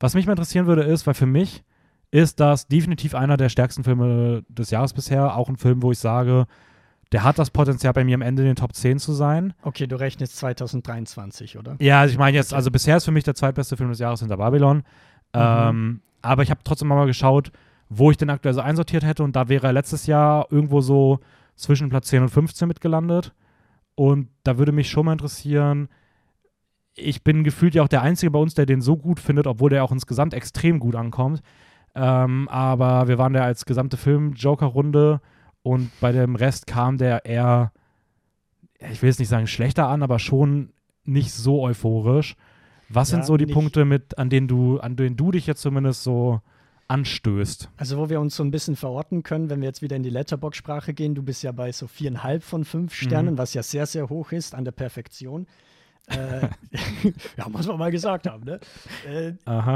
was 0.00 0.14
mich 0.14 0.26
mal 0.26 0.32
interessieren 0.32 0.66
würde, 0.66 0.82
ist, 0.82 1.06
weil 1.06 1.14
für 1.14 1.26
mich 1.26 1.64
ist 2.10 2.40
das 2.40 2.68
definitiv 2.68 3.14
einer 3.14 3.36
der 3.36 3.48
stärksten 3.48 3.84
Filme 3.84 4.44
des 4.48 4.70
Jahres 4.70 4.92
bisher. 4.92 5.36
Auch 5.36 5.48
ein 5.48 5.56
Film, 5.56 5.82
wo 5.82 5.92
ich 5.92 5.98
sage, 5.98 6.46
der 7.12 7.22
hat 7.22 7.38
das 7.38 7.50
Potenzial, 7.50 7.92
bei 7.92 8.04
mir 8.04 8.14
am 8.14 8.22
Ende 8.22 8.42
in 8.42 8.48
den 8.48 8.56
Top 8.56 8.74
10 8.74 8.98
zu 8.98 9.12
sein. 9.12 9.54
okay, 9.62 9.86
du 9.86 9.96
rechnest 9.98 10.36
2023, 10.36 11.58
oder? 11.58 11.76
Ja, 11.78 12.00
also 12.00 12.12
ich 12.12 12.18
meine 12.18 12.36
jetzt, 12.36 12.52
also 12.52 12.70
bisher 12.70 12.96
ist 12.96 13.04
für 13.04 13.12
mich 13.12 13.24
der 13.24 13.34
zweitbeste 13.34 13.76
Film 13.76 13.90
des 13.90 13.98
Jahres 13.98 14.20
hinter 14.20 14.36
Babylon. 14.36 14.82
Ähm, 15.32 16.00
aber 16.22 16.42
ich 16.42 16.50
habe 16.50 16.60
trotzdem 16.64 16.88
mal 16.88 17.06
geschaut, 17.06 17.52
wo 17.88 18.10
ich 18.10 18.16
den 18.16 18.30
aktuell 18.30 18.54
so 18.54 18.60
einsortiert 18.60 19.04
hätte. 19.04 19.22
Und 19.22 19.36
da 19.36 19.48
wäre 19.48 19.68
er 19.68 19.72
letztes 19.72 20.06
Jahr 20.06 20.46
irgendwo 20.50 20.80
so 20.80 21.20
zwischen 21.54 21.88
Platz 21.88 22.08
10 22.08 22.22
und 22.22 22.28
15 22.28 22.66
mitgelandet. 22.66 23.32
Und 23.94 24.28
da 24.42 24.58
würde 24.58 24.72
mich 24.72 24.90
schon 24.90 25.06
mal 25.06 25.12
interessieren, 25.12 25.88
ich 26.94 27.22
bin 27.22 27.44
gefühlt 27.44 27.74
ja 27.74 27.82
auch 27.82 27.88
der 27.88 28.02
Einzige 28.02 28.30
bei 28.30 28.38
uns, 28.38 28.54
der 28.54 28.66
den 28.66 28.80
so 28.80 28.96
gut 28.96 29.20
findet, 29.20 29.46
obwohl 29.46 29.70
der 29.70 29.84
auch 29.84 29.92
insgesamt 29.92 30.34
extrem 30.34 30.80
gut 30.80 30.96
ankommt. 30.96 31.42
Ähm, 31.94 32.48
aber 32.48 33.08
wir 33.08 33.18
waren 33.18 33.32
da 33.32 33.42
als 33.42 33.64
gesamte 33.64 33.96
Film-Joker-Runde 33.96 35.20
und 35.66 35.90
bei 36.00 36.12
dem 36.12 36.36
Rest 36.36 36.66
kam 36.68 36.96
der 36.96 37.24
eher, 37.24 37.72
ich 38.78 39.02
will 39.02 39.08
jetzt 39.08 39.18
nicht 39.18 39.28
sagen 39.28 39.48
schlechter 39.48 39.88
an, 39.88 40.02
aber 40.04 40.18
schon 40.20 40.70
nicht 41.04 41.32
so 41.32 41.62
euphorisch. 41.62 42.36
Was 42.88 43.10
Ja, 43.10 43.16
sind 43.16 43.26
so 43.26 43.36
die 43.36 43.46
Punkte, 43.46 43.84
mit, 43.84 44.16
an 44.16 44.30
denen 44.30 44.46
du, 44.46 44.78
an 44.78 44.94
denen 44.94 45.16
du 45.16 45.32
dich 45.32 45.46
jetzt 45.48 45.60
zumindest 45.62 46.04
so 46.04 46.40
anstößt? 46.86 47.68
Also, 47.76 47.98
wo 47.98 48.08
wir 48.08 48.20
uns 48.20 48.36
so 48.36 48.44
ein 48.44 48.52
bisschen 48.52 48.76
verorten 48.76 49.24
können, 49.24 49.50
wenn 49.50 49.60
wir 49.60 49.66
jetzt 49.66 49.82
wieder 49.82 49.96
in 49.96 50.04
die 50.04 50.10
Letterbox-Sprache 50.10 50.94
gehen, 50.94 51.16
du 51.16 51.22
bist 51.24 51.42
ja 51.42 51.50
bei 51.50 51.72
so 51.72 51.88
viereinhalb 51.88 52.44
von 52.44 52.64
fünf 52.64 52.94
Sternen, 52.94 53.34
Mhm. 53.34 53.38
was 53.38 53.54
ja 53.54 53.64
sehr, 53.64 53.86
sehr 53.86 54.08
hoch 54.08 54.30
ist 54.30 54.54
an 54.54 54.64
der 54.64 54.72
Perfektion. 54.72 55.48
Äh, 56.06 56.48
ja, 57.36 57.48
muss 57.48 57.66
man 57.66 57.78
mal 57.78 57.90
gesagt 57.90 58.28
haben, 58.28 58.44
ne? 58.44 58.60
Äh, 59.06 59.32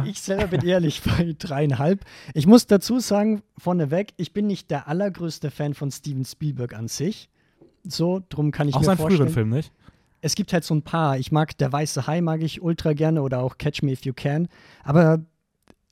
ich 0.09 0.21
selber 0.21 0.47
bin 0.47 0.67
ehrlich 0.67 1.03
bei 1.05 1.35
dreieinhalb. 1.39 2.05
Ich 2.35 2.47
muss 2.47 2.67
dazu 2.67 3.01
sagen, 3.01 3.43
vorneweg, 3.59 4.13
ich 4.17 4.33
bin 4.33 4.47
nicht 4.47 4.71
der 4.71 4.89
allergrößte 4.89 5.51
Fan 5.51 5.75
von 5.75 5.91
Steven 5.91 6.25
Spielberg 6.25 6.75
an 6.75 6.89
sich. 6.89 7.29
So, 7.83 8.23
drum 8.29 8.51
kann 8.53 8.69
ich 8.69 8.75
auch 8.75 8.81
mir 8.81 8.87
seinen 8.87 8.97
vorstellen. 8.99 9.29
früheren 9.29 9.35
Film, 9.35 9.49
nicht? 9.51 9.73
es 10.21 10.35
gibt 10.35 10.53
halt 10.53 10.65
so 10.65 10.75
ein 10.75 10.83
paar. 10.83 11.19
Ich 11.19 11.33
mag 11.33 11.57
Der 11.59 11.73
Weiße 11.73 12.07
Hai 12.07 12.21
mag 12.21 12.43
ich 12.43 12.63
ultra 12.63 12.93
gerne 12.93 13.23
oder 13.23 13.41
auch 13.41 13.59
Catch 13.59 13.83
Me 13.83 13.93
If 13.93 14.05
You 14.05 14.13
Can. 14.13 14.49
Aber 14.85 15.21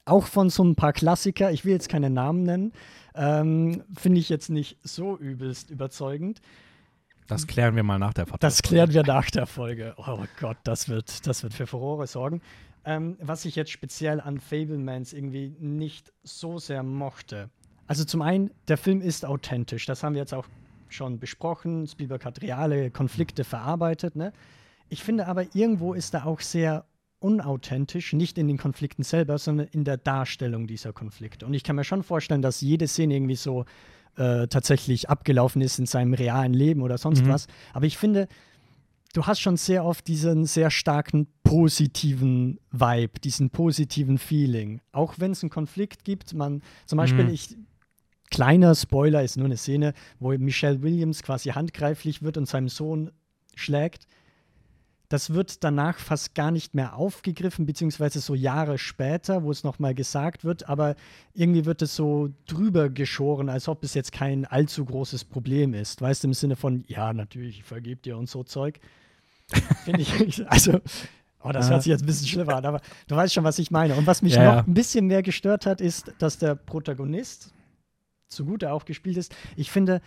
auch 0.05 0.27
von 0.27 0.51
so 0.51 0.65
ein 0.65 0.75
paar 0.75 0.93
Klassiker, 0.93 1.51
ich 1.51 1.65
will 1.65 1.73
jetzt 1.73 1.89
keine 1.89 2.11
Namen 2.11 2.43
nennen, 2.43 2.73
ähm, 3.15 3.83
finde 3.97 4.21
ich 4.21 4.29
jetzt 4.29 4.49
nicht 4.49 4.79
so 4.83 5.17
übelst 5.17 5.71
überzeugend. 5.71 6.41
Das 7.29 7.47
klären 7.47 7.77
wir 7.77 7.83
mal 7.83 7.99
nach 7.99 8.15
der 8.15 8.25
Podcast. 8.25 8.43
Das 8.43 8.63
klären 8.63 8.93
wir 8.95 9.03
nach 9.03 9.31
der 9.31 9.47
Folge. 9.47 9.95
Oh 9.99 10.19
Gott, 10.41 10.57
das 10.65 10.89
wird, 10.89 11.27
das 11.27 11.43
wird 11.43 11.53
für 11.53 11.67
Furore 11.67 12.07
sorgen. 12.07 12.41
Ähm, 12.87 13.19
was 13.21 13.45
ich 13.45 13.55
jetzt 13.55 13.71
speziell 13.71 14.19
an 14.21 14.41
Fablemans 14.41 15.13
irgendwie 15.13 15.55
nicht 15.61 16.11
so 16.23 16.59
sehr 16.59 16.83
mochte. 16.83 17.51
Also 17.87 18.05
zum 18.05 18.23
einen, 18.23 18.51
der 18.69 18.79
Film 18.79 19.03
ist 19.03 19.27
authentisch. 19.27 19.85
Das 19.85 20.03
haben 20.03 20.15
wir 20.15 20.23
jetzt 20.23 20.33
auch 20.33 20.47
schon 20.89 21.19
besprochen. 21.19 21.87
Spielberg 21.87 22.25
hat 22.25 22.41
reale 22.41 22.91
Konflikte 22.91 23.45
verarbeitet. 23.45 24.17
Ne? 24.17 24.33
Ich 24.89 25.05
finde 25.05 25.27
aber, 25.27 25.55
irgendwo 25.55 25.93
ist 25.93 26.15
er 26.15 26.27
auch 26.27 26.41
sehr 26.41 26.87
unauthentisch, 27.19 28.15
nicht 28.15 28.39
in 28.39 28.49
den 28.49 28.57
Konflikten 28.57 29.03
selber, 29.03 29.37
sondern 29.37 29.67
in 29.67 29.85
der 29.85 29.99
Darstellung 29.99 30.67
dieser 30.67 30.95
Konflikte. 30.95 31.45
Und 31.45 31.53
ich 31.53 31.63
kann 31.63 31.77
mir 31.77 31.85
schon 31.85 32.03
vorstellen, 32.03 32.41
dass 32.41 32.63
jede 32.63 32.89
Szene 32.89 33.17
irgendwie 33.17 33.37
so 33.37 33.67
äh, 34.17 34.49
tatsächlich 34.49 35.09
abgelaufen 35.11 35.63
ist 35.63 35.79
in 35.79 35.87
seinem 35.87 36.15
realen 36.15 36.55
Leben 36.55 36.83
oder 36.83 36.99
sonst 36.99 37.25
Mhm. 37.25 37.29
was. 37.29 37.47
Aber 37.73 37.87
ich 37.87 37.97
finde, 37.99 38.29
du 39.15 39.27
hast 39.27 39.41
schon 39.41 39.57
sehr 39.57 39.85
oft 39.85 40.07
diesen 40.09 40.45
sehr 40.47 40.71
starken 40.71 41.27
positiven 41.45 42.59
Vibe, 42.71 43.21
diesen 43.21 43.51
positiven 43.51 44.19
Feeling. 44.19 44.81
Auch 44.93 45.15
wenn 45.19 45.33
es 45.33 45.43
einen 45.43 45.51
Konflikt 45.51 46.05
gibt, 46.05 46.35
man 46.35 46.63
zum 46.87 46.97
Beispiel, 46.99 47.25
Mhm. 47.25 47.31
ich, 47.31 47.57
kleiner 48.31 48.75
Spoiler 48.75 49.23
ist 49.23 49.37
nur 49.37 49.47
eine 49.47 49.57
Szene, 49.57 49.95
wo 50.19 50.37
Michelle 50.37 50.83
Williams 50.83 51.23
quasi 51.23 51.51
handgreiflich 51.51 52.23
wird 52.23 52.37
und 52.37 52.47
seinem 52.47 52.69
Sohn 52.69 53.11
schlägt. 53.55 54.07
Das 55.11 55.33
wird 55.33 55.65
danach 55.65 55.99
fast 55.99 56.35
gar 56.35 56.51
nicht 56.51 56.75
mehr 56.75 56.95
aufgegriffen, 56.95 57.65
beziehungsweise 57.65 58.21
so 58.21 58.35
Jahre 58.35 58.77
später, 58.77 59.43
wo 59.43 59.51
es 59.51 59.65
nochmal 59.65 59.95
gesagt 59.95 60.45
wird, 60.45 60.69
aber 60.69 60.97
irgendwie 61.33 61.65
wird 61.65 61.81
es 61.81 61.97
so 61.97 62.29
drüber 62.47 62.91
geschoren, 62.91 63.49
als 63.49 63.69
ob 63.69 63.85
es 63.85 63.95
jetzt 63.95 64.13
kein 64.13 64.45
allzu 64.45 64.85
großes 64.85 65.25
Problem 65.25 65.73
ist. 65.73 66.03
Weißt 66.03 66.25
du, 66.25 66.29
im 66.29 66.35
Sinne 66.35 66.57
von, 66.57 66.85
ja, 66.89 67.15
natürlich, 67.15 67.61
ich 67.61 67.65
vergebe 67.65 68.03
dir 68.03 68.19
und 68.19 68.29
so 68.29 68.45
Zeug. 68.45 68.81
Finde 69.85 70.03
ich, 70.03 70.47
also, 70.51 70.79
oh, 71.43 71.53
das 71.53 71.67
Ja. 71.67 71.73
hört 71.73 71.83
sich 71.85 71.91
jetzt 71.91 72.03
ein 72.03 72.07
bisschen 72.07 72.29
schlimmer 72.29 72.57
an, 72.57 72.67
aber 72.67 72.83
du 73.07 73.17
weißt 73.17 73.33
schon, 73.33 73.45
was 73.45 73.59
ich 73.59 73.71
meine. 73.71 73.97
Und 73.97 74.07
was 74.07 74.21
mich 74.21 74.35
Ja, 74.35 74.57
noch 74.57 74.67
ein 74.67 74.75
bisschen 74.75 75.07
mehr 75.07 75.23
gestört 75.23 75.65
hat, 75.65 75.81
ist, 75.81 76.13
dass 76.19 76.37
der 76.37 76.55
Protagonist, 76.55 77.55
so 78.29 78.45
gut 78.45 78.63
er 78.63 78.75
auch 78.75 78.85
gespielt 78.85 79.17
ist, 79.17 79.35
ich 79.57 79.71
finde, 79.71 80.03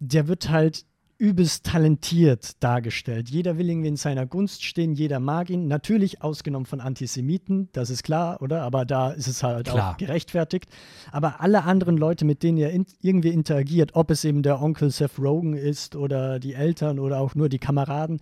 der 0.00 0.28
wird 0.28 0.48
halt 0.48 0.86
übelst 1.22 1.64
talentiert 1.66 2.60
dargestellt. 2.64 3.30
Jeder 3.30 3.56
will 3.56 3.70
irgendwie 3.70 3.86
in 3.86 3.96
seiner 3.96 4.26
Gunst 4.26 4.64
stehen, 4.64 4.92
jeder 4.92 5.20
mag 5.20 5.50
ihn. 5.50 5.68
Natürlich 5.68 6.20
ausgenommen 6.20 6.66
von 6.66 6.80
Antisemiten, 6.80 7.68
das 7.72 7.90
ist 7.90 8.02
klar, 8.02 8.42
oder? 8.42 8.62
Aber 8.62 8.84
da 8.84 9.12
ist 9.12 9.28
es 9.28 9.44
halt 9.44 9.68
Klar. 9.68 9.92
auch 9.92 9.96
gerechtfertigt. 9.98 10.68
Aber 11.12 11.40
alle 11.40 11.62
anderen 11.62 11.96
Leute, 11.96 12.24
mit 12.24 12.42
denen 12.42 12.58
er 12.58 12.70
in 12.70 12.86
irgendwie 13.02 13.28
interagiert, 13.28 13.94
ob 13.94 14.10
es 14.10 14.24
eben 14.24 14.42
der 14.42 14.60
Onkel 14.60 14.90
Seth 14.90 15.16
Rogen 15.20 15.54
ist 15.54 15.94
oder 15.94 16.40
die 16.40 16.54
Eltern 16.54 16.98
oder 16.98 17.20
auch 17.20 17.36
nur 17.36 17.48
die 17.48 17.60
Kameraden, 17.60 18.18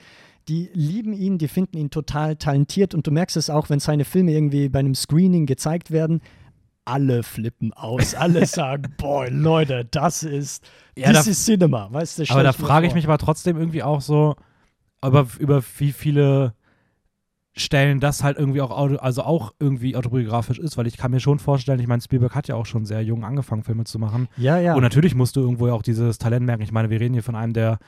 die 0.48 0.68
lieben 0.74 1.14
ihn, 1.14 1.38
die 1.38 1.48
finden 1.48 1.78
ihn 1.78 1.88
total 1.88 2.36
talentiert 2.36 2.94
und 2.94 3.06
du 3.06 3.12
merkst 3.12 3.38
es 3.38 3.48
auch, 3.48 3.70
wenn 3.70 3.80
seine 3.80 4.04
Filme 4.04 4.32
irgendwie 4.32 4.68
bei 4.68 4.80
einem 4.80 4.94
Screening 4.94 5.46
gezeigt 5.46 5.90
werden. 5.90 6.20
Alle 6.84 7.22
flippen 7.22 7.72
aus, 7.72 8.14
alle 8.14 8.46
sagen, 8.46 8.94
boah, 8.96 9.28
Leute, 9.28 9.84
das 9.90 10.22
ist, 10.22 10.64
Ja, 10.96 11.12
das 11.12 11.24
da- 11.26 11.30
ist 11.30 11.44
Cinema, 11.44 11.88
weißt 11.92 12.18
du? 12.20 12.24
Aber 12.30 12.42
da 12.42 12.52
frage 12.52 12.86
ich 12.86 12.94
mich 12.94 13.04
aber 13.04 13.18
trotzdem 13.18 13.56
irgendwie 13.56 13.82
auch 13.82 14.00
so, 14.00 14.34
über, 15.04 15.26
über 15.38 15.62
wie 15.78 15.92
viele 15.92 16.54
Stellen 17.56 17.98
das 18.00 18.22
halt 18.22 18.38
irgendwie 18.38 18.60
auch, 18.60 18.70
auto, 18.70 18.96
also 18.96 19.22
auch 19.22 19.52
irgendwie 19.58 19.96
autobiografisch 19.96 20.58
ist, 20.58 20.76
weil 20.78 20.86
ich 20.86 20.96
kann 20.96 21.10
mir 21.10 21.20
schon 21.20 21.38
vorstellen, 21.40 21.80
ich 21.80 21.88
meine, 21.88 22.00
Spielberg 22.00 22.34
hat 22.34 22.46
ja 22.48 22.54
auch 22.54 22.64
schon 22.66 22.84
sehr 22.86 23.02
jung 23.02 23.24
angefangen, 23.24 23.64
Filme 23.64 23.84
zu 23.84 23.98
machen. 23.98 24.28
Ja, 24.36 24.58
ja. 24.58 24.74
Und 24.74 24.82
natürlich 24.82 25.14
musst 25.16 25.34
du 25.36 25.40
irgendwo 25.40 25.66
ja 25.66 25.72
auch 25.72 25.82
dieses 25.82 26.18
Talent 26.18 26.46
merken. 26.46 26.62
Ich 26.62 26.70
meine, 26.72 26.90
wir 26.90 27.00
reden 27.00 27.12
hier 27.14 27.24
von 27.24 27.34
einem 27.34 27.52
der, 27.52 27.78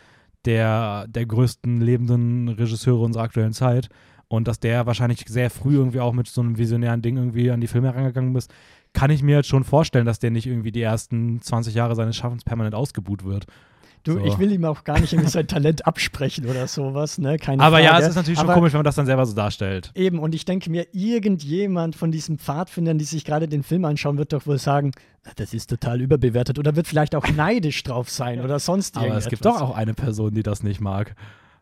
der, 0.45 1.07
der 1.09 1.27
größten 1.27 1.81
lebenden 1.81 2.49
Regisseure 2.49 3.03
unserer 3.05 3.23
aktuellen 3.23 3.53
Zeit. 3.53 3.89
Und 4.27 4.49
dass 4.49 4.59
der 4.59 4.87
wahrscheinlich 4.87 5.25
sehr 5.29 5.49
früh 5.51 5.75
irgendwie 5.75 6.01
auch 6.01 6.13
mit 6.13 6.27
so 6.27 6.41
einem 6.41 6.59
visionären 6.59 7.01
Ding 7.03 7.17
irgendwie 7.17 7.51
an 7.51 7.61
die 7.61 7.67
Filme 7.69 7.89
herangegangen 7.89 8.35
ist, 8.35 8.53
kann 8.93 9.11
ich 9.11 9.23
mir 9.23 9.37
jetzt 9.37 9.49
schon 9.49 9.65
vorstellen, 9.65 10.07
dass 10.07 10.19
der 10.19 10.31
nicht 10.31 10.47
irgendwie 10.47 10.73
die 10.73 10.83
ersten 10.83 11.41
20 11.41 11.75
Jahre 11.75 11.95
seines 11.97 12.17
Schaffens 12.17 12.45
permanent 12.45 12.75
ausgebuht 12.75 13.25
wird. 13.25 13.47
Du, 14.05 14.15
So. 14.15 14.25
ich 14.25 14.37
will 14.41 14.51
ihm 14.51 14.65
auch 14.65 14.83
gar 14.83 14.99
nicht 14.99 15.13
irgendwie 15.13 15.31
sein 15.31 15.47
Talent 15.47 15.87
absprechen 15.87 16.47
oder 16.47 16.67
sowas, 16.67 17.19
ne? 17.19 17.37
Keine 17.39 17.63
Aber 17.63 17.77
Frage. 17.77 17.85
ja, 17.85 17.99
es 18.01 18.09
ist 18.09 18.17
natürlich 18.17 18.39
schon 18.39 18.49
Aber 18.49 18.55
komisch, 18.59 18.73
wenn 18.73 18.79
man 18.79 18.85
das 18.85 18.97
dann 18.97 19.07
selber 19.07 19.25
so 19.27 19.35
darstellt. 19.35 19.93
Eben, 19.95 20.19
und 20.19 20.35
ich 20.35 20.45
denke 20.45 20.71
mir, 20.71 20.87
irgendjemand 20.93 21.95
von 21.95 22.11
diesen 22.11 22.39
Pfadfindern, 22.39 22.99
die 22.99 23.05
sich 23.05 23.25
gerade 23.25 23.47
den 23.47 23.63
Film 23.63 23.85
anschauen, 23.85 24.19
wird 24.19 24.33
doch 24.33 24.45
wohl 24.47 24.59
sagen, 24.59 24.91
das 25.37 25.55
ist 25.55 25.71
total 25.71 26.01
überbewertet 26.01 26.59
oder 26.59 26.75
wird 26.75 26.89
vielleicht 26.89 27.15
auch 27.15 27.29
neidisch 27.29 27.83
drauf 27.85 28.11
sein 28.11 28.41
oder 28.41 28.59
sonst 28.59 28.97
Aber 28.97 29.07
irgendetwas. 29.07 29.27
es 29.27 29.31
gibt 29.31 29.45
doch 29.45 29.61
auch 29.61 29.77
eine 29.77 29.95
Person, 29.95 30.35
die 30.35 30.43
das 30.43 30.65
nicht 30.65 30.81
mag. 30.81 31.15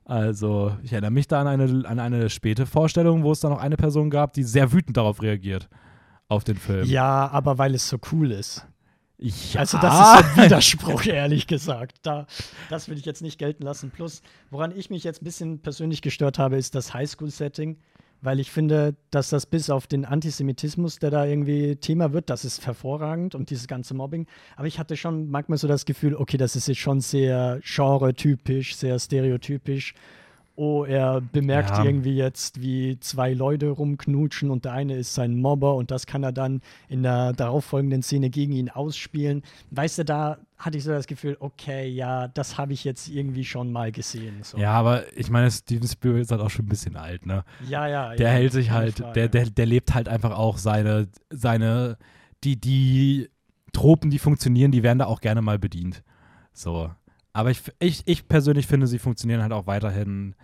Also, 0.07 0.73
ich 0.83 0.93
erinnere 0.93 1.11
mich 1.13 1.29
da 1.29 1.43
an 1.43 1.47
eine, 1.47 1.87
an 1.89 2.01
eine 2.01 2.31
späte 2.31 2.65
Vorstellung, 2.67 3.23
wo 3.23 3.33
es 3.33 3.41
dann 3.41 3.53
noch 3.53 3.61
eine 3.61 3.77
Person 3.77 4.09
gab, 4.11 4.33
die 4.33 4.43
sehr 4.45 4.73
wütend 4.73 4.97
darauf 4.97 5.21
reagiert. 5.23 5.69
Auf 6.31 6.45
den 6.45 6.57
Film. 6.57 6.87
Ja, 6.87 7.29
aber 7.29 7.59
weil 7.59 7.75
es 7.75 7.89
so 7.89 7.99
cool 8.13 8.31
ist. 8.31 8.65
Ja. 9.19 9.61
Also 9.61 9.79
das 9.79 9.95
ist 9.95 10.39
ein 10.39 10.45
Widerspruch, 10.45 11.05
ehrlich 11.07 11.49
gesagt. 11.49 11.99
Da, 12.03 12.27
das 12.69 12.89
will 12.89 12.97
ich 12.97 13.05
jetzt 13.05 13.21
nicht 13.21 13.37
gelten 13.37 13.65
lassen. 13.65 13.91
Plus, 13.91 14.23
woran 14.49 14.71
ich 14.71 14.91
mich 14.91 15.03
jetzt 15.03 15.23
ein 15.23 15.25
bisschen 15.25 15.59
persönlich 15.59 16.03
gestört 16.03 16.39
habe, 16.39 16.57
ist 16.57 16.77
das 16.77 16.95
Highschool-Setting, 16.95 17.79
weil 18.23 18.39
ich 18.39 18.53
finde, 18.53 18.95
dass 19.11 19.29
das 19.31 19.45
bis 19.45 19.71
auf 19.71 19.89
den 19.89 20.05
Antisemitismus, 20.05 21.01
der 21.01 21.11
da 21.11 21.27
irgendwie 21.27 21.75
Thema 21.75 22.13
wird, 22.13 22.31
das 22.31 22.45
ist 22.45 22.65
hervorragend 22.65 23.35
und 23.35 23.51
dieses 23.51 23.67
ganze 23.67 23.95
Mobbing. 23.95 24.29
Aber 24.55 24.69
ich 24.69 24.79
hatte 24.79 24.97
schon 24.97 25.29
manchmal 25.31 25.59
so 25.59 25.67
das 25.67 25.85
Gefühl, 25.85 26.15
okay, 26.15 26.37
das 26.37 26.55
ist 26.55 26.69
jetzt 26.69 26.79
schon 26.79 27.01
sehr 27.01 27.59
genre-typisch, 27.65 28.77
sehr 28.77 29.01
stereotypisch 29.01 29.95
oh, 30.57 30.85
er 30.85 31.21
bemerkt 31.21 31.71
Ja. 31.71 31.85
irgendwie 31.85 32.17
jetzt, 32.17 32.61
wie 32.61 32.99
zwei 33.01 33.33
Leute 33.33 33.71
rumknutschen 33.71 34.51
und 34.51 34.65
der 34.65 34.73
eine 34.73 34.97
ist 34.97 35.15
sein 35.15 35.41
Mobber 35.41 35.75
und 35.75 35.91
das 35.91 36.07
kann 36.07 36.23
er 36.23 36.33
dann 36.33 36.61
in 36.89 37.03
der 37.03 37.33
darauffolgenden 37.33 38.03
Szene 38.03 38.29
gegen 38.31 38.53
ihn 38.53 38.69
ausspielen. 38.69 39.43
Weißt 39.71 39.99
du, 39.99 40.05
da 40.05 40.39
hatte 40.59 40.77
ich 40.77 40.85
so 40.85 40.91
das 40.91 41.07
Gefühl, 41.07 41.37
okay, 41.41 41.89
ja, 41.89 42.29
das 42.29 42.59
habe 42.59 42.75
ich 42.75 42.85
jetzt 42.85 43.09
irgendwie 43.09 43.45
schon 43.47 43.73
mal 43.73 43.91
gesehen. 43.91 44.43
So. 44.43 44.59
Ja, 44.59 44.73
aber 44.73 45.05
ich 45.17 45.31
meine, 45.31 45.51
Steven 45.51 45.89
Spielberg 45.89 46.23
ist 46.23 46.31
halt 46.31 46.43
auch 46.43 46.51
schon 46.51 46.67
ein 46.67 46.69
bisschen 46.69 46.97
alt, 46.97 47.25
ne? 47.25 47.45
ja, 47.67 47.87
ja. 47.89 48.15
Der 48.15 48.29
ja, 48.29 48.35
hält 48.35 48.53
sich 48.53 48.71
halt, 48.71 48.99
Frage. 48.99 49.13
der, 49.15 49.29
der, 49.29 49.47
der 49.51 49.67
lebt 49.67 49.95
halt 49.95 50.09
einfach 50.09 50.37
auch 50.37 50.59
seine, 50.59 51.09
seine, 51.31 51.97
die, 52.45 52.61
die 52.61 53.31
Tropen, 53.73 54.11
die 54.11 54.19
funktionieren, 54.19 54.73
die 54.73 54.83
werden 54.83 54.99
da 54.99 55.07
auch 55.07 55.21
gerne 55.21 55.41
mal 55.41 55.59
bedient. 55.59 56.03
So. 56.53 56.91
Aber 57.33 57.51
ich, 57.51 57.63
ich, 57.79 58.03
ich 58.07 58.29
persönlich 58.29 58.67
finde, 58.67 58.87
sie 58.87 58.99
funktionieren 58.99 59.43
halt 59.43 59.53
auch 59.53 59.67
weiterhin 59.67 60.35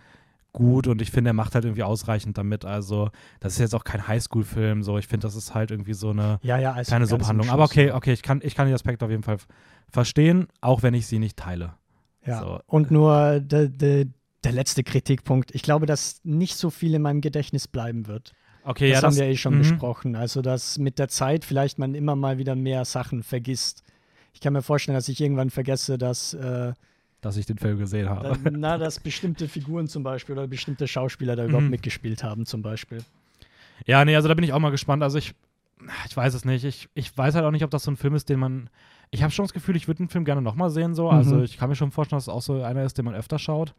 gut 0.53 0.87
und 0.87 1.01
ich 1.01 1.11
finde, 1.11 1.29
er 1.29 1.33
macht 1.33 1.53
halt 1.53 1.65
irgendwie 1.65 1.83
ausreichend 1.83 2.37
damit. 2.37 2.65
Also, 2.65 3.09
das 3.39 3.53
ist 3.53 3.59
jetzt 3.59 3.75
auch 3.75 3.83
kein 3.83 4.07
Highschool-Film, 4.07 4.81
so. 4.83 4.97
Ich 4.97 5.07
finde, 5.07 5.27
das 5.27 5.35
ist 5.35 5.53
halt 5.53 5.71
irgendwie 5.71 5.93
so 5.93 6.09
eine 6.09 6.39
ja, 6.41 6.57
ja, 6.57 6.73
also 6.73 6.89
kleine 6.89 7.05
Subhandlung. 7.05 7.49
Aber 7.49 7.63
okay, 7.63 7.91
okay, 7.91 8.13
ich 8.13 8.23
kann, 8.23 8.41
ich 8.43 8.55
kann 8.55 8.65
den 8.65 8.73
Aspekt 8.73 9.03
auf 9.03 9.11
jeden 9.11 9.23
Fall 9.23 9.37
verstehen, 9.91 10.47
auch 10.61 10.81
wenn 10.83 10.93
ich 10.93 11.07
sie 11.07 11.19
nicht 11.19 11.37
teile. 11.37 11.73
Ja. 12.25 12.39
So. 12.39 12.59
Und 12.65 12.89
nur 12.89 13.39
der, 13.39 13.67
der, 13.67 14.05
der 14.43 14.51
letzte 14.51 14.83
Kritikpunkt. 14.83 15.53
Ich 15.53 15.61
glaube, 15.61 15.85
dass 15.85 16.21
nicht 16.23 16.55
so 16.55 16.69
viel 16.69 16.93
in 16.93 17.01
meinem 17.01 17.21
Gedächtnis 17.21 17.67
bleiben 17.67 18.07
wird. 18.07 18.33
Okay, 18.63 18.89
das 18.91 19.01
ja, 19.01 19.07
haben 19.07 19.15
wir 19.15 19.25
eh 19.25 19.37
schon 19.37 19.55
mhm. 19.55 19.59
besprochen. 19.59 20.15
Also, 20.15 20.41
dass 20.41 20.77
mit 20.77 20.99
der 20.99 21.07
Zeit 21.07 21.45
vielleicht 21.45 21.79
man 21.79 21.95
immer 21.95 22.15
mal 22.15 22.37
wieder 22.37 22.55
mehr 22.55 22.83
Sachen 22.83 23.23
vergisst. 23.23 23.83
Ich 24.37 24.41
kann 24.41 24.53
mir 24.53 24.61
vorstellen, 24.61 24.95
dass 24.95 25.09
ich 25.09 25.19
irgendwann 25.19 25.49
vergesse, 25.49 25.97
dass, 25.97 26.35
äh, 26.35 26.71
dass 27.21 27.37
ich 27.37 27.47
den 27.47 27.57
Film 27.57 27.79
gesehen 27.79 28.07
habe. 28.07 28.37
na, 28.51 28.77
dass 28.77 28.99
bestimmte 28.99 29.47
Figuren 29.47 29.87
zum 29.87 30.03
Beispiel 30.03 30.33
oder 30.37 30.47
bestimmte 30.47 30.87
Schauspieler 30.87 31.35
da 31.35 31.43
überhaupt 31.45 31.63
Mhm. 31.65 31.71
mitgespielt 31.71 32.23
haben, 32.23 32.45
zum 32.45 32.61
Beispiel. 32.61 32.99
Ja, 33.87 34.05
nee, 34.05 34.15
also 34.15 34.27
da 34.27 34.35
bin 34.35 34.43
ich 34.43 34.53
auch 34.53 34.59
mal 34.59 34.69
gespannt. 34.69 35.01
Also 35.01 35.17
ich, 35.17 35.33
ich 36.07 36.15
weiß 36.15 36.35
es 36.35 36.45
nicht. 36.45 36.65
Ich, 36.65 36.87
ich 36.93 37.17
weiß 37.17 37.33
halt 37.33 37.45
auch 37.45 37.51
nicht, 37.51 37.63
ob 37.63 37.71
das 37.71 37.81
so 37.81 37.89
ein 37.89 37.97
Film 37.97 38.13
ist, 38.13 38.29
den 38.29 38.39
man. 38.39 38.69
Ich 39.09 39.23
habe 39.23 39.31
schon 39.31 39.45
das 39.45 39.53
Gefühl, 39.53 39.75
ich 39.75 39.87
würde 39.87 40.03
den 40.03 40.09
Film 40.09 40.23
gerne 40.23 40.43
nochmal 40.43 40.69
sehen. 40.69 40.93
So. 40.93 41.09
Also 41.09 41.37
Mhm. 41.37 41.43
ich 41.43 41.57
kann 41.57 41.69
mir 41.69 41.75
schon 41.75 41.89
vorstellen, 41.89 42.17
dass 42.17 42.25
es 42.25 42.29
auch 42.29 42.43
so 42.43 42.61
einer 42.61 42.83
ist, 42.83 42.95
den 42.99 43.05
man 43.05 43.15
öfter 43.15 43.39
schaut. 43.39 43.73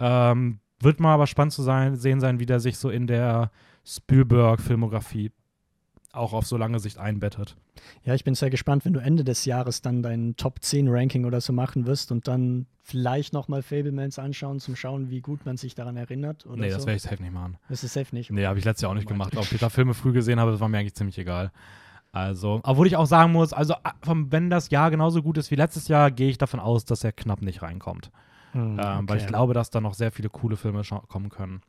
Ähm, 0.00 0.58
wird 0.80 1.00
mal 1.00 1.12
aber 1.12 1.26
spannend 1.26 1.52
zu 1.52 1.60
sein, 1.62 1.96
sehen 1.96 2.18
sein, 2.18 2.40
wie 2.40 2.46
der 2.46 2.60
sich 2.60 2.78
so 2.78 2.88
in 2.88 3.06
der 3.06 3.50
Spielberg-Filmografie 3.84 5.32
auch 6.12 6.32
auf 6.32 6.46
so 6.46 6.56
lange 6.56 6.78
Sicht 6.78 6.98
einbettet. 6.98 7.56
Ja, 8.04 8.14
ich 8.14 8.22
bin 8.22 8.34
sehr 8.34 8.50
gespannt, 8.50 8.84
wenn 8.84 8.92
du 8.92 9.00
Ende 9.00 9.24
des 9.24 9.44
Jahres 9.44 9.82
dann 9.82 10.02
dein 10.02 10.36
Top 10.36 10.62
10 10.62 10.88
Ranking 10.88 11.24
oder 11.24 11.40
so 11.40 11.52
machen 11.52 11.86
wirst 11.86 12.12
und 12.12 12.28
dann 12.28 12.66
vielleicht 12.82 13.32
nochmal 13.32 13.62
Fablemans 13.62 14.18
anschauen, 14.18 14.60
zum 14.60 14.76
Schauen, 14.76 15.10
wie 15.10 15.20
gut 15.20 15.46
man 15.46 15.56
sich 15.56 15.74
daran 15.74 15.96
erinnert. 15.96 16.46
Oder 16.46 16.56
nee, 16.56 16.70
so. 16.70 16.76
das 16.76 16.86
werde 16.86 16.96
ich 16.96 17.02
safe 17.02 17.22
nicht 17.22 17.32
machen. 17.32 17.56
Das 17.68 17.82
ist 17.82 17.94
safe 17.94 18.14
nicht. 18.14 18.30
Nee, 18.30 18.46
habe 18.46 18.58
ich 18.58 18.64
letztes 18.64 18.82
Jahr 18.82 18.90
auch 18.90 18.96
nicht 18.96 19.08
gemacht. 19.08 19.36
Ob 19.36 19.50
ich 19.50 19.60
da 19.60 19.70
Filme 19.70 19.94
früh 19.94 20.12
gesehen 20.12 20.38
habe, 20.38 20.50
das 20.50 20.60
war 20.60 20.68
mir 20.68 20.78
eigentlich 20.78 20.94
ziemlich 20.94 21.18
egal. 21.18 21.50
Also, 22.12 22.60
obwohl 22.64 22.86
ich 22.86 22.96
auch 22.96 23.06
sagen 23.06 23.32
muss, 23.32 23.54
also 23.54 23.74
wenn 24.04 24.50
das 24.50 24.68
Jahr 24.68 24.90
genauso 24.90 25.22
gut 25.22 25.38
ist 25.38 25.50
wie 25.50 25.54
letztes 25.54 25.88
Jahr, 25.88 26.10
gehe 26.10 26.28
ich 26.28 26.36
davon 26.36 26.60
aus, 26.60 26.84
dass 26.84 27.04
er 27.04 27.12
knapp 27.12 27.40
nicht 27.40 27.62
reinkommt. 27.62 28.10
Hm, 28.52 28.78
ähm, 28.78 29.08
weil 29.08 29.16
ich 29.16 29.22
okay. 29.22 29.32
glaube, 29.32 29.54
dass 29.54 29.70
da 29.70 29.80
noch 29.80 29.94
sehr 29.94 30.12
viele 30.12 30.28
coole 30.28 30.56
Filme 30.56 30.82
kommen 31.08 31.30
können. 31.30 31.62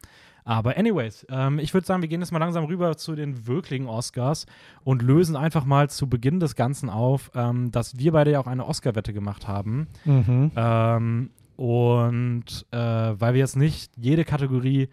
Aber 0.46 0.78
anyways, 0.78 1.26
ähm, 1.30 1.60
ich 1.60 1.74
würde 1.74 1.88
sagen, 1.88 2.02
wir 2.02 2.10
gehen 2.10 2.22
jetzt 2.22 2.32
mal 2.32 2.40
langsam 2.40 2.66
rüber 2.66 2.98
zu 2.98 3.16
den 3.16 3.48
wirklichen 3.48 3.88
Oscars 3.88 4.46
und 4.84 5.02
lösen 5.02 5.36
einfach 5.36 5.66
mal 5.66 5.90
zu 5.90 6.08
Beginn 6.08 6.40
des 6.40 6.56
Ganzen 6.56 6.90
auf, 6.90 7.32
ähm, 7.36 7.72
dass 7.72 7.98
wir 7.98 8.12
beide 8.12 8.32
ja 8.32 8.40
auch 8.40 8.48
eine 8.48 8.66
Oscar-Wette 8.66 9.14
gemacht 9.14 9.48
haben. 9.48 9.88
Mhm. 10.06 10.52
Ähm, 10.56 11.30
und 11.56 12.66
äh, 12.72 12.78
weil 12.78 13.34
wir 13.34 13.40
jetzt 13.40 13.56
nicht 13.56 13.92
jede 13.96 14.26
Kategorie 14.26 14.90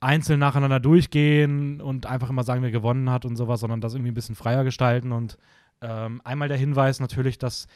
einzeln 0.00 0.40
nacheinander 0.40 0.80
durchgehen 0.80 1.80
und 1.80 2.06
einfach 2.06 2.30
immer 2.30 2.42
sagen, 2.42 2.62
wer 2.62 2.70
gewonnen 2.70 3.10
hat 3.10 3.24
und 3.24 3.36
sowas, 3.36 3.60
sondern 3.60 3.80
das 3.80 3.94
irgendwie 3.94 4.10
ein 4.10 4.14
bisschen 4.14 4.34
freier 4.34 4.64
gestalten. 4.64 5.12
Und 5.12 5.38
ähm, 5.80 6.20
einmal 6.24 6.48
der 6.48 6.58
Hinweis 6.58 7.00
natürlich, 7.00 7.38
dass 7.38 7.66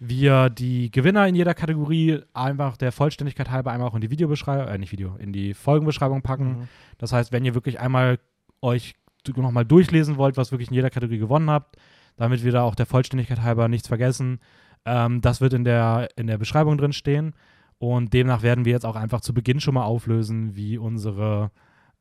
wir 0.00 0.48
die 0.48 0.90
Gewinner 0.90 1.28
in 1.28 1.34
jeder 1.34 1.52
Kategorie 1.52 2.20
einfach 2.32 2.78
der 2.78 2.90
Vollständigkeit 2.90 3.50
halber 3.50 3.70
einmal 3.70 3.88
auch 3.88 3.94
in 3.94 4.00
die 4.00 4.10
Videobeschreibung, 4.10 4.66
äh, 4.66 4.78
nicht 4.78 4.92
Video, 4.92 5.14
in 5.16 5.32
die 5.32 5.52
Folgenbeschreibung 5.52 6.22
packen. 6.22 6.48
Mhm. 6.48 6.68
Das 6.96 7.12
heißt, 7.12 7.32
wenn 7.32 7.44
ihr 7.44 7.54
wirklich 7.54 7.78
einmal 7.78 8.18
euch 8.62 8.94
nochmal 9.36 9.66
durchlesen 9.66 10.16
wollt, 10.16 10.38
was 10.38 10.52
wirklich 10.52 10.70
in 10.70 10.74
jeder 10.74 10.88
Kategorie 10.88 11.18
gewonnen 11.18 11.50
habt, 11.50 11.76
damit 12.16 12.42
wir 12.42 12.50
da 12.50 12.62
auch 12.62 12.74
der 12.74 12.86
Vollständigkeit 12.86 13.42
halber 13.42 13.68
nichts 13.68 13.88
vergessen, 13.88 14.40
ähm, 14.86 15.20
das 15.20 15.42
wird 15.42 15.52
in 15.52 15.64
der, 15.64 16.08
in 16.16 16.26
der 16.26 16.38
Beschreibung 16.38 16.78
drin 16.78 16.94
stehen. 16.94 17.34
Und 17.78 18.14
demnach 18.14 18.42
werden 18.42 18.64
wir 18.64 18.72
jetzt 18.72 18.86
auch 18.86 18.96
einfach 18.96 19.20
zu 19.20 19.34
Beginn 19.34 19.60
schon 19.60 19.74
mal 19.74 19.84
auflösen, 19.84 20.56
wie 20.56 20.78
unsere 20.78 21.50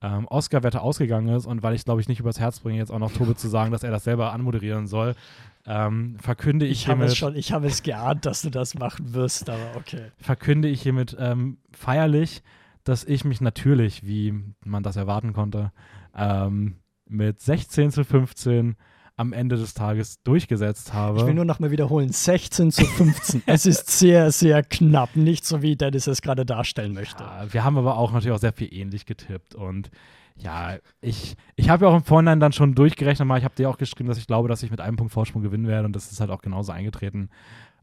ähm, 0.01 0.27
Oscar-Wette 0.27 0.81
ausgegangen 0.81 1.35
ist. 1.35 1.45
Und 1.45 1.63
weil 1.63 1.75
ich, 1.75 1.85
glaube 1.85 2.01
ich, 2.01 2.07
nicht 2.07 2.19
übers 2.19 2.39
Herz 2.39 2.59
bringe, 2.59 2.77
jetzt 2.77 2.91
auch 2.91 2.99
noch 2.99 3.11
Tobi 3.11 3.35
zu 3.35 3.47
sagen, 3.47 3.71
dass 3.71 3.83
er 3.83 3.91
das 3.91 4.03
selber 4.03 4.31
anmoderieren 4.33 4.87
soll, 4.87 5.15
ähm, 5.65 6.17
verkünde 6.19 6.65
ich, 6.65 6.71
Ich 6.71 6.85
hiermit 6.85 7.09
es 7.09 7.17
schon, 7.17 7.35
ich 7.35 7.51
habe 7.51 7.67
es 7.67 7.83
geahnt, 7.83 8.25
dass 8.25 8.41
du 8.41 8.49
das 8.49 8.75
machen 8.75 9.13
wirst, 9.13 9.49
aber 9.49 9.75
okay. 9.75 10.11
verkünde 10.17 10.67
ich 10.67 10.81
hiermit 10.81 11.15
ähm, 11.19 11.57
feierlich, 11.71 12.41
dass 12.83 13.03
ich 13.03 13.25
mich 13.25 13.41
natürlich, 13.41 14.05
wie 14.05 14.33
man 14.63 14.83
das 14.83 14.95
erwarten 14.95 15.33
konnte, 15.33 15.71
ähm, 16.15 16.77
mit 17.05 17.41
16 17.41 17.91
zu 17.91 18.03
15 18.05 18.77
am 19.19 19.33
Ende 19.33 19.57
des 19.57 19.73
Tages 19.73 20.23
durchgesetzt 20.23 20.93
habe. 20.93 21.19
Ich 21.19 21.25
will 21.25 21.33
nur 21.33 21.43
noch 21.43 21.59
mal 21.59 21.71
wiederholen, 21.71 22.09
16 22.09 22.71
zu 22.71 22.85
15. 22.85 23.43
es 23.47 23.65
ist 23.65 23.89
sehr, 23.89 24.31
sehr 24.31 24.63
knapp, 24.63 25.17
nicht 25.17 25.45
so 25.45 25.61
wie 25.61 25.75
Dennis 25.75 26.07
es 26.07 26.21
gerade 26.21 26.45
darstellen 26.45 26.93
möchte. 26.93 27.23
Ja, 27.23 27.45
wir 27.51 27.65
haben 27.65 27.77
aber 27.77 27.97
auch 27.97 28.13
natürlich 28.13 28.33
auch 28.33 28.39
sehr 28.39 28.53
viel 28.53 28.73
ähnlich 28.73 29.05
getippt 29.05 29.55
und 29.55 29.91
ja, 30.37 30.77
ich, 31.01 31.35
ich 31.57 31.69
habe 31.69 31.83
ja 31.83 31.91
auch 31.91 31.97
im 31.97 32.05
Vorhinein 32.05 32.39
dann 32.39 32.53
schon 32.53 32.75
durchgerechnet 32.75 33.27
mal, 33.27 33.37
ich 33.37 33.43
habe 33.43 33.55
dir 33.55 33.69
auch 33.69 33.77
geschrieben, 33.77 34.07
dass 34.07 34.17
ich 34.17 34.25
glaube, 34.25 34.47
dass 34.47 34.63
ich 34.63 34.71
mit 34.71 34.79
einem 34.79 34.95
Punkt 34.95 35.11
Vorsprung 35.11 35.41
gewinnen 35.41 35.67
werde 35.67 35.85
und 35.85 35.93
das 35.97 36.13
ist 36.13 36.21
halt 36.21 36.29
auch 36.29 36.41
genauso 36.41 36.71
eingetreten. 36.71 37.29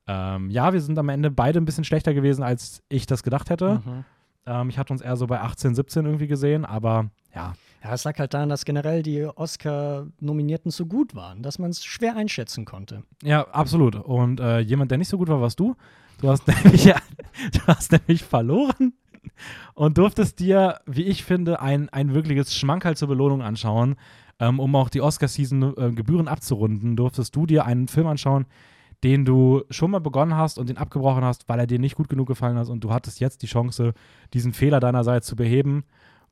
Ähm, 0.07 0.49
ja, 0.49 0.73
wir 0.73 0.81
sind 0.81 0.99
am 0.99 1.11
Ende 1.11 1.31
beide 1.31 1.61
ein 1.61 1.67
bisschen 1.67 1.85
schlechter 1.85 2.15
gewesen, 2.15 2.43
als 2.43 2.83
ich 2.89 3.05
das 3.05 3.23
gedacht 3.23 3.51
hätte. 3.51 3.83
Mhm. 3.85 4.05
Ähm, 4.47 4.69
ich 4.71 4.79
hatte 4.79 4.95
uns 4.95 5.03
eher 5.03 5.17
so 5.17 5.27
bei 5.27 5.41
18, 5.41 5.75
17 5.75 6.07
irgendwie 6.07 6.29
gesehen, 6.29 6.65
aber 6.65 7.11
ja, 7.35 7.53
Ja, 7.87 7.95
es 7.95 8.03
lag 8.03 8.19
halt 8.19 8.35
daran, 8.35 8.49
dass 8.49 8.65
generell 8.65 9.05
die 9.05 9.25
Oscar-Nominierten 9.25 10.73
so 10.73 10.87
gut 10.87 11.15
waren, 11.15 11.43
dass 11.43 11.61
man 11.61 11.71
es 11.71 11.85
schwer 11.85 12.17
einschätzen 12.17 12.65
konnte. 12.65 13.05
Ja, 13.23 13.47
absolut. 13.47 13.95
Und 13.95 14.41
äh, 14.41 14.59
jemand, 14.59 14.91
der 14.91 14.99
nicht 14.99 15.09
so 15.09 15.19
gut 15.19 15.29
war, 15.29 15.41
warst 15.41 15.61
du. 15.61 15.77
Du 16.21 16.29
hast 16.29 16.49
nämlich, 16.65 16.85
ja, 16.85 16.97
du 17.53 17.61
hast 17.69 17.93
nämlich 17.93 18.25
verloren 18.25 18.95
und 19.75 19.99
durftest 19.99 20.41
dir, 20.41 20.81
wie 20.87 21.05
ich 21.05 21.23
finde, 21.23 21.61
ein, 21.61 21.89
ein 21.91 22.13
wirkliches 22.13 22.57
Schmankerl 22.57 22.97
zur 22.97 23.07
Belohnung 23.07 23.41
anschauen. 23.41 23.95
Ähm, 24.41 24.59
um 24.59 24.75
auch 24.75 24.89
die 24.89 25.01
Oscar-Season 25.01 25.75
äh, 25.77 25.93
Gebühren 25.93 26.27
abzurunden, 26.27 26.97
durftest 26.97 27.37
du 27.37 27.47
dir 27.47 27.67
einen 27.67 27.87
Film 27.87 28.09
anschauen, 28.09 28.47
den 29.05 29.25
du 29.25 29.63
schon 29.71 29.93
mal 29.93 30.01
begonnen 30.01 30.35
hast 30.35 30.59
und 30.59 30.69
den 30.69 30.77
abgebrochen 30.77 31.23
hast, 31.23 31.49
weil 31.49 31.61
er 31.61 31.69
dir 31.69 31.79
nicht 31.79 31.95
gut 31.95 32.09
genug 32.09 32.27
gefallen 32.27 32.59
hat 32.59 32.69
und 32.69 32.83
du 32.83 32.93
hattest 32.93 33.21
jetzt 33.21 33.43
die 33.43 33.47
Chance, 33.47 33.95
diesen 34.35 34.53
Fehler 34.53 34.81
deinerseits 34.81 35.29
zu 35.29 35.37
beheben 35.37 35.85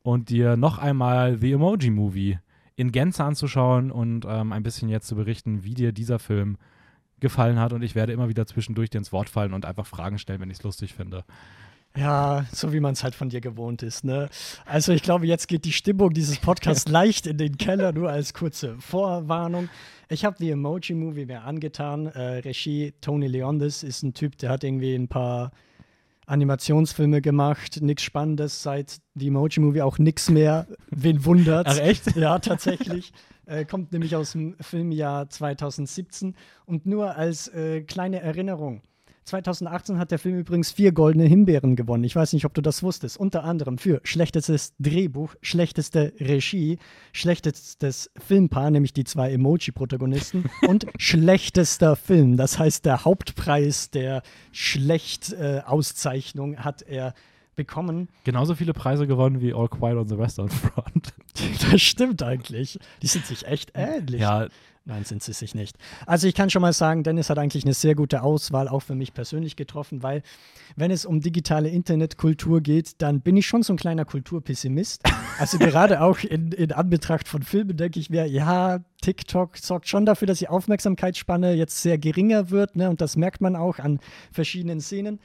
und 0.04 0.28
dir 0.28 0.56
noch 0.56 0.78
einmal 0.78 1.38
The 1.38 1.52
Emoji 1.52 1.90
Movie 1.90 2.38
in 2.76 2.92
Gänze 2.92 3.24
anzuschauen 3.24 3.90
und 3.90 4.26
ähm, 4.28 4.52
ein 4.52 4.62
bisschen 4.62 4.88
jetzt 4.88 5.08
zu 5.08 5.16
berichten, 5.16 5.64
wie 5.64 5.74
dir 5.74 5.92
dieser 5.92 6.18
Film 6.18 6.58
gefallen 7.20 7.58
hat 7.58 7.72
und 7.72 7.82
ich 7.82 7.94
werde 7.94 8.12
immer 8.12 8.28
wieder 8.28 8.46
zwischendurch 8.46 8.90
dir 8.90 8.98
ins 8.98 9.12
Wort 9.12 9.30
fallen 9.30 9.54
und 9.54 9.64
einfach 9.64 9.86
Fragen 9.86 10.18
stellen, 10.18 10.40
wenn 10.40 10.50
ich 10.50 10.58
es 10.58 10.62
lustig 10.62 10.92
finde. 10.92 11.24
Ja, 11.96 12.44
so 12.52 12.72
wie 12.72 12.80
man 12.80 12.92
es 12.92 13.02
halt 13.02 13.14
von 13.14 13.30
dir 13.30 13.40
gewohnt 13.40 13.82
ist, 13.82 14.04
ne? 14.04 14.28
Also 14.66 14.92
ich 14.92 15.02
glaube, 15.02 15.26
jetzt 15.26 15.46
geht 15.46 15.64
die 15.64 15.72
Stimmung 15.72 16.12
dieses 16.12 16.38
Podcasts 16.38 16.88
leicht 16.90 17.26
in 17.26 17.38
den 17.38 17.56
Keller, 17.56 17.92
nur 17.92 18.10
als 18.10 18.34
kurze 18.34 18.76
Vorwarnung. 18.80 19.70
Ich 20.10 20.24
habe 20.24 20.36
die 20.38 20.50
Emoji 20.50 20.94
Movie 20.94 21.24
mir 21.24 21.44
angetan. 21.44 22.06
Äh, 22.08 22.40
Regie 22.40 22.92
Tony 23.00 23.28
Leondis 23.28 23.82
ist 23.84 24.02
ein 24.02 24.12
Typ, 24.12 24.36
der 24.38 24.50
hat 24.50 24.64
irgendwie 24.64 24.94
ein 24.94 25.08
paar 25.08 25.52
Animationsfilme 26.26 27.20
gemacht, 27.20 27.80
nichts 27.80 28.02
Spannendes 28.02 28.62
seit 28.62 28.98
The 29.14 29.28
Emoji 29.28 29.60
Movie 29.60 29.82
auch 29.82 29.98
nichts 29.98 30.30
mehr. 30.30 30.66
Wen 30.90 31.24
wundert's? 31.24 31.78
echt? 31.78 32.16
Ja, 32.16 32.38
tatsächlich. 32.38 33.12
Äh, 33.46 33.66
kommt 33.66 33.92
nämlich 33.92 34.16
aus 34.16 34.32
dem 34.32 34.56
Filmjahr 34.58 35.28
2017. 35.28 36.34
Und 36.64 36.86
nur 36.86 37.14
als 37.16 37.48
äh, 37.48 37.82
kleine 37.82 38.20
Erinnerung. 38.20 38.80
2018 39.24 39.98
hat 39.98 40.10
der 40.10 40.18
Film 40.18 40.38
übrigens 40.38 40.70
vier 40.70 40.92
goldene 40.92 41.24
Himbeeren 41.24 41.76
gewonnen. 41.76 42.04
Ich 42.04 42.14
weiß 42.14 42.34
nicht, 42.34 42.44
ob 42.44 42.52
du 42.54 42.60
das 42.60 42.82
wusstest. 42.82 43.16
Unter 43.16 43.44
anderem 43.44 43.78
für 43.78 44.00
schlechtestes 44.04 44.74
Drehbuch, 44.78 45.34
schlechteste 45.40 46.12
Regie, 46.20 46.78
schlechtestes 47.12 48.10
Filmpaar, 48.18 48.70
nämlich 48.70 48.92
die 48.92 49.04
zwei 49.04 49.32
Emoji-Protagonisten 49.32 50.50
und 50.68 50.86
schlechtester 50.98 51.96
Film. 51.96 52.36
Das 52.36 52.58
heißt, 52.58 52.84
der 52.84 53.04
Hauptpreis 53.04 53.90
der 53.90 54.22
Schlecht-Auszeichnung 54.52 56.58
hat 56.58 56.82
er 56.82 57.14
bekommen. 57.56 58.08
Genauso 58.24 58.54
viele 58.54 58.72
Preise 58.72 59.06
gewonnen 59.06 59.40
wie 59.40 59.54
All 59.54 59.68
Quiet 59.68 59.96
on 59.96 60.08
the 60.08 60.18
Western 60.18 60.50
Front. 60.50 61.14
Das 61.68 61.82
stimmt 61.82 62.22
eigentlich. 62.22 62.78
Die 63.02 63.08
sind 63.08 63.26
sich 63.26 63.44
echt 63.46 63.72
ähnlich. 63.74 64.20
Ja, 64.20 64.46
Nein, 64.86 65.04
sind 65.04 65.22
sie 65.22 65.32
sich 65.32 65.54
nicht. 65.54 65.78
Also 66.06 66.28
ich 66.28 66.34
kann 66.34 66.50
schon 66.50 66.60
mal 66.60 66.74
sagen, 66.74 67.04
Dennis 67.04 67.30
hat 67.30 67.38
eigentlich 67.38 67.64
eine 67.64 67.72
sehr 67.72 67.94
gute 67.94 68.22
Auswahl 68.22 68.68
auch 68.68 68.80
für 68.80 68.94
mich 68.94 69.14
persönlich 69.14 69.56
getroffen, 69.56 70.02
weil 70.02 70.22
wenn 70.76 70.90
es 70.90 71.06
um 71.06 71.22
digitale 71.22 71.70
Internetkultur 71.70 72.60
geht, 72.60 73.00
dann 73.00 73.22
bin 73.22 73.34
ich 73.38 73.46
schon 73.46 73.62
so 73.62 73.72
ein 73.72 73.78
kleiner 73.78 74.04
Kulturpessimist. 74.04 75.02
Also 75.38 75.58
gerade 75.58 76.02
auch 76.02 76.18
in, 76.18 76.52
in 76.52 76.70
Anbetracht 76.70 77.28
von 77.28 77.42
Filmen 77.42 77.78
denke 77.78 77.98
ich 77.98 78.10
mir, 78.10 78.26
ja, 78.26 78.80
TikTok 79.00 79.56
sorgt 79.56 79.88
schon 79.88 80.04
dafür, 80.04 80.26
dass 80.26 80.38
die 80.38 80.48
Aufmerksamkeitsspanne 80.48 81.54
jetzt 81.54 81.80
sehr 81.80 81.96
geringer 81.96 82.50
wird, 82.50 82.76
ne? 82.76 82.90
Und 82.90 83.00
das 83.00 83.16
merkt 83.16 83.40
man 83.40 83.56
auch 83.56 83.78
an 83.78 84.00
verschiedenen 84.32 84.80
Szenen. 84.80 85.18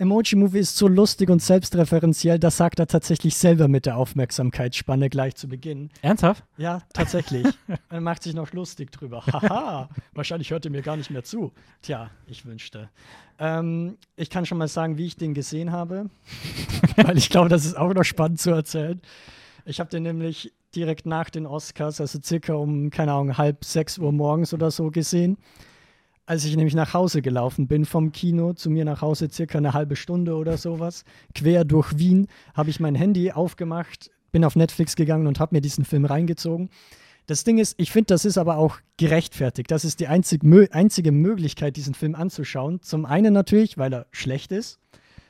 Emoji 0.00 0.34
Movie 0.34 0.60
ist 0.60 0.78
so 0.78 0.88
lustig 0.88 1.28
und 1.28 1.42
selbstreferenziell, 1.42 2.38
das 2.38 2.56
sagt 2.56 2.78
er 2.78 2.86
tatsächlich 2.86 3.36
selber 3.36 3.68
mit 3.68 3.84
der 3.84 3.98
Aufmerksamkeitsspanne 3.98 5.10
gleich 5.10 5.34
zu 5.34 5.46
Beginn. 5.46 5.90
ernsthaft? 6.00 6.42
Ja, 6.56 6.80
tatsächlich. 6.94 7.46
er 7.90 8.00
macht 8.00 8.22
sich 8.22 8.32
noch 8.32 8.50
lustig 8.54 8.92
drüber. 8.92 9.26
Haha, 9.26 9.90
wahrscheinlich 10.14 10.52
hört 10.52 10.64
er 10.64 10.70
mir 10.70 10.80
gar 10.80 10.96
nicht 10.96 11.10
mehr 11.10 11.22
zu. 11.22 11.52
Tja, 11.82 12.08
ich 12.26 12.46
wünschte. 12.46 12.88
Ähm, 13.38 13.98
ich 14.16 14.30
kann 14.30 14.46
schon 14.46 14.56
mal 14.56 14.68
sagen, 14.68 14.96
wie 14.96 15.04
ich 15.04 15.16
den 15.16 15.34
gesehen 15.34 15.70
habe, 15.70 16.08
weil 16.96 17.18
ich 17.18 17.28
glaube, 17.28 17.50
das 17.50 17.66
ist 17.66 17.76
auch 17.76 17.92
noch 17.92 18.04
spannend 18.04 18.40
zu 18.40 18.52
erzählen. 18.52 19.02
Ich 19.66 19.80
habe 19.80 19.90
den 19.90 20.04
nämlich 20.04 20.54
direkt 20.74 21.04
nach 21.04 21.28
den 21.28 21.44
Oscars, 21.44 22.00
also 22.00 22.20
circa 22.24 22.54
um, 22.54 22.88
keine 22.88 23.12
Ahnung, 23.12 23.36
halb 23.36 23.66
sechs 23.66 23.98
Uhr 23.98 24.12
morgens 24.12 24.54
oder 24.54 24.70
so 24.70 24.90
gesehen. 24.90 25.36
Als 26.30 26.44
ich 26.44 26.54
nämlich 26.54 26.76
nach 26.76 26.94
Hause 26.94 27.22
gelaufen 27.22 27.66
bin 27.66 27.84
vom 27.84 28.12
Kino, 28.12 28.52
zu 28.52 28.70
mir 28.70 28.84
nach 28.84 29.02
Hause 29.02 29.28
circa 29.32 29.58
eine 29.58 29.72
halbe 29.72 29.96
Stunde 29.96 30.36
oder 30.36 30.58
sowas, 30.58 31.02
quer 31.34 31.64
durch 31.64 31.98
Wien, 31.98 32.28
habe 32.54 32.70
ich 32.70 32.78
mein 32.78 32.94
Handy 32.94 33.32
aufgemacht, 33.32 34.12
bin 34.30 34.44
auf 34.44 34.54
Netflix 34.54 34.94
gegangen 34.94 35.26
und 35.26 35.40
habe 35.40 35.56
mir 35.56 35.60
diesen 35.60 35.84
Film 35.84 36.04
reingezogen. 36.04 36.70
Das 37.26 37.42
Ding 37.42 37.58
ist, 37.58 37.74
ich 37.78 37.90
finde, 37.90 38.14
das 38.14 38.24
ist 38.24 38.38
aber 38.38 38.58
auch 38.58 38.78
gerechtfertigt. 38.96 39.72
Das 39.72 39.84
ist 39.84 39.98
die 39.98 40.06
einzig, 40.06 40.44
einzige 40.70 41.10
Möglichkeit, 41.10 41.76
diesen 41.76 41.94
Film 41.94 42.14
anzuschauen. 42.14 42.80
Zum 42.80 43.06
einen 43.06 43.34
natürlich, 43.34 43.76
weil 43.76 43.92
er 43.92 44.06
schlecht 44.12 44.52
ist. 44.52 44.78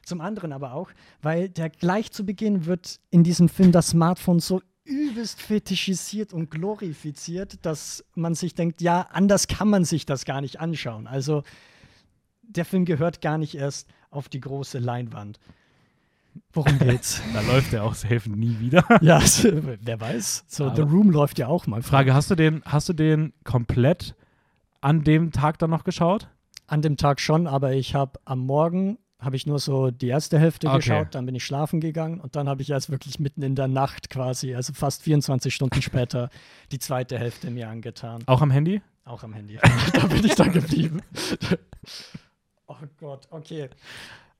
Zum 0.05 0.21
anderen 0.21 0.53
aber 0.53 0.75
auch, 0.75 0.91
weil 1.23 1.49
der 1.49 1.71
gleich 1.71 2.13
zu 2.13 2.27
Beginn 2.27 2.67
wird 2.67 3.01
in 3.09 3.25
diesem 3.25 3.49
Film 3.49 3.73
das 3.73 3.89
Smartphone 3.89 4.41
so 4.41 4.61
übelst 4.91 5.41
fetischisiert 5.41 6.33
und 6.33 6.51
glorifiziert, 6.51 7.65
dass 7.65 8.05
man 8.15 8.35
sich 8.35 8.55
denkt, 8.55 8.81
ja, 8.83 9.09
anders 9.13 9.47
kann 9.49 9.69
man 9.69 9.85
sich 9.85 10.05
das 10.05 10.25
gar 10.25 10.41
nicht 10.41 10.61
anschauen. 10.61 11.07
Also 11.07 11.43
der 12.43 12.65
Film 12.65 12.85
gehört 12.85 13.21
gar 13.23 13.39
nicht 13.39 13.55
erst 13.55 13.89
auf 14.11 14.29
die 14.29 14.41
große 14.41 14.79
Leinwand. 14.79 15.39
Worum 16.53 16.79
geht's? 16.79 17.23
Da 17.33 17.41
läuft 17.43 17.73
er 17.73 17.85
auch 17.85 17.95
safe 17.95 18.29
nie 18.31 18.59
wieder. 18.59 18.85
ja, 19.01 19.21
wer 19.23 20.01
weiß. 20.01 20.45
So, 20.49 20.67
Aber- 20.67 20.77
The 20.77 20.83
Room 20.83 21.11
läuft 21.11 21.39
ja 21.39 21.47
auch 21.47 21.67
mal. 21.67 21.83
Frage, 21.83 22.13
hast 22.13 22.31
du 22.31 22.35
den, 22.35 22.63
hast 22.65 22.89
du 22.89 22.93
den 22.93 23.33
komplett 23.45 24.15
an 24.81 25.05
dem 25.05 25.31
Tag 25.33 25.59
dann 25.59 25.71
noch 25.71 25.85
geschaut? 25.85 26.29
An 26.67 26.83
dem 26.83 26.97
Tag 26.97 27.21
schon, 27.21 27.47
aber 27.47 27.73
ich 27.73 27.95
habe 27.95 28.19
am 28.25 28.41
Morgen 28.47 28.99
habe 29.21 29.37
ich 29.37 29.47
nur 29.47 29.59
so 29.59 29.91
die 29.91 30.09
erste 30.09 30.39
Hälfte 30.39 30.67
Okay. 30.69 30.77
geschaut, 30.77 31.15
dann 31.15 31.27
bin 31.27 31.35
ich 31.35 31.45
schlafen 31.45 31.81
gegangen 31.81 32.21
und 32.21 32.37
dann 32.37 32.49
habe 32.49 32.63
ich 32.63 32.71
erst 32.71 32.91
wirklich 32.91 33.19
mitten 33.21 33.43
in 33.43 33.55
der 33.55 33.69
Nacht 33.69 34.11
quasi, 34.11 34.55
also 34.55 34.73
fast 34.73 35.03
24 35.03 35.55
Stunden 35.55 35.83
später, 35.83 36.31
die 36.73 36.79
zweite 36.79 37.19
Hälfte 37.19 37.51
mir 37.51 37.69
angetan. 37.69 38.23
Auch 38.27 38.43
am 38.43 38.51
Handy? 38.51 38.83
Auch 39.05 39.23
am 39.23 39.33
Handy. 39.33 39.59
da 39.93 40.07
bin 40.07 40.25
ich 40.25 40.35
dann 40.35 40.53
geblieben. 40.53 41.03
oh 42.67 42.77
Gott, 42.99 43.27
okay. 43.31 43.69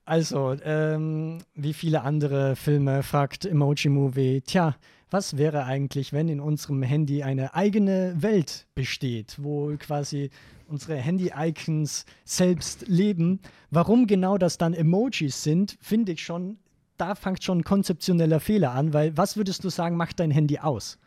Also, 0.05 0.55
ähm, 0.63 1.37
wie 1.53 1.73
viele 1.73 2.01
andere 2.01 2.55
Filme 2.55 3.03
fragt 3.03 3.45
Emoji 3.45 3.89
Movie, 3.89 4.41
tja, 4.41 4.75
was 5.11 5.37
wäre 5.37 5.65
eigentlich, 5.65 6.13
wenn 6.13 6.29
in 6.29 6.39
unserem 6.39 6.81
Handy 6.81 7.21
eine 7.21 7.53
eigene 7.53 8.15
Welt 8.17 8.65
besteht, 8.75 9.37
wo 9.39 9.75
quasi 9.77 10.29
unsere 10.67 10.95
Handy-Icons 10.95 12.05
selbst 12.23 12.87
leben? 12.87 13.41
Warum 13.69 14.07
genau 14.07 14.37
das 14.37 14.57
dann 14.57 14.73
Emojis 14.73 15.43
sind, 15.43 15.77
finde 15.81 16.13
ich 16.13 16.23
schon, 16.23 16.57
da 16.97 17.15
fängt 17.15 17.43
schon 17.43 17.59
ein 17.59 17.63
konzeptioneller 17.63 18.39
Fehler 18.39 18.71
an, 18.71 18.93
weil 18.93 19.15
was 19.17 19.35
würdest 19.35 19.63
du 19.65 19.69
sagen, 19.69 19.97
macht 19.97 20.19
dein 20.19 20.31
Handy 20.31 20.59
aus? 20.59 20.97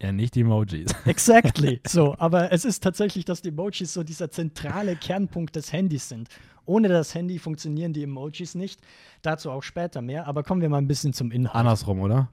Ja, 0.00 0.12
nicht 0.12 0.36
Emojis. 0.36 0.92
Exactly. 1.06 1.80
So, 1.84 2.14
aber 2.18 2.52
es 2.52 2.64
ist 2.64 2.84
tatsächlich, 2.84 3.24
dass 3.24 3.42
die 3.42 3.48
Emojis 3.48 3.92
so 3.92 4.04
dieser 4.04 4.30
zentrale 4.30 4.94
Kernpunkt 4.94 5.56
des 5.56 5.72
Handys 5.72 6.08
sind. 6.08 6.28
Ohne 6.64 6.88
das 6.88 7.14
Handy 7.14 7.38
funktionieren 7.40 7.92
die 7.92 8.04
Emojis 8.04 8.54
nicht. 8.54 8.80
Dazu 9.22 9.50
auch 9.50 9.62
später 9.62 10.00
mehr. 10.00 10.28
Aber 10.28 10.44
kommen 10.44 10.60
wir 10.60 10.68
mal 10.68 10.78
ein 10.78 10.86
bisschen 10.86 11.12
zum 11.12 11.32
Inhalt. 11.32 11.56
Andersrum, 11.56 12.00
oder? 12.00 12.30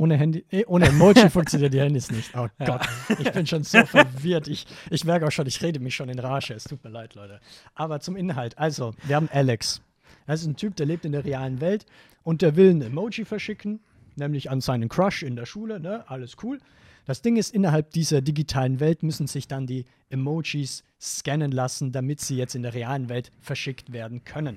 Ohne 0.00 0.16
Handy, 0.16 0.46
eh, 0.50 0.64
ohne 0.64 0.86
Emoji 0.86 1.28
funktionieren 1.30 1.72
die 1.72 1.80
Handys 1.80 2.10
nicht. 2.10 2.34
Oh 2.34 2.48
Gott, 2.64 2.80
ich 3.18 3.30
bin 3.32 3.46
schon 3.46 3.64
so 3.64 3.84
verwirrt. 3.84 4.48
Ich, 4.48 4.66
ich 4.88 5.04
merke 5.04 5.26
auch 5.26 5.30
schon, 5.30 5.46
ich 5.46 5.62
rede 5.62 5.78
mich 5.78 5.94
schon 5.94 6.08
in 6.08 6.18
Rage. 6.18 6.54
Es 6.54 6.64
tut 6.64 6.82
mir 6.82 6.88
leid, 6.88 7.14
Leute. 7.14 7.38
Aber 7.74 8.00
zum 8.00 8.16
Inhalt. 8.16 8.56
Also, 8.56 8.94
wir 9.02 9.16
haben 9.16 9.28
Alex. 9.30 9.82
Das 10.26 10.40
ist 10.40 10.46
ein 10.46 10.56
Typ, 10.56 10.74
der 10.76 10.86
lebt 10.86 11.04
in 11.04 11.12
der 11.12 11.26
realen 11.26 11.60
Welt 11.60 11.84
und 12.22 12.40
der 12.40 12.56
will 12.56 12.70
ein 12.70 12.80
Emoji 12.80 13.26
verschicken, 13.26 13.80
nämlich 14.16 14.50
an 14.50 14.62
seinen 14.62 14.88
Crush 14.88 15.22
in 15.22 15.36
der 15.36 15.44
Schule. 15.44 15.80
Ne? 15.80 16.08
Alles 16.08 16.38
cool. 16.42 16.60
Das 17.04 17.20
Ding 17.20 17.36
ist, 17.36 17.54
innerhalb 17.54 17.90
dieser 17.90 18.22
digitalen 18.22 18.80
Welt 18.80 19.02
müssen 19.02 19.26
sich 19.26 19.48
dann 19.48 19.66
die 19.66 19.84
Emojis 20.08 20.82
scannen 20.98 21.52
lassen, 21.52 21.92
damit 21.92 22.22
sie 22.22 22.38
jetzt 22.38 22.54
in 22.54 22.62
der 22.62 22.72
realen 22.72 23.10
Welt 23.10 23.30
verschickt 23.42 23.92
werden 23.92 24.24
können. 24.24 24.56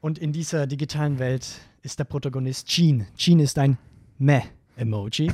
Und 0.00 0.16
in 0.16 0.32
dieser 0.32 0.68
digitalen 0.68 1.18
Welt 1.18 1.44
ist 1.82 1.98
der 1.98 2.04
Protagonist 2.04 2.68
Gene. 2.68 3.08
Gene 3.16 3.42
ist 3.42 3.58
ein 3.58 3.78
Meh-Emoji. 4.22 5.32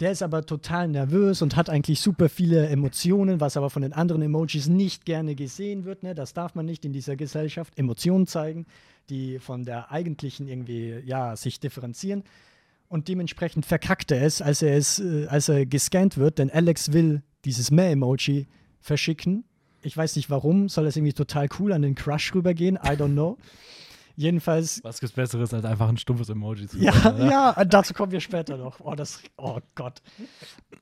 Der 0.00 0.12
ist 0.12 0.22
aber 0.22 0.44
total 0.44 0.88
nervös 0.88 1.40
und 1.40 1.56
hat 1.56 1.70
eigentlich 1.70 2.00
super 2.00 2.28
viele 2.28 2.68
Emotionen, 2.68 3.40
was 3.40 3.56
aber 3.56 3.70
von 3.70 3.80
den 3.80 3.94
anderen 3.94 4.20
Emojis 4.20 4.68
nicht 4.68 5.06
gerne 5.06 5.34
gesehen 5.34 5.86
wird. 5.86 6.02
Ne? 6.02 6.14
Das 6.14 6.34
darf 6.34 6.54
man 6.54 6.66
nicht 6.66 6.84
in 6.84 6.92
dieser 6.92 7.16
Gesellschaft. 7.16 7.72
Emotionen 7.78 8.26
zeigen, 8.26 8.66
die 9.08 9.38
von 9.38 9.64
der 9.64 9.90
eigentlichen 9.90 10.48
irgendwie, 10.48 11.00
ja, 11.06 11.34
sich 11.36 11.60
differenzieren. 11.60 12.24
Und 12.88 13.08
dementsprechend 13.08 13.64
verkackt 13.64 14.10
er 14.10 14.22
es, 14.22 14.42
als 14.42 14.60
er 14.60 14.76
es, 14.76 14.98
äh, 14.98 15.26
als 15.28 15.48
er 15.48 15.64
gescannt 15.64 16.18
wird, 16.18 16.38
denn 16.38 16.50
Alex 16.50 16.92
will 16.92 17.22
dieses 17.46 17.70
Meh-Emoji 17.70 18.46
verschicken. 18.80 19.44
Ich 19.82 19.96
weiß 19.96 20.16
nicht 20.16 20.28
warum, 20.28 20.68
soll 20.68 20.84
das 20.84 20.96
irgendwie 20.96 21.14
total 21.14 21.48
cool 21.58 21.72
an 21.72 21.80
den 21.80 21.94
Crush 21.94 22.34
rübergehen? 22.34 22.76
I 22.76 22.90
don't 22.90 23.12
know. 23.12 23.38
Jedenfalls 24.16 24.80
Was 24.82 24.98
gibt's 24.98 25.14
Besseres, 25.14 25.52
als 25.52 25.64
einfach 25.64 25.88
ein 25.88 25.98
stumpfes 25.98 26.30
Emoji 26.30 26.66
zu 26.66 26.78
ja, 26.78 26.92
machen, 26.92 27.30
ja, 27.30 27.64
dazu 27.64 27.92
kommen 27.92 28.12
wir 28.12 28.20
später 28.20 28.56
noch. 28.56 28.80
Oh, 28.80 28.94
das, 28.94 29.20
oh 29.36 29.58
Gott. 29.74 30.00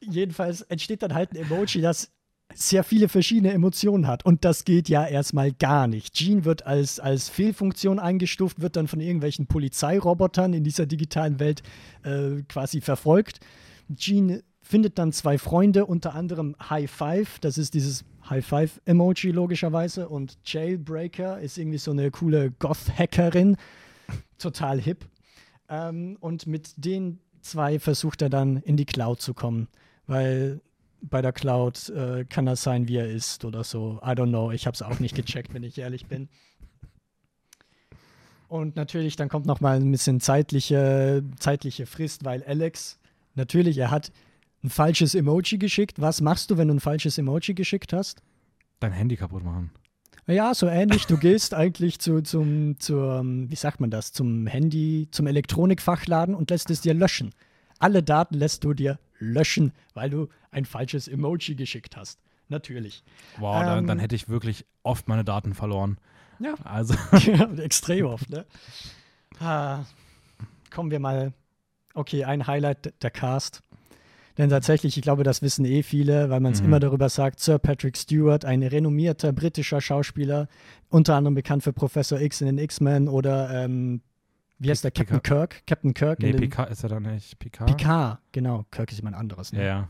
Jedenfalls 0.00 0.62
entsteht 0.62 1.02
dann 1.02 1.14
halt 1.14 1.32
ein 1.32 1.36
Emoji, 1.36 1.80
das 1.80 2.12
sehr 2.54 2.84
viele 2.84 3.08
verschiedene 3.08 3.52
Emotionen 3.52 4.06
hat. 4.06 4.24
Und 4.24 4.44
das 4.44 4.64
geht 4.64 4.88
ja 4.88 5.04
erstmal 5.04 5.52
gar 5.52 5.86
nicht. 5.88 6.14
Gene 6.14 6.44
wird 6.44 6.66
als, 6.66 7.00
als 7.00 7.28
Fehlfunktion 7.28 7.98
eingestuft, 7.98 8.60
wird 8.60 8.76
dann 8.76 8.86
von 8.86 9.00
irgendwelchen 9.00 9.46
Polizeirobotern 9.46 10.52
in 10.52 10.62
dieser 10.62 10.86
digitalen 10.86 11.40
Welt 11.40 11.62
äh, 12.04 12.42
quasi 12.48 12.80
verfolgt. 12.80 13.40
Gene 13.88 14.44
findet 14.62 14.98
dann 14.98 15.12
zwei 15.12 15.38
Freunde, 15.38 15.86
unter 15.86 16.14
anderem 16.14 16.54
High 16.70 16.90
Five, 16.90 17.38
das 17.40 17.58
ist 17.58 17.74
dieses 17.74 18.04
High 18.28 18.44
Five-Emoji 18.44 19.30
logischerweise. 19.32 20.08
Und 20.08 20.38
Jailbreaker 20.44 21.40
ist 21.40 21.58
irgendwie 21.58 21.78
so 21.78 21.90
eine 21.90 22.10
coole 22.10 22.50
Goth-Hackerin, 22.52 23.56
total 24.38 24.80
hip. 24.80 25.06
Ähm, 25.68 26.16
und 26.20 26.46
mit 26.46 26.72
den 26.76 27.20
zwei 27.40 27.78
versucht 27.78 28.22
er 28.22 28.30
dann 28.30 28.56
in 28.58 28.76
die 28.76 28.86
Cloud 28.86 29.20
zu 29.20 29.34
kommen, 29.34 29.68
weil 30.06 30.60
bei 31.02 31.20
der 31.20 31.32
Cloud 31.32 31.90
äh, 31.90 32.24
kann 32.24 32.46
das 32.46 32.62
sein, 32.62 32.88
wie 32.88 32.96
er 32.96 33.08
ist 33.08 33.44
oder 33.44 33.62
so. 33.62 34.00
I 34.02 34.10
don't 34.10 34.28
know. 34.28 34.50
Ich 34.50 34.66
habe 34.66 34.74
es 34.74 34.82
auch 34.82 34.98
nicht 35.00 35.14
gecheckt, 35.14 35.52
wenn 35.52 35.62
ich 35.62 35.78
ehrlich 35.78 36.06
bin. 36.06 36.28
Und 38.48 38.76
natürlich, 38.76 39.16
dann 39.16 39.28
kommt 39.28 39.46
noch 39.46 39.60
mal 39.60 39.76
ein 39.76 39.90
bisschen 39.90 40.20
zeitliche, 40.20 41.22
zeitliche 41.38 41.86
Frist, 41.86 42.24
weil 42.24 42.42
Alex, 42.44 42.98
natürlich, 43.34 43.78
er 43.78 43.90
hat 43.90 44.12
ein 44.64 44.70
falsches 44.70 45.14
Emoji 45.14 45.58
geschickt. 45.58 46.00
Was 46.00 46.20
machst 46.20 46.50
du, 46.50 46.56
wenn 46.56 46.68
du 46.68 46.74
ein 46.74 46.80
falsches 46.80 47.18
Emoji 47.18 47.54
geschickt 47.54 47.92
hast? 47.92 48.22
Dein 48.80 48.92
Handy 48.92 49.16
kaputt 49.16 49.44
machen. 49.44 49.70
Ja, 50.26 50.54
so 50.54 50.66
ähnlich. 50.66 51.06
Du 51.06 51.18
gehst 51.18 51.52
eigentlich 51.52 51.98
zu, 51.98 52.22
zum, 52.22 52.80
zur, 52.80 53.22
wie 53.24 53.54
sagt 53.56 53.80
man 53.80 53.90
das, 53.90 54.12
zum 54.12 54.46
Handy, 54.46 55.08
zum 55.10 55.26
Elektronikfachladen 55.26 56.34
und 56.34 56.48
lässt 56.50 56.70
es 56.70 56.80
dir 56.80 56.94
löschen. 56.94 57.34
Alle 57.78 58.02
Daten 58.02 58.34
lässt 58.34 58.64
du 58.64 58.72
dir 58.72 58.98
löschen, 59.18 59.72
weil 59.92 60.08
du 60.08 60.28
ein 60.50 60.64
falsches 60.64 61.08
Emoji 61.08 61.56
geschickt 61.56 61.96
hast. 61.96 62.18
Natürlich. 62.48 63.04
Wow, 63.38 63.62
dann, 63.64 63.78
Ähm, 63.80 63.86
dann 63.86 63.98
hätte 63.98 64.14
ich 64.14 64.28
wirklich 64.30 64.64
oft 64.82 65.08
meine 65.08 65.24
Daten 65.24 65.52
verloren. 65.52 65.98
Ja. 66.38 66.54
Also, 66.64 66.94
Extrem 67.58 68.06
oft, 68.06 68.30
ne? 68.30 68.46
Ah, 69.40 69.84
kommen 70.70 70.90
wir 70.90 71.00
mal. 71.00 71.34
Okay, 71.92 72.24
ein 72.24 72.46
Highlight 72.46 72.94
der 73.02 73.10
Cast. 73.10 73.62
Denn 74.36 74.50
tatsächlich, 74.50 74.96
ich 74.96 75.02
glaube, 75.02 75.22
das 75.22 75.42
wissen 75.42 75.64
eh 75.64 75.82
viele, 75.82 76.28
weil 76.30 76.40
man 76.40 76.52
es 76.52 76.60
Mhm. 76.60 76.66
immer 76.66 76.80
darüber 76.80 77.08
sagt, 77.08 77.38
Sir 77.40 77.58
Patrick 77.58 77.96
Stewart, 77.96 78.44
ein 78.44 78.62
renommierter 78.62 79.32
britischer 79.32 79.80
Schauspieler, 79.80 80.48
unter 80.88 81.14
anderem 81.14 81.34
bekannt 81.34 81.62
für 81.62 81.72
Professor 81.72 82.20
X 82.20 82.40
in 82.40 82.46
den 82.48 82.58
X-Men 82.58 83.08
oder 83.08 83.64
ähm, 83.64 84.00
wie 84.58 84.70
heißt 84.70 84.84
der? 84.84 84.90
Picard. 84.90 85.08
Captain 85.10 85.22
Kirk? 85.22 85.66
Captain 85.66 85.94
Kirk 85.94 86.18
nee, 86.20 86.32
Picard 86.32 86.70
ist 86.70 86.82
er 86.82 86.88
dann 86.88 87.02
nicht. 87.02 87.38
Picard? 87.38 87.76
Picard, 87.76 88.18
genau. 88.32 88.64
Kirk 88.70 88.90
ist 88.92 88.98
jemand 88.98 89.16
anderes. 89.16 89.52
Ne? 89.52 89.60
Ja, 89.60 89.64
ja. 89.64 89.88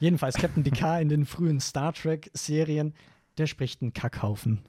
Jedenfalls 0.00 0.34
Captain 0.36 0.62
Picard 0.62 1.02
in 1.02 1.08
den 1.08 1.24
frühen 1.26 1.60
Star 1.60 1.92
Trek-Serien, 1.92 2.94
der 3.38 3.46
spricht 3.46 3.82
einen 3.82 3.92
Kackhaufen. 3.92 4.60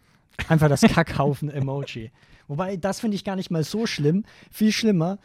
Einfach 0.50 0.68
das 0.70 0.82
Kackhaufen-Emoji. 0.82 2.12
Wobei, 2.48 2.76
das 2.78 3.00
finde 3.00 3.16
ich 3.16 3.24
gar 3.24 3.36
nicht 3.36 3.50
mal 3.52 3.64
so 3.64 3.86
schlimm. 3.86 4.26
Viel 4.52 4.72
schlimmer, 4.72 5.20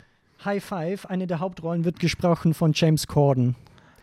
High 0.44 0.62
Five, 0.64 1.06
eine 1.06 1.26
der 1.26 1.40
Hauptrollen 1.40 1.84
wird 1.84 1.98
gesprochen 2.00 2.54
von 2.54 2.72
James 2.74 3.06
Corden. 3.06 3.56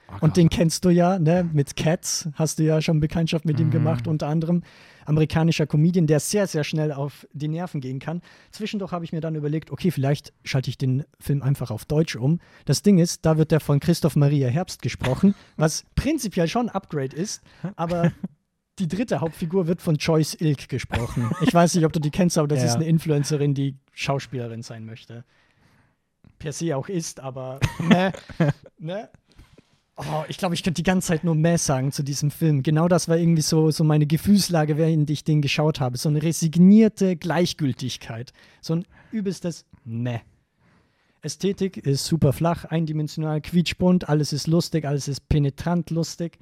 Oh 0.08 0.14
Und 0.22 0.38
den 0.38 0.50
kennst 0.50 0.86
du 0.86 0.90
ja, 0.90 1.18
ne? 1.18 1.50
Mit 1.52 1.76
Cats 1.76 2.30
hast 2.36 2.60
du 2.60 2.64
ja 2.64 2.80
schon 2.82 3.00
Bekanntschaft 3.00 3.44
mit 3.46 3.60
ihm 3.60 3.68
Mhm. 3.68 3.72
gemacht, 3.72 4.08
unter 4.08 4.28
anderem. 4.28 4.62
Amerikanischer 5.08 5.66
Comedian, 5.66 6.08
der 6.08 6.20
sehr, 6.20 6.46
sehr 6.48 6.64
schnell 6.64 6.92
auf 6.92 7.28
die 7.34 7.48
Nerven 7.48 7.80
gehen 7.82 8.00
kann. 8.00 8.22
Zwischendurch 8.52 8.92
habe 8.92 9.04
ich 9.06 9.14
mir 9.14 9.22
dann 9.22 9.36
überlegt, 9.36 9.72
okay, 9.72 9.90
vielleicht 9.92 10.34
schalte 10.44 10.70
ich 10.70 10.78
den 10.78 11.06
Film 11.20 11.42
einfach 11.42 11.72
auf 11.72 11.86
Deutsch 11.86 12.16
um. 12.16 12.40
Das 12.66 12.82
Ding 12.84 12.98
ist, 13.00 13.26
da 13.26 13.38
wird 13.38 13.52
der 13.52 13.60
von 13.60 13.80
Christoph 13.80 14.16
Maria 14.16 14.48
Herbst 14.48 14.82
gesprochen, 14.82 15.34
was 15.58 15.86
prinzipiell 15.96 16.48
schon 16.48 16.70
ein 16.70 16.76
Upgrade 16.76 17.16
ist, 17.16 17.42
aber 17.76 18.12
die 18.80 18.88
dritte 18.88 19.22
Hauptfigur 19.22 19.68
wird 19.68 19.82
von 19.82 19.96
Joyce 19.96 20.36
Ilk 20.40 20.70
gesprochen. 20.70 21.32
Ich 21.42 21.54
weiß 21.54 21.74
nicht, 21.76 21.86
ob 21.86 21.94
du 21.94 22.00
die 22.00 22.12
kennst, 22.12 22.38
aber 22.38 22.48
das 22.48 22.60
Ja. 22.64 22.66
ist 22.66 22.76
eine 22.76 22.86
Influencerin, 22.86 23.54
die 23.56 23.76
Schauspielerin 23.94 24.62
sein 24.64 24.86
möchte. 24.86 25.24
Per 26.40 26.52
se 26.52 26.76
auch 26.76 26.90
ist, 26.90 27.20
aber 27.20 27.60
ne, 27.80 28.12
ne? 28.78 29.10
Oh, 29.98 30.24
ich 30.28 30.38
glaube, 30.38 30.56
ich 30.56 30.64
könnte 30.64 30.82
die 30.82 30.84
ganze 30.84 31.08
Zeit 31.08 31.24
nur 31.24 31.36
mehr 31.36 31.58
sagen 31.58 31.94
zu 31.94 32.04
diesem 32.04 32.30
Film. 32.30 32.64
Genau 32.64 32.90
das 32.90 33.08
war 33.08 33.18
irgendwie 33.18 33.42
so, 33.42 33.72
so 33.72 33.86
meine 33.86 34.06
Gefühlslage, 34.06 34.78
während 34.78 35.10
ich 35.10 35.24
den 35.24 35.42
geschaut 35.42 35.80
habe. 35.80 35.98
So 35.98 36.10
eine 36.10 36.22
resignierte 36.22 37.16
Gleichgültigkeit. 37.16 38.34
So 38.60 38.76
ein 38.76 38.86
übelstes 39.12 39.66
Meh. 39.86 40.20
Ästhetik 41.22 41.78
ist 41.78 42.06
super 42.06 42.34
flach, 42.34 42.66
eindimensional, 42.66 43.42
quietschbunt, 43.42 44.10
alles 44.10 44.34
ist 44.34 44.48
lustig, 44.48 44.86
alles 44.86 45.08
ist 45.08 45.28
penetrant 45.28 45.90
lustig 45.90 46.38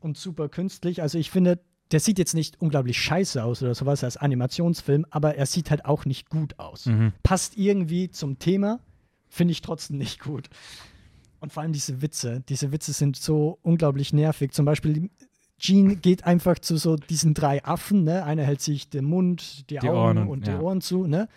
und 0.00 0.16
super 0.16 0.48
künstlich. 0.48 1.02
Also 1.02 1.18
ich 1.18 1.30
finde, 1.30 1.60
der 1.92 2.00
sieht 2.00 2.18
jetzt 2.18 2.34
nicht 2.34 2.60
unglaublich 2.60 2.98
scheiße 2.98 3.42
aus 3.42 3.62
oder 3.62 3.74
sowas 3.74 4.02
als 4.02 4.16
Animationsfilm, 4.16 5.06
aber 5.10 5.36
er 5.36 5.46
sieht 5.46 5.70
halt 5.70 5.84
auch 5.84 6.04
nicht 6.04 6.30
gut 6.30 6.58
aus. 6.58 6.86
Mhm. 6.86 7.12
Passt 7.22 7.56
irgendwie 7.56 8.10
zum 8.10 8.38
Thema, 8.38 8.80
finde 9.28 9.52
ich 9.52 9.62
trotzdem 9.62 9.98
nicht 9.98 10.20
gut. 10.20 10.48
Und 11.40 11.52
vor 11.52 11.62
allem 11.62 11.72
diese 11.72 12.02
Witze. 12.02 12.42
Diese 12.48 12.72
Witze 12.72 12.92
sind 12.92 13.16
so 13.16 13.58
unglaublich 13.62 14.12
nervig. 14.12 14.52
Zum 14.52 14.64
Beispiel, 14.64 15.08
Gene 15.60 15.96
geht 15.96 16.24
einfach 16.24 16.58
zu 16.58 16.76
so 16.76 16.96
diesen 16.96 17.34
drei 17.34 17.64
Affen, 17.64 18.04
ne? 18.04 18.24
Einer 18.24 18.42
hält 18.44 18.60
sich 18.60 18.90
den 18.90 19.04
Mund, 19.04 19.68
die, 19.70 19.78
Die 19.78 19.88
Augen 19.88 19.96
Ohren 19.98 20.18
und, 20.18 20.28
und- 20.28 20.46
die 20.46 20.50
ja. 20.50 20.60
Ohren 20.60 20.80
zu, 20.80 21.06
ne? 21.06 21.28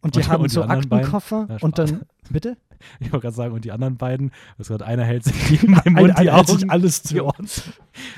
Und 0.00 0.16
die 0.16 0.20
Und- 0.20 0.28
haben 0.28 0.42
und 0.42 0.50
die 0.50 0.54
so? 0.54 0.62
Aktenkoffer 0.64 1.46
Ja, 1.48 1.56
und 1.60 1.78
dann, 1.78 2.02
bitte? 2.30 2.56
Ich 3.00 3.10
wollte 3.12 3.22
gerade 3.22 3.36
sagen, 3.36 3.54
und 3.54 3.64
die 3.64 3.72
anderen 3.72 3.96
beiden, 3.96 4.30
das 4.58 4.68
gerade 4.68 4.84
einer 4.84 5.04
hält 5.04 5.24
sich 5.24 5.34
die 5.48 5.64
im 5.66 5.74
Einer- 5.74 6.00
Mund, 6.02 6.18
die 6.18 6.30
hält 6.30 6.46
sich 6.48 6.56
Augen, 6.58 6.70
alles 6.70 7.00
die 7.02 7.14
zu. 7.14 7.24
Ohren. 7.24 7.46
zu. 7.46 7.62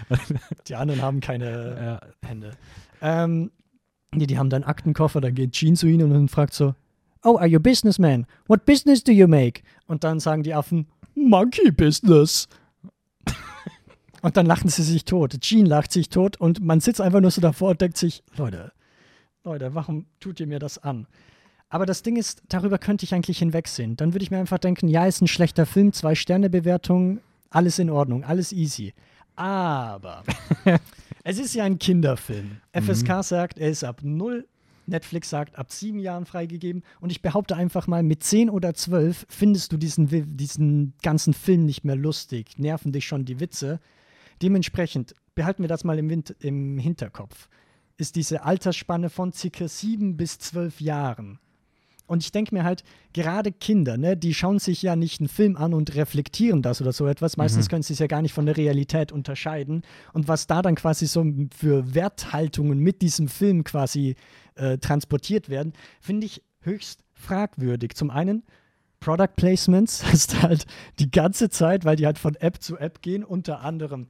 Die 0.68 0.74
anderen 0.74 1.02
haben 1.02 1.20
keine 1.20 2.00
Ja, 2.22 2.28
Hände. 2.28 2.50
Ähm, 3.00 3.50
nee, 4.12 4.26
die 4.26 4.38
haben 4.38 4.50
dann 4.50 4.64
Aktenkoffer, 4.64 5.20
dann 5.20 5.34
geht 5.34 5.52
Gene 5.52 5.76
zu 5.76 5.86
ihnen 5.86 6.02
und 6.04 6.10
dann 6.10 6.28
fragt 6.28 6.52
so, 6.54 6.74
Oh, 7.22 7.36
are 7.36 7.46
you 7.46 7.56
a 7.56 7.60
businessman? 7.60 8.26
What 8.46 8.64
business 8.64 9.02
do 9.02 9.12
you 9.12 9.26
make? 9.26 9.62
Und 9.86 10.04
dann 10.04 10.20
sagen 10.20 10.42
die 10.42 10.54
Affen, 10.54 10.86
Monkey 11.14 11.70
Business. 11.70 12.48
und 14.22 14.36
dann 14.36 14.46
lachen 14.46 14.68
sie 14.68 14.82
sich 14.82 15.04
tot. 15.04 15.36
Gene 15.40 15.68
lacht 15.68 15.92
sich 15.92 16.08
tot 16.08 16.36
und 16.38 16.62
man 16.62 16.80
sitzt 16.80 17.00
einfach 17.00 17.20
nur 17.20 17.30
so 17.30 17.40
davor 17.40 17.70
und 17.70 17.80
denkt 17.80 17.96
sich, 17.96 18.22
Leute, 18.36 18.72
Leute, 19.44 19.74
warum 19.74 20.06
tut 20.20 20.40
ihr 20.40 20.46
mir 20.46 20.58
das 20.58 20.78
an? 20.78 21.06
Aber 21.68 21.86
das 21.86 22.02
Ding 22.02 22.16
ist, 22.16 22.42
darüber 22.48 22.78
könnte 22.78 23.04
ich 23.04 23.14
eigentlich 23.14 23.38
hinwegsehen. 23.38 23.96
Dann 23.96 24.12
würde 24.12 24.22
ich 24.22 24.30
mir 24.30 24.38
einfach 24.38 24.58
denken, 24.58 24.88
ja, 24.88 25.06
ist 25.06 25.20
ein 25.20 25.28
schlechter 25.28 25.66
Film, 25.66 25.92
zwei 25.92 26.14
Sterne 26.14 26.48
Bewertung, 26.48 27.20
alles 27.50 27.78
in 27.78 27.90
Ordnung, 27.90 28.24
alles 28.24 28.52
easy. 28.52 28.94
Aber 29.34 30.22
es 31.24 31.38
ist 31.38 31.54
ja 31.54 31.64
ein 31.64 31.78
Kinderfilm. 31.78 32.58
FSK 32.72 33.22
sagt, 33.22 33.58
er 33.58 33.70
ist 33.70 33.84
ab 33.84 34.00
0, 34.02 34.46
Netflix 34.88 35.30
sagt, 35.30 35.56
ab 35.58 35.72
sieben 35.72 35.98
Jahren 35.98 36.26
freigegeben. 36.26 36.82
Und 37.00 37.10
ich 37.10 37.22
behaupte 37.22 37.56
einfach 37.56 37.86
mal, 37.86 38.02
mit 38.02 38.22
10 38.22 38.50
oder 38.50 38.74
12 38.74 39.26
findest 39.28 39.72
du 39.72 39.76
diesen, 39.76 40.36
diesen 40.36 40.94
ganzen 41.02 41.34
Film 41.34 41.64
nicht 41.64 41.84
mehr 41.84 41.96
lustig. 41.96 42.58
Nerven 42.58 42.92
dich 42.92 43.06
schon 43.06 43.24
die 43.24 43.40
Witze. 43.40 43.80
Dementsprechend 44.42 45.14
behalten 45.34 45.62
wir 45.62 45.68
das 45.68 45.84
mal 45.84 45.98
im, 45.98 46.10
Wind, 46.10 46.34
im 46.40 46.78
Hinterkopf. 46.78 47.48
Ist 47.96 48.16
diese 48.16 48.44
Altersspanne 48.44 49.10
von 49.10 49.32
circa 49.32 49.68
7 49.68 50.16
bis 50.16 50.38
12 50.38 50.80
Jahren. 50.80 51.38
Und 52.06 52.22
ich 52.22 52.30
denke 52.30 52.54
mir 52.54 52.64
halt, 52.64 52.84
gerade 53.12 53.52
Kinder, 53.52 53.96
ne, 53.96 54.16
die 54.16 54.32
schauen 54.32 54.58
sich 54.58 54.82
ja 54.82 54.94
nicht 54.94 55.20
einen 55.20 55.28
Film 55.28 55.56
an 55.56 55.74
und 55.74 55.94
reflektieren 55.96 56.62
das 56.62 56.80
oder 56.80 56.92
so 56.92 57.06
etwas. 57.06 57.36
Meistens 57.36 57.68
können 57.68 57.82
sie 57.82 57.94
es 57.94 57.98
ja 57.98 58.06
gar 58.06 58.22
nicht 58.22 58.32
von 58.32 58.46
der 58.46 58.56
Realität 58.56 59.10
unterscheiden. 59.10 59.82
Und 60.12 60.28
was 60.28 60.46
da 60.46 60.62
dann 60.62 60.76
quasi 60.76 61.06
so 61.06 61.24
für 61.56 61.94
Werthaltungen 61.94 62.78
mit 62.78 63.02
diesem 63.02 63.28
Film 63.28 63.64
quasi 63.64 64.14
äh, 64.56 64.78
transportiert 64.78 65.48
werden, 65.48 65.72
finde 66.00 66.26
ich 66.26 66.42
höchst 66.60 67.04
fragwürdig. 67.14 67.94
Zum 67.94 68.10
einen 68.10 68.42
Product 69.00 69.34
Placements 69.36 70.04
hast 70.12 70.42
halt 70.42 70.66
die 70.98 71.10
ganze 71.10 71.48
Zeit, 71.48 71.84
weil 71.84 71.96
die 71.96 72.06
halt 72.06 72.18
von 72.18 72.34
App 72.36 72.60
zu 72.60 72.76
App 72.78 73.02
gehen, 73.02 73.24
unter 73.24 73.60
anderem 73.60 74.08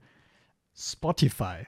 Spotify 0.75 1.67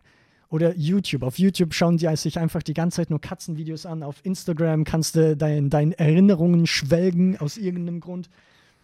oder 0.51 0.75
YouTube. 0.77 1.23
Auf 1.23 1.39
YouTube 1.39 1.75
schauen 1.75 1.99
die 1.99 2.15
sich 2.17 2.39
einfach 2.39 2.63
die 2.63 2.75
ganze 2.75 2.97
Zeit 2.97 3.11
nur 3.11 3.21
Katzenvideos 3.21 3.87
an. 3.87 4.03
Auf 4.03 4.25
Instagram 4.25 4.85
kannst 4.85 5.17
du 5.17 5.37
dein, 5.37 5.71
deinen 5.71 5.93
Erinnerungen 5.93 6.67
schwelgen 6.67 7.39
aus 7.39 7.59
irgendeinem 7.59 8.01
Grund. 8.01 8.31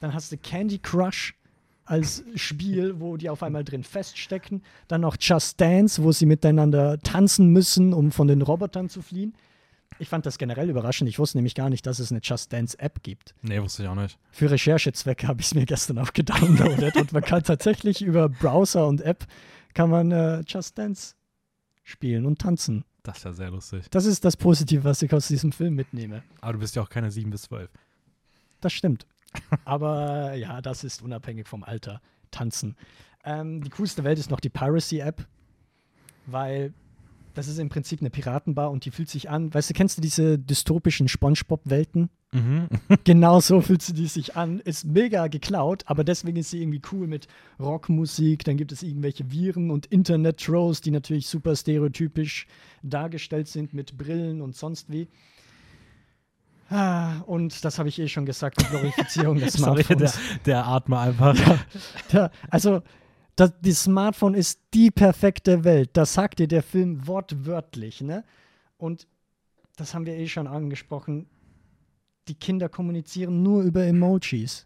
Dann 0.00 0.12
hast 0.12 0.32
du 0.32 0.36
Candy 0.36 0.78
Crush 0.78 1.34
als 1.86 2.24
Spiel, 2.34 3.00
wo 3.00 3.16
die 3.16 3.30
auf 3.30 3.42
einmal 3.42 3.64
drin 3.64 3.84
feststecken. 3.84 4.62
Dann 4.88 5.02
noch 5.02 5.16
Just 5.18 5.60
Dance, 5.60 6.02
wo 6.02 6.12
sie 6.12 6.26
miteinander 6.26 6.98
tanzen 7.00 7.48
müssen, 7.48 7.92
um 7.92 8.10
von 8.10 8.28
den 8.28 8.42
Robotern 8.42 8.88
zu 8.88 9.02
fliehen. 9.02 9.34
Ich 9.98 10.08
fand 10.08 10.26
das 10.26 10.38
generell 10.38 10.68
überraschend. 10.68 11.08
Ich 11.08 11.18
wusste 11.18 11.38
nämlich 11.38 11.54
gar 11.54 11.70
nicht, 11.70 11.86
dass 11.86 11.98
es 11.98 12.10
eine 12.10 12.20
Just 12.22 12.52
Dance 12.52 12.78
App 12.78 13.02
gibt. 13.02 13.34
nee, 13.42 13.60
wusste 13.60 13.82
ich 13.84 13.88
auch 13.88 13.94
nicht. 13.94 14.18
Für 14.30 14.50
Recherchezwecke 14.50 15.28
habe 15.28 15.40
ich 15.40 15.46
es 15.46 15.54
mir 15.54 15.66
gestern 15.66 15.98
auch 15.98 16.12
gedownloadet 16.12 16.96
und 16.96 17.12
man 17.12 17.22
kann 17.22 17.42
tatsächlich 17.42 18.02
über 18.02 18.28
Browser 18.28 18.86
und 18.86 19.00
App 19.00 19.26
kann 19.72 19.90
man 19.90 20.10
äh, 20.12 20.40
Just 20.46 20.78
Dance 20.78 21.14
spielen 21.82 22.26
und 22.26 22.40
tanzen. 22.40 22.84
Das 23.02 23.18
ist 23.18 23.24
ja 23.24 23.32
sehr 23.32 23.50
lustig. 23.50 23.86
Das 23.90 24.06
ist 24.06 24.24
das 24.24 24.36
Positive, 24.36 24.84
was 24.84 25.02
ich 25.02 25.12
aus 25.12 25.28
diesem 25.28 25.52
Film 25.52 25.74
mitnehme. 25.74 26.22
Aber 26.40 26.54
du 26.54 26.58
bist 26.58 26.74
ja 26.74 26.82
auch 26.82 26.88
keine 26.88 27.10
7 27.10 27.30
bis 27.30 27.42
12. 27.42 27.70
Das 28.60 28.72
stimmt. 28.72 29.06
Aber 29.64 30.32
äh, 30.32 30.40
ja, 30.40 30.62
das 30.62 30.84
ist 30.84 31.02
unabhängig 31.02 31.46
vom 31.46 31.64
Alter. 31.64 32.00
Tanzen. 32.30 32.76
Ähm, 33.24 33.62
die 33.62 33.70
coolste 33.70 34.04
Welt 34.04 34.18
ist 34.18 34.30
noch 34.30 34.40
die 34.40 34.48
Piracy-App, 34.50 35.26
weil 36.26 36.74
das 37.34 37.48
ist 37.48 37.58
im 37.58 37.68
Prinzip 37.68 38.00
eine 38.00 38.10
Piratenbar 38.10 38.70
und 38.70 38.84
die 38.84 38.90
fühlt 38.90 39.10
sich 39.10 39.28
an. 39.28 39.52
Weißt 39.52 39.70
du, 39.70 39.74
kennst 39.74 39.98
du 39.98 40.02
diese 40.02 40.38
dystopischen 40.38 41.08
Spongebob-Welten? 41.08 42.08
Mhm. 42.32 42.68
genau 43.04 43.40
so 43.40 43.60
fühlt 43.60 43.82
sie 43.82 43.92
die 43.92 44.06
sich 44.06 44.36
an. 44.36 44.60
Ist 44.60 44.84
mega 44.84 45.26
geklaut, 45.26 45.82
aber 45.86 46.04
deswegen 46.04 46.36
ist 46.36 46.50
sie 46.50 46.62
irgendwie 46.62 46.82
cool 46.92 47.06
mit 47.06 47.28
Rockmusik. 47.60 48.44
Dann 48.44 48.56
gibt 48.56 48.72
es 48.72 48.82
irgendwelche 48.82 49.30
Viren 49.30 49.70
und 49.70 49.86
Internet-Trolls, 49.86 50.80
die 50.80 50.90
natürlich 50.90 51.26
super 51.26 51.54
stereotypisch 51.54 52.46
dargestellt 52.82 53.48
sind 53.48 53.74
mit 53.74 53.96
Brillen 53.96 54.40
und 54.40 54.56
sonst 54.56 54.90
wie. 54.90 55.08
Ah, 56.70 57.20
und 57.26 57.64
das 57.64 57.78
habe 57.78 57.88
ich 57.88 57.98
eh 57.98 58.08
schon 58.08 58.26
gesagt, 58.26 58.60
die 58.60 58.64
Glorifizierung 58.66 59.38
des 59.38 59.52
Sorry, 59.54 59.84
der, 59.84 60.08
Smartphones. 60.08 60.18
der 60.46 60.66
Atme 60.66 60.98
einfach. 60.98 61.36
Ja, 62.12 62.30
also, 62.48 62.82
das, 63.36 63.52
die 63.60 63.72
Smartphone 63.72 64.34
ist 64.34 64.60
die 64.74 64.90
perfekte 64.90 65.64
Welt. 65.64 65.90
Das 65.94 66.14
sagt 66.14 66.38
dir 66.38 66.48
der 66.48 66.62
Film 66.62 67.06
wortwörtlich, 67.06 68.00
ne? 68.00 68.24
Und 68.76 69.06
das 69.76 69.94
haben 69.94 70.06
wir 70.06 70.14
eh 70.14 70.28
schon 70.28 70.46
angesprochen. 70.46 71.26
Die 72.28 72.34
Kinder 72.34 72.68
kommunizieren 72.68 73.42
nur 73.42 73.62
über 73.62 73.84
Emojis. 73.84 74.64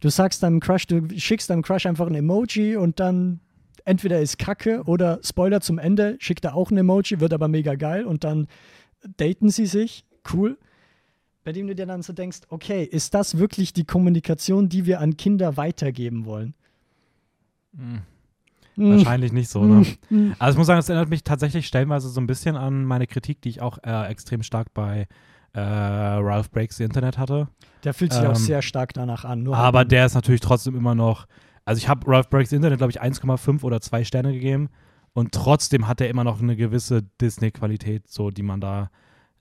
Du 0.00 0.08
sagst 0.08 0.42
deinem 0.42 0.60
Crush, 0.60 0.86
du 0.86 1.06
schickst 1.18 1.50
deinem 1.50 1.62
Crush 1.62 1.86
einfach 1.86 2.06
ein 2.06 2.14
Emoji 2.14 2.76
und 2.76 3.00
dann 3.00 3.40
entweder 3.84 4.20
ist 4.20 4.38
Kacke 4.38 4.82
oder 4.84 5.20
Spoiler 5.22 5.60
zum 5.60 5.78
Ende, 5.78 6.16
schickt 6.20 6.44
er 6.44 6.54
auch 6.54 6.70
ein 6.70 6.78
Emoji, 6.78 7.20
wird 7.20 7.34
aber 7.34 7.48
mega 7.48 7.74
geil 7.74 8.06
und 8.06 8.24
dann 8.24 8.46
daten 9.16 9.50
sie 9.50 9.66
sich. 9.66 10.04
Cool. 10.32 10.58
Bei 11.44 11.52
dem 11.52 11.66
du 11.66 11.74
dir 11.74 11.86
dann 11.86 12.02
so 12.02 12.12
denkst, 12.12 12.40
okay, 12.48 12.84
ist 12.84 13.14
das 13.14 13.38
wirklich 13.38 13.72
die 13.72 13.84
Kommunikation, 13.84 14.68
die 14.68 14.86
wir 14.86 15.00
an 15.00 15.16
Kinder 15.16 15.56
weitergeben 15.56 16.24
wollen? 16.24 16.54
Mhm. 17.72 18.02
Mm. 18.76 18.90
Wahrscheinlich 18.92 19.32
nicht 19.32 19.48
so, 19.50 19.64
ne? 19.64 19.84
Mm. 20.10 20.32
Also 20.38 20.54
ich 20.54 20.58
muss 20.58 20.66
sagen, 20.66 20.78
es 20.78 20.88
erinnert 20.88 21.10
mich 21.10 21.24
tatsächlich 21.24 21.66
stellenweise 21.66 22.08
so 22.08 22.20
ein 22.20 22.26
bisschen 22.26 22.56
an 22.56 22.84
meine 22.84 23.06
Kritik, 23.06 23.42
die 23.42 23.48
ich 23.50 23.60
auch 23.60 23.78
äh, 23.82 24.06
extrem 24.08 24.42
stark 24.42 24.72
bei 24.72 25.06
äh, 25.52 25.60
Ralph 25.60 26.50
Breaks 26.50 26.76
the 26.76 26.84
Internet 26.84 27.18
hatte. 27.18 27.48
Der 27.84 27.94
fühlt 27.94 28.12
sich 28.12 28.22
Ähm, 28.22 28.30
auch 28.30 28.36
sehr 28.36 28.62
stark 28.62 28.92
danach 28.94 29.24
an. 29.24 29.42
Nur 29.42 29.56
Aber 29.56 29.78
halt, 29.78 29.92
der 29.92 30.06
ist 30.06 30.14
natürlich 30.14 30.40
trotzdem 30.40 30.76
immer 30.76 30.94
noch. 30.94 31.26
Also 31.64 31.78
ich 31.78 31.88
habe 31.88 32.06
Ralph 32.06 32.30
Breaks 32.30 32.50
the 32.50 32.56
Internet, 32.56 32.78
glaube 32.78 32.92
ich, 32.92 33.02
1,5 33.02 33.62
oder 33.62 33.80
2 33.80 34.04
Sterne 34.04 34.32
gegeben. 34.32 34.68
Und 35.12 35.32
trotzdem 35.32 35.88
hat 35.88 36.00
er 36.00 36.08
immer 36.08 36.24
noch 36.24 36.40
eine 36.40 36.56
gewisse 36.56 37.02
Disney-Qualität, 37.20 38.08
so 38.08 38.30
die 38.30 38.42
man 38.44 38.60
da 38.60 38.90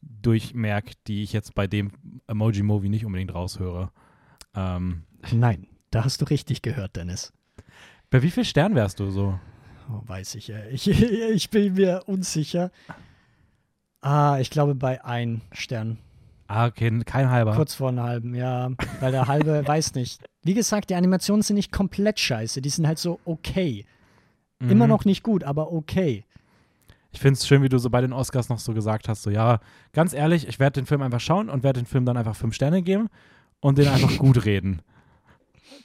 durchmerkt, 0.02 1.08
die 1.08 1.24
ich 1.24 1.34
jetzt 1.34 1.54
bei 1.54 1.68
dem 1.68 1.92
Emoji-Movie 2.28 2.90
nicht 2.90 3.06
unbedingt 3.06 3.34
raushöre. 3.34 3.92
Ähm, 4.56 5.04
Nein, 5.32 5.68
da 5.92 6.06
hast 6.06 6.22
du 6.22 6.26
richtig 6.26 6.62
gehört, 6.62 6.96
Dennis. 6.96 7.34
Bei 8.10 8.22
wie 8.22 8.32
viel 8.32 8.46
Stern 8.46 8.76
wärst 8.76 9.00
du 9.00 9.10
so? 9.12 9.40
Oh, 9.92 10.02
weiß 10.08 10.36
ich, 10.36 10.50
äh, 10.52 10.70
ich. 10.70 10.88
Ich 11.34 11.50
bin 11.50 11.74
mir 11.74 12.04
unsicher. 12.08 12.72
Ah, 14.02 14.38
ich 14.40 14.50
glaube 14.50 14.76
bei 14.76 15.04
ein 15.04 15.42
Stern. 15.52 15.98
Ah, 16.48 16.66
okay, 16.68 17.00
kein 17.06 17.30
halber. 17.30 17.56
Kurz 17.56 17.76
vor 17.76 17.90
einem 17.90 18.02
halben, 18.02 18.34
ja. 18.34 18.72
Weil 19.00 19.12
der 19.12 19.28
halbe, 19.28 19.62
weiß 19.68 19.94
nicht. 19.96 20.22
Wie 20.42 20.54
gesagt, 20.54 20.90
die 20.90 20.96
Animationen 20.96 21.44
sind 21.44 21.58
nicht 21.58 21.72
komplett 21.72 22.20
scheiße. 22.20 22.62
Die 22.62 22.70
sind 22.70 22.88
halt 22.88 22.98
so 22.98 23.20
okay. 23.26 23.86
Immer 24.62 24.86
Mhm. 24.86 24.90
noch 24.90 25.06
nicht 25.06 25.24
gut, 25.24 25.44
aber 25.44 25.72
okay. 25.72 26.26
Ich 27.12 27.20
finde 27.20 27.38
es 27.38 27.48
schön, 27.48 27.62
wie 27.64 27.70
du 27.70 27.78
so 27.78 27.90
bei 27.90 28.02
den 28.02 28.14
Oscars 28.14 28.50
noch 28.50 28.60
so 28.60 28.74
gesagt 28.74 29.08
hast, 29.08 29.24
so 29.24 29.30
ja, 29.30 29.60
ganz 29.94 30.14
ehrlich, 30.14 30.48
ich 30.48 30.60
werde 30.60 30.82
den 30.82 30.86
Film 30.86 31.02
einfach 31.02 31.20
schauen 31.22 31.50
und 31.50 31.64
werde 31.64 31.82
den 31.82 31.86
Film 31.88 32.06
dann 32.06 32.18
einfach 32.18 32.36
fünf 32.36 32.54
Sterne 32.56 32.82
geben 32.82 33.08
und 33.62 33.78
den 33.78 33.88
einfach 33.88 34.18
gut 34.18 34.46
reden. 34.46 34.82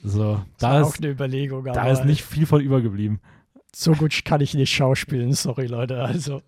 So, 0.03 0.35
Das 0.35 0.43
da 0.59 0.69
war 0.73 0.83
auch 0.85 0.89
ist, 0.93 0.99
eine 1.03 1.11
Überlegung, 1.11 1.63
da 1.65 1.87
ist 1.89 2.05
nicht 2.05 2.23
viel 2.23 2.45
von 2.45 2.61
übergeblieben. 2.61 3.19
so 3.73 3.93
gut 3.93 4.23
kann 4.25 4.41
ich 4.41 4.53
nicht 4.53 4.73
schauspielen. 4.73 5.33
Sorry, 5.33 5.67
Leute. 5.67 6.01
Also, 6.03 6.41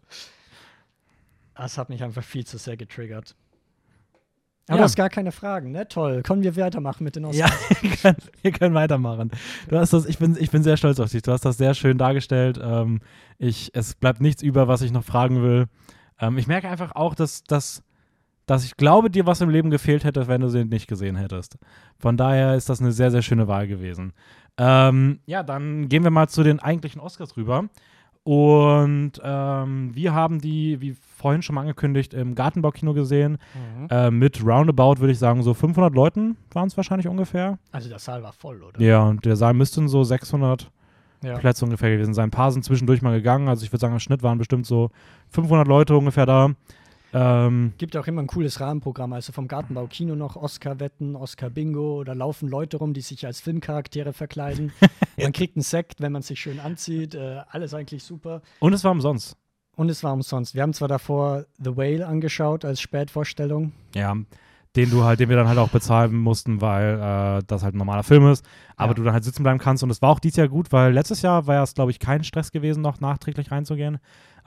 das 1.56 1.78
hat 1.78 1.90
mich 1.90 2.04
einfach 2.04 2.24
viel 2.24 2.46
zu 2.46 2.58
sehr 2.58 2.78
getriggert. 2.78 3.36
Aber 4.70 4.78
Ja. 4.80 4.84
das 4.84 4.92
ist 4.92 4.96
gar 4.98 5.10
keine 5.10 5.32
Fragen, 5.32 5.72
ne? 5.72 5.88
Toll. 5.88 6.22
Können 6.24 6.44
wir 6.44 6.56
weitermachen 6.58 7.04
mit 7.06 7.16
den 7.16 7.24
Oscars? 7.26 7.52
Ja, 7.70 7.82
wir 7.82 7.92
können, 7.98 8.18
wir 8.42 8.52
können 8.52 8.76
weitermachen. 8.76 9.32
Du 9.70 9.78
hast 9.78 9.94
das, 9.94 10.06
ich 10.06 10.18
bin, 10.18 10.36
ich 10.40 10.52
bin 10.52 10.62
sehr 10.62 10.76
stolz 10.78 11.00
auf 11.00 11.10
dich. 11.10 11.22
Du 11.22 11.32
hast 11.32 11.46
das 11.46 11.58
sehr 11.58 11.74
schön 11.74 11.98
dargestellt. 11.98 12.60
Ähm, 12.62 13.00
ich, 13.38 13.72
es 13.74 13.96
bleibt 13.96 14.20
nichts 14.22 14.44
über, 14.44 14.68
was 14.68 14.82
ich 14.82 14.92
noch 14.92 15.06
fragen 15.06 15.42
will. 15.42 15.68
Ähm, 16.20 16.38
ich 16.38 16.48
merke 16.48 16.68
einfach 16.70 16.96
auch, 16.96 17.16
dass, 17.16 17.44
dass, 17.44 17.82
dass 18.48 18.66
ich 18.66 18.76
glaube, 18.78 19.12
dir 19.12 19.28
was 19.28 19.42
im 19.42 19.50
Leben 19.50 19.70
gefehlt 19.70 20.04
hätte, 20.04 20.28
wenn 20.28 20.42
du 20.42 20.48
sie 20.50 20.66
nicht 20.66 20.88
gesehen 20.88 21.16
hättest. 21.16 21.58
Von 22.00 22.18
daher 22.18 22.56
ist 22.56 22.70
das 22.70 22.82
eine 22.82 22.92
sehr, 22.92 23.12
sehr 23.12 23.22
schöne 23.22 23.48
Wahl 23.48 23.68
gewesen. 23.68 24.14
Ähm, 24.58 25.20
ja, 25.28 25.44
dann 25.44 25.88
gehen 25.90 26.04
wir 26.04 26.10
mal 26.10 26.28
zu 26.28 26.42
den 26.42 26.60
eigentlichen 26.60 27.00
Oscars 27.00 27.38
rüber. 27.38 27.66
Und 28.24 29.14
ähm, 29.24 29.92
wir 29.96 30.14
haben 30.14 30.42
die, 30.42 30.82
wie 30.82 30.98
vorhin 31.18 31.42
schon 31.42 31.56
mal 31.56 31.62
angekündigt, 31.62 32.14
im 32.14 32.36
Gartenbaukino 32.36 32.94
gesehen. 32.94 33.38
Mhm. 33.54 33.88
Äh, 33.90 34.12
mit 34.12 34.44
roundabout, 34.44 35.00
würde 35.00 35.14
ich 35.14 35.20
sagen, 35.20 35.44
so 35.44 35.54
500 35.54 35.94
Leuten 35.96 36.36
waren 36.52 36.68
es 36.68 36.76
wahrscheinlich 36.76 37.08
ungefähr. 37.08 37.58
Also, 37.72 37.88
der 37.88 38.00
Saal 38.00 38.24
war 38.24 38.34
voll, 38.34 38.62
oder? 38.64 38.82
Ja, 38.82 39.04
und 39.04 39.24
der 39.24 39.38
Saal 39.38 39.54
müssten 39.54 39.88
so 39.88 40.04
600 40.04 40.70
Ja. 41.24 41.38
Plätze 41.38 41.64
ungefähr 41.64 41.90
gewesen 41.92 42.14
sein. 42.14 42.26
Ein 42.26 42.32
paar 42.32 42.52
sind 42.52 42.66
zwischendurch 42.66 43.02
mal 43.02 43.16
gegangen. 43.16 43.48
Also 43.48 43.64
ich 43.64 43.72
würde 43.72 43.80
sagen, 43.82 43.94
im 43.94 44.00
Schnitt 44.00 44.24
waren 44.24 44.38
bestimmt 44.38 44.66
so 44.66 44.92
500 45.30 45.66
Leute 45.68 45.96
ungefähr 45.98 46.26
da. 46.26 46.52
Ähm, 47.14 47.74
Gibt 47.78 47.96
auch 47.96 48.06
immer 48.08 48.22
ein 48.22 48.28
cooles 48.28 48.60
Rahmenprogramm, 48.60 49.14
also 49.14 49.32
vom 49.32 49.48
Gartenbau 49.48 49.88
Kino 49.88 50.16
noch 50.16 50.36
Oscar-Wetten, 50.36 51.16
Oscar-Bingo, 51.16 52.04
da 52.04 52.14
laufen 52.14 52.50
Leute 52.50 52.78
rum, 52.78 52.94
die 52.94 53.02
sich 53.02 53.26
als 53.26 53.40
Filmcharaktere 53.42 54.14
verkleiden. 54.14 54.72
Man 55.18 55.32
kriegt 55.32 55.56
einen 55.56 55.64
Sekt, 55.64 56.02
wenn 56.02 56.12
man 56.12 56.22
sich 56.22 56.40
schön 56.40 56.60
anzieht, 56.60 57.16
äh, 57.16 57.42
alles 57.50 57.74
eigentlich 57.74 58.04
super. 58.04 58.42
und 58.60 58.74
es 58.74 58.84
war 58.84 58.92
umsonst. 58.92 59.38
Und 59.76 59.90
es 59.90 60.04
war 60.04 60.12
umsonst. 60.14 60.56
Wir 60.56 60.64
haben 60.64 60.74
zwar 60.74 60.88
davor 60.88 61.46
The 61.64 61.78
Whale 61.78 62.06
angeschaut 62.08 62.66
als 62.66 62.82
Spätvorstellung. 62.82 63.74
Ja, 63.96 64.16
den 64.76 64.90
du 64.92 65.04
halt, 65.04 65.20
den 65.20 65.30
wir 65.30 65.36
dann 65.38 65.48
halt 65.48 65.58
auch 65.60 65.70
bezahlen 65.70 66.16
mussten, 66.16 66.62
weil 66.62 66.96
äh, 67.40 67.44
das 67.48 67.64
halt 67.64 67.74
ein 67.76 67.78
normaler 67.80 68.04
Film 68.04 68.28
ist. 68.28 68.44
Aber 68.76 68.92
Ja. 68.92 68.94
du 68.96 69.04
dann 69.04 69.14
halt 69.14 69.24
sitzen 69.24 69.44
bleiben 69.44 69.60
kannst. 69.60 69.84
Und 69.84 69.90
es 69.92 70.02
war 70.02 70.10
auch 70.10 70.20
dieses 70.20 70.38
Jahr 70.38 70.48
gut, 70.48 70.72
weil 70.72 70.94
letztes 70.94 71.22
Jahr 71.22 71.48
war 71.48 71.64
es, 71.64 71.74
glaube 71.76 71.92
ich, 71.92 72.00
kein 72.00 72.24
Stress 72.24 72.52
gewesen, 72.52 72.82
noch 72.82 73.00
nachträglich 73.00 73.50
reinzugehen. 73.52 73.98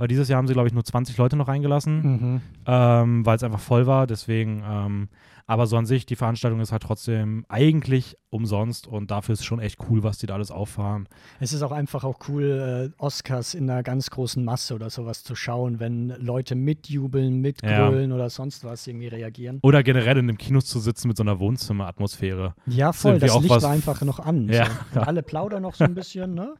Aber 0.00 0.08
dieses 0.08 0.30
Jahr 0.30 0.38
haben 0.38 0.46
sie, 0.46 0.54
glaube 0.54 0.66
ich, 0.66 0.72
nur 0.72 0.82
20 0.82 1.18
Leute 1.18 1.36
noch 1.36 1.48
reingelassen. 1.48 2.00
Mhm. 2.00 2.40
ähm, 2.64 3.26
weil 3.26 3.36
es 3.36 3.42
einfach 3.42 3.60
voll 3.60 3.86
war. 3.86 4.06
Deswegen, 4.06 4.62
ähm, 4.66 5.08
aber 5.46 5.66
so 5.66 5.76
an 5.76 5.84
sich, 5.84 6.06
die 6.06 6.16
Veranstaltung 6.16 6.58
ist 6.60 6.72
halt 6.72 6.82
trotzdem 6.82 7.44
eigentlich 7.50 8.16
umsonst 8.30 8.86
und 8.86 9.10
dafür 9.10 9.34
ist 9.34 9.40
es 9.40 9.44
schon 9.44 9.60
echt 9.60 9.78
cool, 9.90 10.02
was 10.02 10.16
die 10.16 10.26
da 10.26 10.34
alles 10.34 10.50
auffahren. 10.50 11.06
Es 11.38 11.52
ist 11.52 11.60
auch 11.60 11.72
einfach 11.72 12.04
auch 12.04 12.16
cool, 12.28 12.92
äh, 12.96 13.02
Oscars 13.02 13.52
in 13.52 13.68
einer 13.68 13.82
ganz 13.82 14.08
großen 14.08 14.42
Masse 14.42 14.74
oder 14.74 14.88
sowas 14.88 15.22
zu 15.22 15.34
schauen, 15.34 15.80
wenn 15.80 16.14
Leute 16.18 16.54
mitjubeln, 16.54 17.42
mitgrölen 17.42 18.12
oder 18.12 18.30
sonst 18.30 18.64
was 18.64 18.86
irgendwie 18.86 19.08
reagieren. 19.08 19.58
Oder 19.62 19.82
generell 19.82 20.16
in 20.16 20.28
dem 20.28 20.38
Kino 20.38 20.62
zu 20.62 20.80
sitzen 20.80 21.08
mit 21.08 21.18
so 21.18 21.24
einer 21.24 21.40
Wohnzimmeratmosphäre. 21.40 22.54
Ja, 22.64 22.94
voll. 22.94 23.18
Das 23.18 23.32
auch 23.32 23.42
Licht 23.42 23.62
war 23.62 23.70
einfach 23.70 24.00
noch 24.00 24.20
an. 24.20 24.48
Ja. 24.48 24.66
So. 24.94 25.00
Alle 25.00 25.22
plaudern 25.22 25.60
noch 25.60 25.74
so 25.74 25.84
ein 25.84 25.94
bisschen, 25.94 26.32
ne? 26.32 26.54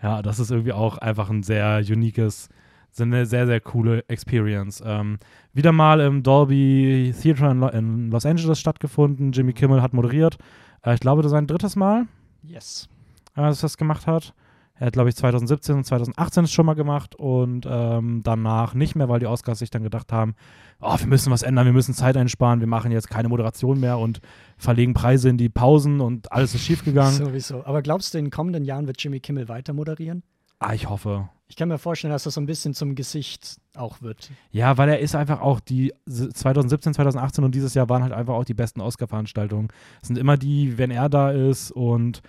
Ja, 0.00 0.22
das 0.22 0.38
ist 0.38 0.52
irgendwie 0.52 0.74
auch 0.74 0.98
einfach 0.98 1.28
ein 1.28 1.42
sehr 1.42 1.82
uniques, 1.88 2.50
so 2.96 3.02
eine 3.02 3.26
sehr, 3.26 3.46
sehr 3.46 3.60
coole 3.60 4.04
Experience. 4.08 4.82
Ähm, 4.84 5.18
wieder 5.52 5.72
mal 5.72 6.00
im 6.00 6.22
Dolby 6.22 7.14
Theater 7.20 7.50
in, 7.50 7.60
Lo 7.60 7.68
in 7.68 8.10
Los 8.10 8.24
Angeles 8.24 8.60
stattgefunden. 8.60 9.32
Jimmy 9.32 9.52
Kimmel 9.52 9.82
hat 9.82 9.92
moderiert. 9.92 10.38
Äh, 10.82 10.94
ich 10.94 11.00
glaube, 11.00 11.22
das 11.22 11.30
ist 11.30 11.36
sein 11.36 11.46
drittes 11.46 11.76
Mal. 11.76 12.06
Yes. 12.42 12.88
äh, 13.36 13.42
dass 13.42 13.60
er 13.60 13.62
das 13.62 13.76
gemacht 13.76 14.06
hat. 14.06 14.34
Er 14.76 14.88
hat, 14.88 14.94
glaube 14.94 15.08
ich, 15.08 15.16
2017 15.16 15.76
und 15.76 15.84
2018 15.84 16.44
es 16.44 16.52
schon 16.52 16.66
mal 16.66 16.74
gemacht 16.74 17.14
und 17.14 17.64
ähm, 17.68 18.22
danach 18.24 18.74
nicht 18.74 18.96
mehr, 18.96 19.08
weil 19.08 19.20
die 19.20 19.26
Oscars 19.26 19.60
sich 19.60 19.70
dann 19.70 19.84
gedacht 19.84 20.12
haben, 20.12 20.34
oh, 20.80 20.96
wir 20.98 21.06
müssen 21.06 21.30
was 21.30 21.42
ändern, 21.42 21.66
wir 21.66 21.72
müssen 21.72 21.94
Zeit 21.94 22.16
einsparen, 22.16 22.58
wir 22.58 22.66
machen 22.66 22.90
jetzt 22.90 23.08
keine 23.08 23.28
Moderation 23.28 23.78
mehr 23.78 23.98
und 23.98 24.20
verlegen 24.56 24.92
Preise 24.92 25.28
in 25.28 25.38
die 25.38 25.48
Pausen 25.48 26.00
und 26.00 26.32
alles 26.32 26.56
ist 26.56 26.62
schiefgegangen. 26.62 27.12
Sowieso. 27.24 27.64
Aber 27.64 27.82
glaubst 27.82 28.14
du, 28.14 28.18
in 28.18 28.26
den 28.26 28.30
kommenden 28.32 28.64
Jahren 28.64 28.88
wird 28.88 29.00
Jimmy 29.00 29.20
Kimmel 29.20 29.48
weiter 29.48 29.72
moderieren? 29.72 30.24
Ah, 30.58 30.74
ich 30.74 30.88
hoffe. 30.88 31.28
Ich 31.46 31.56
kann 31.56 31.68
mir 31.68 31.78
vorstellen, 31.78 32.12
dass 32.12 32.24
das 32.24 32.34
so 32.34 32.40
ein 32.40 32.46
bisschen 32.46 32.74
zum 32.74 32.94
Gesicht 32.94 33.60
auch 33.76 34.00
wird. 34.00 34.30
Ja, 34.50 34.78
weil 34.78 34.88
er 34.88 34.98
ist 35.00 35.14
einfach 35.14 35.40
auch 35.40 35.60
die 35.60 35.92
2017, 36.08 36.94
2018 36.94 37.44
und 37.44 37.54
dieses 37.54 37.74
Jahr 37.74 37.88
waren 37.88 38.02
halt 38.02 38.12
einfach 38.12 38.34
auch 38.34 38.44
die 38.44 38.54
besten 38.54 38.80
Oscar-Veranstaltungen. 38.80 39.68
Es 40.00 40.08
sind 40.08 40.16
immer 40.16 40.36
die, 40.36 40.78
wenn 40.78 40.90
er 40.90 41.08
da 41.08 41.30
ist 41.30 41.70
und 41.70 42.22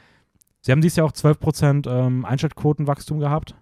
sie 0.61 0.71
haben 0.73 0.81
dieses 0.81 0.97
Jahr 0.97 1.07
auch 1.07 1.13
12% 1.13 1.89
ähm, 1.89 2.25
Einschaltquotenwachstum 2.25 3.19
gehabt. 3.19 3.55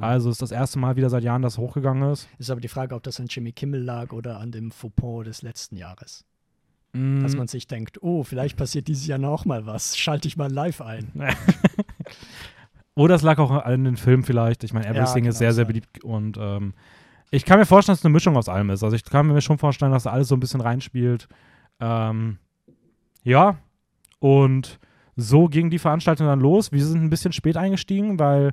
Also 0.00 0.30
ist 0.30 0.42
das 0.42 0.52
erste 0.52 0.78
Mal 0.78 0.94
wieder 0.96 1.10
seit 1.10 1.24
Jahren, 1.24 1.42
dass 1.42 1.58
hochgegangen 1.58 2.10
ist. 2.12 2.28
Ist 2.38 2.50
aber 2.50 2.60
die 2.60 2.68
Frage, 2.68 2.94
ob 2.94 3.02
das 3.02 3.18
an 3.18 3.26
Jimmy 3.28 3.52
Kimmel 3.52 3.82
lag 3.82 4.12
oder 4.12 4.38
an 4.38 4.52
dem 4.52 4.70
Fauxpas 4.70 5.24
des 5.24 5.42
letzten 5.42 5.76
Jahres. 5.76 6.24
Mm, 6.92 7.20
Dass 7.20 7.36
man 7.36 7.48
sich 7.48 7.66
denkt, 7.66 8.02
oh, 8.02 8.22
vielleicht 8.24 8.56
passiert 8.56 8.88
dieses 8.88 9.06
Jahr 9.06 9.18
noch 9.18 9.44
mal 9.44 9.66
was. 9.66 9.96
Schalte 9.96 10.28
ich 10.28 10.36
mal 10.36 10.50
live 10.50 10.80
ein. 10.80 11.12
Oder 12.94 13.14
es 13.14 13.22
lag 13.22 13.38
auch 13.38 13.50
an 13.50 13.84
den 13.84 13.96
Film 13.96 14.24
vielleicht. 14.24 14.64
Ich 14.64 14.72
meine, 14.72 14.86
Ja, 14.86 14.92
Everything 14.92 15.24
kann 15.24 15.30
ist 15.30 15.38
sehr, 15.38 15.52
sehr 15.52 15.64
beliebt 15.64 16.02
und 16.04 16.36
ähm, 16.38 16.74
ich 17.30 17.44
kann 17.44 17.58
mir 17.58 17.66
vorstellen, 17.66 17.94
dass 17.94 18.00
es 18.00 18.04
eine 18.04 18.12
Mischung 18.12 18.36
aus 18.36 18.48
allem 18.48 18.70
ist. 18.70 18.82
Also 18.82 18.96
ich 18.96 19.04
kann 19.04 19.26
mir 19.28 19.40
schon 19.40 19.58
vorstellen, 19.58 19.92
dass 19.92 20.02
da 20.02 20.10
alles 20.10 20.28
so 20.28 20.34
ein 20.36 20.40
bisschen 20.40 20.60
reinspielt. 20.60 21.28
Ähm, 21.78 22.38
ja, 23.22 23.56
und 24.18 24.78
so 25.16 25.46
ging 25.46 25.70
die 25.70 25.78
Veranstaltung 25.78 26.26
dann 26.26 26.40
los. 26.40 26.72
Wir 26.72 26.84
sind 26.84 27.02
ein 27.02 27.10
bisschen 27.10 27.32
spät 27.32 27.56
eingestiegen, 27.56 28.18
weil 28.18 28.52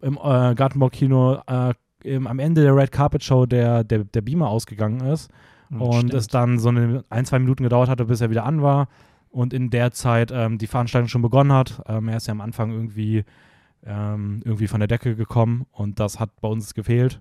im 0.00 0.14
äh, 0.16 0.54
Gartenbaukino 0.54 1.40
äh, 1.46 1.74
im, 2.04 2.26
am 2.26 2.38
Ende 2.38 2.62
der 2.62 2.74
Red 2.74 2.92
Carpet 2.92 3.22
Show 3.24 3.46
der, 3.46 3.84
der, 3.84 4.04
der 4.04 4.20
Beamer 4.22 4.48
ausgegangen 4.48 5.00
ist. 5.00 5.30
und 5.70 5.94
Stimmt. 5.94 6.14
es 6.14 6.28
dann 6.28 6.58
so 6.58 6.68
eine, 6.68 7.04
ein, 7.10 7.24
zwei 7.24 7.38
Minuten 7.38 7.64
gedauert 7.64 7.88
hatte, 7.88 8.04
bis 8.04 8.20
er 8.20 8.30
wieder 8.30 8.44
an 8.44 8.62
war 8.62 8.88
und 9.30 9.52
in 9.52 9.70
der 9.70 9.90
Zeit 9.90 10.30
ähm, 10.32 10.58
die 10.58 10.66
Veranstaltung 10.68 11.08
schon 11.08 11.22
begonnen 11.22 11.52
hat. 11.52 11.82
Ähm, 11.86 12.08
er 12.08 12.16
ist 12.18 12.26
ja 12.28 12.32
am 12.32 12.40
Anfang 12.40 12.70
irgendwie, 12.70 13.24
ähm, 13.86 14.42
irgendwie 14.44 14.66
von 14.66 14.80
der 14.80 14.88
Decke 14.88 15.16
gekommen 15.16 15.66
und 15.70 16.00
das 16.00 16.18
hat 16.20 16.40
bei 16.40 16.48
uns 16.48 16.74
gefehlt. 16.74 17.20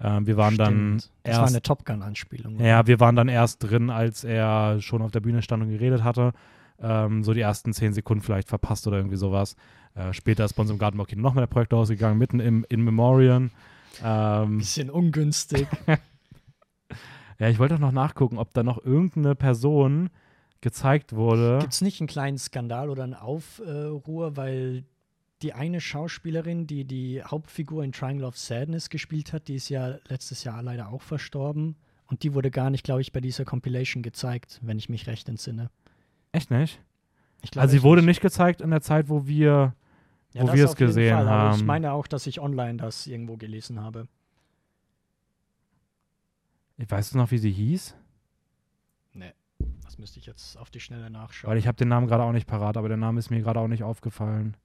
Ähm, 0.00 0.26
wir 0.26 0.36
waren 0.36 0.56
dann 0.56 1.00
Stimmt. 1.00 1.12
Das 1.24 1.36
war 1.36 1.42
erst, 1.42 1.54
eine 1.54 1.62
Top 1.62 1.84
Gun-Anspielung. 1.84 2.60
ja, 2.60 2.86
wir 2.86 3.00
waren 3.00 3.16
dann 3.16 3.28
erst 3.28 3.62
drin, 3.62 3.90
als 3.90 4.24
er 4.24 4.80
schon 4.80 5.02
auf 5.02 5.10
der 5.10 5.20
Bühne 5.20 5.42
stand 5.42 5.62
und 5.62 5.70
geredet 5.70 6.04
hatte. 6.04 6.32
Ähm, 6.80 7.24
so 7.24 7.34
die 7.34 7.40
ersten 7.40 7.72
zehn 7.72 7.92
Sekunden 7.92 8.22
vielleicht 8.22 8.48
verpasst 8.48 8.86
oder 8.86 8.98
irgendwie 8.98 9.16
sowas. 9.16 9.56
Äh, 9.94 10.12
später 10.12 10.44
ist 10.44 10.54
bei 10.54 10.62
uns 10.62 10.70
im 10.70 10.78
Gartenbaukino 10.78 11.20
noch 11.20 11.34
mal 11.34 11.40
der 11.42 11.48
Projektor 11.48 11.80
ausgegangen, 11.80 12.18
mitten 12.18 12.38
im 12.38 12.64
In 12.68 12.82
Memoriam. 12.82 13.50
Ähm, 14.02 14.58
Bisschen 14.58 14.90
ungünstig. 14.90 15.66
Ja, 17.40 17.48
ich 17.48 17.60
wollte 17.60 17.76
auch 17.76 17.78
noch 17.78 17.92
nachgucken, 17.92 18.36
ob 18.36 18.52
da 18.52 18.64
noch 18.64 18.84
irgendeine 18.84 19.36
Person 19.36 20.10
gezeigt 20.60 21.14
wurde. 21.14 21.58
Gibt 21.60 21.72
es 21.72 21.80
nicht 21.82 22.00
einen 22.00 22.08
kleinen 22.08 22.36
Skandal 22.36 22.90
oder 22.90 23.04
einen 23.04 23.14
Aufruhr, 23.14 24.36
weil 24.36 24.82
die 25.42 25.52
eine 25.52 25.80
Schauspielerin, 25.80 26.66
die 26.66 26.84
die 26.84 27.22
Hauptfigur 27.22 27.84
in 27.84 27.92
Triangle 27.92 28.26
of 28.26 28.36
Sadness 28.36 28.90
gespielt 28.90 29.32
hat, 29.32 29.48
die 29.48 29.54
ist 29.54 29.68
ja 29.68 29.98
letztes 30.08 30.44
Jahr 30.44 30.62
leider 30.62 30.88
auch 30.88 31.02
verstorben. 31.02 31.76
Und 32.06 32.22
die 32.22 32.34
wurde 32.34 32.50
gar 32.50 32.70
nicht, 32.70 32.84
glaube 32.84 33.02
ich, 33.02 33.12
bei 33.12 33.20
dieser 33.20 33.44
Compilation 33.44 34.02
gezeigt, 34.02 34.58
wenn 34.62 34.78
ich 34.78 34.88
mich 34.88 35.06
recht 35.06 35.28
entsinne. 35.28 35.70
Echt 36.32 36.50
nicht? 36.50 36.80
Ich 37.42 37.50
glaube 37.50 37.62
Also 37.62 37.72
sie 37.76 37.82
wurde 37.82 38.02
nicht 38.02 38.20
gezeigt 38.20 38.60
in 38.60 38.70
der 38.70 38.80
Zeit, 38.80 39.08
wo 39.08 39.26
wir 39.26 39.74
Ja, 40.32 40.42
wo 40.42 40.52
wir 40.52 40.64
es 40.64 40.74
gesehen 40.74 41.14
Fall, 41.14 41.28
aber 41.28 41.50
Ich 41.54 41.58
haben. 41.60 41.66
meine 41.66 41.92
auch, 41.92 42.06
dass 42.06 42.26
ich 42.26 42.40
online 42.40 42.78
das 42.78 43.06
irgendwo 43.06 43.36
gelesen 43.36 43.80
habe. 43.80 44.08
Weißt 46.78 47.14
du 47.14 47.18
noch, 47.18 47.30
wie 47.30 47.38
sie 47.38 47.50
hieß? 47.52 47.94
Das 49.82 49.98
müsste 49.98 50.20
ich 50.20 50.26
jetzt 50.26 50.56
auf 50.56 50.70
die 50.70 50.80
Schnelle 50.80 51.10
nachschauen. 51.10 51.50
Weil 51.50 51.58
ich 51.58 51.66
habe 51.66 51.76
den 51.76 51.88
Namen 51.88 52.06
gerade 52.06 52.22
auch 52.22 52.32
nicht 52.32 52.46
parat, 52.46 52.76
aber 52.76 52.88
der 52.88 52.98
Name 52.98 53.18
ist 53.18 53.30
mir 53.30 53.40
gerade 53.40 53.58
auch 53.58 53.68
nicht 53.68 53.82
aufgefallen. 53.82 54.56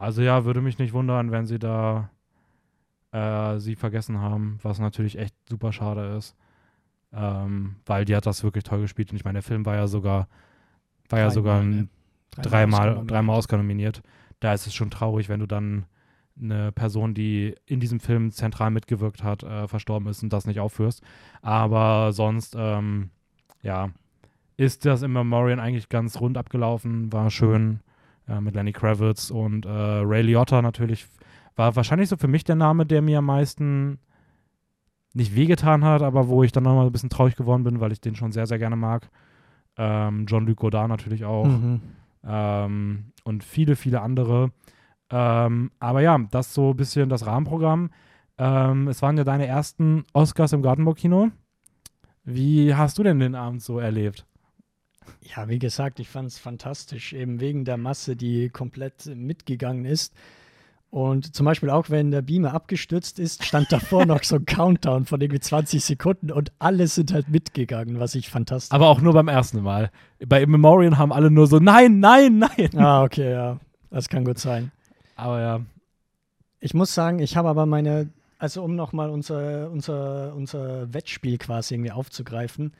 Also 0.00 0.22
ja, 0.22 0.46
würde 0.46 0.62
mich 0.62 0.78
nicht 0.78 0.94
wundern, 0.94 1.30
wenn 1.30 1.44
sie 1.44 1.58
da 1.58 2.08
äh, 3.12 3.58
sie 3.58 3.76
vergessen 3.76 4.18
haben, 4.18 4.58
was 4.62 4.78
natürlich 4.78 5.18
echt 5.18 5.34
super 5.46 5.74
schade 5.74 6.16
ist. 6.16 6.34
Ähm, 7.12 7.76
weil 7.84 8.06
die 8.06 8.16
hat 8.16 8.24
das 8.24 8.42
wirklich 8.42 8.64
toll 8.64 8.80
gespielt 8.80 9.10
und 9.10 9.16
ich 9.16 9.24
meine, 9.24 9.40
der 9.40 9.42
Film 9.42 9.66
war 9.66 9.74
ja 9.74 9.86
sogar, 9.88 10.26
war 11.10 11.18
ja 11.18 11.30
sogar 11.30 11.58
Dreimal, 11.60 11.74
ein, 11.74 11.78
ne? 11.80 12.42
dreimal, 12.42 13.06
dreimal 13.06 13.36
Oscar 13.36 13.58
nominiert. 13.58 14.02
Da 14.38 14.54
ist 14.54 14.66
es 14.66 14.72
schon 14.72 14.90
traurig, 14.90 15.28
wenn 15.28 15.40
du 15.40 15.46
dann 15.46 15.84
eine 16.40 16.72
Person, 16.72 17.12
die 17.12 17.54
in 17.66 17.80
diesem 17.80 18.00
Film 18.00 18.30
zentral 18.30 18.70
mitgewirkt 18.70 19.22
hat, 19.22 19.42
äh, 19.42 19.68
verstorben 19.68 20.08
ist 20.08 20.22
und 20.22 20.32
das 20.32 20.46
nicht 20.46 20.60
aufführst. 20.60 21.02
Aber 21.42 22.14
sonst, 22.14 22.56
ähm, 22.58 23.10
ja, 23.62 23.90
ist 24.56 24.86
das 24.86 25.02
im 25.02 25.12
Memorial 25.12 25.60
eigentlich 25.60 25.90
ganz 25.90 26.18
rund 26.22 26.38
abgelaufen, 26.38 27.12
war 27.12 27.30
schön 27.30 27.80
äh, 28.30 28.40
mit 28.40 28.54
Lenny 28.54 28.72
Kravitz 28.72 29.30
und 29.30 29.66
äh, 29.66 29.68
Ray 29.70 30.22
Liotta 30.22 30.62
natürlich. 30.62 31.06
War 31.56 31.74
wahrscheinlich 31.76 32.08
so 32.08 32.16
für 32.16 32.28
mich 32.28 32.44
der 32.44 32.56
Name, 32.56 32.86
der 32.86 33.02
mir 33.02 33.18
am 33.18 33.26
meisten 33.26 33.98
nicht 35.12 35.34
wehgetan 35.34 35.84
hat, 35.84 36.02
aber 36.02 36.28
wo 36.28 36.42
ich 36.44 36.52
dann 36.52 36.62
nochmal 36.62 36.86
ein 36.86 36.92
bisschen 36.92 37.10
traurig 37.10 37.34
geworden 37.36 37.64
bin, 37.64 37.80
weil 37.80 37.92
ich 37.92 38.00
den 38.00 38.14
schon 38.14 38.32
sehr, 38.32 38.46
sehr 38.46 38.58
gerne 38.58 38.76
mag. 38.76 39.10
Ähm, 39.76 40.26
John-Luc 40.26 40.56
Godard 40.56 40.88
natürlich 40.88 41.24
auch 41.24 41.46
Mhm. 41.46 41.80
ähm, 42.24 43.12
und 43.24 43.42
viele, 43.44 43.74
viele 43.76 44.00
andere. 44.00 44.52
Ähm, 45.10 45.72
aber 45.80 46.00
ja, 46.00 46.16
das 46.30 46.54
so 46.54 46.70
ein 46.70 46.76
bisschen 46.76 47.08
das 47.08 47.26
Rahmenprogramm. 47.26 47.90
Ähm, 48.38 48.88
es 48.88 49.02
waren 49.02 49.16
ja 49.18 49.24
deine 49.24 49.46
ersten 49.46 50.04
Oscars 50.12 50.52
im 50.52 50.62
Gartenbaukino. 50.62 51.30
Wie 52.24 52.74
hast 52.74 52.98
du 52.98 53.02
denn 53.02 53.18
den 53.18 53.34
Abend 53.34 53.62
so 53.62 53.78
erlebt? 53.80 54.24
Ja, 55.36 55.48
wie 55.48 55.58
gesagt, 55.58 56.00
ich 56.00 56.08
fand 56.08 56.28
es 56.28 56.38
fantastisch, 56.38 57.12
eben 57.12 57.40
wegen 57.40 57.64
der 57.64 57.76
Masse, 57.76 58.16
die 58.16 58.48
komplett 58.48 59.06
mitgegangen 59.06 59.84
ist. 59.84 60.14
Und 60.90 61.36
zum 61.36 61.46
Beispiel 61.46 61.70
auch, 61.70 61.88
wenn 61.88 62.10
der 62.10 62.22
Beamer 62.22 62.52
abgestürzt 62.52 63.20
ist, 63.20 63.44
stand 63.44 63.70
davor 63.70 64.06
noch 64.06 64.24
so 64.24 64.36
ein 64.36 64.44
Countdown 64.44 65.04
von 65.04 65.20
irgendwie 65.20 65.40
20 65.40 65.84
Sekunden 65.84 66.32
und 66.32 66.52
alle 66.58 66.88
sind 66.88 67.12
halt 67.12 67.28
mitgegangen, 67.28 68.00
was 68.00 68.16
ich 68.16 68.28
fantastisch 68.28 68.74
Aber 68.74 68.88
auch 68.88 69.00
nur 69.00 69.12
beim 69.12 69.28
ersten 69.28 69.62
Mal. 69.62 69.92
Bei 70.26 70.42
Im 70.42 70.50
Memorial 70.50 70.98
haben 70.98 71.12
alle 71.12 71.30
nur 71.30 71.46
so, 71.46 71.60
nein, 71.60 72.00
nein, 72.00 72.38
nein. 72.38 72.76
Ah, 72.76 73.04
okay, 73.04 73.30
ja. 73.30 73.60
Das 73.90 74.08
kann 74.08 74.24
gut 74.24 74.38
sein. 74.38 74.72
Aber 75.14 75.40
ja, 75.40 75.60
Ich 76.58 76.74
muss 76.74 76.92
sagen, 76.92 77.20
ich 77.20 77.36
habe 77.36 77.48
aber 77.48 77.66
meine, 77.66 78.10
also 78.38 78.62
um 78.64 78.74
nochmal 78.74 79.10
unser, 79.10 79.70
unser, 79.70 80.34
unser 80.34 80.92
Wettspiel 80.92 81.38
quasi 81.38 81.74
irgendwie 81.74 81.92
aufzugreifen, 81.92 82.72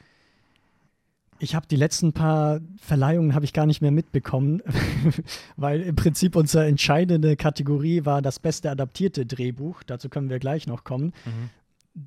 ich 1.41 1.55
habe 1.55 1.67
die 1.67 1.77
letzten 1.77 2.13
paar 2.13 2.61
Verleihungen 2.79 3.35
habe 3.35 3.45
ich 3.45 3.53
gar 3.53 3.67
nicht 3.67 3.81
mehr 3.81 3.91
mitbekommen, 3.91 4.63
weil 5.57 5.81
im 5.81 5.97
Prinzip 5.97 6.37
unsere 6.37 6.67
entscheidende 6.67 7.37
Kategorie 7.37 8.05
war 8.05 8.23
das 8.23 8.39
beste 8.39 8.71
adaptierte 8.71 9.27
Drehbuch. 9.27 9.83
Dazu 9.83 10.09
können 10.09 10.29
wir 10.29 10.39
gleich 10.39 10.67
noch 10.67 10.85
kommen. 10.85 11.13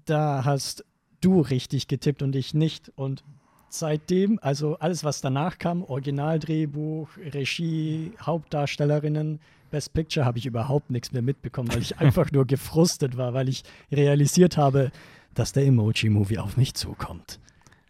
Da 0.05 0.45
hast 0.45 0.85
du 1.19 1.41
richtig 1.41 1.87
getippt 1.87 2.21
und 2.21 2.35
ich 2.35 2.53
nicht. 2.53 2.91
Und 2.95 3.23
seitdem, 3.69 4.39
also 4.41 4.77
alles, 4.77 5.03
was 5.03 5.21
danach 5.21 5.57
kam, 5.57 5.83
Originaldrehbuch, 5.83 7.09
Regie, 7.17 8.13
Hauptdarstellerinnen, 8.21 9.39
Best 9.71 9.93
Picture, 9.93 10.25
habe 10.25 10.37
ich 10.37 10.45
überhaupt 10.45 10.91
nichts 10.91 11.11
mehr 11.11 11.23
mitbekommen, 11.23 11.73
weil 11.73 11.81
ich 11.81 11.97
einfach 11.99 12.31
nur 12.31 12.45
gefrustet 12.45 13.17
war, 13.17 13.33
weil 13.33 13.49
ich 13.49 13.63
realisiert 13.91 14.57
habe, 14.57 14.91
dass 15.33 15.51
der 15.53 15.65
Emoji-Movie 15.65 16.37
auf 16.37 16.57
mich 16.57 16.75
zukommt. 16.75 17.39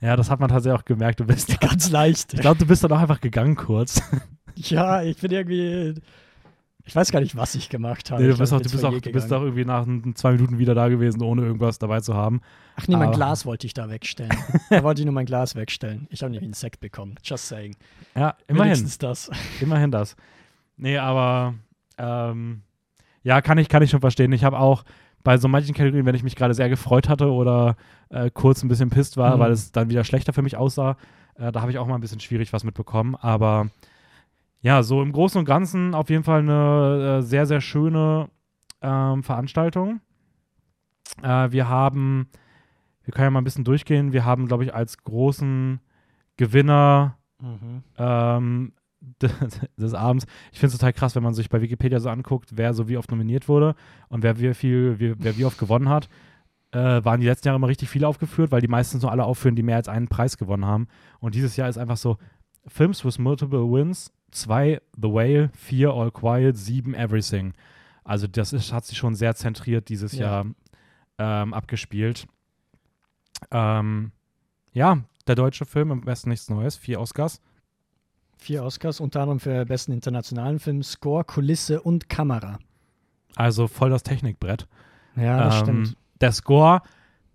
Ja, 0.04 0.16
das 0.18 0.30
hat 0.30 0.39
man 0.39 0.49
tatsächlich 0.49 0.80
auch 0.80 0.86
gemerkt. 0.86 1.20
Du 1.20 1.26
bist, 1.26 1.60
Ganz 1.62 1.89
leicht. 1.89 2.34
ich 2.34 2.41
glaube, 2.41 2.60
du 2.60 2.66
bist 2.66 2.84
dann 2.84 2.91
auch 2.91 2.99
einfach 2.99 3.22
gegangen 3.22 3.56
kurz. 3.56 4.01
Ja, 4.56 5.01
ich 5.01 5.18
bin 5.18 5.32
irgendwie. 5.32 5.95
Ich 6.86 6.95
weiß 6.95 7.12
gar 7.12 7.22
nicht, 7.22 7.36
was 7.36 7.56
ich 7.56 7.70
gemacht 7.70 8.12
habe. 8.12 8.22
Nee, 8.22 8.30
du 8.30 8.38
bist, 8.38 8.51
glaub, 8.51 8.62
auch, 8.62 8.64
du, 8.64 8.70
bist 8.72 8.86
auch, 8.86 8.99
du 8.99 9.12
bist 9.12 9.34
auch 9.34 9.41
irgendwie 9.41 9.66
nach 9.66 9.88
zwei 10.14 10.34
Minuten 10.34 10.60
wieder 10.60 10.76
da 10.76 10.89
gewesen, 10.89 11.24
ohne 11.24 11.41
irgendwas 11.41 11.80
dabei 11.80 12.01
zu 12.01 12.14
haben. 12.14 12.41
Ach 12.76 12.88
nee, 12.88 12.95
mein 12.95 13.08
aber- 13.08 13.16
Glas 13.16 13.47
wollte 13.47 13.66
ich 13.66 13.74
da 13.74 13.89
wegstellen. 13.89 14.32
da 14.70 14.84
wollte 14.84 15.01
ich 15.01 15.06
nur 15.06 15.14
mein 15.16 15.26
Glas 15.26 15.56
wegstellen. 15.56 16.06
Ich 16.12 16.22
habe 16.22 16.30
nämlich 16.30 16.43
einen 16.45 16.54
Sekt 16.54 16.82
bekommen. 16.82 17.16
Just 17.24 17.47
saying. 17.47 17.76
Ja, 18.14 18.36
immerhin. 18.47 18.66
Wenigstens 18.66 18.99
das. 18.99 19.32
Immerhin 19.60 19.89
das. 19.89 20.16
Nee, 20.78 20.99
aber 20.99 21.56
ähm, 21.97 22.62
ja, 23.24 23.41
kann 23.41 23.58
ich, 23.58 23.70
kann 23.70 23.82
ich 23.82 23.89
schon 23.89 24.01
verstehen. 24.01 24.32
Ich 24.34 24.43
habe 24.43 24.60
auch 24.60 24.84
bei 25.24 25.38
so 25.38 25.47
manchen 25.47 25.74
Kategorien, 25.74 26.05
wenn 26.05 26.15
ich 26.15 26.24
mich 26.24 26.36
gerade 26.36 26.53
sehr 26.53 26.69
gefreut 26.69 27.07
hatte 27.09 27.32
oder 27.32 27.76
äh, 28.09 28.30
kurz 28.32 28.61
ein 28.63 28.67
bisschen 28.67 28.89
pisst 28.89 29.15
war, 29.17 29.36
Mhm. 29.36 29.39
weil 29.39 29.51
es 29.51 29.71
dann 29.71 29.89
wieder 29.89 30.03
schlechter 30.03 30.34
für 30.34 30.41
mich 30.41 30.57
aussah, 30.57 30.97
äh, 31.36 31.51
da 31.51 31.61
habe 31.61 31.71
ich 31.71 31.78
auch 31.78 31.88
mal 31.88 31.95
ein 31.95 32.01
bisschen 32.01 32.19
schwierig 32.19 32.51
was 32.53 32.63
mitbekommen. 32.63 33.15
Aber 33.15 33.67
ja, 34.61 34.84
so 34.84 35.01
im 35.01 35.11
Großen 35.11 35.39
und 35.39 35.45
Ganzen 35.45 35.93
auf 35.95 36.09
jeden 36.09 36.24
Fall 36.24 36.39
eine 36.39 37.17
äh, 37.19 37.21
sehr, 37.21 37.45
sehr 37.45 37.61
schöne 37.61 38.30
ähm, 38.82 39.24
Veranstaltung. 39.24 40.01
Äh, 41.21 41.51
wir 41.51 41.67
haben, 41.69 42.28
wir 43.03 43.13
können 43.13 43.26
ja 43.26 43.32
mal 43.32 43.41
ein 43.41 43.45
bisschen 43.45 43.65
durchgehen, 43.65 44.13
wir 44.13 44.26
haben, 44.26 44.47
glaube 44.47 44.63
ich, 44.65 44.74
als 44.74 44.97
großen 45.03 45.80
Gewinner 46.38 47.17
Mhm. 47.41 47.84
ähm, 47.97 48.71
des, 49.22 49.32
des 49.78 49.93
Abends. 49.93 50.26
Ich 50.51 50.60
finde 50.60 50.74
es 50.74 50.80
total 50.80 50.93
krass, 50.93 51.16
wenn 51.16 51.24
man 51.24 51.34
sich 51.34 51.49
bei 51.49 51.62
Wikipedia 51.62 51.99
so 51.99 52.10
anguckt, 52.10 52.51
wer 52.56 52.74
so 52.74 52.88
wie 52.88 52.97
oft 52.97 53.12
nominiert 53.12 53.47
wurde 53.47 53.76
und 54.10 54.24
wer 54.24 54.39
wie 54.39 54.54
viel, 54.54 54.99
wie, 54.99 55.14
wer 55.18 55.38
wie 55.38 55.45
oft 55.45 55.58
gewonnen 55.58 55.89
hat. 55.89 56.10
Äh, 56.72 57.06
waren 57.06 57.20
die 57.20 57.28
letzten 57.28 57.47
Jahre 57.47 57.58
immer 57.58 57.68
richtig 57.68 57.89
viele 57.89 58.08
aufgeführt, 58.08 58.51
weil 58.51 58.62
die 58.62 58.68
meistens 58.68 59.04
nur 59.04 59.12
alle 59.12 59.26
aufführen, 59.26 59.56
die 59.56 59.62
mehr 59.62 59.76
als 59.76 59.88
einen 59.88 60.08
Preis 60.08 60.38
gewonnen 60.38 60.66
haben. 60.66 60.88
Und 61.20 61.36
dieses 61.36 61.56
Jahr 61.56 61.70
ist 61.70 61.78
einfach 61.78 61.97
so: 61.97 62.18
Films 62.66 63.06
with 63.06 63.20
multiple 63.20 63.72
wins, 63.72 64.12
2 64.32 64.82
The 64.95 65.10
Whale, 65.10 65.51
4 65.54 65.89
All 65.91 66.10
Quiet, 66.12 66.58
7 66.58 66.95
Everything. 66.95 67.54
Also, 68.04 68.26
das 68.26 68.54
ist, 68.54 68.74
hat 68.74 68.86
sich 68.86 68.97
schon 68.97 69.14
sehr 69.14 69.36
zentriert 69.36 69.88
dieses 69.89 70.14
Ja. 70.14 70.26
Jahr 70.26 70.45
ähm, 71.20 71.54
abgespielt. 71.54 72.26
Ähm, 73.51 74.12
ja, 74.74 75.04
der 75.28 75.36
deutsche 75.36 75.66
Film 75.66 75.91
im 75.91 76.06
Westen 76.06 76.30
nichts 76.30 76.49
Neues, 76.49 76.76
vier 76.76 76.99
Oscars. 76.99 77.39
Vier 78.38 78.64
Oscars, 78.64 79.00
unter 79.00 79.22
anderem 79.22 79.40
für 79.40 79.66
besten 79.66 79.92
internationalen 79.94 80.60
Film, 80.60 80.84
Score, 80.84 81.24
Kulisse 81.24 81.82
und 81.82 82.10
Kamera. 82.10 82.60
Also 83.36 83.68
voll 83.68 83.90
das 83.90 84.04
Technikbrett. 84.04 84.68
Ja, 85.16 85.44
das 85.46 85.56
Ähm, 85.56 85.62
stimmt. 85.62 85.98
Der 86.22 86.32
Score, 86.32 86.82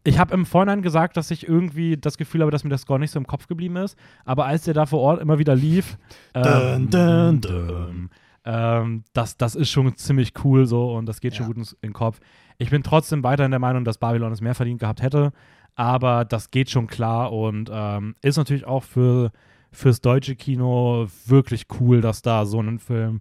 ich 0.05 0.19
habe 0.19 0.35
im 0.35 0.47
Vorhinein 0.47 0.83
gesagt, 0.83 1.17
dass 1.17 1.31
ich 1.31 1.47
irgendwie 1.49 1.97
das 1.97 2.17
Gefühl 2.19 2.43
habe, 2.43 2.51
dass 2.51 2.63
mir 2.65 2.71
der 2.71 2.79
Score 2.79 2.99
nicht 2.99 3.11
so 3.11 3.19
im 3.19 3.27
Kopf 3.27 3.47
geblieben 3.47 3.77
ist. 3.77 3.97
Aber 4.25 4.47
als 4.47 4.65
der 4.65 4.75
da 4.75 4.87
vor 4.87 5.01
Ort 5.01 5.21
immer 5.21 5.39
wieder 5.39 5.55
lief, 5.55 5.99
ähm, 6.35 6.91
Dun, 6.91 7.41
dun, 7.41 7.41
dun. 7.41 8.11
Ähm, 8.45 9.05
das, 9.13 9.37
das 9.37 9.55
ist 9.55 9.71
schon 9.71 9.95
ziemlich 9.97 10.33
cool 10.45 10.67
so 10.67 10.95
und 10.95 11.07
das 11.07 11.21
geht 11.21 11.35
schon 11.35 11.45
Ja. 11.45 11.49
gut 11.49 11.57
ins, 11.59 11.73
in 11.75 11.89
den 11.91 11.93
Kopf. 11.93 12.21
Ich 12.59 12.71
bin 12.71 12.83
trotzdem 12.83 13.23
weiterhin 13.23 13.51
der 13.51 13.61
Meinung, 13.61 13.85
dass 13.85 13.99
Babylon 13.99 14.33
es 14.33 14.41
mehr 14.41 14.55
verdient 14.55 14.81
gehabt 14.81 15.03
hätte, 15.03 15.33
aber 15.75 16.25
das 16.25 16.51
geht 16.51 16.71
schon 16.71 16.87
klar 16.87 17.33
und 17.33 17.71
ähm, 17.73 18.15
ist 18.23 18.37
natürlich 18.37 18.65
auch 18.67 18.83
für, 18.85 19.33
fürs 19.71 20.01
deutsche 20.01 20.35
Kino 20.37 21.07
wirklich 21.27 21.67
cool, 21.81 22.01
dass 22.01 22.23
da 22.23 22.47
so 22.47 22.61
ein 22.61 22.79
Film 22.79 23.21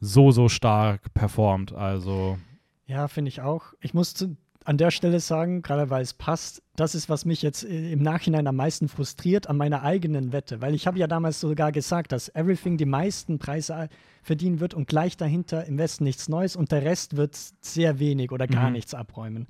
so, 0.00 0.30
so 0.30 0.48
stark 0.48 1.12
performt. 1.14 1.72
Also, 1.72 2.38
Ja, 2.86 3.08
finde 3.08 3.28
ich 3.30 3.40
auch. 3.40 3.74
Ich 3.80 3.94
muss 3.94 4.14
zu, 4.14 4.36
an 4.64 4.76
der 4.78 4.90
Stelle 4.90 5.18
sagen, 5.18 5.62
gerade 5.62 5.90
weil 5.90 6.02
es 6.02 6.12
passt, 6.14 6.62
das 6.76 6.94
ist, 6.94 7.08
was 7.08 7.24
mich 7.24 7.42
jetzt 7.42 7.64
äh, 7.64 7.90
im 7.90 8.02
Nachhinein 8.02 8.46
am 8.46 8.56
meisten 8.56 8.88
frustriert 8.88 9.48
an 9.48 9.56
meiner 9.56 9.82
eigenen 9.82 10.32
Wette. 10.32 10.60
Weil 10.60 10.74
ich 10.74 10.86
habe 10.86 10.98
ja 10.98 11.06
damals 11.06 11.40
sogar 11.40 11.72
gesagt, 11.72 12.12
dass 12.12 12.28
Everything 12.34 12.76
die 12.76 12.84
meisten 12.84 13.38
Preise 13.38 13.72
äh, 13.74 13.88
verdienen 14.22 14.60
wird 14.60 14.74
und 14.74 14.86
gleich 14.86 15.16
dahinter 15.16 15.64
im 15.64 15.78
Westen 15.78 16.04
nichts 16.04 16.28
Neues 16.28 16.54
und 16.54 16.70
der 16.70 16.82
Rest 16.82 17.16
wird 17.16 17.36
sehr 17.60 17.98
wenig 17.98 18.30
oder 18.30 18.46
gar 18.46 18.66
Mhm. 18.68 18.74
nichts 18.74 18.94
abräumen. 18.94 19.48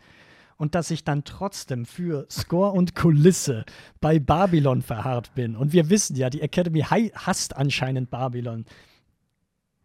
Und 0.58 0.74
dass 0.74 0.90
ich 0.90 1.04
dann 1.04 1.22
trotzdem 1.24 1.86
für 1.86 2.26
Score 2.30 2.72
und 2.72 2.94
Kulisse 2.96 3.64
bei 4.00 4.18
Babylon 4.18 4.82
verharrt 4.82 5.32
bin. 5.34 5.54
Und 5.56 5.72
wir 5.72 5.88
wissen 5.88 6.16
ja, 6.16 6.28
die 6.30 6.42
Academy 6.42 6.80
hasst 6.82 7.56
anscheinend 7.56 8.10
Babylon. 8.10 8.64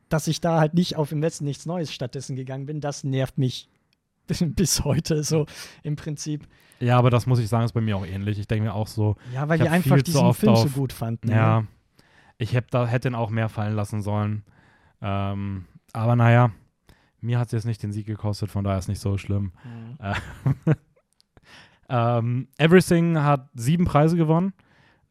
Dass 0.10 0.28
ich 0.28 0.42
da 0.42 0.60
halt 0.60 0.74
nicht 0.74 0.96
auf 0.96 1.12
im 1.12 1.22
Westen 1.22 1.46
nichts 1.46 1.66
Neues 1.66 1.94
stattdessen 1.94 2.36
gegangen 2.36 2.66
bin, 2.66 2.82
das 2.82 3.04
nervt 3.04 3.38
mich 3.38 3.70
bis 4.28 4.84
heute 4.84 5.24
so 5.24 5.46
im 5.84 5.96
Prinzip. 5.96 6.48
ja, 6.80 6.98
aber 6.98 7.10
das 7.12 7.26
muss 7.28 7.40
ich 7.40 7.50
sagen, 7.50 7.66
ist 7.66 7.74
bei 7.74 7.82
mir 7.82 7.96
auch 7.98 8.06
ähnlich. 8.06 8.40
Ich 8.40 8.48
denke 8.48 8.66
mir 8.66 8.74
auch 8.74 8.88
so, 8.88 9.16
Ja, 9.34 9.48
weil 9.50 9.58
Ich 9.58 9.64
die 9.64 9.70
hab 9.70 9.76
einfach 9.76 10.02
diesen 10.02 10.34
Film 10.34 10.56
so 10.56 10.62
auf- 10.64 10.74
gut 10.74 10.92
fanden. 10.94 11.28
ne? 11.28 11.36
ja, 11.36 11.64
ich 12.40 12.54
hätte 12.54 12.68
da 12.72 12.88
hätte 12.88 13.10
ihn 13.10 13.16
auch 13.16 13.30
mehr 13.30 13.48
fallen 13.50 13.76
lassen 13.76 14.02
sollen. 14.02 14.44
Ähm, 15.02 15.66
aber 15.94 16.16
naja, 16.16 16.52
mir 17.24 17.40
hat 17.40 17.48
es 17.48 17.54
jetzt 17.54 17.66
nicht 17.66 17.82
den 17.82 17.92
Sieg 17.92 18.06
gekostet, 18.06 18.52
von 18.52 18.64
daher 18.64 18.80
ist 18.80 18.90
nicht 18.90 19.00
so 19.00 19.18
schlimm. 19.18 19.52
Mhm. 19.64 20.74
ähm, 21.90 22.48
Everything 22.58 23.18
hat 23.20 23.50
sieben 23.54 23.86
Preise 23.86 24.18
gewonnen. 24.18 24.54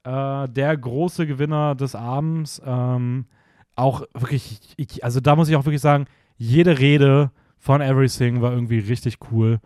Äh, 0.04 0.48
der 0.48 0.76
große 0.76 1.26
Gewinner 1.26 1.74
des 1.74 1.94
Abends. 1.94 2.60
Ähm, 2.64 3.26
auch 3.74 4.02
wirklich, 4.14 4.60
ich, 4.76 5.02
also 5.02 5.20
da 5.20 5.36
muss 5.36 5.48
ich 5.48 5.56
auch 5.56 5.64
wirklich 5.64 5.80
sagen, 5.80 6.06
jede 6.36 6.78
Rede 6.78 7.30
von 7.58 7.80
Everything 7.80 8.42
war 8.42 8.52
irgendwie 8.52 8.80
richtig 8.80 9.18
cool. 9.30 9.60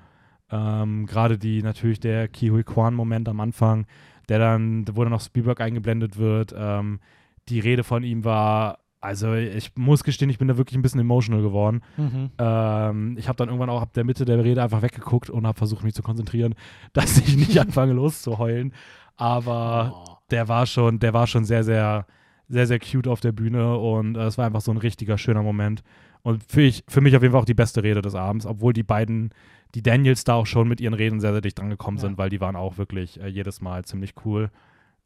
Ähm, 0.51 1.07
Gerade 1.07 1.39
die 1.39 1.63
natürlich 1.63 1.99
der 1.99 2.29
Kihui 2.29 2.63
Kwan-Moment 2.63 3.29
am 3.29 3.41
Anfang, 3.41 3.87
der 4.29 4.39
dann, 4.39 4.85
wo 4.93 5.03
dann 5.03 5.13
noch 5.13 5.21
Spielberg 5.21 5.61
eingeblendet 5.61 6.19
wird. 6.19 6.55
Ähm, 6.57 7.01
die 7.49 7.61
Rede 7.61 7.83
von 7.83 8.05
ihm 8.05 8.25
war, 8.25 8.79
also 9.01 9.35
ich 9.35 9.73
muss 9.77 10.03
gestehen, 10.05 10.31
ich 10.31 10.39
bin 10.39 10.49
da 10.49 10.57
wirklich 10.57 10.77
ein 10.77 10.83
bisschen 10.83 11.01
emotional 11.01 11.43
geworden. 11.43 11.83
Mhm. 11.97 12.31
Ähm, 12.39 13.17
ich 13.19 13.29
habe 13.29 13.37
dann 13.37 13.49
irgendwann 13.49 13.71
auch 13.71 13.83
ab 13.83 13.93
der 13.93 14.05
Mitte 14.05 14.25
der 14.25 14.43
Rede 14.43 14.63
einfach 14.63 14.83
weggeguckt 14.83 15.31
und 15.31 15.47
habe 15.47 15.57
versucht, 15.59 15.85
mich 15.85 15.95
zu 15.95 16.03
konzentrieren, 16.03 16.55
dass 16.93 17.19
ich 17.19 17.37
nicht 17.37 17.59
anfange 17.61 17.93
loszuheulen. 17.93 18.73
Aber 19.17 19.93
Oh. 19.95 20.17
der 20.31 20.49
war 20.49 20.67
schon, 20.67 20.99
der 20.99 21.15
war 21.15 21.27
schon 21.27 21.45
sehr, 21.45 21.65
sehr, 21.65 22.07
sehr, 22.49 22.67
sehr 22.67 22.79
cute 22.79 23.09
auf 23.09 23.21
der 23.21 23.33
Bühne 23.33 23.77
und 23.79 24.17
äh, 24.17 24.25
es 24.27 24.39
war 24.39 24.47
einfach 24.47 24.61
so 24.61 24.71
ein 24.71 24.77
richtiger 24.77 25.19
schöner 25.19 25.43
Moment. 25.43 25.83
Und 26.23 26.43
für, 26.49 26.63
ich, 26.63 26.83
für 26.89 27.01
mich 27.01 27.17
auf 27.17 27.23
jeden 27.23 27.33
Fall 27.33 27.41
auch 27.41 27.45
die 27.47 27.55
beste 27.55 27.83
Rede 27.83 28.03
des 28.03 28.15
Abends, 28.15 28.47
obwohl 28.47 28.73
die 28.73 28.83
beiden, 28.83 29.31
die 29.75 29.83
Daniels 29.83 30.25
da 30.25 30.35
auch 30.35 30.47
schon 30.47 30.67
mit 30.69 30.81
ihren 30.81 30.95
Reden 30.95 31.21
sehr, 31.21 31.33
sehr 31.33 31.41
dicht 31.41 31.61
angekommen 31.61 31.99
Ja. 31.99 32.03
sind, 32.03 32.19
weil 32.19 32.31
die 32.31 32.41
waren 32.41 32.57
auch 32.57 32.79
wirklich 32.79 33.21
äh, 33.21 33.29
jedes 33.29 33.61
Mal 33.61 33.85
ziemlich 33.85 34.15
cool. 34.25 34.51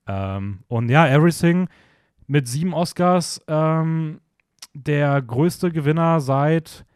Ähm, 0.07 0.61
und 0.69 0.89
ja, 0.89 1.07
Everything 1.07 1.69
mit 2.31 2.47
sieben 2.47 2.75
Oscars, 2.75 3.43
ähm, 3.49 4.21
der 4.73 5.21
größte 5.21 5.73
Gewinner 5.73 6.21
seit 6.21 6.87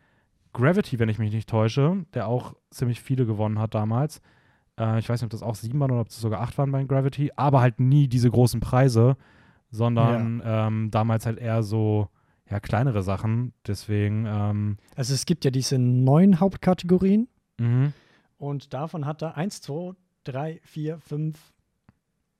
Gravity, 0.53 1.01
wenn 1.01 1.09
ich 1.09 1.18
mich 1.18 1.32
nicht 1.32 1.49
täusche, 1.49 2.07
der 2.14 2.28
auch 2.28 2.55
ziemlich 2.70 3.01
viele 3.01 3.26
gewonnen 3.26 3.59
hat 3.59 3.74
damals. 3.74 4.20
Äh, 4.78 5.01
ich 5.01 5.09
weiß 5.09 5.20
nicht, 5.20 5.24
ob 5.24 5.30
das 5.30 5.43
auch 5.43 5.57
sieben 5.57 5.80
waren 5.80 5.91
oder 5.91 6.03
ob 6.03 6.09
das 6.09 6.20
sogar 6.20 6.41
acht 6.41 6.57
waren 6.57 6.70
bei 6.70 6.85
Gravity, 6.85 7.32
aber 7.35 7.61
halt 7.61 7.80
nie 7.80 8.07
diese 8.07 8.30
großen 8.30 8.61
Preise, 8.61 9.16
sondern 9.72 10.41
ähm, 10.45 10.93
damals 10.93 11.26
halt 11.26 11.39
eher 11.41 11.64
so 11.64 12.09
ja, 12.49 12.61
kleinere 12.61 13.03
Sachen. 13.03 13.55
Deswegen, 13.66 14.26
ähm, 14.28 14.76
Also 14.95 15.14
es 15.14 15.26
gibt 15.26 15.45
ja 15.45 15.51
diese 15.51 15.80
neun 15.80 16.39
Hauptkategorien 16.39 17.26
mhm. 17.59 17.93
und 18.39 18.72
davon 18.72 19.05
hat 19.05 19.20
er 19.20 19.37
eins, 19.37 19.61
zwei, 19.61 19.95
drei, 20.22 20.61
vier, 20.62 21.01
fünf, 21.01 21.53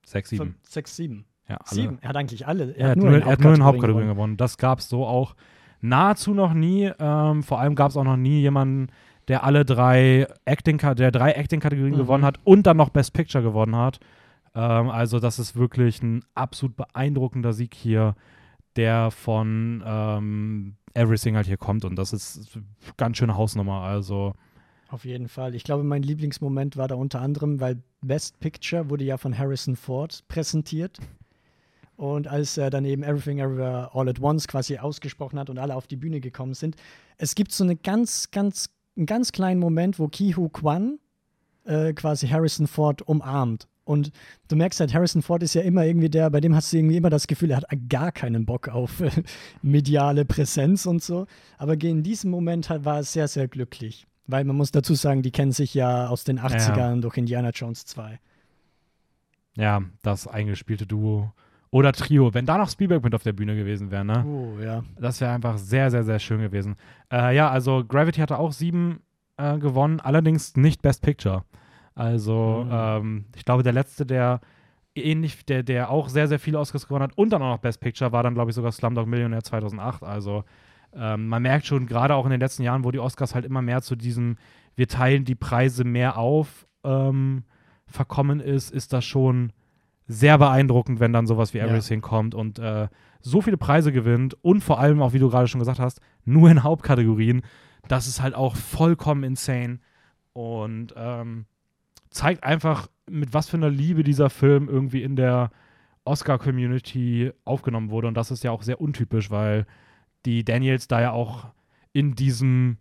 sechs, 0.05 0.29
sieben. 0.29 0.45
fünf, 0.45 0.55
sechs, 0.69 0.95
sieben. 0.95 1.25
Ja, 1.47 1.57
alle. 1.57 1.81
Sieben. 1.81 1.97
Er 2.01 2.09
hat 2.09 2.17
eigentlich 2.17 2.47
alle. 2.47 2.71
Er 2.75 2.89
hat 2.91 2.97
nur, 2.97 3.11
er 3.11 3.25
hat 3.25 3.39
nur 3.39 3.53
in 3.53 3.63
Hauptkategorien 3.63 4.07
gewonnen. 4.07 4.15
gewonnen. 4.15 4.37
Das 4.37 4.57
gab 4.57 4.79
es 4.79 4.89
so 4.89 5.05
auch 5.05 5.35
nahezu 5.81 6.33
noch 6.33 6.53
nie. 6.53 6.91
Ähm, 6.99 7.43
vor 7.43 7.59
allem 7.59 7.75
gab 7.75 7.91
es 7.91 7.97
auch 7.97 8.03
noch 8.03 8.17
nie 8.17 8.41
jemanden, 8.41 8.87
der 9.27 9.43
alle 9.43 9.65
drei 9.65 10.27
Acting, 10.45 10.77
der 10.77 11.11
drei 11.11 11.31
Acting-Kategorien 11.33 11.93
Mhm. 11.93 11.97
gewonnen 11.99 12.25
hat 12.25 12.39
und 12.43 12.65
dann 12.67 12.77
noch 12.77 12.89
Best 12.89 13.13
Picture 13.13 13.43
gewonnen 13.43 13.75
hat. 13.75 13.99
Ähm, 14.55 14.89
also 14.89 15.19
das 15.19 15.37
ist 15.39 15.55
wirklich 15.55 16.01
ein 16.01 16.23
absolut 16.33 16.75
beeindruckender 16.77 17.53
Sieg 17.53 17.73
hier, 17.75 18.15
der 18.75 19.11
von 19.11 19.83
ähm, 19.85 20.75
Everything 20.93 21.35
halt 21.35 21.45
hier 21.47 21.57
kommt 21.57 21.85
und 21.85 21.95
das 21.97 22.13
ist 22.13 22.57
ganz 22.97 23.17
schöne 23.17 23.35
Hausnummer. 23.35 23.81
Also 23.81 24.33
Auf 24.89 25.03
jeden 25.05 25.27
Fall. 25.27 25.55
Ich 25.55 25.63
glaube, 25.63 25.83
mein 25.83 26.03
Lieblingsmoment 26.03 26.77
war 26.77 26.87
da 26.87 26.95
unter 26.95 27.19
anderem, 27.21 27.59
weil 27.59 27.81
Best 28.01 28.39
Picture 28.39 28.89
wurde 28.89 29.03
ja 29.03 29.17
von 29.17 29.37
Harrison 29.37 29.75
Ford 29.75 30.23
präsentiert. 30.27 30.99
Und 31.97 32.27
als 32.27 32.57
er 32.57 32.69
dann 32.69 32.85
eben 32.85 33.03
Everything 33.03 33.39
Everywhere 33.39 33.89
All 33.93 34.09
at 34.09 34.19
Once 34.19 34.47
quasi 34.47 34.77
ausgesprochen 34.77 35.39
hat 35.39 35.49
und 35.49 35.57
alle 35.57 35.75
auf 35.75 35.87
die 35.87 35.95
Bühne 35.95 36.19
gekommen 36.19 36.53
sind, 36.53 36.75
es 37.17 37.35
gibt 37.35 37.51
so 37.51 37.63
eine 37.63 37.75
ganz, 37.75 38.31
ganz, 38.31 38.69
einen 38.97 39.05
ganz 39.05 39.31
kleinen 39.31 39.59
Moment, 39.59 39.97
wo 39.97 40.07
Ki-Hu 40.07 40.49
Kwan 40.49 40.99
äh, 41.65 41.93
quasi 41.93 42.27
Harrison 42.27 42.67
Ford 42.67 43.01
umarmt. 43.01 43.67
Und 43.85 44.11
du 44.47 44.55
merkst 44.55 44.79
halt, 44.79 44.93
Harrison 44.93 45.21
Ford 45.21 45.43
ist 45.43 45.53
ja 45.53 45.61
immer 45.61 45.85
irgendwie 45.85 46.09
der, 46.09 46.29
bei 46.31 46.41
dem 46.41 46.55
hast 46.55 46.73
du 46.73 46.77
irgendwie 46.77 46.97
immer 46.97 47.11
das 47.11 47.27
Gefühl, 47.27 47.51
er 47.51 47.57
hat 47.57 47.67
gar 47.87 48.11
keinen 48.11 48.45
Bock 48.45 48.67
auf 48.67 48.99
äh, 48.99 49.11
mediale 49.61 50.25
Präsenz 50.25 50.85
und 50.85 51.03
so. 51.03 51.27
Aber 51.57 51.79
in 51.81 52.03
diesem 52.03 52.31
Moment 52.31 52.69
halt 52.69 52.83
war 52.83 52.97
er 52.97 53.03
sehr, 53.03 53.27
sehr 53.27 53.47
glücklich. 53.47 54.07
Weil 54.27 54.43
man 54.43 54.55
muss 54.55 54.71
dazu 54.71 54.95
sagen, 54.95 55.21
die 55.21 55.29
kennen 55.29 55.51
sich 55.51 55.75
ja 55.75 56.07
aus 56.07 56.23
den 56.23 56.39
80ern 56.39 57.01
durch 57.01 57.15
Indiana 57.15 57.51
Jones 57.51 57.85
2. 57.85 58.19
ja, 59.55 59.83
das 60.01 60.27
eingespielte 60.27 60.87
Duo 60.87 61.31
oder 61.75 61.91
Trio, 61.91 62.33
wenn 62.33 62.45
da 62.45 62.57
noch 62.57 62.69
Spielberg 62.69 63.03
mit 63.03 63.13
auf 63.13 63.23
der 63.23 63.33
Bühne 63.33 63.53
gewesen 63.53 63.91
wäre, 63.91 64.05
ne? 64.05 64.23
Oh, 64.25 64.57
ja. 64.61 64.83
Das 64.97 65.19
wäre 65.19 65.33
einfach 65.33 65.57
sehr, 65.57 65.91
sehr, 65.91 66.05
sehr 66.05 66.19
schön 66.19 66.39
gewesen. 66.39 66.77
Äh, 67.11 67.35
ja, 67.35 67.49
also 67.49 67.83
Gravity 67.83 68.21
hatte 68.21 68.39
auch 68.39 68.53
sieben 68.53 69.01
äh, 69.35 69.57
gewonnen, 69.57 69.99
allerdings 69.99 70.55
nicht 70.55 70.81
Best 70.81 71.01
Picture. 71.01 71.43
Also 71.93 72.63
Mhm. 72.65 72.71
ähm, 72.71 73.25
ich 73.35 73.43
glaube, 73.43 73.63
der 73.63 73.73
letzte, 73.73 74.05
der 74.05 74.39
ähnlich, 74.95 75.45
der, 75.45 75.63
der 75.63 75.89
auch 75.89 76.07
sehr, 76.07 76.29
sehr 76.29 76.39
viele 76.39 76.59
Oscars 76.59 76.87
gewonnen 76.87 77.03
hat 77.03 77.17
und 77.17 77.31
dann 77.33 77.41
auch 77.41 77.49
noch 77.55 77.59
Best 77.59 77.81
Picture, 77.81 78.13
war 78.13 78.23
dann, 78.23 78.35
glaube 78.35 78.51
ich, 78.51 78.55
sogar 78.55 78.71
Slumdog 78.71 79.05
Millionär 79.05 79.43
2008. 79.43 80.01
Also 80.03 80.45
ähm, 80.93 81.27
man 81.27 81.41
merkt 81.41 81.65
schon, 81.65 81.87
gerade 81.87 82.15
auch 82.15 82.23
in 82.23 82.31
den 82.31 82.39
letzten 82.39 82.63
Jahren, 82.63 82.85
wo 82.85 82.91
die 82.91 82.99
Oscars 82.99 83.35
halt 83.35 83.43
immer 83.43 83.61
mehr 83.61 83.81
zu 83.81 83.97
diesem, 83.97 84.37
wir 84.77 84.87
teilen 84.87 85.25
die 85.25 85.35
Preise 85.35 85.83
mehr 85.83 86.17
auf, 86.17 86.67
ähm, 86.85 87.43
verkommen 87.85 88.39
ist, 88.39 88.71
ist 88.71 88.93
das 88.93 89.03
schon 89.03 89.51
sehr 90.07 90.37
beeindruckend, 90.37 90.99
wenn 90.99 91.13
dann 91.13 91.27
sowas 91.27 91.53
wie 91.53 91.59
Ja. 91.59 91.65
Everything 91.65 92.01
kommt 92.01 92.35
und 92.35 92.59
äh, 92.59 92.87
so 93.21 93.41
viele 93.41 93.57
Preise 93.57 93.91
gewinnt 93.91 94.35
und 94.43 94.63
vor 94.63 94.79
allem 94.79 95.01
auch, 95.01 95.13
wie 95.13 95.19
du 95.19 95.29
gerade 95.29 95.47
schon 95.47 95.59
gesagt 95.59 95.79
hast, 95.79 95.99
nur 96.25 96.49
in 96.49 96.63
Hauptkategorien. 96.63 97.41
Das 97.87 98.07
ist 98.07 98.21
halt 98.21 98.35
auch 98.35 98.55
vollkommen 98.55 99.23
insane 99.23 99.79
und 100.33 100.93
ähm, 100.95 101.45
zeigt 102.09 102.43
einfach, 102.43 102.87
mit 103.09 103.33
was 103.33 103.49
für 103.49 103.57
einer 103.57 103.69
Liebe 103.69 104.03
dieser 104.03 104.29
Film 104.29 104.67
irgendwie 104.67 105.03
in 105.03 105.15
der 105.15 105.51
Oscar-Community 106.05 107.31
aufgenommen 107.45 107.89
wurde. 107.89 108.07
Und 108.07 108.15
das 108.15 108.31
ist 108.31 108.43
ja 108.43 108.51
auch 108.51 108.63
sehr 108.63 108.81
untypisch, 108.81 109.29
weil 109.29 109.65
die 110.25 110.43
Daniels 110.43 110.87
da 110.87 111.01
ja 111.01 111.11
auch 111.11 111.47
in 111.93 112.15
diesem 112.15 112.77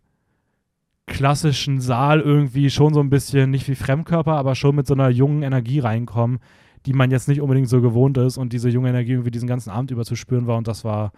klassischen 1.07 1.81
Saal 1.81 2.21
irgendwie 2.21 2.71
schon 2.71 2.95
so 2.95 3.01
ein 3.01 3.11
bisschen, 3.11 3.51
nicht 3.51 3.69
wie 3.69 3.75
Fremdkörper, 3.75 4.33
aber 4.33 4.55
schon 4.55 4.77
mit 4.77 4.87
so 4.87 4.95
einer 4.95 5.11
jungen 5.11 5.43
Energie 5.43 5.81
reinkommen, 5.81 6.39
die 6.87 6.93
man 6.93 7.11
jetzt 7.11 7.29
nicht 7.29 7.41
unbedingt 7.41 7.69
so 7.69 7.81
gewohnt 7.81 8.19
ist 8.19 8.37
und 8.37 8.53
diese 8.53 8.69
junge 8.69 8.91
Energie 8.91 9.13
irgendwie 9.13 9.31
diesen 9.31 9.49
ganzen 9.49 9.71
Abend 9.71 9.91
über 9.91 10.05
zu 10.05 10.17
spüren 10.17 10.47
war. 10.47 10.57
Und 10.57 10.69
das 10.69 10.85
war, 10.85 11.13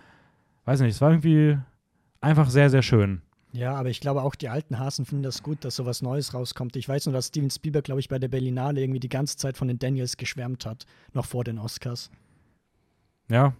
weiß 0.64 0.80
nicht, 0.80 0.94
es 0.94 1.00
war 1.00 1.10
irgendwie 1.10 1.58
einfach 2.20 2.50
sehr, 2.50 2.70
sehr 2.70 2.82
schön. 2.82 3.22
Ja, 3.52 3.74
aber 3.74 3.88
ich 3.88 4.00
glaube 4.00 4.22
auch 4.22 4.34
die 4.34 4.48
alten 4.48 4.78
Hasen 4.78 5.06
finden 5.06 5.22
das 5.22 5.42
gut, 5.42 5.64
dass 5.64 5.76
sowas 5.76 6.02
Neues 6.02 6.34
rauskommt. 6.34 6.76
Ich 6.76 6.88
weiß 6.88 7.06
nur, 7.06 7.14
dass 7.14 7.28
Steven 7.28 7.50
Spielberg, 7.50 7.84
glaube 7.84 8.00
ich, 8.00 8.08
bei 8.08 8.18
der 8.18 8.28
Berlinale 8.28 8.80
irgendwie 8.80 9.00
die 9.00 9.08
ganze 9.08 9.36
Zeit 9.36 9.56
von 9.56 9.66
den 9.66 9.78
Daniels 9.78 10.16
geschwärmt 10.16 10.66
hat, 10.66 10.84
noch 11.14 11.24
vor 11.24 11.42
den 11.42 11.58
Oscars. 11.58 12.10
Ja, 13.28 13.54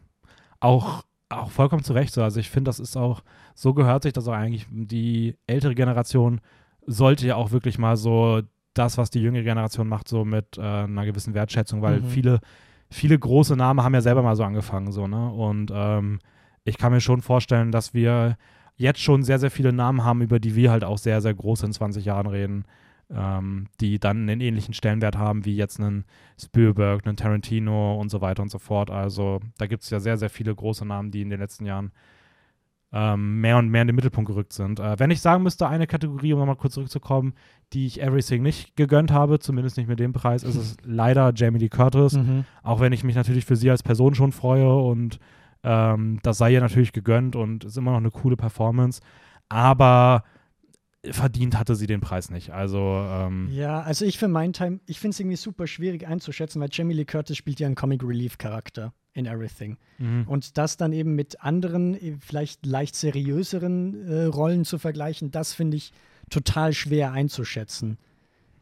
auch, 0.61 1.05
auch 1.29 1.51
vollkommen 1.51 1.83
zu 1.83 1.93
Recht 1.93 2.13
so. 2.13 2.23
Also 2.23 2.41
ich 2.41 2.51
finde, 2.51 2.69
das 2.69 2.79
ist 2.79 2.97
auch, 2.97 3.23
so 3.55 3.73
gehört 3.75 4.03
sich 4.03 4.13
das 4.13 4.29
auch 4.29 4.33
eigentlich. 4.33 4.67
Die 4.71 5.37
ältere 5.47 5.75
Generation 5.75 6.41
sollte 6.87 7.27
ja 7.27 7.37
auch 7.37 7.51
wirklich 7.51 7.79
mal 7.79 7.97
so 7.97 8.43
das, 8.79 8.99
was 8.99 9.11
die 9.11 9.21
jüngere 9.21 9.43
Generation 9.43 9.89
macht, 9.89 10.09
so 10.09 10.25
mit 10.25 10.59
äh, 10.59 10.61
einer 10.61 11.05
gewissen 11.05 11.35
Wertschätzung, 11.35 11.83
weil 11.83 12.01
Mhm. 12.01 12.05
viele, 12.07 12.41
viele 12.91 13.19
große 13.19 13.57
Namen 13.57 13.83
haben 13.83 13.95
ja 13.95 14.01
selber 14.01 14.23
mal 14.23 14.37
so 14.37 14.45
angefangen, 14.45 14.93
so, 14.93 15.07
ne? 15.07 15.31
Und 15.31 15.71
ähm, 15.75 16.19
ich 16.65 16.79
kann 16.79 16.93
mir 16.93 17.01
schon 17.01 17.23
vorstellen, 17.23 17.71
dass 17.73 17.95
wir 17.95 18.37
jetzt 18.77 19.01
schon 19.01 19.23
sehr, 19.23 19.39
sehr 19.39 19.51
viele 19.51 19.73
Namen 19.73 20.05
haben, 20.05 20.21
über 20.21 20.39
die 20.39 20.55
wir 20.55 20.71
halt 20.71 20.85
auch 20.85 20.99
sehr, 20.99 21.21
sehr 21.21 21.33
groß 21.35 21.63
in 21.63 21.73
20 21.73 22.05
Jahren 22.05 22.27
reden, 22.27 22.65
ähm, 23.09 23.69
die 23.81 23.99
dann 23.99 24.29
einen 24.29 24.41
ähnlichen 24.41 24.75
Stellenwert 24.75 25.17
haben 25.17 25.45
wie 25.45 25.57
jetzt 25.57 25.81
einen 25.81 26.05
Spielberg, 26.41 27.07
einen 27.07 27.17
Tarantino 27.17 27.99
und 28.01 28.11
so 28.11 28.21
weiter 28.21 28.43
und 28.43 28.51
so 28.51 28.59
fort. 28.59 28.91
Also 28.91 29.41
da 29.59 29.67
gibt 29.67 29.85
es 29.85 29.91
ja 29.91 30.01
sehr, 30.01 30.19
sehr 30.19 30.29
viele 30.29 30.55
große 30.55 30.85
Namen, 30.85 31.11
die 31.11 31.23
in 31.23 31.31
den 31.31 31.41
letzten 31.41 31.65
Jahren 31.67 31.93
ähm, 32.97 33.43
mehr 33.43 33.59
und 33.59 33.69
mehr 33.69 33.83
in 33.83 33.89
den 33.89 33.95
Mittelpunkt 33.95 34.27
gerückt 34.27 34.55
sind. 34.55 34.81
Äh, 34.81 34.99
wenn 34.99 35.11
ich 35.11 35.21
sagen 35.21 35.43
müsste, 35.43 35.69
eine 35.69 35.87
Kategorie, 35.87 36.33
um 36.33 36.39
nochmal 36.39 36.57
kurz 36.57 36.75
zurückzukommen, 36.75 37.35
die 37.75 37.87
ich 37.87 38.01
Everything 38.01 38.43
nicht 38.43 38.75
gegönnt 38.75 39.13
habe, 39.13 39.39
zumindest 39.39 39.77
nicht 39.77 39.87
mit 39.87 40.01
dem 40.01 40.15
Preis, 40.15 40.43
ist 40.43 40.57
es 40.57 40.77
leider 40.83 41.31
Jamie 41.35 41.59
Lee 41.59 41.69
Curtis. 41.69 42.15
Mhm. 42.15 42.47
Auch 42.63 42.81
wenn 42.81 42.95
ich 42.95 43.05
mich 43.05 43.15
natürlich 43.15 43.45
für 43.45 43.57
sie 43.57 43.71
als 43.71 43.83
Person 43.83 44.15
schon 44.15 44.33
freue 44.33 44.75
und 44.75 45.19
ähm, 45.63 46.21
das 46.23 46.39
sei 46.39 46.53
ihr 46.53 46.61
natürlich 46.63 46.93
gegönnt 46.93 47.37
und 47.37 47.65
ist 47.65 47.77
immer 47.77 47.91
noch 47.91 47.99
eine 47.99 48.11
coole 48.11 48.37
Performance. 48.37 49.03
Aber 49.51 50.25
verdient 51.05 51.59
hatte 51.59 51.75
sie 51.75 51.87
den 51.87 52.01
Preis 52.01 52.31
nicht. 52.31 52.51
Also 52.51 52.81
ähm, 52.81 53.49
Ja, 53.53 53.81
also 53.81 54.07
ich 54.07 54.17
für 54.17 54.29
meinen 54.29 54.55
Teil, 54.55 54.81
ich 54.87 55.01
finde 55.01 55.13
es 55.13 55.21
irgendwie 55.21 55.37
super 55.37 55.67
schwierig 55.67 56.07
einzuschätzen, 56.07 56.63
weil 56.63 56.71
Jamie 56.73 56.95
Lee 56.95 57.05
Curtis 57.05 57.37
spielt 57.37 57.61
ja 57.61 57.67
einen 57.67 57.77
Comic 57.77 58.03
Relief 58.03 58.39
Charakter 58.39 58.95
in 59.17 59.27
Everything. 59.27 59.77
mhm. 59.99 60.25
Und 60.29 60.59
das 60.59 60.77
dann 60.77 60.93
eben 60.93 61.15
mit 61.15 61.41
anderen, 61.43 61.95
eh, 61.95 62.17
vielleicht 62.21 62.65
leicht 62.67 62.95
seriöseren 62.95 64.09
äh, 64.09 64.25
Rollen 64.25 64.65
zu 64.65 64.79
vergleichen, 64.79 65.31
das 65.31 65.53
finde 65.55 65.77
ich 65.79 65.93
total 66.31 66.73
schwer 66.73 67.13
einzuschätzen. 67.13 67.99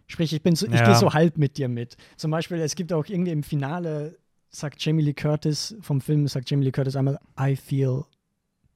Sprich, 0.06 0.32
ich 0.32 0.42
bin 0.42 0.54
so, 0.54 0.66
ich 0.66 0.72
Ja. 0.74 0.84
gehe 0.84 0.94
so 0.96 1.12
halb 1.14 1.38
mit 1.38 1.56
dir 1.58 1.68
mit. 1.68 1.96
Zum 2.16 2.30
Beispiel, 2.30 2.58
es 2.58 2.74
gibt 2.76 2.92
auch 2.92 3.06
irgendwie 3.06 3.32
im 3.32 3.42
Finale, 3.42 4.16
sagt 4.50 4.84
Jamie 4.84 5.02
Lee 5.02 5.14
Curtis 5.14 5.76
vom 5.80 6.00
Film, 6.00 6.28
sagt 6.28 6.50
Jamie 6.50 6.64
Lee 6.64 6.72
Curtis 6.72 6.94
einmal, 6.96 7.18
I 7.40 7.56
feel 7.56 8.04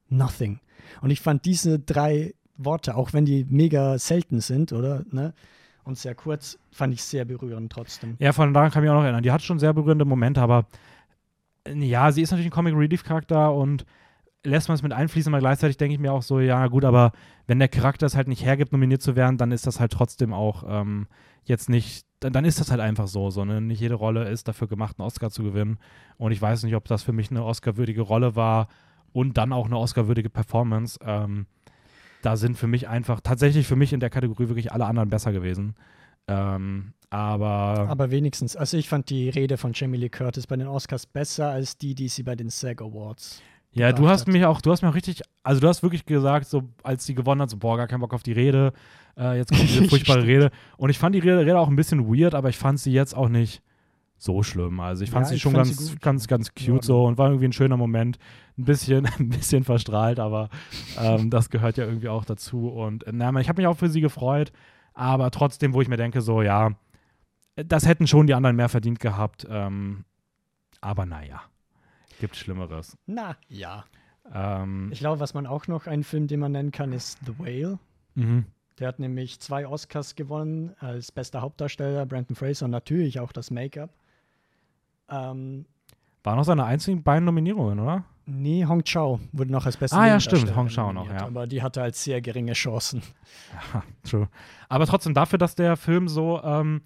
nothing. 0.09 0.59
Und 1.01 1.11
ich 1.11 1.21
fand 1.21 1.45
diese 1.45 1.79
drei 1.79 2.33
Worte, 2.57 2.95
auch 2.95 3.13
wenn 3.13 3.25
die 3.25 3.45
mega 3.49 3.97
selten 3.99 4.41
sind, 4.41 4.73
oder? 4.73 5.05
Ne? 5.11 5.33
Und 5.83 5.97
sehr 5.97 6.13
kurz, 6.15 6.57
fand 6.71 6.93
ich 6.93 7.03
sehr 7.03 7.25
berührend 7.25 7.71
trotzdem. 7.71 8.15
Ja, 8.19 8.33
von 8.33 8.53
daran 8.53 8.69
kann 8.71 8.83
ich 8.83 8.87
mich 8.87 8.91
auch 8.91 8.95
noch 8.99 9.03
erinnern. 9.03 9.23
Die 9.23 9.31
hat 9.31 9.41
schon 9.41 9.59
sehr 9.59 9.73
berührende 9.73 10.05
Momente, 10.05 10.41
aber 10.41 10.59
äh, 10.59 10.63
ja, 11.75 12.11
sie 12.11 12.21
ist 12.21 12.31
natürlich 12.31 12.47
ein 12.47 12.53
Comic 12.53 12.75
Relief 12.75 13.03
Charakter 13.03 13.53
und 13.53 13.85
lässt 14.43 14.69
man 14.69 14.75
es 14.75 14.83
mit 14.83 14.93
einfließen, 14.93 15.33
aber 15.33 15.41
gleichzeitig 15.41 15.77
denke 15.77 15.93
ich 15.93 15.99
mir 15.99 16.13
auch 16.13 16.21
so, 16.21 16.39
ja 16.39 16.67
gut, 16.67 16.85
aber 16.85 17.11
wenn 17.47 17.59
der 17.59 17.67
Charakter 17.67 18.05
es 18.05 18.15
halt 18.15 18.27
nicht 18.27 18.45
hergibt, 18.45 18.71
nominiert 18.71 19.01
zu 19.01 19.15
werden, 19.15 19.37
dann 19.37 19.51
ist 19.51 19.67
das 19.67 19.79
halt 19.79 19.91
trotzdem 19.91 20.33
auch 20.33 20.63
ähm, 20.67 21.07
jetzt 21.43 21.69
nicht, 21.69 22.05
dann, 22.21 22.31
dann, 22.31 22.45
ist 22.45 22.59
das 22.59 22.71
halt 22.71 22.79
einfach 22.79 23.07
so, 23.07 23.31
so 23.31 23.43
ne? 23.43 23.59
nicht 23.59 23.81
jede 23.81 23.95
Rolle 23.95 24.29
ist 24.29 24.47
dafür 24.47 24.67
gemacht, 24.67 24.95
einen 24.97 25.05
Oscar 25.05 25.29
zu 25.29 25.43
gewinnen 25.43 25.77
und 26.17 26.31
ich 26.31 26.41
weiß 26.41 26.63
nicht, 26.63 26.75
ob 26.75 26.85
das 26.87 27.03
für 27.03 27.11
mich 27.11 27.31
eine 27.31 27.43
Oscar-würdige 27.43 28.01
Rolle 28.01 28.35
war 28.35 28.69
und 29.11 29.37
dann 29.37 29.51
auch 29.51 29.65
eine 29.65 29.77
Oscar-würdige 29.77 30.29
Performance. 30.29 30.99
Ähm, 31.03 31.45
da 32.21 32.37
sind 32.37 32.57
für 32.57 32.67
mich 32.67 32.87
einfach, 32.87 33.21
tatsächlich 33.21 33.67
für 33.67 33.75
mich 33.75 33.93
in 33.93 33.99
der 33.99 34.09
Kategorie 34.09 34.47
wirklich 34.47 34.71
alle 34.71 34.85
anderen 34.85 35.09
besser 35.09 35.31
gewesen. 35.31 35.75
Ähm, 36.29 36.93
aber. 37.09 37.87
Aber 37.89 38.11
wenigstens, 38.11 38.55
also 38.55 38.77
ich 38.77 38.87
fand 38.87 39.09
die 39.09 39.29
Rede 39.29 39.57
von 39.57 39.71
Jamie 39.73 39.97
Lee 39.97 40.09
Curtis 40.09 40.47
bei 40.47 40.55
den 40.55 40.67
Oscars 40.67 41.05
besser 41.05 41.49
als 41.49 41.77
die, 41.77 41.95
die 41.95 42.07
sie 42.07 42.23
bei 42.23 42.35
den 42.35 42.49
SAG 42.49 42.81
Awards 42.81 43.41
ja, 43.71 43.91
du 43.91 44.07
hast 44.07 44.21
hat. 44.21 44.27
mich 44.29 44.45
auch, 44.45 44.61
du 44.61 44.71
hast 44.71 44.81
mir 44.81 44.89
auch 44.89 44.95
richtig, 44.95 45.21
also 45.43 45.61
du 45.61 45.67
hast 45.67 45.83
wirklich 45.83 46.05
gesagt, 46.05 46.47
so 46.47 46.63
als 46.83 47.05
sie 47.05 47.13
gewonnen 47.13 47.41
hat, 47.41 47.49
so 47.49 47.57
boah, 47.57 47.77
gar 47.77 47.87
keinen 47.87 48.01
Bock 48.01 48.13
auf 48.13 48.23
die 48.23 48.31
Rede, 48.31 48.73
äh, 49.17 49.37
jetzt 49.37 49.49
kommt 49.51 49.63
diese 49.63 49.83
furchtbare 49.89 50.25
Rede. 50.25 50.51
Und 50.77 50.89
ich 50.89 50.97
fand 50.97 51.13
die 51.13 51.19
Rede, 51.19 51.39
Rede, 51.39 51.59
auch 51.59 51.69
ein 51.69 51.75
bisschen 51.75 52.07
weird, 52.07 52.33
aber 52.33 52.49
ich 52.49 52.57
fand 52.57 52.79
sie 52.79 52.91
jetzt 52.91 53.15
auch 53.15 53.29
nicht 53.29 53.61
so 54.17 54.43
schlimm. 54.43 54.79
Also 54.79 55.03
ich 55.03 55.11
fand 55.11 55.27
ja, 55.27 55.29
sie 55.29 55.35
ich 55.35 55.41
schon 55.41 55.53
fand 55.53 55.67
ganz, 55.67 55.87
sie 55.87 55.95
ganz, 55.97 56.27
ganz 56.27 56.53
cute 56.53 56.67
ja, 56.67 56.81
so 56.81 57.05
und 57.05 57.17
war 57.17 57.27
irgendwie 57.27 57.45
ein 57.45 57.53
schöner 57.53 57.77
Moment. 57.77 58.17
Ein 58.57 58.65
bisschen, 58.65 59.05
ein 59.19 59.29
bisschen 59.29 59.63
verstrahlt, 59.63 60.19
aber 60.19 60.49
ähm, 60.99 61.29
das 61.29 61.49
gehört 61.49 61.77
ja 61.77 61.85
irgendwie 61.85 62.09
auch 62.09 62.25
dazu. 62.25 62.69
Und 62.69 63.05
äh, 63.05 63.11
na, 63.13 63.31
ich 63.39 63.49
habe 63.49 63.61
mich 63.61 63.67
auch 63.67 63.77
für 63.77 63.89
sie 63.89 64.01
gefreut, 64.01 64.51
aber 64.93 65.31
trotzdem, 65.31 65.73
wo 65.73 65.81
ich 65.81 65.87
mir 65.87 65.97
denke, 65.97 66.21
so, 66.21 66.41
ja, 66.41 66.71
das 67.55 67.85
hätten 67.85 68.07
schon 68.07 68.27
die 68.27 68.33
anderen 68.33 68.55
mehr 68.55 68.69
verdient 68.69 68.99
gehabt. 68.99 69.47
Ähm, 69.49 70.05
aber 70.81 71.05
naja. 71.05 71.41
Gibt 72.19 72.35
Schlimmeres. 72.35 72.97
Na, 73.05 73.35
ja. 73.47 73.85
Ähm, 74.33 74.89
ich 74.91 74.99
glaube, 74.99 75.19
was 75.19 75.33
man 75.33 75.47
auch 75.47 75.67
noch, 75.67 75.87
einen 75.87 76.03
Film, 76.03 76.27
den 76.27 76.39
man 76.39 76.51
nennen 76.51 76.71
kann, 76.71 76.91
ist 76.91 77.17
The 77.25 77.37
Whale. 77.39 77.79
Mhm. 78.15 78.45
Der 78.79 78.87
hat 78.87 78.99
nämlich 78.99 79.39
zwei 79.39 79.67
Oscars 79.67 80.15
gewonnen 80.15 80.73
als 80.79 81.11
bester 81.11 81.41
Hauptdarsteller, 81.41 82.05
Brandon 82.05 82.35
Fraser 82.35 82.65
und 82.65 82.71
natürlich 82.71 83.19
auch 83.19 83.31
das 83.31 83.51
Make-up. 83.51 83.89
Ähm, 85.09 85.65
War 86.23 86.35
noch 86.35 86.43
seine 86.43 86.63
einzigen 86.65 87.03
beiden 87.03 87.25
Nominierungen, 87.25 87.79
oder? 87.79 88.05
Nee, 88.29 88.65
Hong 88.65 88.83
Chao 88.83 89.19
wurde 89.31 89.51
noch 89.51 89.65
als 89.65 89.77
bester 89.77 89.97
Ah 89.97 90.07
ja, 90.07 90.19
stimmt, 90.19 90.55
Hong 90.55 90.67
Chao 90.67 90.93
noch, 90.93 91.09
ja. 91.09 91.25
Aber 91.25 91.47
die 91.47 91.61
hatte 91.61 91.81
halt 91.81 91.95
sehr 91.95 92.21
geringe 92.21 92.53
Chancen. 92.53 93.01
Ja, 93.73 93.83
true. 94.07 94.27
Aber 94.67 94.85
trotzdem 94.85 95.13
dafür, 95.13 95.39
dass 95.39 95.55
der 95.55 95.75
Film 95.77 96.07
so 96.07 96.41
ähm, 96.43 96.81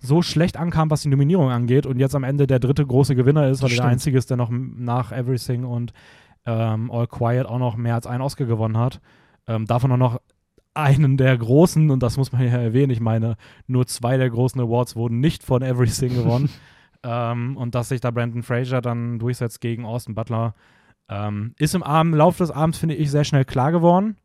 so 0.00 0.22
schlecht 0.22 0.56
ankam, 0.56 0.90
was 0.90 1.02
die 1.02 1.08
Nominierung 1.08 1.50
angeht 1.50 1.86
und 1.86 1.98
jetzt 1.98 2.14
am 2.14 2.24
Ende 2.24 2.46
der 2.46 2.58
dritte 2.58 2.86
große 2.86 3.14
Gewinner 3.14 3.48
ist, 3.48 3.62
weil 3.62 3.70
er 3.70 3.76
der 3.76 3.84
einzige 3.84 4.16
ist, 4.16 4.30
der 4.30 4.36
noch 4.36 4.50
nach 4.50 5.12
Everything 5.12 5.64
und 5.64 5.92
ähm, 6.46 6.90
All 6.90 7.06
Quiet 7.06 7.46
auch 7.46 7.58
noch 7.58 7.76
mehr 7.76 7.94
als 7.94 8.06
einen 8.06 8.22
Oscar 8.22 8.46
gewonnen 8.46 8.78
hat. 8.78 9.00
Ähm, 9.46 9.66
davon 9.66 9.92
auch 9.92 9.98
noch 9.98 10.20
einen 10.72 11.16
der 11.16 11.36
großen, 11.36 11.90
und 11.90 12.02
das 12.02 12.16
muss 12.16 12.32
man 12.32 12.42
ja 12.42 12.56
erwähnen, 12.56 12.90
ich 12.90 13.00
meine, 13.00 13.36
nur 13.66 13.86
zwei 13.86 14.16
der 14.16 14.30
großen 14.30 14.60
Awards 14.60 14.96
wurden 14.96 15.20
nicht 15.20 15.42
von 15.42 15.62
Everything 15.62 16.14
gewonnen. 16.14 16.48
ähm, 17.02 17.56
und 17.56 17.74
dass 17.74 17.90
sich 17.90 18.00
da 18.00 18.10
Brandon 18.10 18.42
Fraser 18.42 18.80
dann 18.80 19.18
durchsetzt 19.18 19.60
gegen 19.60 19.84
Austin 19.84 20.14
Butler, 20.14 20.54
ähm, 21.10 21.54
ist 21.58 21.74
im 21.74 21.82
Abend, 21.82 22.14
Lauf 22.14 22.38
des 22.38 22.50
Abends, 22.50 22.78
finde 22.78 22.94
ich, 22.94 23.10
sehr 23.10 23.24
schnell 23.24 23.44
klar 23.44 23.72
geworden, 23.72 24.16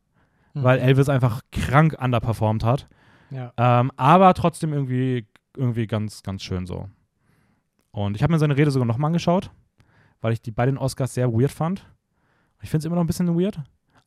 mhm. 0.54 0.62
weil 0.62 0.78
Elvis 0.78 1.08
einfach 1.08 1.42
krank 1.50 1.96
underperformt 2.00 2.64
hat. 2.64 2.88
Ja. 3.30 3.52
Ähm, 3.56 3.90
aber 3.96 4.32
trotzdem 4.34 4.72
irgendwie 4.72 5.26
irgendwie 5.56 5.86
ganz, 5.86 6.22
ganz 6.22 6.42
schön 6.42 6.66
so. 6.66 6.88
Und 7.90 8.14
ich 8.14 8.22
habe 8.22 8.32
mir 8.32 8.38
seine 8.38 8.56
Rede 8.56 8.70
sogar 8.70 8.86
nochmal 8.86 9.08
angeschaut, 9.08 9.50
weil 10.20 10.32
ich 10.32 10.40
die 10.40 10.52
bei 10.52 10.66
den 10.66 10.78
Oscars 10.78 11.14
sehr 11.14 11.32
weird 11.32 11.50
fand. 11.50 11.84
Ich 12.62 12.70
finde 12.70 12.80
es 12.80 12.84
immer 12.84 12.96
noch 12.96 13.02
ein 13.02 13.08
bisschen 13.08 13.38
weird, 13.38 13.58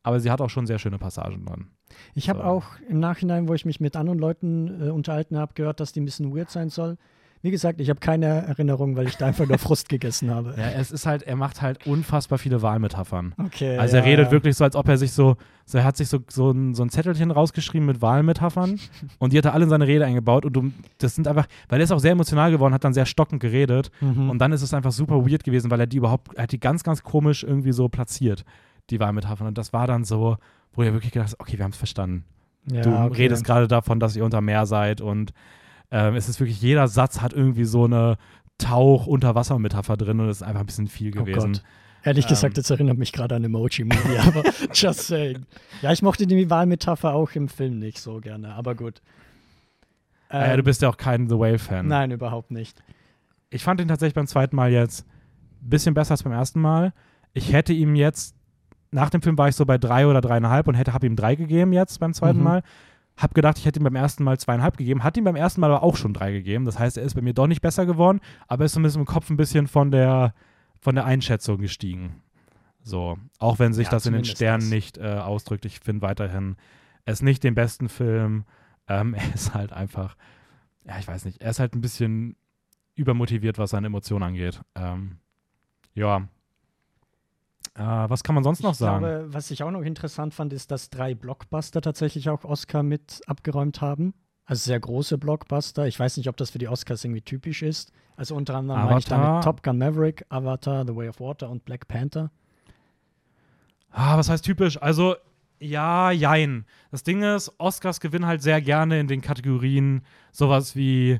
aber 0.04 0.20
sie 0.20 0.32
hat 0.32 0.42
auch 0.42 0.50
schon 0.50 0.68
sehr 0.68 0.80
schöne 0.80 1.00
Passagen 1.00 1.46
drin. 1.46 1.68
Ich 2.14 2.30
habe 2.30 2.40
so. 2.40 2.46
auch 2.46 2.66
im 2.88 3.00
Nachhinein, 3.00 3.48
wo 3.48 3.54
ich 3.56 3.66
mich 3.66 3.80
mit 3.80 3.96
anderen 3.96 4.20
Leuten 4.20 4.88
äh, 4.88 4.90
unterhalten 4.90 5.38
habe, 5.38 5.54
gehört, 5.54 5.80
dass 5.80 5.92
die 5.92 6.02
ein 6.02 6.06
bisschen 6.06 6.36
weird 6.36 6.50
sein 6.50 6.70
soll. 6.70 6.98
Wie 7.42 7.52
gesagt, 7.52 7.80
ich 7.80 7.90
habe 7.90 8.02
keine 8.02 8.26
Erinnerung, 8.26 8.98
weil 8.98 9.08
ich 9.08 9.16
da 9.16 9.28
einfach 9.28 9.48
nur 9.48 9.58
Frust 9.60 9.88
gegessen 9.88 10.30
habe. 10.30 10.56
Ja, 10.58 10.72
es 10.72 10.92
ist 10.92 11.06
halt, 11.06 11.24
er 11.24 11.38
macht 11.38 11.62
halt 11.62 11.88
unfassbar 11.88 12.38
viele 12.38 12.62
Wahlmetaphern. 12.62 13.34
Okay. 13.38 13.78
Also 13.78 13.96
er 13.98 14.04
redet 14.04 14.28
ja. 14.28 14.32
wirklich 14.32 14.58
so, 14.58 14.66
als 14.66 14.76
ob 14.76 14.90
er 14.90 14.98
sich 14.98 15.14
so, 15.14 15.38
so 15.66 15.78
er 15.78 15.86
hat 15.86 15.96
sich 15.96 16.10
so, 16.10 16.20
so, 16.28 16.52
ein, 16.52 16.74
so 16.76 16.84
ein 16.84 16.90
Zettelchen 16.90 17.32
rausgeschrieben 17.32 17.86
mit 17.86 18.02
Wahlmetaphern 18.02 18.78
und 19.20 19.32
die 19.32 19.38
hat 19.38 19.46
er 19.46 19.54
alle 19.54 19.64
in 19.64 19.70
seine 19.70 19.88
Rede 19.88 20.06
eingebaut 20.06 20.46
und 20.46 20.54
du, 20.54 20.72
das 20.98 21.16
sind 21.16 21.30
einfach, 21.30 21.48
weil 21.70 21.80
er 21.80 21.86
ist 21.86 21.92
auch 21.92 22.00
sehr 22.00 22.12
emotional 22.12 22.52
geworden, 22.52 22.74
hat 22.74 22.84
dann 22.84 22.94
sehr 22.94 23.06
stockend 23.06 23.42
geredet 23.42 23.90
mhm. 24.02 24.30
und 24.30 24.40
dann 24.40 24.52
ist 24.52 24.62
es 24.62 24.74
einfach 24.74 24.92
super 24.92 25.26
weird 25.26 25.46
gewesen, 25.46 25.72
weil 25.72 25.80
er 25.80 25.88
die 25.88 25.98
überhaupt, 25.98 26.36
er 26.36 26.44
hat 26.44 26.52
die 26.52 26.60
ganz, 26.60 26.84
ganz 26.84 27.04
komisch 27.04 27.44
irgendwie 27.44 27.72
so 27.72 27.88
platziert, 27.88 28.44
die 28.90 29.00
Wahlmetaphern 29.00 29.48
und 29.48 29.58
das 29.58 29.72
war 29.72 29.88
dann 29.88 30.04
so, 30.04 30.36
wo 30.74 30.84
er 30.84 30.92
wirklich 30.92 31.14
gedacht 31.14 31.32
hat, 31.32 31.40
okay, 31.40 31.58
wir 31.58 31.64
haben 31.64 31.72
es 31.72 31.78
verstanden. 31.78 32.26
Ja, 32.66 32.82
du 32.82 32.94
okay. 32.94 33.24
redest 33.24 33.46
gerade 33.46 33.68
davon, 33.68 34.00
dass 34.02 34.16
ihr 34.16 34.26
unter 34.26 34.42
Meer 34.42 34.66
seid 34.66 35.00
und 35.00 35.32
ähm, 35.92 36.16
es 36.16 36.30
ist 36.30 36.40
wirklich, 36.40 36.62
jeder 36.62 36.88
Satz 36.88 37.22
hat 37.22 37.34
irgendwie 37.34 37.66
so 37.66 37.86
eine 37.86 38.18
Tauch-Unterwasser-Metapher 38.60 39.98
drin 39.98 40.20
und 40.20 40.30
es 40.30 40.38
ist 40.38 40.44
einfach 40.44 40.62
ein 40.62 40.66
bisschen 40.66 40.88
viel 40.88 41.18
oh 41.18 41.24
gewesen. 41.24 41.54
Gott. 41.54 41.64
Ehrlich 42.04 42.26
ähm, 42.26 42.30
gesagt, 42.30 42.58
das 42.58 42.70
erinnert 42.70 42.98
mich 42.98 43.12
gerade 43.12 43.36
an 43.36 43.44
Emoji-Movie, 43.44 44.18
aber 44.28 44.44
just 44.74 45.08
saying. 45.08 45.46
Ja, 45.82 45.92
ich 45.92 46.02
mochte 46.02 46.28
die 46.28 46.50
Wahlmetapher 46.50 47.14
auch 47.14 47.32
im 47.32 47.48
Film 47.48 47.80
nicht 47.80 48.00
so 48.00 48.20
gerne, 48.20 48.54
aber 48.54 48.76
gut. 48.76 49.02
Ähm, 50.30 50.52
äh, 50.52 50.58
du 50.58 50.64
bist 50.64 50.82
ja 50.82 50.90
auch 50.90 50.98
kein 50.98 51.28
The 51.28 51.38
Whale-Fan. 51.38 51.88
Nein, 51.88 52.12
überhaupt 52.12 52.52
nicht. 52.52 52.82
Ich 53.50 53.64
fand 53.64 53.82
ihn 53.82 53.88
tatsächlich 53.88 54.14
beim 54.14 54.28
zweiten 54.28 54.56
Mal 54.56 54.72
jetzt 54.72 55.06
ein 55.62 55.70
bisschen 55.70 55.94
besser 55.94 56.12
als 56.12 56.24
beim 56.24 56.34
ersten 56.34 56.62
Mal. 56.62 56.94
Ich 57.34 57.52
hätte 57.52 57.74
ihm 57.74 57.96
jetzt, 57.96 58.36
nach 58.92 59.10
dem 59.10 59.22
Film 59.22 59.38
war 59.38 59.50
ich 59.50 59.56
so 59.56 59.66
bei 59.66 59.78
drei 59.78 60.06
oder 60.08 60.22
dreieinhalb 60.22 60.68
und 60.68 60.76
hätte 60.76 60.94
habe 60.94 61.08
ihm 61.08 61.16
drei 61.16 61.36
gegeben 61.36 61.74
jetzt 61.74 62.00
beim 62.00 62.14
zweiten 62.14 62.40
mhm. 62.40 62.44
Mal. 62.44 62.64
Hab 63.20 63.34
gedacht, 63.34 63.58
ich 63.58 63.66
hätte 63.66 63.82
ihm 63.82 63.84
beim 63.84 63.98
ersten 63.98 64.24
Mal 64.24 64.40
zweieinhalb 64.40 64.78
gegeben, 64.78 65.04
hat 65.04 65.18
ihm 65.18 65.26
beim 65.26 65.36
ersten 65.36 65.60
Mal 65.60 65.72
aber 65.72 65.84
auch 65.84 65.98
schon 65.98 66.14
drei 66.14 66.32
gegeben. 66.32 66.64
Das 66.64 66.80
heißt, 66.80 66.98
er 66.98 67.04
ist 67.04 67.16
bei 67.16 67.22
mir 67.22 67.34
doch 67.34 67.48
nicht 67.48 67.62
besser 67.62 67.86
geworden, 67.86 68.22
aber 68.48 68.64
ist 68.64 68.72
zumindest 68.72 68.96
im 68.96 69.06
Kopf 69.06 69.30
ein 69.30 69.36
bisschen 69.36 69.68
von 69.68 69.92
der, 69.92 70.34
von 70.80 70.96
der 70.96 71.04
Einschätzung 71.04 71.58
gestiegen. 71.60 72.22
So, 72.82 73.18
auch 73.38 73.60
wenn 73.60 73.74
sich 73.74 73.88
ja, 73.88 73.92
das 73.92 74.06
in 74.06 74.14
den 74.14 74.24
Sternen 74.24 74.62
das. 74.62 74.70
nicht 74.70 74.98
äh, 74.98 75.16
ausdrückt. 75.16 75.66
Ich 75.66 75.82
finde 75.82 76.02
weiterhin, 76.02 76.56
er 77.04 77.14
ist 77.14 77.22
nicht 77.22 77.44
den 77.44 77.56
besten 77.56 77.90
Film. 77.90 78.46
Ähm, 78.88 79.14
er 79.16 79.34
ist 79.34 79.54
halt 79.54 79.74
einfach, 79.74 80.16
ja, 80.86 80.98
ich 80.98 81.08
weiß 81.08 81.26
nicht, 81.26 81.42
er 81.42 81.50
ist 81.50 81.60
halt 81.60 81.76
ein 81.76 81.82
bisschen 81.82 82.38
übermotiviert, 82.96 83.58
was 83.58 83.72
seine 83.72 83.88
Emotionen 83.88 84.24
angeht. 84.24 84.62
Ähm, 84.76 85.18
ja, 85.94 86.28
äh, 87.80 88.10
was 88.10 88.24
kann 88.24 88.36
man 88.36 88.44
sonst 88.44 88.62
noch 88.62 88.74
ich 88.74 88.78
sagen? 88.78 89.06
Glaube, 89.06 89.34
was 89.34 89.52
ich 89.52 89.64
auch 89.64 89.72
noch 89.72 89.82
interessant 89.82 90.34
fand, 90.34 90.52
ist, 90.52 90.70
dass 90.70 90.90
drei 90.90 91.16
Blockbuster 91.16 91.82
tatsächlich 91.82 92.30
auch 92.30 92.44
Oscar 92.44 92.84
mit 92.84 93.22
abgeräumt 93.26 93.80
haben. 93.80 94.14
Also 94.46 94.66
sehr 94.66 94.80
große 94.80 95.18
Blockbuster. 95.18 95.88
Ich 95.88 95.98
weiß 95.98 96.18
nicht, 96.18 96.28
ob 96.28 96.36
das 96.36 96.50
für 96.50 96.58
die 96.58 96.68
Oscars 96.68 97.06
irgendwie 97.06 97.22
typisch 97.22 97.62
ist. 97.62 97.94
Also 98.18 98.36
unter 98.36 98.56
anderem 98.56 98.84
meine 98.84 99.00
ich 99.00 99.06
damit 99.06 99.44
Top 99.44 99.64
Gun 99.64 99.78
Maverick, 99.78 100.26
Avatar, 100.28 100.86
The 100.86 100.94
Way 100.96 101.10
of 101.10 101.20
Water 101.22 101.50
und 101.50 101.64
Black 101.64 101.88
Panther. 101.88 102.32
Ah, 103.92 104.18
was 104.18 104.30
heißt 104.30 104.44
typisch? 104.44 104.82
Also, 104.82 105.16
ja, 105.60 106.12
jein. 106.12 106.66
Das 106.92 107.04
Ding 107.04 107.24
ist, 107.24 107.54
Oscars 107.60 108.02
gewinnen 108.02 108.26
halt 108.26 108.42
sehr 108.42 108.62
gerne 108.62 109.00
in 109.00 109.08
den 109.08 109.22
Kategorien 109.22 110.02
sowas 110.32 110.76
wie 110.76 111.20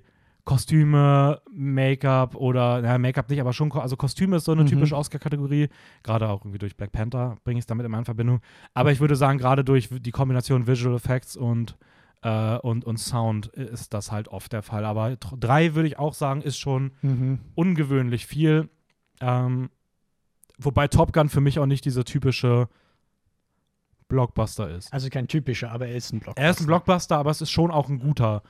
Kostüme, 0.50 1.44
Make-up 1.54 2.34
oder, 2.34 2.82
naja, 2.82 2.98
Make-up 2.98 3.30
nicht, 3.30 3.40
aber 3.40 3.54
schon, 3.54 3.72
also 3.72 3.96
Kostüme 3.96 4.38
ist 4.38 4.46
so 4.46 4.52
eine 4.52 4.64
mhm. 4.64 4.68
typische 4.68 4.98
Oscar-Kategorie. 4.98 5.70
Gerade 6.02 6.28
auch 6.28 6.42
irgendwie 6.42 6.58
durch 6.58 6.76
Black 6.76 6.92
Panther 6.92 7.38
bringe 7.44 7.60
ich 7.60 7.64
es 7.64 7.68
damit 7.68 7.86
immer 7.86 8.00
in 8.00 8.06
Verbindung. 8.06 8.42
Aber 8.74 8.92
ich 8.92 9.00
würde 9.00 9.16
sagen, 9.16 9.38
gerade 9.38 9.64
durch 9.64 9.90
die 9.92 10.10
Kombination 10.10 10.66
Visual 10.66 10.96
Effects 10.96 11.38
und, 11.38 11.78
äh, 12.24 12.58
und, 12.58 12.84
und 12.84 12.98
Sound 12.98 13.46
ist 13.46 13.94
das 13.94 14.12
halt 14.12 14.28
oft 14.30 14.52
der 14.52 14.64
Fall. 14.64 14.86
Aber 14.86 15.18
drei 15.18 15.76
würde 15.76 15.88
ich 15.88 16.00
auch 16.00 16.16
sagen, 16.16 16.42
ist 16.42 16.58
schon 16.58 16.94
mhm. 17.04 17.42
ungewöhnlich 17.54 18.26
viel. 18.26 18.70
Ähm, 19.22 19.70
wobei 20.58 20.88
Top 20.88 21.14
Gun 21.14 21.30
für 21.30 21.42
mich 21.42 21.60
auch 21.60 21.68
nicht 21.68 21.86
dieser 21.86 22.06
typische 22.06 22.70
Blockbuster 24.08 24.68
ist. 24.68 24.92
Also 24.92 25.10
kein 25.10 25.28
typischer, 25.28 25.72
aber 25.72 25.90
er 25.90 25.96
ist 25.96 26.12
ein 26.12 26.22
Blockbuster. 26.22 26.44
Er 26.44 26.50
ist 26.50 26.60
ein 26.60 26.66
Blockbuster, 26.66 27.18
aber 27.18 27.30
es 27.30 27.42
ist 27.42 27.52
schon 27.52 27.70
auch 27.70 27.88
ein 27.88 28.00
guter 28.00 28.42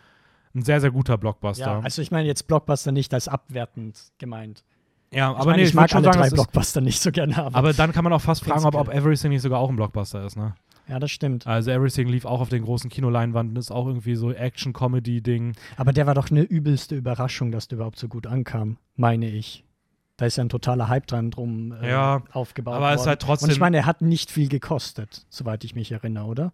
ein 0.55 0.63
sehr, 0.63 0.81
sehr 0.81 0.91
guter 0.91 1.17
Blockbuster. 1.17 1.65
Ja, 1.65 1.79
also 1.79 2.01
ich 2.01 2.11
meine 2.11 2.27
jetzt 2.27 2.47
Blockbuster 2.47 2.91
nicht 2.91 3.13
als 3.13 3.27
abwertend 3.27 4.11
gemeint. 4.17 4.63
Ja, 5.11 5.31
ich 5.31 5.37
aber 5.37 5.45
meine, 5.51 5.63
nee, 5.63 5.67
ich, 5.67 5.73
mag 5.73 5.93
alle 5.93 6.05
sagen, 6.05 6.19
drei 6.19 6.29
Blockbuster 6.29 6.81
nicht 6.81 6.99
so 7.01 7.11
gerne 7.11 7.35
haben. 7.35 7.55
Aber 7.55 7.73
dann 7.73 7.91
kann 7.91 8.03
man 8.03 8.13
auch 8.13 8.21
fast 8.21 8.43
fragen, 8.43 8.65
ob, 8.65 8.75
ob 8.75 8.89
Everything 8.89 9.29
nicht 9.29 9.41
sogar 9.41 9.59
auch 9.59 9.69
ein 9.69 9.75
Blockbuster 9.75 10.23
ist, 10.25 10.37
ne? 10.37 10.55
Ja, 10.87 10.99
das 10.99 11.11
stimmt. 11.11 11.45
Also 11.45 11.69
Everything 11.69 12.07
lief 12.07 12.25
auch 12.25 12.41
auf 12.41 12.49
den 12.49 12.63
großen 12.63 12.89
Kinoleinwanden, 12.89 13.55
ist 13.57 13.71
auch 13.71 13.85
irgendwie 13.85 14.15
so 14.15 14.31
Action-Comedy-Ding. 14.31 15.53
Aber 15.77 15.93
der 15.93 16.07
war 16.07 16.15
doch 16.15 16.31
eine 16.31 16.41
übelste 16.41 16.95
Überraschung, 16.95 17.51
dass 17.51 17.67
der 17.67 17.77
überhaupt 17.77 17.99
so 17.99 18.07
gut 18.07 18.25
ankam, 18.25 18.77
meine 18.95 19.29
ich. 19.29 19.63
Da 20.17 20.25
ist 20.25 20.37
ja 20.37 20.43
ein 20.43 20.49
totaler 20.49 20.89
Hype 20.89 21.07
dran 21.07 21.31
drum 21.31 21.73
äh, 21.81 21.91
ja, 21.91 22.23
aufgebaut 22.33 22.73
aber 22.73 22.81
worden. 22.81 22.93
Aber 22.93 23.01
es 23.01 23.07
halt 23.07 23.21
trotzdem. 23.21 23.47
Und 23.47 23.53
ich 23.53 23.59
meine, 23.59 23.77
er 23.77 23.85
hat 23.85 24.01
nicht 24.01 24.31
viel 24.31 24.49
gekostet, 24.49 25.25
soweit 25.29 25.63
ich 25.63 25.75
mich 25.75 25.91
erinnere, 25.91 26.25
oder? 26.25 26.53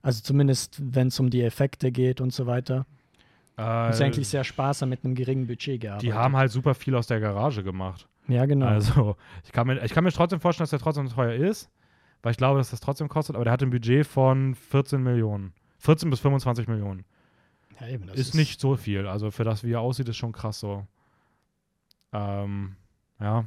Also 0.00 0.22
zumindest, 0.22 0.80
wenn 0.80 1.08
es 1.08 1.20
um 1.20 1.28
die 1.28 1.42
Effekte 1.42 1.92
geht 1.92 2.20
und 2.20 2.32
so 2.32 2.46
weiter. 2.46 2.86
Äh, 3.58 3.90
ist 3.90 4.00
eigentlich 4.00 4.28
sehr 4.28 4.44
sparsam 4.44 4.88
mit 4.88 5.04
einem 5.04 5.14
geringen 5.14 5.46
Budget 5.46 5.80
gearbeitet. 5.80 6.08
Die 6.08 6.14
haben 6.14 6.36
halt 6.36 6.50
super 6.50 6.74
viel 6.74 6.94
aus 6.94 7.06
der 7.06 7.20
Garage 7.20 7.62
gemacht. 7.62 8.08
Ja, 8.28 8.46
genau. 8.46 8.66
Also, 8.66 9.16
ich 9.44 9.52
kann 9.52 9.66
mir, 9.66 9.84
ich 9.84 9.92
kann 9.92 10.04
mir 10.04 10.12
trotzdem 10.12 10.40
vorstellen, 10.40 10.64
dass 10.64 10.70
der 10.70 10.78
trotzdem 10.78 11.08
teuer 11.08 11.34
ist. 11.34 11.70
weil 12.22 12.30
ich 12.32 12.38
glaube, 12.38 12.58
dass 12.58 12.70
das 12.70 12.80
trotzdem 12.80 13.08
kostet, 13.08 13.34
aber 13.36 13.44
der 13.44 13.52
hat 13.52 13.62
ein 13.62 13.70
Budget 13.70 14.06
von 14.06 14.54
14 14.54 15.02
Millionen. 15.02 15.52
14 15.78 16.08
bis 16.08 16.20
25 16.20 16.68
Millionen. 16.68 17.04
Ja, 17.80 17.88
eben, 17.88 18.06
das 18.06 18.16
Ist, 18.16 18.34
nicht 18.34 18.60
so 18.60 18.76
viel. 18.76 19.06
Also 19.06 19.30
für 19.30 19.44
das, 19.44 19.64
wie 19.64 19.72
er 19.72 19.80
aussieht, 19.80 20.08
ist 20.08 20.16
schon 20.16 20.32
krass 20.32 20.60
so. 20.60 20.86
Ähm, 22.12 22.76
ja. 23.20 23.44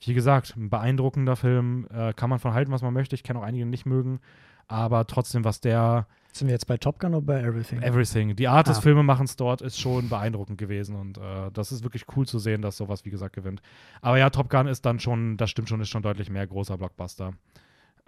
Wie 0.00 0.14
gesagt, 0.14 0.56
ein 0.56 0.70
beeindruckender 0.70 1.36
Film. 1.36 1.86
Äh, 1.92 2.12
kann 2.14 2.30
man 2.30 2.38
von 2.38 2.54
halten, 2.54 2.72
was 2.72 2.82
man 2.82 2.94
möchte. 2.94 3.14
Ich 3.14 3.22
kann 3.22 3.36
auch 3.36 3.42
einige 3.42 3.66
nicht 3.66 3.86
mögen. 3.86 4.20
Aber 4.68 5.06
trotzdem, 5.06 5.44
was 5.44 5.60
der 5.60 6.06
Sind 6.38 6.48
wir 6.48 6.52
jetzt 6.54 6.66
bei 6.66 6.76
Top 6.76 6.98
Gun 6.98 7.14
oder 7.14 7.24
bei 7.26 7.40
Everything? 7.40 7.80
Everything, 7.82 8.36
die 8.36 8.48
Art 8.48 8.68
des 8.68 8.78
Ah. 8.78 8.80
Filmemachens 8.82 9.36
dort 9.36 9.62
ist 9.62 9.78
schon 9.80 10.08
beeindruckend 10.08 10.58
gewesen. 10.58 10.94
Und 10.96 11.18
äh, 11.18 11.50
das 11.52 11.72
ist 11.72 11.82
wirklich 11.82 12.04
cool 12.16 12.26
zu 12.26 12.38
sehen, 12.38 12.60
dass 12.62 12.76
sowas, 12.76 13.04
wie 13.04 13.10
gesagt, 13.10 13.34
gewinnt. 13.34 13.62
Aber 14.02 14.18
ja, 14.18 14.28
Top 14.30 14.50
Gun 14.50 14.66
ist 14.66 14.84
dann 14.84 15.00
schon, 15.00 15.36
das 15.36 15.50
stimmt 15.50 15.68
schon, 15.68 15.80
ist 15.80 15.88
schon 15.88 16.02
deutlich 16.02 16.28
mehr 16.30 16.46
großer 16.46 16.76
Blockbuster. 16.76 17.32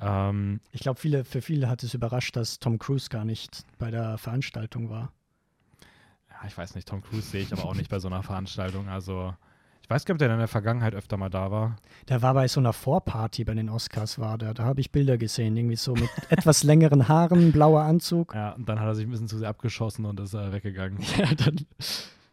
Ähm, 0.00 0.60
Ich 0.72 0.80
glaube, 0.80 1.00
viele, 1.00 1.24
für 1.24 1.40
viele 1.40 1.68
hat 1.68 1.82
es 1.82 1.94
überrascht, 1.94 2.36
dass 2.36 2.58
Tom 2.58 2.78
Cruise 2.78 3.08
gar 3.08 3.24
nicht 3.24 3.62
bei 3.78 3.90
der 3.90 4.18
Veranstaltung 4.18 4.90
war. 4.90 5.12
ja, 6.30 6.46
ich 6.46 6.56
weiß 6.56 6.74
nicht, 6.74 6.86
Tom 6.86 7.02
Cruise 7.02 7.28
sehe 7.30 7.42
ich 7.42 7.52
aber 7.52 7.64
auch 7.64 7.74
nicht 7.74 7.90
bei 7.90 7.98
so 7.98 8.08
einer 8.08 8.22
Veranstaltung. 8.22 8.88
Also, 8.88 9.34
ich 9.88 9.90
weiß 9.90 10.04
gar 10.04 10.12
nicht, 10.12 10.20
ob 10.22 10.26
der 10.26 10.34
in 10.34 10.38
der 10.38 10.48
Vergangenheit 10.48 10.94
öfter 10.94 11.16
mal 11.16 11.30
da 11.30 11.50
war. 11.50 11.76
Der 12.10 12.20
war 12.20 12.34
bei 12.34 12.46
so 12.46 12.60
einer 12.60 12.74
Vorparty 12.74 13.44
bei 13.44 13.54
den 13.54 13.70
Oscars, 13.70 14.18
war 14.18 14.36
der. 14.36 14.52
Da 14.52 14.64
habe 14.64 14.82
ich 14.82 14.92
Bilder 14.92 15.16
gesehen, 15.16 15.56
irgendwie 15.56 15.76
so 15.76 15.94
mit 15.94 16.10
etwas 16.28 16.62
längeren 16.62 17.08
Haaren, 17.08 17.52
blauer 17.52 17.80
Anzug. 17.80 18.34
Ja, 18.34 18.52
und 18.52 18.68
dann 18.68 18.78
hat 18.78 18.86
er 18.86 18.94
sich 18.94 19.06
ein 19.06 19.10
bisschen 19.10 19.28
zu 19.28 19.38
sehr 19.38 19.48
abgeschossen 19.48 20.04
und 20.04 20.20
ist 20.20 20.34
äh, 20.34 20.52
weggegangen. 20.52 20.98
Ja, 21.16 21.34
dann, 21.34 21.64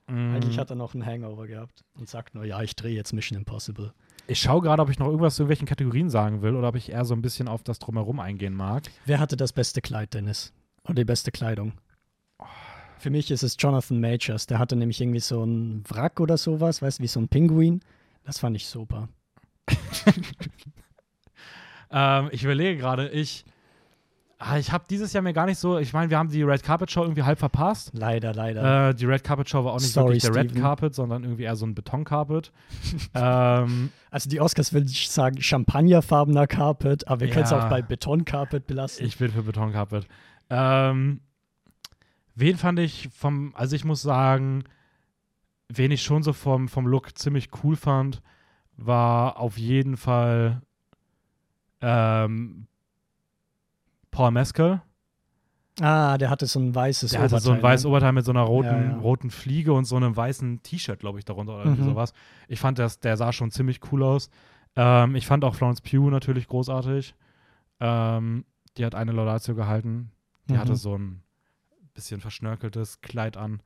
Mm. 0.08 0.36
Eigentlich 0.36 0.60
hat 0.60 0.70
er 0.70 0.76
noch 0.76 0.94
einen 0.94 1.06
Hangover 1.06 1.48
gehabt 1.48 1.84
und 1.98 2.08
sagt 2.08 2.36
nur, 2.36 2.46
ja, 2.46 2.62
ich 2.62 2.76
drehe 2.76 2.94
jetzt 2.94 3.12
Mission 3.14 3.40
Impossible. 3.40 3.92
Ich 4.28 4.40
schaue 4.40 4.62
gerade, 4.62 4.82
ob 4.82 4.90
ich 4.90 5.00
noch 5.00 5.08
irgendwas 5.08 5.36
zu 5.36 5.44
irgendwelchen 5.44 5.68
Kategorien 5.68 6.10
sagen 6.10 6.42
will 6.42 6.56
oder 6.56 6.70
ob 6.70 6.76
ich 6.76 6.92
eher 6.92 7.06
so 7.06 7.16
ein 7.16 7.22
bisschen 7.22 7.48
auf 7.48 7.64
das 7.64 7.80
Drumherum 7.80 8.20
eingehen 8.20 8.54
mag. 8.54 8.84
Wer 9.06 9.20
hatte 9.20 9.38
das 9.38 9.52
beste 9.54 9.82
Kleid, 9.82 10.14
Dennis? 10.14 10.54
Oder 10.84 10.96
die 10.96 11.06
beste 11.06 11.32
Kleidung? 11.32 11.74
Für 12.98 13.10
mich 13.10 13.30
ist 13.32 13.44
es 13.44 13.56
Jonathan 13.60 14.00
Majors. 14.00 14.48
Der 14.48 14.58
hatte 14.60 14.76
nämlich 14.76 15.00
irgendwie 15.02 15.20
so 15.20 15.44
ein 15.44 15.84
Wrack 15.88 16.20
oder 16.20 16.38
sowas, 16.38 16.82
weißt 16.82 17.00
du, 17.00 17.04
wie 17.04 17.08
so 17.08 17.20
ein 17.20 17.28
Pinguin. 17.28 17.82
Das 18.24 18.40
fand 18.40 18.56
ich 18.56 18.68
super. 18.68 19.10
Ähm, 21.92 22.30
ich 22.32 22.44
überlege 22.44 22.80
gerade, 22.80 23.10
ich. 23.10 23.46
Ah, 24.38 24.58
ich 24.58 24.72
habe 24.74 24.84
dieses 24.90 25.14
Jahr 25.14 25.22
mir 25.24 25.32
gar 25.32 25.46
nicht 25.46 25.58
so. 25.60 25.78
Ich 25.78 25.94
meine, 25.94 26.10
wir 26.10 26.18
haben 26.18 26.30
die 26.30 26.44
Red 26.44 26.62
Carpet 26.62 26.92
Show 26.92 27.04
irgendwie 27.04 27.24
halb 27.24 27.40
verpasst. 27.40 27.92
Leider, 27.94 28.34
leider. 28.34 28.90
Äh, 28.90 28.94
die 28.96 29.06
Red 29.06 29.24
Carpet 29.24 29.48
Show 29.50 29.64
war 29.64 29.72
auch 29.74 29.80
nicht 29.80 29.94
Sorry, 29.94 30.08
wirklich 30.16 30.24
der 30.24 30.36
Red 30.36 30.50
Steven. 30.50 30.62
Carpet, 30.62 30.94
sondern 30.94 31.24
irgendwie 31.24 31.44
eher 31.44 31.56
so 31.56 31.66
ein 31.66 31.74
Betoncarpet. 31.74 32.52
ähm, 33.16 33.92
Also 34.12 34.30
die 34.30 34.42
Oscars 34.42 34.74
will 34.74 34.86
ich 34.86 35.10
sagen, 35.10 35.42
champagnerfarbener 35.42 36.48
Carpet, 36.48 37.08
aber 37.08 37.22
wir 37.22 37.30
können 37.30 37.46
es 37.46 37.52
Ja. 37.52 37.66
auch 37.66 37.70
bei 37.70 37.82
Betoncarpet 37.82 38.68
belassen. 38.68 39.06
ich 39.06 39.18
bin 39.18 39.32
für 39.32 39.44
Betoncarpet. 39.44 40.06
Ähm, 40.50 41.22
wen 42.36 42.58
fand 42.58 42.80
ich 42.80 43.10
vom. 43.14 43.54
Also, 43.56 43.76
ich 43.76 43.86
muss 43.86 44.02
sagen, 44.02 44.64
wen 45.70 45.92
ich 45.92 46.04
schon 46.04 46.24
so 46.24 46.34
vom, 46.34 46.68
vom 46.68 46.86
Look 46.88 47.18
ziemlich 47.18 47.50
cool 47.64 47.76
fand, 47.76 48.22
war 48.78 49.40
auf 49.40 49.58
jeden 49.58 49.98
Fall 49.98 50.62
ähm, 51.82 52.68
Paul 54.12 54.32
Mescal. 54.32 54.82
ah, 55.82 56.18
der 56.18 56.30
hatte 56.30 56.46
so 56.46 56.60
ein 56.60 56.74
weißes 56.74 57.12
Der 57.12 57.22
hatte 57.22 57.40
so 57.40 57.52
ein 57.52 57.58
Oberteil, 57.58 57.72
weißes 57.72 57.84
ne? 57.86 57.90
Oberteil 57.90 58.12
mit 58.14 58.26
so 58.26 58.32
einer 58.32 58.42
roten, 58.44 58.70
Ja, 58.70 58.92
ja. 58.94 59.00
roten 59.00 59.30
Fliege 59.30 59.74
und 59.74 59.86
so 59.86 59.96
einem 59.98 60.16
weißen 60.16 60.64
T-Shirt, 60.64 61.00
glaube 61.00 61.20
ich, 61.20 61.26
darunter 61.26 61.56
oder 61.56 61.72
Mhm. 61.72 61.84
sowas. 61.84 62.14
Ich 62.48 62.60
fand, 62.60 62.80
das, 62.80 63.00
der 63.00 63.18
sah 63.18 63.34
schon 63.34 63.52
ziemlich 63.52 63.80
cool 63.92 64.04
aus. 64.04 64.30
Ähm, 64.76 65.16
ich 65.16 65.26
fand 65.28 65.44
auch 65.44 65.56
Florence 65.56 65.82
Pugh 65.82 66.10
natürlich 66.12 66.48
großartig. 66.48 67.16
Ähm, 67.80 68.46
die 68.78 68.86
hat 68.86 68.96
eine 68.96 69.12
Laudatio 69.12 69.56
gehalten. 69.56 70.12
Die 70.50 70.54
Mhm. 70.54 70.60
hatte 70.60 70.76
so 70.76 70.98
ein 70.98 71.22
bisschen 71.96 72.22
verschnörkeltes 72.22 73.02
Kleid 73.02 73.38
an. 73.38 73.62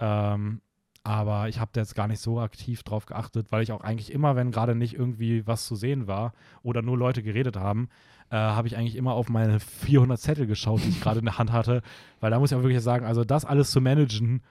Ähm, 0.00 0.60
aber 1.04 1.48
ich 1.48 1.60
habe 1.60 1.70
da 1.72 1.82
jetzt 1.82 1.94
gar 1.94 2.08
nicht 2.08 2.20
so 2.20 2.40
aktiv 2.40 2.82
drauf 2.82 3.06
geachtet, 3.06 3.52
weil 3.52 3.62
ich 3.62 3.70
auch 3.70 3.82
eigentlich 3.82 4.10
immer, 4.10 4.34
wenn 4.34 4.50
gerade 4.50 4.74
nicht 4.74 4.94
irgendwie 4.94 5.46
was 5.46 5.64
zu 5.64 5.76
sehen 5.76 6.08
war 6.08 6.32
oder 6.64 6.82
nur 6.82 6.98
Leute 6.98 7.22
geredet 7.22 7.56
haben, 7.56 7.88
äh, 8.30 8.36
habe 8.36 8.66
ich 8.66 8.76
eigentlich 8.76 8.96
immer 8.96 9.12
auf 9.12 9.28
meine 9.28 9.60
400 9.60 10.18
Zettel 10.18 10.48
geschaut, 10.48 10.82
die 10.84 10.88
ich 10.88 11.00
gerade 11.00 11.20
in 11.20 11.26
der 11.26 11.38
Hand 11.38 11.52
hatte. 11.52 11.82
Weil 12.18 12.32
da 12.32 12.40
muss 12.40 12.50
ich 12.50 12.58
auch 12.58 12.62
wirklich 12.62 12.82
sagen, 12.82 13.06
also 13.06 13.22
das 13.22 13.44
alles 13.44 13.70
zu 13.70 13.80
managen, 13.80 14.42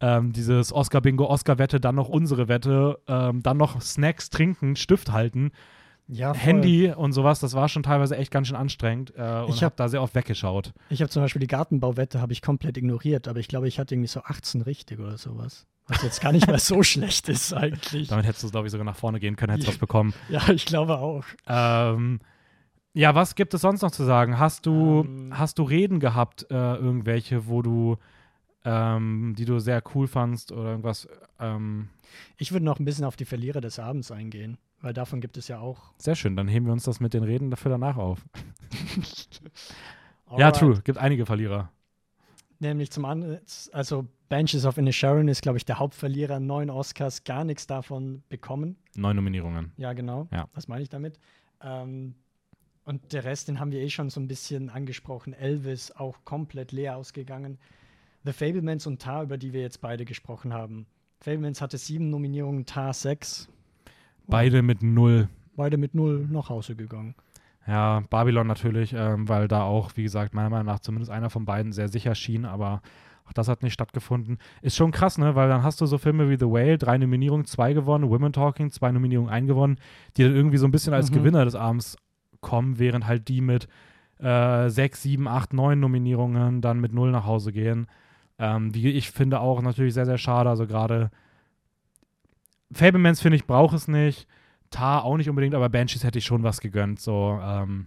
ähm, 0.00 0.32
dieses 0.32 0.72
Oscar-Bingo, 0.72 1.26
Oscar-Wette, 1.26 1.80
dann 1.80 1.96
noch 1.96 2.08
unsere 2.08 2.46
Wette, 2.46 3.00
ähm, 3.08 3.42
dann 3.42 3.56
noch 3.56 3.80
Snacks 3.80 4.30
trinken, 4.30 4.76
Stift 4.76 5.10
halten, 5.10 5.50
Ja. 6.06 6.34
Handy 6.34 6.90
und 6.92 7.12
sowas, 7.12 7.40
das 7.40 7.54
war 7.54 7.68
schon 7.68 7.82
teilweise 7.82 8.16
echt 8.16 8.30
ganz 8.30 8.48
schön 8.48 8.56
anstrengend 8.56 9.14
äh, 9.16 9.22
und 9.40 9.48
Ich 9.48 9.56
ich 9.56 9.62
hab- 9.62 9.72
habe 9.72 9.76
da 9.76 9.88
sehr 9.88 10.02
oft 10.02 10.14
weggeschaut. 10.14 10.72
Ich 10.90 11.00
habe 11.00 11.08
zum 11.10 11.22
Beispiel 11.22 11.40
die 11.40 11.46
Gartenbauwette 11.46 12.20
habe 12.20 12.32
ich 12.34 12.42
komplett 12.42 12.76
ignoriert, 12.76 13.26
aber 13.26 13.38
ich 13.40 13.48
glaube, 13.48 13.68
ich 13.68 13.78
hatte 13.78 13.94
irgendwie 13.94 14.08
so 14.08 14.20
18 14.20 14.60
richtig 14.62 15.00
oder 15.00 15.16
sowas. 15.16 15.66
Was 15.86 16.02
jetzt 16.02 16.20
gar 16.20 16.32
nicht 16.32 16.46
mehr 16.46 16.58
so 16.58 16.82
schlecht 16.82 17.28
ist 17.30 17.52
eigentlich. 17.54 18.08
Damit 18.08 18.26
hättest 18.26 18.44
du, 18.44 18.50
glaube 18.50 18.66
ich, 18.66 18.70
sogar 18.72 18.84
nach 18.84 18.96
vorne 18.96 19.18
gehen 19.20 19.36
können, 19.36 19.50
hättest 19.52 19.68
du 19.68 19.72
was 19.72 19.78
bekommen. 19.78 20.12
Ja, 20.28 20.46
ich 20.50 20.66
glaube 20.66 20.98
auch. 20.98 21.24
Ähm, 21.46 22.20
ja, 22.92 23.14
was 23.14 23.34
gibt 23.34 23.54
es 23.54 23.62
sonst 23.62 23.80
noch 23.82 23.90
zu 23.90 24.04
sagen? 24.04 24.38
Hast 24.38 24.66
du, 24.66 25.04
Ähm. 25.06 25.32
hast 25.38 25.58
du 25.58 25.62
Reden 25.62 26.00
gehabt, 26.00 26.46
äh, 26.50 26.54
irgendwelche, 26.76 27.46
wo 27.48 27.62
du, 27.62 27.96
ähm, 28.64 29.34
die 29.36 29.44
du 29.44 29.58
sehr 29.58 29.82
cool 29.94 30.06
fandst 30.06 30.52
oder 30.52 30.70
irgendwas? 30.70 31.08
Ähm, 31.40 31.88
Ich 32.36 32.52
würde 32.52 32.64
noch 32.64 32.78
ein 32.78 32.84
bisschen 32.84 33.04
auf 33.04 33.16
die 33.16 33.24
Verlierer 33.24 33.60
des 33.60 33.78
Abends 33.78 34.10
eingehen, 34.10 34.58
weil 34.84 34.92
davon 34.92 35.22
gibt 35.22 35.38
es 35.38 35.48
ja 35.48 35.58
auch. 35.58 35.94
sehr 35.96 36.14
schön, 36.14 36.36
dann 36.36 36.46
heben 36.46 36.66
wir 36.66 36.72
uns 36.72 36.84
das 36.84 37.00
mit 37.00 37.14
den 37.14 37.24
Reden 37.24 37.50
dafür 37.50 37.70
danach 37.70 37.96
auf. 37.96 38.24
Ja, 40.36 40.50
true, 40.50 40.80
gibt 40.82 40.98
einige 40.98 41.26
Verlierer. 41.26 41.70
Nämlich 42.58 42.90
zum 42.90 43.04
anderen, 43.04 43.38
also 43.72 44.08
Benches 44.28 44.64
of 44.64 44.78
Inisharan 44.78 45.28
ist, 45.28 45.42
glaube 45.42 45.58
ich, 45.58 45.64
der 45.64 45.78
Hauptverlierer. 45.78 46.40
Neun 46.40 46.70
Oscars, 46.70 47.22
gar 47.22 47.44
nichts 47.44 47.68
davon 47.68 48.24
bekommen. 48.28 48.76
Neun 48.96 49.14
Nominierungen. 49.14 49.70
Ja, 49.76 49.92
genau. 49.92 50.26
Ja. 50.32 50.48
Was 50.54 50.66
meine 50.66 50.82
ich 50.82 50.88
damit? 50.88 51.20
Ähm, 51.62 52.16
und 52.84 53.12
der 53.12 53.22
Rest, 53.22 53.46
den 53.46 53.60
haben 53.60 53.70
wir 53.70 53.80
eh 53.80 53.90
schon 53.90 54.10
so 54.10 54.18
ein 54.18 54.26
bisschen 54.26 54.70
angesprochen. 54.70 55.34
Elvis 55.34 55.92
auch 55.92 56.24
komplett 56.24 56.72
leer 56.72 56.96
ausgegangen. 56.96 57.58
The 58.24 58.32
Fablemans 58.32 58.88
und 58.88 59.00
Tar, 59.00 59.22
über 59.22 59.38
die 59.38 59.52
wir 59.52 59.60
jetzt 59.60 59.82
beide 59.82 60.04
gesprochen 60.04 60.52
haben. 60.52 60.86
Fablemans 61.20 61.60
hatte 61.60 61.78
sieben 61.78 62.10
Nominierungen, 62.10 62.66
Tar 62.66 62.92
sechs. 62.92 63.48
Beide 64.26 64.62
mit 64.62 64.82
null. 64.82 65.28
Beide 65.56 65.76
mit 65.76 65.94
null 65.94 66.26
nach 66.30 66.48
Hause 66.48 66.74
gegangen. 66.74 67.14
Ja, 67.66 68.02
Babylon 68.10 68.46
natürlich, 68.46 68.92
ähm, 68.92 69.28
weil 69.28 69.48
da 69.48 69.62
auch, 69.62 69.92
wie 69.94 70.02
gesagt, 70.02 70.34
meiner 70.34 70.50
Meinung 70.50 70.66
nach 70.66 70.80
zumindest 70.80 71.10
einer 71.10 71.30
von 71.30 71.44
beiden 71.46 71.72
sehr 71.72 71.88
sicher 71.88 72.14
schien, 72.14 72.44
aber 72.44 72.82
auch 73.26 73.32
das 73.32 73.48
hat 73.48 73.62
nicht 73.62 73.72
stattgefunden. 73.72 74.36
Ist 74.60 74.76
schon 74.76 74.90
krass, 74.90 75.16
ne? 75.16 75.34
Weil 75.34 75.48
dann 75.48 75.62
hast 75.62 75.80
du 75.80 75.86
so 75.86 75.96
Filme 75.96 76.28
wie 76.28 76.36
The 76.38 76.44
Whale, 76.44 76.76
drei 76.76 76.98
Nominierungen, 76.98 77.46
zwei 77.46 77.72
gewonnen, 77.72 78.10
Women 78.10 78.34
Talking, 78.34 78.70
zwei 78.70 78.92
Nominierungen, 78.92 79.30
ein 79.32 79.46
gewonnen, 79.46 79.78
die 80.16 80.24
dann 80.24 80.34
irgendwie 80.34 80.58
so 80.58 80.66
ein 80.66 80.72
bisschen 80.72 80.92
als 80.92 81.10
Mhm. 81.10 81.14
Gewinner 81.14 81.44
des 81.46 81.54
Abends 81.54 81.96
kommen, 82.42 82.78
während 82.78 83.06
halt 83.06 83.28
die 83.28 83.40
mit 83.40 83.66
äh, 84.18 84.68
sechs, 84.68 85.02
sieben, 85.02 85.26
acht, 85.26 85.54
neun 85.54 85.80
Nominierungen 85.80 86.60
dann 86.60 86.80
mit 86.80 86.92
null 86.92 87.10
nach 87.12 87.24
Hause 87.24 87.50
gehen. 87.52 87.86
Ähm, 88.38 88.74
wie 88.74 88.90
ich 88.90 89.10
finde 89.10 89.40
auch 89.40 89.62
natürlich 89.62 89.94
sehr, 89.94 90.04
sehr 90.06 90.18
schade. 90.18 90.50
Also 90.50 90.66
gerade 90.66 91.10
Fablemans, 92.74 93.20
finde 93.20 93.36
ich, 93.36 93.46
braucht 93.46 93.74
es 93.74 93.88
nicht. 93.88 94.26
Tar 94.70 95.04
auch 95.04 95.16
nicht 95.16 95.28
unbedingt, 95.28 95.54
aber 95.54 95.68
Banshees 95.68 96.04
hätte 96.04 96.18
ich 96.18 96.24
schon 96.24 96.42
was 96.42 96.60
gegönnt. 96.60 97.00
So, 97.00 97.38
ähm. 97.42 97.86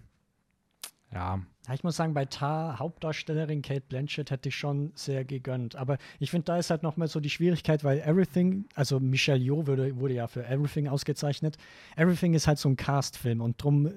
Ja, 1.13 1.39
ich 1.73 1.83
muss 1.83 1.97
sagen, 1.97 2.13
bei 2.13 2.25
Tar, 2.25 2.79
Hauptdarstellerin 2.79 3.61
Kate 3.61 3.83
Blanchett, 3.87 4.31
hätte 4.31 4.49
ich 4.49 4.55
schon 4.55 4.91
sehr 4.95 5.25
gegönnt. 5.25 5.75
Aber 5.75 5.97
ich 6.19 6.31
finde, 6.31 6.45
da 6.45 6.57
ist 6.57 6.69
halt 6.69 6.81
nochmal 6.81 7.09
so 7.09 7.19
die 7.19 7.29
Schwierigkeit, 7.29 7.83
weil 7.83 7.99
Everything, 7.99 8.65
also 8.73 9.01
Michelle 9.01 9.39
Yeoh 9.39 9.67
wurde, 9.67 9.99
wurde 9.99 10.13
ja 10.13 10.27
für 10.27 10.45
Everything 10.45 10.87
ausgezeichnet. 10.87 11.57
Everything 11.97 12.33
ist 12.33 12.47
halt 12.47 12.57
so 12.57 12.69
ein 12.69 12.77
Cast-Film 12.77 13.41
und 13.41 13.61
drum, 13.61 13.91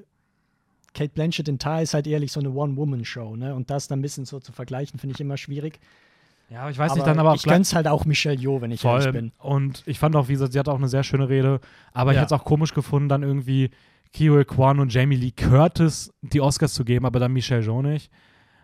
Kate 0.94 1.12
Blanchett 1.14 1.48
in 1.48 1.60
Tar 1.60 1.82
ist 1.82 1.94
halt 1.94 2.08
ehrlich 2.08 2.32
so 2.32 2.40
eine 2.40 2.50
One-Woman-Show, 2.50 3.36
ne? 3.36 3.54
Und 3.54 3.70
das 3.70 3.86
dann 3.86 4.00
ein 4.00 4.02
bisschen 4.02 4.24
so 4.24 4.40
zu 4.40 4.50
vergleichen, 4.50 4.98
finde 4.98 5.14
ich 5.14 5.20
immer 5.20 5.36
schwierig. 5.36 5.78
Ja, 6.51 6.62
aber 6.62 6.70
ich 6.70 6.78
weiß 6.78 6.94
nicht, 6.97 7.06
dann 7.06 7.18
aber 7.18 7.31
auch 7.31 7.35
ich 7.36 7.44
gönn's 7.44 7.74
halt 7.74 7.86
auch 7.86 8.05
Michelle 8.05 8.36
Yeoh, 8.36 8.60
wenn 8.60 8.72
ich 8.72 8.85
ehrlich 8.85 9.05
voll. 9.05 9.12
bin. 9.12 9.32
Und 9.39 9.82
ich 9.86 9.98
fand 10.01 10.16
auch, 10.16 10.27
wie 10.28 10.32
gesagt, 10.32 10.52
sie 10.52 10.59
hat 10.59 10.68
auch 10.68 10.78
eine 10.78 10.89
sehr 10.89 11.05
schöne 11.05 11.28
Rede, 11.28 11.60
aber 11.93 12.10
ich 12.10 12.16
Ja. 12.16 12.22
hätte 12.22 12.35
es 12.35 12.40
auch 12.40 12.44
komisch 12.44 12.74
gefunden, 12.74 13.09
dann 13.09 13.22
irgendwie 13.22 13.70
Kiyoe 14.12 14.44
Kwan 14.44 14.81
und 14.81 14.93
Jamie 14.93 15.14
Lee 15.16 15.31
Curtis 15.31 16.12
die 16.22 16.40
Oscars 16.40 16.74
zu 16.74 16.85
geben, 16.85 17.06
aber 17.06 17.20
dann 17.20 17.32
Michelle 17.32 17.62
Jo 17.62 17.82
nicht. 17.82 18.10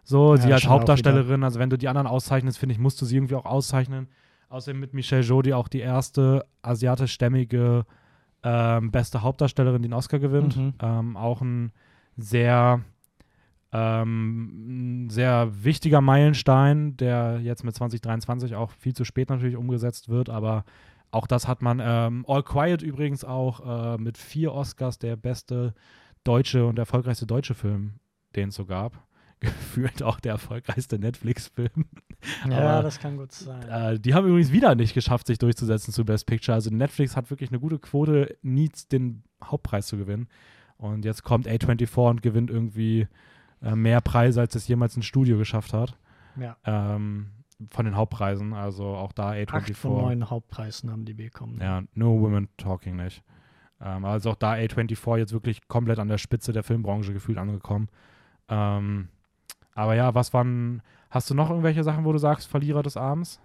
So, 0.02 0.34
Ja, 0.34 0.40
sie 0.40 0.52
als 0.52 0.66
Hauptdarstellerin, 0.66 1.44
also 1.44 1.58
wenn 1.60 1.70
du 1.70 1.78
die 1.78 1.86
anderen 1.88 2.06
auszeichnest, 2.08 2.58
finde 2.58 2.72
ich, 2.72 2.78
musst 2.80 3.00
du 3.00 3.04
sie 3.06 3.16
irgendwie 3.16 3.36
auch 3.36 3.46
auszeichnen. 3.46 4.08
Außerdem 4.48 4.80
mit 4.80 4.92
Michelle 4.94 5.22
Jo, 5.22 5.42
die 5.42 5.54
auch 5.54 5.68
die 5.68 5.80
erste 5.80 6.44
asiatischstämmige 6.62 7.84
ähm, 8.42 8.90
beste 8.90 9.22
Hauptdarstellerin, 9.22 9.82
die 9.82 9.88
den 9.88 9.94
Oscar 9.94 10.18
gewinnt. 10.18 10.56
Mhm. 10.56 10.74
Ähm, 10.80 11.16
auch 11.16 11.40
ein 11.40 11.72
sehr, 12.16 12.80
ähm, 13.72 15.04
ein 15.06 15.10
sehr 15.10 15.64
wichtiger 15.64 16.00
Meilenstein, 16.00 16.96
der 16.96 17.40
jetzt 17.42 17.64
mit 17.64 17.74
2023 17.74 18.54
auch 18.54 18.70
viel 18.70 18.94
zu 18.94 19.04
spät 19.04 19.28
natürlich 19.28 19.56
umgesetzt 19.56 20.08
wird, 20.08 20.30
aber 20.30 20.64
auch 21.10 21.26
das 21.26 21.48
hat 21.48 21.62
man. 21.62 21.80
Ähm, 21.82 22.24
All 22.28 22.42
Quiet 22.42 22.82
übrigens 22.82 23.24
auch 23.24 23.94
äh, 23.94 23.98
mit 23.98 24.18
vier 24.18 24.52
Oscars 24.52 24.98
der 24.98 25.16
beste 25.16 25.74
deutsche 26.24 26.66
und 26.66 26.78
erfolgreichste 26.78 27.26
deutsche 27.26 27.54
Film, 27.54 27.94
den 28.34 28.50
es 28.50 28.54
so 28.54 28.66
gab. 28.66 29.06
Gefühlt 29.40 30.02
auch 30.02 30.18
der 30.18 30.32
erfolgreichste 30.32 30.98
Netflix-Film. 30.98 31.84
Ja, 32.48 32.56
Aber, 32.56 32.82
das 32.82 32.98
kann 32.98 33.18
gut 33.18 33.32
sein. 33.32 33.68
Äh, 33.68 34.00
die 34.00 34.14
haben 34.14 34.26
übrigens 34.26 34.50
wieder 34.50 34.74
nicht 34.74 34.94
geschafft, 34.94 35.26
sich 35.26 35.38
durchzusetzen 35.38 35.92
zu 35.92 36.06
Best 36.06 36.26
Picture. 36.26 36.54
Also 36.54 36.70
Netflix 36.70 37.16
hat 37.16 37.28
wirklich 37.28 37.50
eine 37.50 37.60
gute 37.60 37.78
Quote, 37.78 38.36
nie 38.40 38.70
den 38.90 39.24
Hauptpreis 39.44 39.88
zu 39.88 39.98
gewinnen. 39.98 40.28
Und 40.78 41.04
jetzt 41.04 41.22
kommt 41.22 41.46
A24 41.46 42.10
und 42.10 42.22
gewinnt 42.22 42.50
irgendwie 42.50 43.08
äh, 43.62 43.74
mehr 43.74 44.00
Preise, 44.00 44.40
als 44.40 44.54
es 44.54 44.68
jemals 44.68 44.96
ein 44.96 45.02
Studio 45.02 45.38
geschafft 45.38 45.72
hat. 45.72 45.96
ja. 46.38 46.56
Ähm, 46.64 47.30
von 47.70 47.86
den 47.86 47.96
Hauptpreisen, 47.96 48.52
also 48.52 48.84
auch 48.84 49.12
da 49.12 49.30
A24. 49.30 49.54
Acht 49.54 49.76
von 49.76 49.96
neun 49.96 50.28
Hauptpreisen 50.28 50.90
haben 50.90 51.06
die 51.06 51.14
bekommen. 51.14 51.58
Ja, 51.60 51.82
No 51.94 52.20
Women 52.20 52.48
Talking 52.58 52.96
nicht. 52.96 53.22
Ähm, 53.80 54.04
also 54.04 54.30
auch 54.32 54.34
da 54.34 54.52
A24 54.52 55.16
jetzt 55.16 55.32
wirklich 55.32 55.66
komplett 55.66 55.98
an 55.98 56.08
der 56.08 56.18
Spitze 56.18 56.52
der 56.52 56.62
Filmbranche 56.62 57.14
gefühlt 57.14 57.38
angekommen. 57.38 57.88
Ähm, 58.48 59.08
aber 59.74 59.94
ja, 59.94 60.14
was 60.14 60.32
waren, 60.34 60.82
hast 61.10 61.30
du 61.30 61.34
noch 61.34 61.50
irgendwelche 61.50 61.82
Sachen, 61.82 62.04
wo 62.04 62.12
du 62.12 62.18
sagst, 62.18 62.46
Verlierer 62.46 62.82
des 62.82 62.96
Abends? 62.96 63.40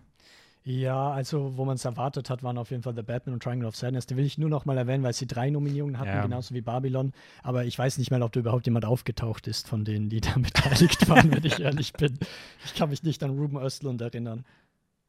Ja, 0.63 1.09
also 1.11 1.57
wo 1.57 1.65
man 1.65 1.75
es 1.75 1.85
erwartet 1.85 2.29
hat, 2.29 2.43
waren 2.43 2.59
auf 2.59 2.69
jeden 2.69 2.83
Fall 2.83 2.93
The 2.95 3.01
Batman 3.01 3.33
und 3.33 3.41
Triangle 3.41 3.67
of 3.67 3.75
Sadness. 3.75 4.05
Die 4.05 4.15
will 4.15 4.25
ich 4.25 4.37
nur 4.37 4.49
noch 4.49 4.65
mal 4.65 4.77
erwähnen, 4.77 5.03
weil 5.03 5.13
sie 5.13 5.25
drei 5.25 5.49
Nominierungen 5.49 5.97
hatten, 5.97 6.09
Ja. 6.09 6.21
genauso 6.21 6.53
wie 6.53 6.61
Babylon. 6.61 7.13
Aber 7.41 7.65
ich 7.65 7.79
weiß 7.79 7.97
nicht 7.97 8.11
mal, 8.11 8.21
ob 8.21 8.31
da 8.31 8.39
überhaupt 8.41 8.67
jemand 8.67 8.85
aufgetaucht 8.85 9.47
ist 9.47 9.67
von 9.67 9.85
denen, 9.85 10.09
die 10.09 10.21
da 10.21 10.31
beteiligt 10.37 11.09
waren, 11.09 11.31
wenn 11.31 11.43
ich 11.45 11.59
ehrlich 11.59 11.93
bin. 11.93 12.19
Ich 12.63 12.75
kann 12.75 12.89
mich 12.89 13.01
nicht 13.01 13.23
an 13.23 13.31
Ruben 13.31 13.57
Östlund 13.57 14.01
erinnern. 14.01 14.45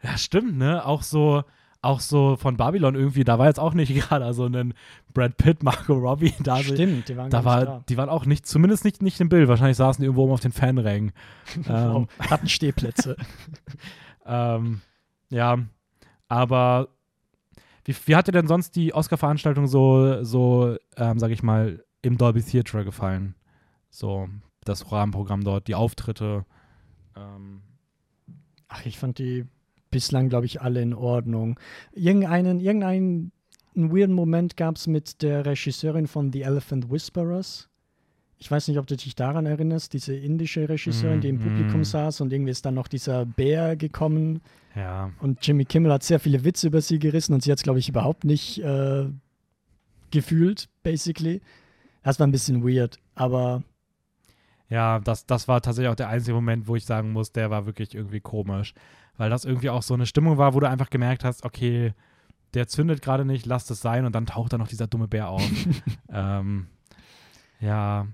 Ja, 0.02 0.16
stimmt, 0.16 0.56
ne? 0.56 0.86
Auch 0.86 1.02
so, 1.02 1.42
auch 1.82 2.00
so 2.00 2.36
von 2.36 2.56
Babylon 2.56 2.94
irgendwie, 2.94 3.24
da 3.24 3.38
war 3.38 3.46
jetzt 3.46 3.60
auch 3.60 3.74
nicht 3.74 3.94
gerade 4.08 4.32
so 4.32 4.46
ein 4.46 4.72
Brad 5.12 5.36
Pitt, 5.36 5.62
Marco 5.62 5.92
Robbie, 5.92 6.32
da, 6.42 6.62
Stimmt, 6.62 7.10
die 7.10 7.16
waren 7.18 7.28
da 7.28 7.44
war, 7.44 7.84
die 7.90 7.98
waren 7.98 8.08
auch 8.08 8.24
nicht, 8.24 8.46
zumindest 8.46 8.86
nicht, 8.86 9.02
nicht 9.02 9.20
im 9.20 9.28
Bild. 9.28 9.48
Wahrscheinlich 9.48 9.76
saßen 9.76 10.00
die 10.00 10.06
irgendwo 10.06 10.22
oben 10.24 10.32
auf 10.32 10.40
den 10.40 10.52
Fanrängen. 10.52 11.12
da. 11.66 11.94
ähm, 11.96 12.08
hatten 12.18 12.48
Stehplätze. 12.48 13.16
Ähm, 14.24 14.80
ja, 15.32 15.58
aber 16.28 16.88
wie, 17.84 17.94
wie 18.06 18.16
hat 18.16 18.28
dir 18.28 18.32
denn 18.32 18.46
sonst 18.46 18.76
die 18.76 18.94
Oscar-Veranstaltung 18.94 19.66
so, 19.66 20.22
so 20.22 20.76
ähm, 20.96 21.18
sag 21.18 21.30
ich 21.30 21.42
mal, 21.42 21.84
im 22.02 22.16
Dolby 22.16 22.42
Theatre 22.42 22.84
gefallen? 22.84 23.34
So, 23.90 24.28
das 24.64 24.92
Rahmenprogramm 24.92 25.42
dort, 25.42 25.68
die 25.68 25.74
Auftritte. 25.74 26.44
Ähm, 27.16 27.62
Ach, 28.68 28.86
ich 28.86 28.98
fand 28.98 29.18
die 29.18 29.44
bislang, 29.90 30.30
glaube 30.30 30.46
ich, 30.46 30.62
alle 30.62 30.80
in 30.80 30.94
Ordnung. 30.94 31.60
Irgendeinen, 31.92 32.58
irgendeinen 32.58 33.32
einen 33.74 33.94
weirden 33.94 34.14
Moment 34.14 34.56
gab 34.56 34.76
es 34.76 34.86
mit 34.86 35.22
der 35.22 35.46
Regisseurin 35.46 36.06
von 36.06 36.32
The 36.32 36.42
Elephant 36.42 36.90
Whisperers. 36.90 37.68
Ich 38.42 38.50
weiß 38.50 38.68
nicht, 38.68 38.78
ob 38.78 38.86
du 38.86 38.96
dich 38.96 39.14
daran 39.14 39.46
erinnerst, 39.46 39.92
diese 39.92 40.14
indische 40.14 40.68
Regisseurin, 40.68 41.20
die 41.20 41.28
im 41.28 41.38
Publikum 41.38 41.80
mm. 41.80 41.84
saß 41.84 42.20
und 42.20 42.32
irgendwie 42.32 42.50
ist 42.50 42.66
dann 42.66 42.74
noch 42.74 42.88
dieser 42.88 43.24
Bär 43.24 43.76
gekommen 43.76 44.40
ja, 44.74 45.10
und 45.20 45.46
Jimmy 45.46 45.64
Kimmel 45.64 45.92
hat 45.92 46.02
sehr 46.02 46.20
viele 46.20 46.44
Witze 46.44 46.68
über 46.68 46.80
sie 46.80 46.98
gerissen 46.98 47.34
und 47.34 47.42
sie 47.42 47.50
hat 47.50 47.58
es, 47.58 47.62
glaube 47.62 47.78
ich, 47.78 47.88
überhaupt 47.88 48.24
nicht 48.24 48.58
äh, 48.58 49.06
gefühlt, 50.10 50.68
basically. 50.82 51.42
Das 52.02 52.18
war 52.18 52.26
ein 52.26 52.32
bisschen 52.32 52.64
weird, 52.64 52.98
aber 53.14 53.62
ja, 54.68 55.00
das, 55.00 55.26
das 55.26 55.48
war 55.48 55.60
tatsächlich 55.60 55.90
auch 55.90 55.96
der 55.96 56.08
einzige 56.08 56.34
Moment, 56.34 56.66
wo 56.66 56.76
ich 56.76 56.86
sagen 56.86 57.12
muss, 57.12 57.32
der 57.32 57.50
war 57.50 57.66
wirklich 57.66 57.94
irgendwie 57.94 58.20
komisch. 58.20 58.72
Weil 59.18 59.28
das 59.28 59.44
irgendwie 59.44 59.68
auch 59.68 59.82
so 59.82 59.92
eine 59.92 60.06
Stimmung 60.06 60.38
war, 60.38 60.54
wo 60.54 60.60
du 60.60 60.68
einfach 60.68 60.88
gemerkt 60.88 61.24
hast, 61.24 61.44
okay, 61.44 61.92
der 62.54 62.66
zündet 62.66 63.02
gerade 63.02 63.26
nicht, 63.26 63.44
lass 63.44 63.68
es 63.68 63.82
sein 63.82 64.06
und 64.06 64.14
dann 64.14 64.24
taucht 64.24 64.54
da 64.54 64.58
noch 64.58 64.68
dieser 64.68 64.86
dumme 64.86 65.08
Bär 65.08 65.28
auf. 65.28 65.46
ähm, 66.08 66.68
ja, 67.60 68.06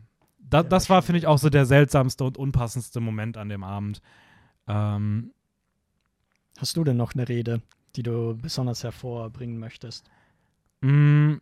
da, 0.51 0.63
das 0.63 0.89
war, 0.91 1.03
finde 1.03 1.19
ich, 1.21 1.27
auch 1.27 1.39
so 1.39 1.51
der 1.51 1.67
seltsamste 1.67 2.25
und 2.25 2.37
unpassendste 2.39 3.01
Moment 3.01 3.37
an 3.37 3.49
dem 3.49 3.65
Abend. 3.65 4.01
Ähm, 4.67 5.33
hast 6.59 6.77
du 6.77 6.85
denn 6.85 6.97
noch 6.97 7.15
eine 7.15 7.29
Rede, 7.29 7.63
die 7.97 8.03
du 8.03 8.37
besonders 8.41 8.85
hervorbringen 8.85 9.59
möchtest? 9.59 10.09
mh, 10.81 11.39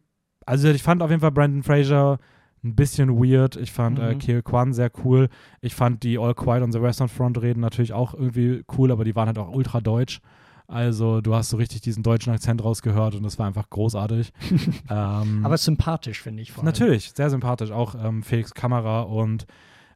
also 0.47 0.69
ich 0.69 0.83
fand 0.83 1.03
auf 1.03 1.11
jeden 1.11 1.21
Fall 1.21 1.33
Brandon 1.33 1.63
Fraser 1.63 2.19
ein 2.65 2.75
bisschen 2.75 3.11
weird. 3.19 3.57
Ich 3.57 3.73
fand 3.73 3.99
äh, 3.99 4.15
Mhm. 4.15 4.19
Kiel 4.19 4.43
Kwan 4.43 4.73
sehr 4.73 4.91
cool. 5.05 5.29
Ich 5.61 5.75
fand 5.75 6.03
die 6.03 6.19
All 6.19 6.35
Quiet 6.35 6.63
on 6.63 6.73
the 6.73 6.81
Western 6.83 7.09
Front 7.09 7.41
Reden 7.43 7.61
natürlich 7.61 7.93
auch 7.93 8.15
irgendwie 8.15 8.65
cool, 8.77 8.91
aber 8.91 9.05
die 9.05 9.15
waren 9.15 9.27
halt 9.27 9.39
auch 9.39 9.53
ultra 9.53 9.81
deutsch. 9.81 10.21
Also 10.69 11.21
du 11.21 11.35
hast 11.35 11.51
so 11.51 11.57
richtig 11.57 11.81
diesen 11.83 12.03
deutschen 12.03 12.33
Akzent 12.33 12.63
rausgehört 12.65 13.15
und 13.15 13.23
das 13.23 13.39
war 13.39 13.47
einfach 13.47 13.71
großartig. 13.71 14.33
ähm, 14.91 15.45
Aber 15.45 15.57
sympathisch, 15.57 16.21
finde 16.23 16.43
ich. 16.43 16.53
Vor 16.53 16.63
allem. 16.63 16.67
Natürlich, 16.67 17.13
sehr 17.13 17.31
sympathisch. 17.31 17.71
Auch 17.71 17.95
ähm, 17.95 18.23
Felix 18.23 18.53
Kamera 18.53 19.03
und 19.03 19.47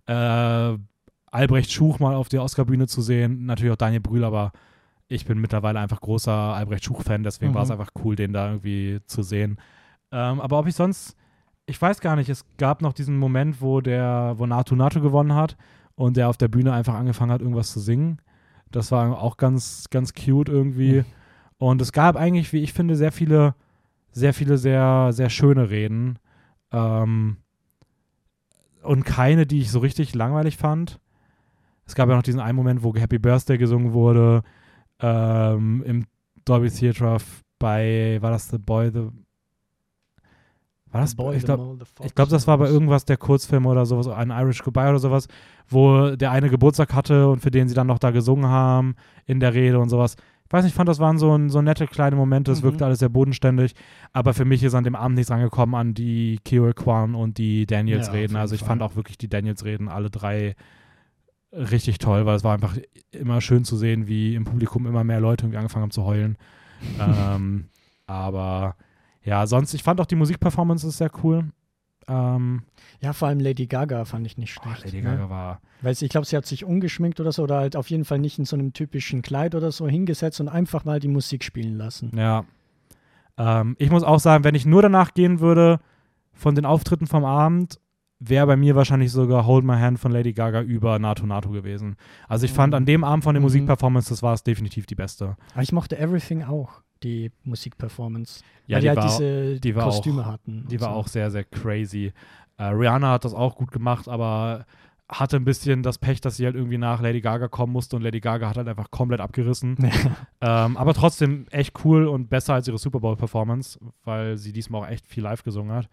äh, 0.07 0.77
Albrecht 1.33 1.73
Schuch 1.73 1.99
mal 1.99 2.15
auf 2.15 2.29
der 2.29 2.43
Oscarbühne 2.43 2.87
zu 2.87 3.03
sehen. 3.03 3.47
Natürlich 3.47 3.73
auch 3.73 3.77
Daniel 3.77 4.01
Brühl, 4.01 4.25
aber 4.25 4.53
ich 5.09 5.25
bin 5.27 5.39
mittlerweile 5.41 5.81
einfach 5.81 6.01
großer 6.01 6.33
Albrecht 6.33 6.85
Schuch-Fan, 6.85 7.25
deswegen 7.25 7.51
Mhm. 7.51 7.55
war 7.57 7.63
es 7.65 7.71
einfach 7.71 7.91
cool, 8.05 8.15
den 8.17 8.33
da 8.33 8.49
irgendwie 8.49 9.01
zu 9.07 9.23
sehen. 9.23 9.59
Ähm, 10.13 10.41
aber 10.41 10.59
ob 10.61 10.67
ich 10.69 10.75
sonst, 10.75 11.17
ich 11.67 11.81
weiß 11.81 12.01
gar 12.01 12.15
nicht, 12.17 12.29
es 12.29 12.45
gab 12.59 12.81
noch 12.83 12.93
diesen 12.93 13.17
Moment, 13.19 13.61
wo 13.61 13.81
der, 13.81 14.35
wo 14.39 14.47
Natu 14.47 14.77
Natu 14.77 15.01
gewonnen 15.01 15.35
hat 15.35 15.57
und 15.97 16.17
der 16.17 16.29
auf 16.29 16.37
der 16.37 16.49
Bühne 16.49 16.73
einfach 16.73 16.95
angefangen 16.95 17.33
hat, 17.33 17.41
irgendwas 17.41 17.73
zu 17.73 17.81
singen. 17.81 18.21
Das 18.71 18.93
war 18.93 19.21
auch 19.21 19.37
ganz, 19.37 19.87
ganz 19.91 20.15
cute 20.15 20.49
irgendwie. 20.49 20.99
Mhm. 20.99 21.05
Und 21.59 21.83
es 21.83 21.93
gab 21.93 22.17
eigentlich, 22.17 22.53
wie 22.53 22.63
ich 22.63 22.73
finde, 22.73 22.97
sehr 22.97 23.13
viele, 23.13 23.55
sehr 24.13 24.33
viele, 24.33 24.59
sehr, 24.59 25.11
sehr 25.13 25.31
schöne 25.31 25.71
Reden. 25.71 26.19
Ähm, 26.73 27.39
und 28.83 29.05
keine, 29.05 29.47
die 29.47 29.61
ich 29.61 29.71
so 29.71 29.81
richtig 29.81 30.15
langweilig 30.15 30.57
fand. 30.57 31.01
Es 31.87 31.95
gab 31.95 32.09
ja 32.09 32.17
noch 32.17 32.23
diesen 32.23 32.41
einen 32.41 32.57
Moment, 32.57 32.83
wo 32.83 32.95
Happy 32.95 33.19
Birthday 33.19 33.59
gesungen 33.59 33.93
wurde. 33.93 34.43
Ähm, 35.01 35.83
Im 35.85 36.07
Dolby 36.45 36.71
Theatre 36.71 37.19
bei, 37.59 38.19
war 38.21 38.31
das 38.31 38.49
The 38.49 38.59
Boy, 38.59 38.91
The. 38.91 39.09
War 40.93 41.03
das? 41.03 41.15
Boy, 41.15 41.37
ich 41.37 41.45
glaube, 41.45 41.79
glaube, 42.15 42.31
das 42.31 42.47
war 42.47 42.59
bei 42.59 42.67
irgendwas 42.69 43.05
der 43.05 43.17
Kurzfilm 43.17 43.67
oder 43.67 43.87
sowas, 43.87 44.09
ein 44.09 44.31
Irish 44.31 44.63
Goodbye 44.63 44.89
oder 44.91 44.99
sowas, 44.99 45.29
wo 45.69 46.17
der 46.17 46.33
eine 46.33 46.51
Geburtstag 46.51 46.93
hatte 46.95 47.29
und 47.29 47.41
für 47.41 47.51
den 47.53 47.69
sie 47.69 47.75
dann 47.75 47.87
noch 47.87 48.01
da 48.01 48.11
gesungen 48.11 48.47
haben 48.47 48.97
in 49.27 49.39
der 49.39 49.55
Rede 49.55 49.79
und 49.79 49.89
sowas. 49.89 50.17
Ich 50.47 50.53
weiß 50.53 50.65
nicht, 50.65 50.73
ich 50.73 50.77
fand, 50.77 50.89
das 50.89 50.99
waren 50.99 51.17
so, 51.17 51.33
ein, 51.33 51.49
so 51.49 51.63
nette 51.63 51.87
kleine 51.87 52.17
Momente, 52.17 52.51
es 52.51 52.61
Mhm. 52.61 52.65
wirkte 52.65 52.85
alles 52.85 52.99
sehr 52.99 53.09
bodenständig, 53.09 53.75
aber 54.13 54.35
für 54.35 54.45
mich 54.45 54.65
ist 54.65 54.75
an 54.75 54.83
dem 54.83 54.97
Abend 54.97 55.15
nichts 55.17 55.31
angekommen 55.31 55.77
an 55.77 55.95
die 55.95 56.41
Kyo 56.45 56.73
Kwan 56.75 57.15
und 57.15 57.39
die 57.39 57.61
Ja, 57.61 57.67
Daniels 57.67 58.09
auf 58.09 58.15
Reden. 58.15 58.23
jeden 58.33 58.37
Also 58.37 58.57
ich 58.57 58.61
Fall. 58.63 58.69
fand 58.71 58.83
auch 58.83 58.97
wirklich 58.97 59.17
die 59.17 59.29
Daniels 59.29 59.65
Reden 59.65 59.89
alle 59.89 60.11
drei 60.11 60.57
richtig 61.53 61.99
toll, 61.99 62.27
weil 62.27 62.35
es 62.37 62.43
war 62.45 62.55
einfach 62.55 62.77
immer 63.13 63.41
schön 63.41 63.65
zu 63.65 63.77
sehen, 63.77 64.09
wie 64.09 64.35
im 64.35 64.45
Publikum 64.45 64.87
immer 64.87 65.05
mehr 65.05 65.21
Leute 65.21 65.45
irgendwie 65.45 65.59
angefangen 65.59 65.85
haben 65.85 65.91
zu 65.93 66.05
heulen. 66.05 66.37
ähm, 66.99 67.67
aber 68.07 68.75
ja, 69.23 69.47
sonst, 69.47 69.75
ich 69.75 69.83
fand 69.83 70.01
auch 70.01 70.07
die 70.07 70.17
Musikperformance 70.17 70.91
sehr 70.91 71.11
cool. 71.23 71.45
Ähm, 72.09 72.63
Ja, 73.01 73.13
vor 73.13 73.29
allem 73.29 73.39
Lady 73.41 73.67
Gaga 73.67 74.05
fand 74.05 74.27
ich 74.27 74.37
nicht 74.37 74.59
oh, 74.59 74.63
schlecht. 74.63 74.85
Lady 74.87 75.03
ne? 75.03 75.11
Gaga 75.17 75.31
war. 75.31 75.61
Weil 75.83 75.95
sie- 75.95 76.07
ich 76.07 76.11
glaube, 76.11 76.27
sie 76.27 76.37
hat 76.37 76.45
sich 76.47 76.65
umgeschminkt 76.65 77.21
oder 77.21 77.31
so 77.33 77.43
oder 77.45 77.59
halt 77.59 77.77
auf 77.77 77.89
jeden 77.91 78.05
Fall 78.05 78.19
nicht 78.19 78.39
in 78.39 78.45
so 78.45 78.57
einem 78.57 78.73
typischen 78.73 79.23
Kleid 79.23 79.55
oder 79.55 79.71
so 79.73 79.87
hingesetzt 79.89 80.41
und 80.41 80.49
einfach 80.49 80.85
mal 80.85 80.99
die 81.01 81.09
Musik 81.09 81.45
spielen 81.45 81.75
lassen. 81.77 82.11
Ja. 82.17 82.45
Ähm, 83.39 83.77
ich 83.79 83.91
muss 83.91 84.03
auch 84.03 84.19
sagen, 84.21 84.45
wenn 84.45 84.55
ich 84.55 84.67
nur 84.67 84.83
danach 84.83 85.15
gehen 85.15 85.41
würde 85.41 85.81
von 86.33 86.55
den 86.55 86.65
Auftritten 86.67 87.07
vom 87.07 87.25
Abend, 87.25 87.79
wäre 88.19 88.47
bei 88.47 88.57
mir 88.57 88.75
wahrscheinlich 88.75 89.13
sogar 89.13 89.47
Hold 89.47 89.65
My 89.65 89.77
Hand 89.77 89.99
von 89.99 90.13
Lady 90.13 90.33
Gaga 90.35 90.61
über 90.63 90.99
Nato 90.99 91.25
Nato 91.25 91.51
gewesen. 91.51 91.97
Also 92.29 92.45
ich 92.45 92.53
fand 92.53 92.73
Mhm. 92.73 92.77
an 92.77 92.87
dem 92.87 93.05
Abend 93.05 93.25
von 93.25 93.35
den 93.35 93.41
Mhm. 93.41 93.45
Musikperformances 93.47 94.23
war 94.23 94.35
es 94.35 94.43
definitiv 94.43 94.85
die 94.87 94.95
beste. 94.95 95.37
Aber 95.55 95.63
ich 95.63 95.73
mochte 95.73 95.97
Everything 95.99 96.43
auch, 96.43 96.83
die 97.03 97.31
Musikperformance. 97.45 98.43
Ja, 98.67 98.77
weil 98.77 98.83
die 98.83 98.89
die, 98.89 98.91
halt 99.01 99.11
diese 99.11 99.61
die 99.61 99.75
war 99.75 99.87
auch- 99.87 99.91
Kostüme 99.91 100.27
hatten. 100.27 100.67
Die 100.71 100.81
war 100.81 100.91
so. 100.93 100.95
auch 100.95 101.09
sehr, 101.09 101.31
sehr 101.31 101.45
crazy. 101.45 102.13
Äh, 102.57 102.65
Rihanna 102.65 103.13
hat 103.13 103.25
das 103.25 103.35
auch 103.35 103.57
gut 103.57 103.73
gemacht, 103.73 104.09
aber 104.09 104.67
hatte 105.09 105.37
ein 105.37 105.45
bisschen 105.45 105.83
das 105.83 105.99
Pech, 105.99 106.21
dass 106.21 106.37
sie 106.37 106.45
halt 106.45 106.55
irgendwie 106.55 106.79
nach 106.79 107.01
Lady 107.01 107.21
Gaga 107.21 107.49
kommen 107.49 107.73
musste 107.73 107.97
und 107.97 108.03
Lady 108.03 108.21
Gaga 108.21 108.49
hat 108.49 108.57
halt 108.57 108.69
einfach 108.69 108.91
komplett 108.93 109.21
abgerissen. 109.21 109.77
ähm, 110.41 110.77
aber 110.77 110.95
trotzdem 110.95 111.47
echt 111.51 111.85
cool 111.85 112.07
und 112.07 112.29
besser 112.29 112.55
als 112.55 112.69
ihre 112.69 112.79
Super 112.79 113.01
Bowl-Performance, 113.01 113.81
weil 114.05 114.37
sie 114.37 114.53
diesmal 114.53 114.83
auch 114.83 114.89
echt 114.89 115.07
viel 115.07 115.25
live 115.25 115.43
gesungen 115.43 115.73
hat. 115.75 115.89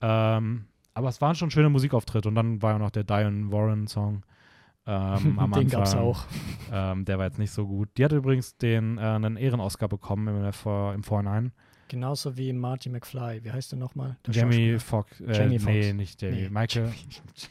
Ähm, 0.00 0.66
aber 0.94 1.08
es 1.08 1.20
waren 1.20 1.34
schon 1.34 1.50
schöne 1.50 1.70
Musikauftritte 1.70 2.28
und 2.28 2.34
dann 2.36 2.62
war 2.62 2.72
ja 2.72 2.78
noch 2.78 2.90
der 2.90 3.04
Diane 3.04 3.50
Warren-Song. 3.50 4.22
Ähm, 4.86 5.38
am 5.38 5.52
Den 5.52 5.68
gab's 5.68 5.92
Anfang. 5.92 6.06
auch. 6.06 6.24
Ähm, 6.72 7.04
der 7.04 7.18
war 7.18 7.26
jetzt 7.26 7.38
nicht 7.38 7.52
so 7.52 7.66
gut. 7.66 7.88
Die 7.96 8.04
hat 8.04 8.12
übrigens 8.12 8.56
den, 8.56 8.98
äh, 8.98 9.02
einen 9.02 9.36
Ehren-Oscar 9.36 9.88
bekommen 9.88 10.28
im, 10.28 10.52
Vor- 10.52 10.94
im 10.94 11.02
Vorhinein. 11.02 11.52
Genauso 11.88 12.36
wie 12.38 12.52
Marty 12.54 12.88
McFly. 12.88 13.44
Wie 13.44 13.52
heißt 13.52 13.72
der 13.72 13.78
nochmal? 13.78 14.16
Jamie 14.26 14.76
Schauspieler. 14.76 14.80
Foxx. 14.80 15.20
Äh, 15.20 15.32
Jamie 15.36 15.58
Nee, 15.58 15.92
nicht 15.92 16.22
Jamie. 16.22 16.42
Nee, 16.42 16.48
Michael. 16.48 16.90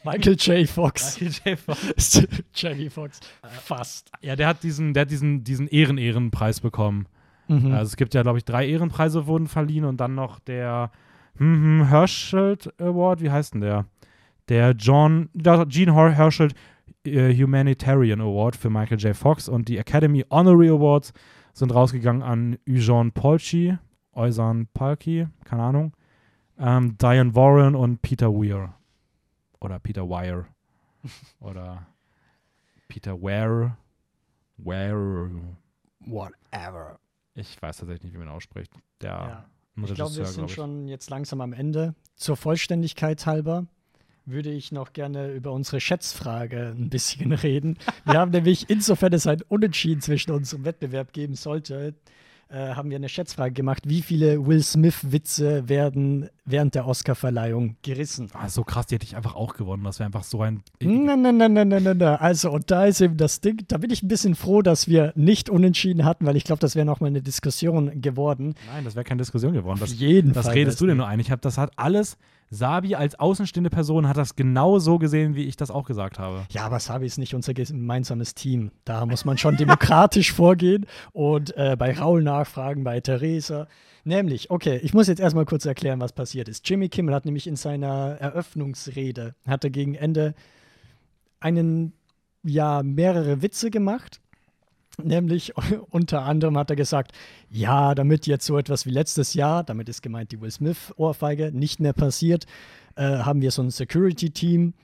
Michael 0.04 0.36
J. 0.36 0.68
Fox. 0.68 1.20
Michael 1.20 1.32
J. 1.44 1.58
Fox. 1.58 2.26
Jamie 2.54 2.90
Fox. 2.90 3.20
Fast. 3.62 4.10
Ja, 4.20 4.34
der 4.34 4.48
hat 4.48 4.62
diesen, 4.64 4.94
der 4.94 5.02
hat 5.02 5.10
diesen, 5.12 5.44
diesen 5.44 5.68
Ehren-Ehrenpreis 5.68 6.60
bekommen. 6.60 7.06
Mhm. 7.46 7.72
Also 7.72 7.90
es 7.90 7.96
gibt 7.96 8.14
ja, 8.14 8.22
glaube 8.22 8.38
ich, 8.38 8.44
drei 8.44 8.66
Ehrenpreise 8.66 9.26
wurden 9.28 9.46
verliehen 9.46 9.84
und 9.84 9.98
dann 10.00 10.16
noch 10.16 10.40
der 10.40 10.90
hm, 11.36 11.80
hm, 11.80 11.88
Herschel 11.88 12.58
Award, 12.78 13.20
wie 13.20 13.30
heißt 13.30 13.54
denn 13.54 13.60
der? 13.60 13.86
der 14.48 14.72
John, 14.72 15.28
Gene 15.34 15.94
Herschel 15.94 16.48
äh, 16.48 16.54
Humanitarian 17.06 18.20
Award 18.20 18.56
für 18.56 18.70
Michael 18.70 18.98
J. 18.98 19.16
Fox 19.16 19.48
und 19.48 19.68
die 19.68 19.78
Academy 19.78 20.24
Honorary 20.30 20.68
Awards 20.68 21.12
sind 21.52 21.74
rausgegangen 21.74 22.22
an 22.22 22.58
Eugene 22.68 23.10
Polchi, 23.10 23.76
Eusan 24.14 24.68
Palki, 24.72 25.26
keine 25.44 25.62
Ahnung, 25.62 25.96
ähm, 26.58 26.96
Diane 26.98 27.34
Warren 27.34 27.74
und 27.74 28.02
Peter 28.02 28.32
Weir. 28.32 28.74
Oder 29.60 29.78
Peter 29.78 30.08
Wire. 30.08 30.46
Oder 31.40 31.86
Peter 32.88 33.20
Ware. 33.20 33.76
Ware. 34.58 35.30
Whatever. 36.00 36.98
Ich 37.34 37.60
weiß 37.60 37.78
tatsächlich 37.78 38.04
nicht, 38.04 38.14
wie 38.14 38.18
man 38.18 38.28
ausspricht. 38.28 38.72
Der 39.00 39.10
Ja. 39.10 39.44
Ich 39.76 39.94
glaube, 39.94 40.14
wir 40.16 40.26
sind 40.26 40.46
glaub 40.46 40.50
schon 40.50 40.88
jetzt 40.88 41.08
langsam 41.08 41.40
am 41.40 41.54
Ende. 41.54 41.94
Zur 42.14 42.36
Vollständigkeit 42.36 43.24
halber 43.24 43.66
würde 44.24 44.50
ich 44.50 44.72
noch 44.72 44.92
gerne 44.92 45.32
über 45.32 45.52
unsere 45.52 45.80
Schätzfrage 45.80 46.74
ein 46.76 46.88
bisschen 46.90 47.32
reden. 47.32 47.78
Wir 48.04 48.14
haben 48.14 48.30
nämlich, 48.30 48.68
insofern 48.70 49.12
es 49.12 49.26
ein 49.26 49.42
Unentschieden 49.48 50.00
zwischen 50.00 50.30
uns 50.32 50.52
im 50.52 50.64
Wettbewerb 50.64 51.12
geben 51.12 51.34
sollte, 51.34 51.94
äh, 52.48 52.74
haben 52.74 52.90
wir 52.90 52.96
eine 52.96 53.08
Schätzfrage 53.08 53.54
gemacht. 53.54 53.84
Wie 53.88 54.02
viele 54.02 54.46
Will 54.46 54.62
Smith-Witze 54.62 55.70
werden 55.70 56.28
während 56.44 56.74
der 56.74 56.86
Oscarverleihung 56.86 57.76
gerissen? 57.82 58.28
Ah, 58.34 58.48
so 58.50 58.62
krass, 58.62 58.84
die 58.86 58.96
hätte 58.96 59.06
ich 59.06 59.16
einfach 59.16 59.34
auch 59.34 59.54
gewonnen. 59.54 59.84
Das 59.84 59.98
wäre 59.98 60.06
einfach 60.06 60.22
so 60.22 60.42
ein. 60.42 60.62
Nein, 60.82 61.22
nein, 61.22 61.38
nein, 61.38 61.52
nein, 61.54 61.68
nein, 61.68 61.82
nein. 61.82 62.02
Also, 62.02 62.50
und 62.52 62.70
da 62.70 62.84
ist 62.84 63.00
eben 63.00 63.16
das 63.16 63.40
Ding, 63.40 63.64
da 63.68 63.78
bin 63.78 63.90
ich 63.90 64.02
ein 64.02 64.08
bisschen 64.08 64.34
froh, 64.34 64.60
dass 64.60 64.86
wir 64.86 65.12
nicht 65.16 65.48
unentschieden 65.48 66.04
hatten, 66.04 66.26
weil 66.26 66.36
ich 66.36 66.44
glaube, 66.44 66.60
das 66.60 66.76
wäre 66.76 66.84
nochmal 66.84 67.08
eine 67.08 67.22
Diskussion 67.22 68.02
geworden. 68.02 68.54
Nein, 68.72 68.84
das 68.84 68.94
wäre 68.96 69.04
keine 69.04 69.18
Diskussion 69.22 69.54
geworden. 69.54 69.82
Auf 69.82 69.88
Das, 69.88 69.98
jeden 69.98 70.34
das 70.34 70.44
Fall. 70.44 70.54
redest 70.54 70.78
du 70.80 70.86
dir 70.86 70.94
nur 70.94 71.06
ein. 71.06 71.20
Ich 71.20 71.30
habe 71.30 71.40
das 71.40 71.56
hat 71.56 71.72
alles. 71.76 72.18
Sabi 72.54 72.94
als 72.94 73.18
außenstehende 73.18 73.70
Person 73.70 74.06
hat 74.06 74.18
das 74.18 74.36
genau 74.36 74.78
so 74.78 74.98
gesehen, 74.98 75.34
wie 75.34 75.44
ich 75.44 75.56
das 75.56 75.70
auch 75.70 75.86
gesagt 75.86 76.18
habe. 76.18 76.44
Ja, 76.50 76.66
aber 76.66 76.80
Sabi 76.80 77.06
ist 77.06 77.16
nicht 77.16 77.34
unser 77.34 77.54
gemeinsames 77.54 78.34
Team. 78.34 78.70
Da 78.84 79.06
muss 79.06 79.24
man 79.24 79.38
schon 79.38 79.56
demokratisch 79.58 80.32
vorgehen 80.32 80.84
und 81.12 81.56
äh, 81.56 81.76
bei 81.78 81.98
Raul 81.98 82.22
nachfragen, 82.22 82.84
bei 82.84 83.00
Theresa. 83.00 83.68
Nämlich, 84.04 84.50
okay, 84.50 84.78
ich 84.82 84.92
muss 84.92 85.06
jetzt 85.08 85.18
erstmal 85.20 85.46
kurz 85.46 85.64
erklären, 85.64 86.00
was 86.00 86.12
passiert 86.12 86.46
ist. 86.46 86.68
Jimmy 86.68 86.90
Kimmel 86.90 87.14
hat 87.14 87.24
nämlich 87.24 87.46
in 87.46 87.56
seiner 87.56 88.18
Eröffnungsrede, 88.20 89.34
hat 89.46 89.64
er 89.64 89.70
gegen 89.70 89.94
Ende 89.94 90.34
einen, 91.40 91.94
ja, 92.42 92.82
mehrere 92.82 93.40
Witze 93.40 93.70
gemacht. 93.70 94.20
Nämlich 95.02 95.52
unter 95.90 96.22
anderem 96.22 96.58
hat 96.58 96.70
er 96.70 96.76
gesagt, 96.76 97.12
ja, 97.50 97.94
damit 97.94 98.26
jetzt 98.26 98.46
so 98.46 98.58
etwas 98.58 98.86
wie 98.86 98.90
letztes 98.90 99.34
Jahr, 99.34 99.64
damit 99.64 99.88
ist 99.88 100.02
gemeint 100.02 100.32
die 100.32 100.40
Will 100.40 100.50
Smith-Ohrfeige, 100.50 101.50
nicht 101.52 101.80
mehr 101.80 101.92
passiert, 101.92 102.46
äh, 102.96 103.02
haben 103.02 103.42
wir 103.42 103.50
so 103.50 103.62
ein 103.62 103.70
Security-Team. 103.70 104.74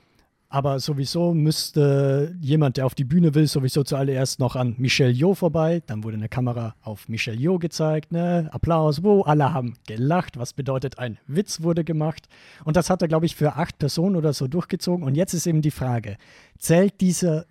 Aber 0.51 0.79
sowieso 0.79 1.35
müsste 1.35 2.35
jemand, 2.41 2.77
der 2.77 2.87
auf 2.87 2.95
die 2.95 3.03
Bühne 3.03 3.35
will, 3.35 3.45
sowieso 3.45 3.83
zuallererst 3.83 4.39
noch 4.39 4.55
an 4.55 4.73
Michelle 4.79 5.11
Yeoh 5.11 5.35
vorbei. 5.35 5.83
Dann 5.85 6.03
wurde 6.03 6.17
eine 6.17 6.27
Kamera 6.27 6.73
auf 6.81 7.07
Michelle 7.07 7.37
Yeoh 7.37 7.59
gezeigt, 7.59 8.11
ne? 8.11 8.49
Applaus, 8.51 9.03
wo 9.03 9.21
alle 9.21 9.53
haben 9.53 9.75
gelacht, 9.85 10.39
was 10.39 10.53
bedeutet, 10.53 10.97
ein 10.97 11.19
Witz 11.27 11.61
wurde 11.61 11.83
gemacht. 11.83 12.27
Und 12.65 12.77
das 12.77 12.89
hat 12.89 13.03
er, 13.03 13.07
glaube 13.07 13.27
ich, 13.27 13.35
für 13.35 13.57
acht 13.57 13.77
Personen 13.77 14.15
oder 14.15 14.33
so 14.33 14.47
durchgezogen. 14.47 15.05
Und 15.05 15.13
jetzt 15.13 15.35
ist 15.35 15.45
eben 15.45 15.61
die 15.61 15.69
Frage, 15.69 16.17
zählt 16.57 16.99
diese, 16.99 17.45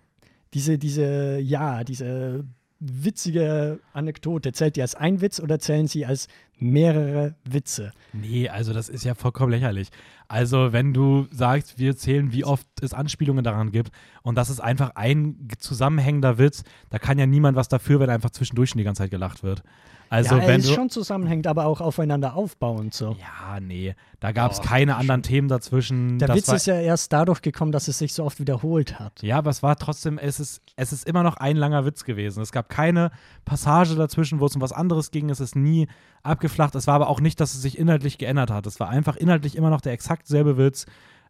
diese, 0.53 0.77
diese, 0.77 1.39
ja, 1.39 1.83
diese 1.83 2.45
witzige 2.79 3.79
Anekdote, 3.91 4.53
zählt 4.53 4.77
die 4.77 4.81
als 4.81 4.95
ein 4.95 5.21
Witz 5.21 5.39
oder 5.39 5.59
zählen 5.59 5.87
sie 5.87 6.05
als 6.05 6.27
mehrere 6.57 7.35
Witze? 7.43 7.91
Nee, 8.13 8.47
also 8.49 8.73
das 8.73 8.89
ist 8.89 9.03
ja 9.03 9.15
vollkommen 9.15 9.51
lächerlich. 9.51 9.89
Also, 10.27 10.71
wenn 10.71 10.93
du 10.93 11.27
sagst, 11.31 11.77
wir 11.79 11.97
zählen, 11.97 12.31
wie 12.31 12.45
oft 12.45 12.67
es 12.81 12.93
Anspielungen 12.93 13.43
daran 13.43 13.71
gibt 13.71 13.91
und 14.21 14.35
das 14.35 14.49
ist 14.49 14.59
einfach 14.59 14.91
ein 14.95 15.47
zusammenhängender 15.57 16.37
Witz, 16.37 16.63
da 16.89 16.99
kann 16.99 17.19
ja 17.19 17.25
niemand 17.25 17.57
was 17.57 17.67
dafür, 17.67 17.99
wenn 17.99 18.09
einfach 18.09 18.29
zwischendurch 18.29 18.69
schon 18.69 18.77
die 18.77 18.83
ganze 18.85 19.03
Zeit 19.03 19.11
gelacht 19.11 19.43
wird. 19.43 19.63
Also, 20.09 20.37
ja, 20.37 20.47
wenn 20.47 20.61
du. 20.61 20.67
schon 20.67 20.89
zusammenhängend, 20.89 21.45
aber 21.45 21.65
auch 21.65 21.81
aufeinander 21.81 22.35
aufbauend 22.35 22.93
so. 22.93 23.15
Ja, 23.19 23.59
nee, 23.59 23.95
da 24.19 24.31
gab 24.31 24.51
es 24.51 24.59
Oh, 24.59 24.63
keine 24.63 24.95
anderen 24.95 25.21
Themen 25.21 25.47
dazwischen. 25.47 26.17
Der 26.17 26.29
Das 26.29 26.37
Witz 26.37 26.47
war, 26.47 26.55
ist 26.55 26.65
ja 26.67 26.79
erst 26.79 27.13
dadurch 27.13 27.41
gekommen, 27.41 27.71
dass 27.71 27.87
es 27.87 27.99
sich 27.99 28.13
so 28.13 28.23
oft 28.23 28.39
wiederholt 28.39 28.99
hat. 28.99 29.21
Ja, 29.21 29.37
aber 29.37 29.51
es 29.51 29.61
war 29.61 29.75
trotzdem, 29.77 30.17
es 30.17 30.39
ist, 30.39 30.61
es 30.75 30.91
ist 30.91 31.07
immer 31.07 31.23
noch 31.23 31.37
ein 31.37 31.55
langer 31.55 31.85
Witz 31.85 32.03
gewesen. 32.03 32.41
Es 32.41 32.51
gab 32.51 32.69
keine 32.69 33.11
Passage 33.45 33.95
dazwischen, 33.95 34.39
wo 34.39 34.47
es 34.47 34.55
um 34.55 34.61
was 34.61 34.71
anderes 34.71 35.11
ging. 35.11 35.29
Es 35.29 35.39
ist 35.39 35.55
nie 35.55 35.87
abgeflacht. 36.23 36.73
Es 36.75 36.87
war 36.87 36.95
aber 36.95 37.07
auch 37.09 37.21
nicht, 37.21 37.39
dass 37.39 37.53
es 37.53 37.61
sich 37.61 37.77
inhaltlich 37.77 38.17
geändert 38.17 38.51
hat. 38.51 38.65
Es 38.65 38.79
war 38.79 38.89
einfach 38.89 39.15
inhaltlich 39.15 39.55
immer 39.55 39.69
noch 39.69 39.81
der 39.81 39.93
exakt 39.93 40.27
selbe 40.27 40.57
Witz, 40.57 40.85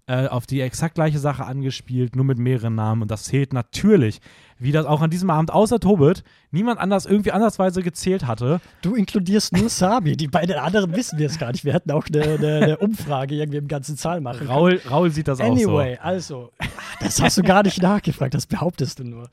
äh, 0.10 0.27
auf 0.27 0.48
die 0.48 0.60
exakt 0.60 0.95
gleiche 0.95 1.19
Sache 1.19 1.45
angespielt, 1.45 2.15
nur 2.15 2.26
mit 2.26 2.40
mehreren 2.40 2.73
Namen. 2.73 3.03
Und 3.03 3.11
das 3.11 3.26
zählt 3.26 3.53
natürlich, 3.53 4.22
wie 4.57 4.72
das 4.72 4.88
auch 4.88 5.02
an 5.02 5.11
diesem 5.11 5.30
Abend 5.30 5.53
außer 5.53 5.80
Tobit 5.80 6.23
niemand 6.49 6.80
anders 6.80 7.06
irgendwie 7.06 7.31
andersweise 7.31 7.84
gezählt 7.84 8.26
hatte. 8.26 8.60
Du 8.81 8.95
inkludierst 8.95 9.56
nur 9.56 9.69
Sabi, 9.69 10.18
die 10.18 10.27
beiden 10.27 10.56
anderen 10.56 10.95
wissen 10.95 11.19
wir 11.19 11.27
es 11.27 11.38
gar 11.38 11.52
nicht. 11.52 11.64
Wir 11.64 11.73
hätten 11.73 11.91
auch 11.91 12.06
eine, 12.11 12.23
eine, 12.23 12.56
eine 12.56 12.77
Umfrage 12.77 13.36
irgendwie 13.36 13.60
im 13.60 13.68
ganzen 13.68 13.98
Zahl 13.98 14.19
machen 14.19 14.40
können. 14.40 14.49
Raul, 14.49 14.81
Raul 14.90 15.11
sieht 15.11 15.27
das 15.27 15.40
Anyway, 15.40 15.99
auch 15.99 16.03
also, 16.03 16.52
das 16.99 17.22
hast 17.22 17.38
du 17.38 17.44
gar 17.44 17.61
nicht 17.61 17.80
nachgefragt, 17.80 18.34
das 18.34 18.48
behauptest 18.48 18.98
du 18.98 19.03
nur. 19.03 19.30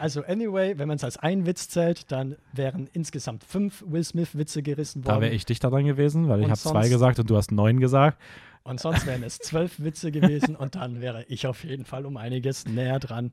Also, 0.00 0.24
anyway, 0.24 0.76
wenn 0.78 0.88
man 0.88 0.96
es 0.96 1.04
als 1.04 1.16
einen 1.16 1.46
Witz 1.46 1.68
zählt, 1.68 2.10
dann 2.10 2.34
wären 2.52 2.88
insgesamt 2.92 3.44
fünf 3.44 3.84
Will 3.86 4.02
Smith-Witze 4.02 4.64
gerissen 4.64 5.04
so. 5.04 5.06
Da 5.06 5.14
worden. 5.14 5.22
wäre 5.22 5.34
ich 5.34 5.46
dichter 5.46 5.70
dran 5.70 5.84
gewesen, 5.84 6.28
weil 6.28 6.40
ich 6.40 6.46
Und 6.46 6.50
habe 6.50 6.60
zwei 6.60 6.88
gesagt 6.88 7.20
und 7.20 7.30
du 7.30 7.36
hast 7.36 7.52
neun 7.52 7.78
gesagt. 7.78 8.18
Und 8.64 8.80
sonst 8.80 9.06
wären 9.06 9.22
es 9.22 9.38
zwölf 9.38 9.80
Witze 9.80 10.10
gewesen 10.12 10.54
und 10.56 10.74
dann 10.74 11.00
wäre 11.00 11.24
ich 11.28 11.46
auf 11.46 11.64
jeden 11.64 11.84
Fall 11.84 12.04
um 12.06 12.16
einiges 12.16 12.66
näher 12.66 12.98
dran 12.98 13.32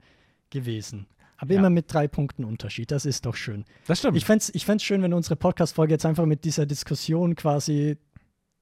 gewesen. 0.49 1.07
Aber 1.37 1.51
Ja. 1.53 1.59
immer 1.59 1.69
mit 1.69 1.91
drei 1.93 2.07
Punkten 2.07 2.45
Unterschied, 2.45 2.91
das 2.91 3.05
ist 3.05 3.25
doch 3.25 3.35
schön. 3.35 3.65
Das 3.87 3.99
stimmt. 3.99 4.15
Ich 4.15 4.23
fände 4.25 4.39
es 4.43 4.55
ich 4.55 4.65
fänd's 4.65 4.83
schön, 4.85 5.01
wenn 5.01 5.13
unsere 5.13 5.35
Podcast-Folge 5.35 5.93
jetzt 5.93 6.05
einfach 6.05 6.25
mit 6.25 6.45
dieser 6.45 6.65
Diskussion 6.65 7.35
quasi, 7.35 7.97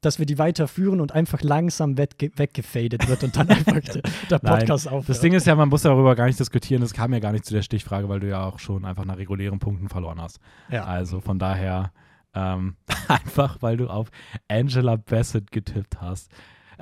dass 0.02 0.18
wir 0.18 0.26
die 0.26 0.40
weiterführen 0.40 1.00
und 1.00 1.12
einfach 1.12 1.42
langsam 1.44 1.98
wegge 2.00 2.32
weggefadet 2.36 3.08
wird 3.08 3.24
und 3.24 3.38
dann 3.38 3.48
einfach 3.50 3.80
der, 3.94 4.02
der 4.30 4.40
Nein, 4.42 4.60
Podcast 4.60 4.88
aufhört. 4.88 5.10
Das 5.10 5.20
Ding 5.22 5.34
ist 5.34 5.46
ja, 5.46 5.56
man 5.56 5.70
muss 5.70 5.84
darüber 5.84 6.16
gar 6.16 6.26
nicht 6.26 6.40
diskutieren. 6.40 6.82
Das 6.82 6.94
kam 6.94 7.14
ja 7.14 7.20
gar 7.20 7.32
nicht 7.32 7.46
zu 7.46 7.54
der 7.54 7.62
Stichfrage, 7.62 8.10
weil 8.10 8.20
du 8.20 8.28
ja 8.28 8.44
auch 8.44 8.58
schon 8.58 8.86
einfach 8.86 9.06
nach 9.06 9.18
regulären 9.18 9.60
Punkten 9.60 9.88
verloren 9.90 10.20
hast. 10.20 10.40
ja. 10.72 10.84
Also 10.84 11.22
von 11.22 11.38
daher 11.38 11.92
ähm, 12.34 12.76
einfach, 13.08 13.62
weil 13.62 13.78
du 13.78 13.88
auf 13.88 14.10
Angela 14.48 14.96
Bassett 14.96 15.52
getippt 15.52 16.02
hast. 16.02 16.32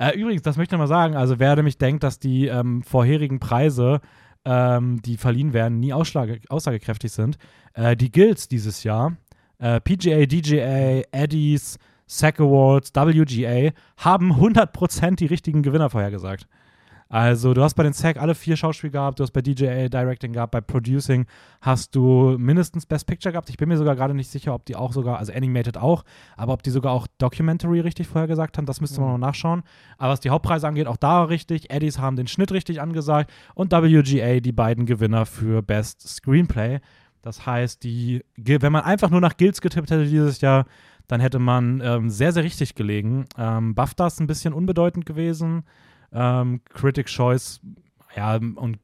Äh, 0.02 0.18
übrigens, 0.18 0.42
das 0.42 0.56
möchte 0.56 0.74
ich 0.74 0.78
mal 0.80 0.88
sagen. 0.88 1.14
Also 1.14 1.38
wer 1.38 1.54
nämlich 1.54 1.78
denkt, 1.78 2.02
dass 2.02 2.18
die 2.18 2.46
ähm, 2.48 2.82
vorherigen 2.82 3.38
Preise, 3.38 4.00
ähm, 4.44 5.00
die 5.00 5.16
verliehen 5.16 5.52
werden, 5.52 5.78
nie 5.78 5.92
aussagekräftig 5.92 7.12
sind, 7.12 7.38
äh, 7.74 7.96
die 7.96 8.10
Guilds 8.10 8.48
dieses 8.48 8.82
Jahr, 8.82 9.16
äh, 9.58 9.80
PGA, 9.80 10.26
DGA, 10.26 11.02
Eddies, 11.12 11.78
SAG 12.08 12.40
Awards, 12.40 12.90
WGA, 12.92 13.70
haben 13.96 14.32
100% 14.32 15.14
die 15.20 15.26
richtigen 15.26 15.62
Gewinner 15.62 15.88
vorhergesagt. 15.88 16.48
Also, 17.12 17.52
du 17.52 17.62
hast 17.62 17.74
bei 17.74 17.82
den 17.82 17.92
SAG 17.92 18.16
alle 18.16 18.34
vier 18.34 18.56
Schauspiel 18.56 18.88
gehabt, 18.88 19.18
du 19.18 19.22
hast 19.22 19.32
bei 19.32 19.42
DJA 19.42 19.90
Directing 19.90 20.32
gehabt, 20.32 20.50
bei 20.50 20.62
Producing 20.62 21.26
hast 21.60 21.94
du 21.94 22.36
mindestens 22.38 22.86
Best 22.86 23.06
Picture 23.06 23.32
gehabt. 23.32 23.50
Ich 23.50 23.58
bin 23.58 23.68
mir 23.68 23.76
sogar 23.76 23.94
gerade 23.96 24.14
nicht 24.14 24.30
sicher, 24.30 24.54
ob 24.54 24.64
die 24.64 24.76
auch 24.76 24.94
sogar, 24.94 25.18
also 25.18 25.30
Animated 25.30 25.76
auch, 25.76 26.04
aber 26.38 26.54
ob 26.54 26.62
die 26.62 26.70
sogar 26.70 26.92
auch 26.92 27.06
Documentary 27.18 27.80
richtig 27.80 28.08
vorhergesagt 28.08 28.56
haben, 28.56 28.64
das 28.64 28.80
müsste 28.80 29.02
man 29.02 29.10
Mhm. 29.10 29.20
noch 29.20 29.26
nachschauen. 29.26 29.62
Aber 29.98 30.14
was 30.14 30.20
die 30.20 30.30
Hauptpreise 30.30 30.66
angeht, 30.66 30.86
auch 30.86 30.96
da 30.96 31.24
richtig. 31.24 31.70
Eddies 31.70 31.98
haben 31.98 32.16
den 32.16 32.28
Schnitt 32.28 32.50
richtig 32.50 32.80
angesagt 32.80 33.30
und 33.54 33.72
WGA 33.72 34.40
die 34.40 34.52
beiden 34.52 34.86
Gewinner 34.86 35.26
für 35.26 35.60
Best 35.60 36.08
Screenplay. 36.08 36.80
Das 37.20 37.44
heißt, 37.44 37.82
die, 37.84 38.24
wenn 38.38 38.72
man 38.72 38.84
einfach 38.84 39.10
nur 39.10 39.20
nach 39.20 39.36
Guilds 39.36 39.60
getippt 39.60 39.90
hätte 39.90 40.06
dieses 40.06 40.40
Jahr, 40.40 40.64
dann 41.08 41.20
hätte 41.20 41.38
man 41.38 41.82
ähm, 41.84 42.08
sehr, 42.08 42.32
sehr 42.32 42.42
richtig 42.42 42.74
gelegen. 42.74 43.26
Ähm, 43.36 43.74
BAFTA 43.74 44.06
ist 44.06 44.18
ein 44.18 44.26
bisschen 44.26 44.54
unbedeutend 44.54 45.04
gewesen. 45.04 45.64
Ähm, 46.12 46.60
Critic 46.68 47.06
Choice, 47.06 47.60
ja, 48.16 48.34
und 48.36 48.78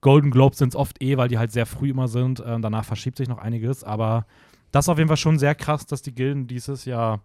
Golden 0.00 0.30
Globes 0.30 0.58
sind 0.58 0.68
es 0.68 0.76
oft 0.76 1.02
eh, 1.02 1.16
weil 1.16 1.28
die 1.28 1.38
halt 1.38 1.50
sehr 1.50 1.64
früh 1.64 1.90
immer 1.90 2.08
sind. 2.08 2.42
Ähm, 2.46 2.60
danach 2.60 2.84
verschiebt 2.84 3.16
sich 3.16 3.26
noch 3.26 3.38
einiges. 3.38 3.84
Aber 3.84 4.26
das 4.70 4.84
ist 4.84 4.88
auf 4.90 4.98
jeden 4.98 5.08
Fall 5.08 5.16
schon 5.16 5.38
sehr 5.38 5.54
krass, 5.54 5.86
dass 5.86 6.02
die 6.02 6.14
Gilden 6.14 6.46
dieses 6.46 6.84
Jahr 6.84 7.20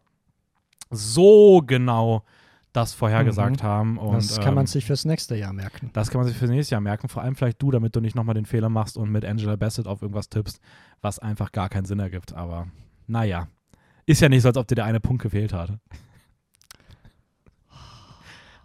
so 0.90 1.62
genau 1.66 2.24
das 2.72 2.94
vorhergesagt 2.94 3.64
haben. 3.64 3.98
Und, 3.98 4.16
das 4.16 4.40
kann 4.40 4.54
man 4.54 4.64
ähm, 4.64 4.68
sich 4.68 4.86
fürs 4.86 5.04
nächste 5.04 5.36
Jahr 5.36 5.52
merken. 5.52 5.90
das 5.94 6.10
kann 6.10 6.20
man 6.22 6.28
sich 6.28 6.38
fürs 6.38 6.52
nächste 6.52 6.76
Jahr 6.76 6.82
merken. 6.82 7.10
Vor 7.10 7.22
allem 7.22 7.36
vielleicht 7.36 7.62
du, 7.62 7.72
damit 7.72 7.96
du 7.96 8.00
nicht 8.00 8.16
nochmal 8.16 8.36
den 8.36 8.46
Fehler 8.46 8.70
machst 8.70 8.98
und 8.98 9.12
mit 9.12 9.26
Angela 9.26 9.56
Bassett 9.56 9.88
auf 9.88 10.02
irgendwas 10.02 10.30
tippst, 10.30 10.62
was 11.02 11.20
einfach 11.20 11.52
gar 11.52 11.68
keinen 11.68 11.86
Sinn 11.86 12.00
ergibt. 12.00 12.34
Aber 12.34 12.68
naja, 13.08 13.48
ist 14.06 14.22
ja 14.22 14.30
nicht 14.30 14.44
so, 14.44 14.48
als 14.48 14.58
ob 14.58 14.68
dir 14.68 14.76
der 14.76 14.86
eine 14.86 15.00
Punkt 15.00 15.22
gefehlt 15.22 15.52
hat. 15.52 15.74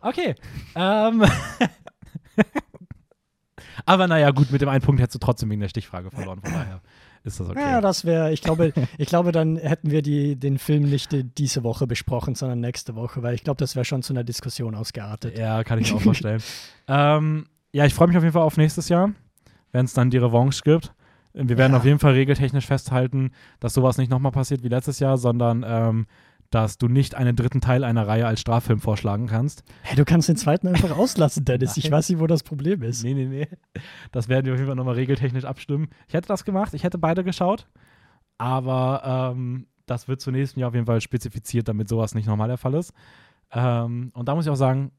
Okay. 0.04 0.34
Ähm. 0.74 1.24
Aber 3.86 4.06
naja, 4.06 4.30
gut, 4.30 4.50
mit 4.50 4.60
dem 4.62 4.68
einen 4.68 4.82
Punkt 4.82 5.00
hättest 5.00 5.16
du 5.16 5.18
trotzdem 5.18 5.50
wegen 5.50 5.60
der 5.60 5.68
Stichfrage 5.68 6.10
verloren. 6.10 6.40
Von 6.42 6.52
daher 6.52 6.80
ist 7.24 7.40
das 7.40 7.48
okay. 7.50 7.60
Ja, 7.60 7.80
das 7.80 8.04
wäre, 8.04 8.32
ich 8.32 8.40
glaube, 8.40 8.72
ich 8.98 9.08
glaube, 9.08 9.32
dann 9.32 9.56
hätten 9.56 9.90
wir 9.90 10.00
die, 10.02 10.36
den 10.36 10.58
Film 10.58 10.84
nicht 10.84 11.12
die, 11.12 11.24
diese 11.24 11.64
Woche 11.64 11.86
besprochen, 11.86 12.34
sondern 12.34 12.60
nächste 12.60 12.94
Woche, 12.94 13.22
weil 13.22 13.34
ich 13.34 13.44
glaube, 13.44 13.58
das 13.58 13.74
wäre 13.76 13.84
schon 13.84 14.02
zu 14.02 14.12
einer 14.12 14.24
Diskussion 14.24 14.74
ausgeartet. 14.74 15.36
Ja, 15.38 15.64
kann 15.64 15.78
ich 15.80 15.90
mir 15.90 15.96
auch 15.98 16.02
vorstellen. 16.02 16.42
ähm, 16.88 17.46
ja, 17.72 17.84
ich 17.84 17.94
freue 17.94 18.08
mich 18.08 18.16
auf 18.16 18.22
jeden 18.22 18.32
Fall 18.32 18.42
auf 18.42 18.56
nächstes 18.56 18.88
Jahr, 18.88 19.10
wenn 19.72 19.84
es 19.84 19.92
dann 19.94 20.10
die 20.10 20.18
Revanche 20.18 20.62
gibt. 20.62 20.92
Wir 21.32 21.58
werden 21.58 21.72
Ja. 21.72 21.78
auf 21.78 21.84
jeden 21.84 21.98
Fall 21.98 22.12
regeltechnisch 22.12 22.66
festhalten, 22.66 23.32
dass 23.58 23.74
sowas 23.74 23.98
nicht 23.98 24.08
nochmal 24.10 24.30
passiert 24.32 24.62
wie 24.62 24.68
letztes 24.68 25.00
Jahr, 25.00 25.18
sondern 25.18 25.64
ähm, 25.66 26.06
dass 26.54 26.78
du 26.78 26.86
nicht 26.86 27.16
einen 27.16 27.34
dritten 27.34 27.60
Teil 27.60 27.82
einer 27.82 28.06
Reihe 28.06 28.28
als 28.28 28.40
Straffilm 28.40 28.78
vorschlagen 28.78 29.26
kannst. 29.26 29.64
Hey, 29.82 29.96
du 29.96 30.04
kannst 30.04 30.28
den 30.28 30.36
zweiten 30.36 30.68
einfach 30.68 30.90
auslassen, 30.96 31.44
Dennis. 31.44 31.76
Ich 31.76 31.90
weiß 31.90 32.08
nicht, 32.08 32.20
wo 32.20 32.28
das 32.28 32.44
Problem 32.44 32.82
ist. 32.82 33.02
Nee, 33.02 33.14
nee, 33.14 33.26
nee. 33.26 33.48
Das 34.12 34.28
werden 34.28 34.46
wir 34.46 34.52
auf 34.52 34.58
jeden 34.58 34.68
Fall 34.68 34.76
nochmal 34.76 34.94
regeltechnisch 34.94 35.44
abstimmen. 35.44 35.88
Ich 36.06 36.14
hätte 36.14 36.28
das 36.28 36.44
gemacht, 36.44 36.72
ich 36.72 36.84
hätte 36.84 36.96
beide 36.96 37.24
geschaut, 37.24 37.66
aber 38.38 39.32
ähm, 39.34 39.66
das 39.86 40.06
wird 40.06 40.20
zunächst 40.20 40.56
Jahr 40.56 40.68
auf 40.68 40.74
jeden 40.74 40.86
Fall 40.86 41.00
spezifiziert, 41.00 41.66
damit 41.66 41.88
sowas 41.88 42.14
nicht 42.14 42.26
nochmal 42.26 42.48
der 42.48 42.56
Fall 42.56 42.74
ist. 42.74 42.94
Ähm, 43.50 44.12
und 44.14 44.28
da 44.28 44.36
muss 44.36 44.46
ich 44.46 44.50
auch 44.52 44.54
sagen, 44.54 44.92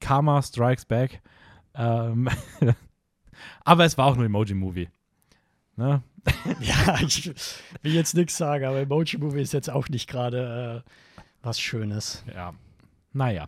Karma 0.00 0.42
Strikes 0.42 0.84
Back. 0.84 1.22
Ähm, 1.74 2.28
aber 3.64 3.84
es 3.84 3.98
war 3.98 4.06
auch 4.06 4.14
nur 4.14 4.26
Emoji-Movie. 4.26 4.88
Ne? 5.74 6.04
Ja, 6.60 6.98
ich 7.00 7.26
will 7.82 7.92
jetzt 7.94 8.14
nichts 8.14 8.36
sagen, 8.36 8.64
aber 8.64 8.80
Emoji 8.80 9.18
Movie 9.18 9.40
ist 9.42 9.52
jetzt 9.52 9.70
auch 9.70 9.88
nicht 9.88 10.08
gerade 10.08 10.82
äh, 10.84 10.90
was 11.42 11.60
Schönes. 11.60 12.24
Ja. 12.34 12.52
Naja. 13.12 13.46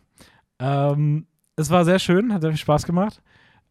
Ähm, 0.58 1.26
es 1.56 1.70
war 1.70 1.84
sehr 1.84 1.98
schön, 1.98 2.32
hat 2.32 2.42
sehr 2.42 2.50
viel 2.50 2.58
Spaß 2.58 2.84
gemacht. 2.86 3.22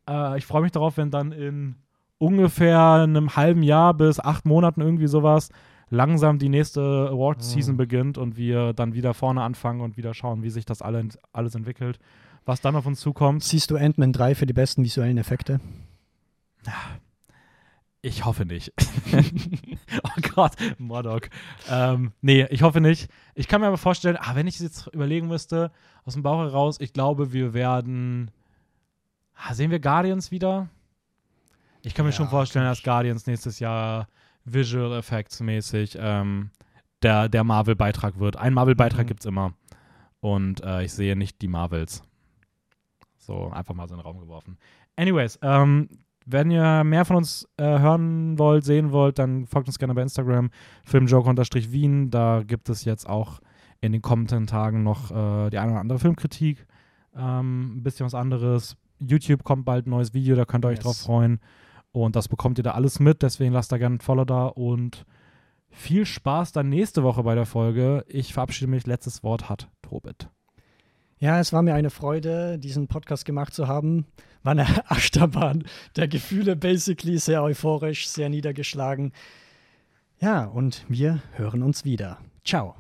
Äh, 0.09 0.37
ich 0.37 0.45
freue 0.45 0.61
mich 0.61 0.71
darauf, 0.71 0.97
wenn 0.97 1.11
dann 1.11 1.31
in 1.31 1.75
ungefähr 2.17 2.79
einem 3.03 3.35
halben 3.35 3.61
Jahr 3.63 3.93
bis 3.93 4.19
acht 4.19 4.45
Monaten 4.45 4.81
irgendwie 4.81 5.07
sowas 5.07 5.49
langsam 5.89 6.39
die 6.39 6.49
nächste 6.49 6.81
Award-Season 7.11 7.73
Mhm. 7.75 7.77
beginnt 7.77 8.17
und 8.17 8.37
wir 8.37 8.73
dann 8.73 8.93
wieder 8.93 9.13
vorne 9.13 9.41
anfangen 9.43 9.81
und 9.81 9.97
wieder 9.97 10.13
schauen, 10.13 10.41
wie 10.41 10.49
sich 10.49 10.65
das 10.65 10.81
alle, 10.81 11.07
alles 11.31 11.53
entwickelt, 11.55 11.99
was 12.45 12.61
dann 12.61 12.75
auf 12.75 12.85
uns 12.87 12.99
zukommt. 12.99 13.43
Siehst 13.43 13.69
du 13.69 13.75
Ant-Man 13.77 14.13
3 14.13 14.33
für 14.35 14.45
die 14.47 14.53
besten 14.53 14.83
visuellen 14.83 15.17
Effekte? 15.17 15.59
Ich 18.05 18.23
hoffe 18.23 18.45
nicht. 18.45 18.71
oh 20.03 20.21
Gott, 20.35 20.51
Modok. 20.77 21.27
Ähm, 21.67 22.11
nee, 22.21 22.45
ich 22.51 22.61
hoffe 22.61 22.79
nicht. 22.79 23.09
Ich 23.33 23.47
kann 23.47 23.61
mir 23.61 23.67
aber 23.67 23.79
vorstellen, 23.79 24.15
ah, 24.19 24.35
wenn 24.35 24.45
ich 24.45 24.57
es 24.57 24.61
jetzt 24.61 24.87
überlegen 24.93 25.27
müsste, 25.27 25.71
aus 26.03 26.13
dem 26.13 26.21
Bauch 26.21 26.37
heraus, 26.37 26.79
ich 26.79 26.93
glaube, 26.93 27.33
wir 27.33 27.55
werden. 27.55 28.29
Ah, 29.35 29.55
sehen 29.55 29.71
wir 29.71 29.79
Guardians 29.79 30.29
wieder? 30.29 30.69
Ich 31.81 31.95
kann 31.95 32.05
mir 32.05 32.11
Ja, 32.11 32.17
schon 32.17 32.27
vorstellen, 32.29 32.65
dass 32.65 32.83
Guardians 32.83 33.25
nächstes 33.25 33.57
Jahr 33.57 34.07
Visual 34.43 34.95
Effects 34.99 35.39
mäßig 35.39 35.97
ähm, 35.99 36.51
der, 37.01 37.27
der 37.27 37.43
Marvel-Beitrag 37.43 38.19
wird. 38.19 38.35
Ein 38.37 38.53
Marvel-Beitrag 38.53 39.05
Mhm. 39.05 39.07
gibt 39.07 39.21
es 39.21 39.25
immer. 39.25 39.53
Und 40.19 40.63
äh, 40.63 40.83
ich 40.83 40.93
sehe 40.93 41.15
nicht 41.15 41.41
die 41.41 41.47
Marvels. 41.47 42.03
So, 43.17 43.49
einfach 43.49 43.73
mal 43.73 43.87
so 43.87 43.95
in 43.95 43.99
den 43.99 44.05
Raum 44.05 44.19
geworfen. 44.19 44.59
Anyways, 44.95 45.39
ähm, 45.41 45.89
wenn 46.25 46.51
ihr 46.51 46.83
mehr 46.83 47.05
von 47.05 47.17
uns 47.17 47.47
äh, 47.57 47.63
hören 47.63 48.37
wollt, 48.39 48.63
sehen 48.65 48.91
wollt, 48.91 49.19
dann 49.19 49.45
folgt 49.45 49.67
uns 49.67 49.77
gerne 49.79 49.93
bei 49.93 50.01
Instagram, 50.01 50.49
filmjoke-wien. 50.83 52.09
Da 52.09 52.43
gibt 52.45 52.69
es 52.69 52.83
jetzt 52.85 53.07
auch 53.07 53.39
in 53.81 53.91
den 53.91 54.01
kommenden 54.01 54.47
Tagen 54.47 54.83
noch 54.83 55.11
äh, 55.11 55.49
die 55.49 55.59
eine 55.59 55.71
oder 55.71 55.81
andere 55.81 55.99
Filmkritik. 55.99 56.65
Ähm, 57.15 57.77
ein 57.77 57.83
bisschen 57.83 58.05
was 58.05 58.15
anderes. 58.15 58.75
YouTube 58.99 59.43
kommt 59.43 59.65
bald 59.65 59.87
ein 59.87 59.91
neues 59.91 60.13
Video, 60.13 60.35
da 60.35 60.45
könnt 60.45 60.65
ihr 60.65 60.69
euch 60.69 60.77
Yes. 60.77 60.83
drauf 60.83 60.97
freuen. 60.97 61.39
Und 61.91 62.15
das 62.15 62.27
bekommt 62.27 62.57
ihr 62.57 62.63
da 62.63 62.71
alles 62.71 62.99
mit, 62.99 63.21
deswegen 63.21 63.53
lasst 63.53 63.71
da 63.71 63.77
gerne 63.77 63.97
ein 63.97 64.01
Follow 64.01 64.25
da 64.25 64.47
und 64.47 65.05
viel 65.69 66.05
Spaß 66.05 66.51
dann 66.53 66.69
nächste 66.69 67.03
Woche 67.03 67.23
bei 67.23 67.35
der 67.35 67.45
Folge. 67.45 68.03
Ich 68.07 68.33
verabschiede 68.33 68.69
mich. 68.71 68.85
Letztes 68.87 69.23
Wort 69.23 69.49
hat 69.49 69.69
Tobit. 69.81 70.29
Ja, 71.17 71.39
es 71.39 71.53
war 71.53 71.61
mir 71.61 71.73
eine 71.73 71.89
Freude, 71.89 72.59
diesen 72.59 72.87
Podcast 72.87 73.25
gemacht 73.25 73.53
zu 73.53 73.67
haben. 73.67 74.05
War 74.45 74.51
eine 74.51 74.67
Achterbahn 74.89 75.65
der 75.95 76.07
Gefühle, 76.07 76.55
basically 76.55 77.17
sehr 77.17 77.41
euphorisch, 77.41 78.07
sehr 78.07 78.29
niedergeschlagen. 78.29 79.11
Ja, 80.21 80.45
und 80.45 80.85
wir 80.87 81.21
hören 81.33 81.63
uns 81.63 81.83
wieder. 81.83 82.19
Ciao. 82.45 82.75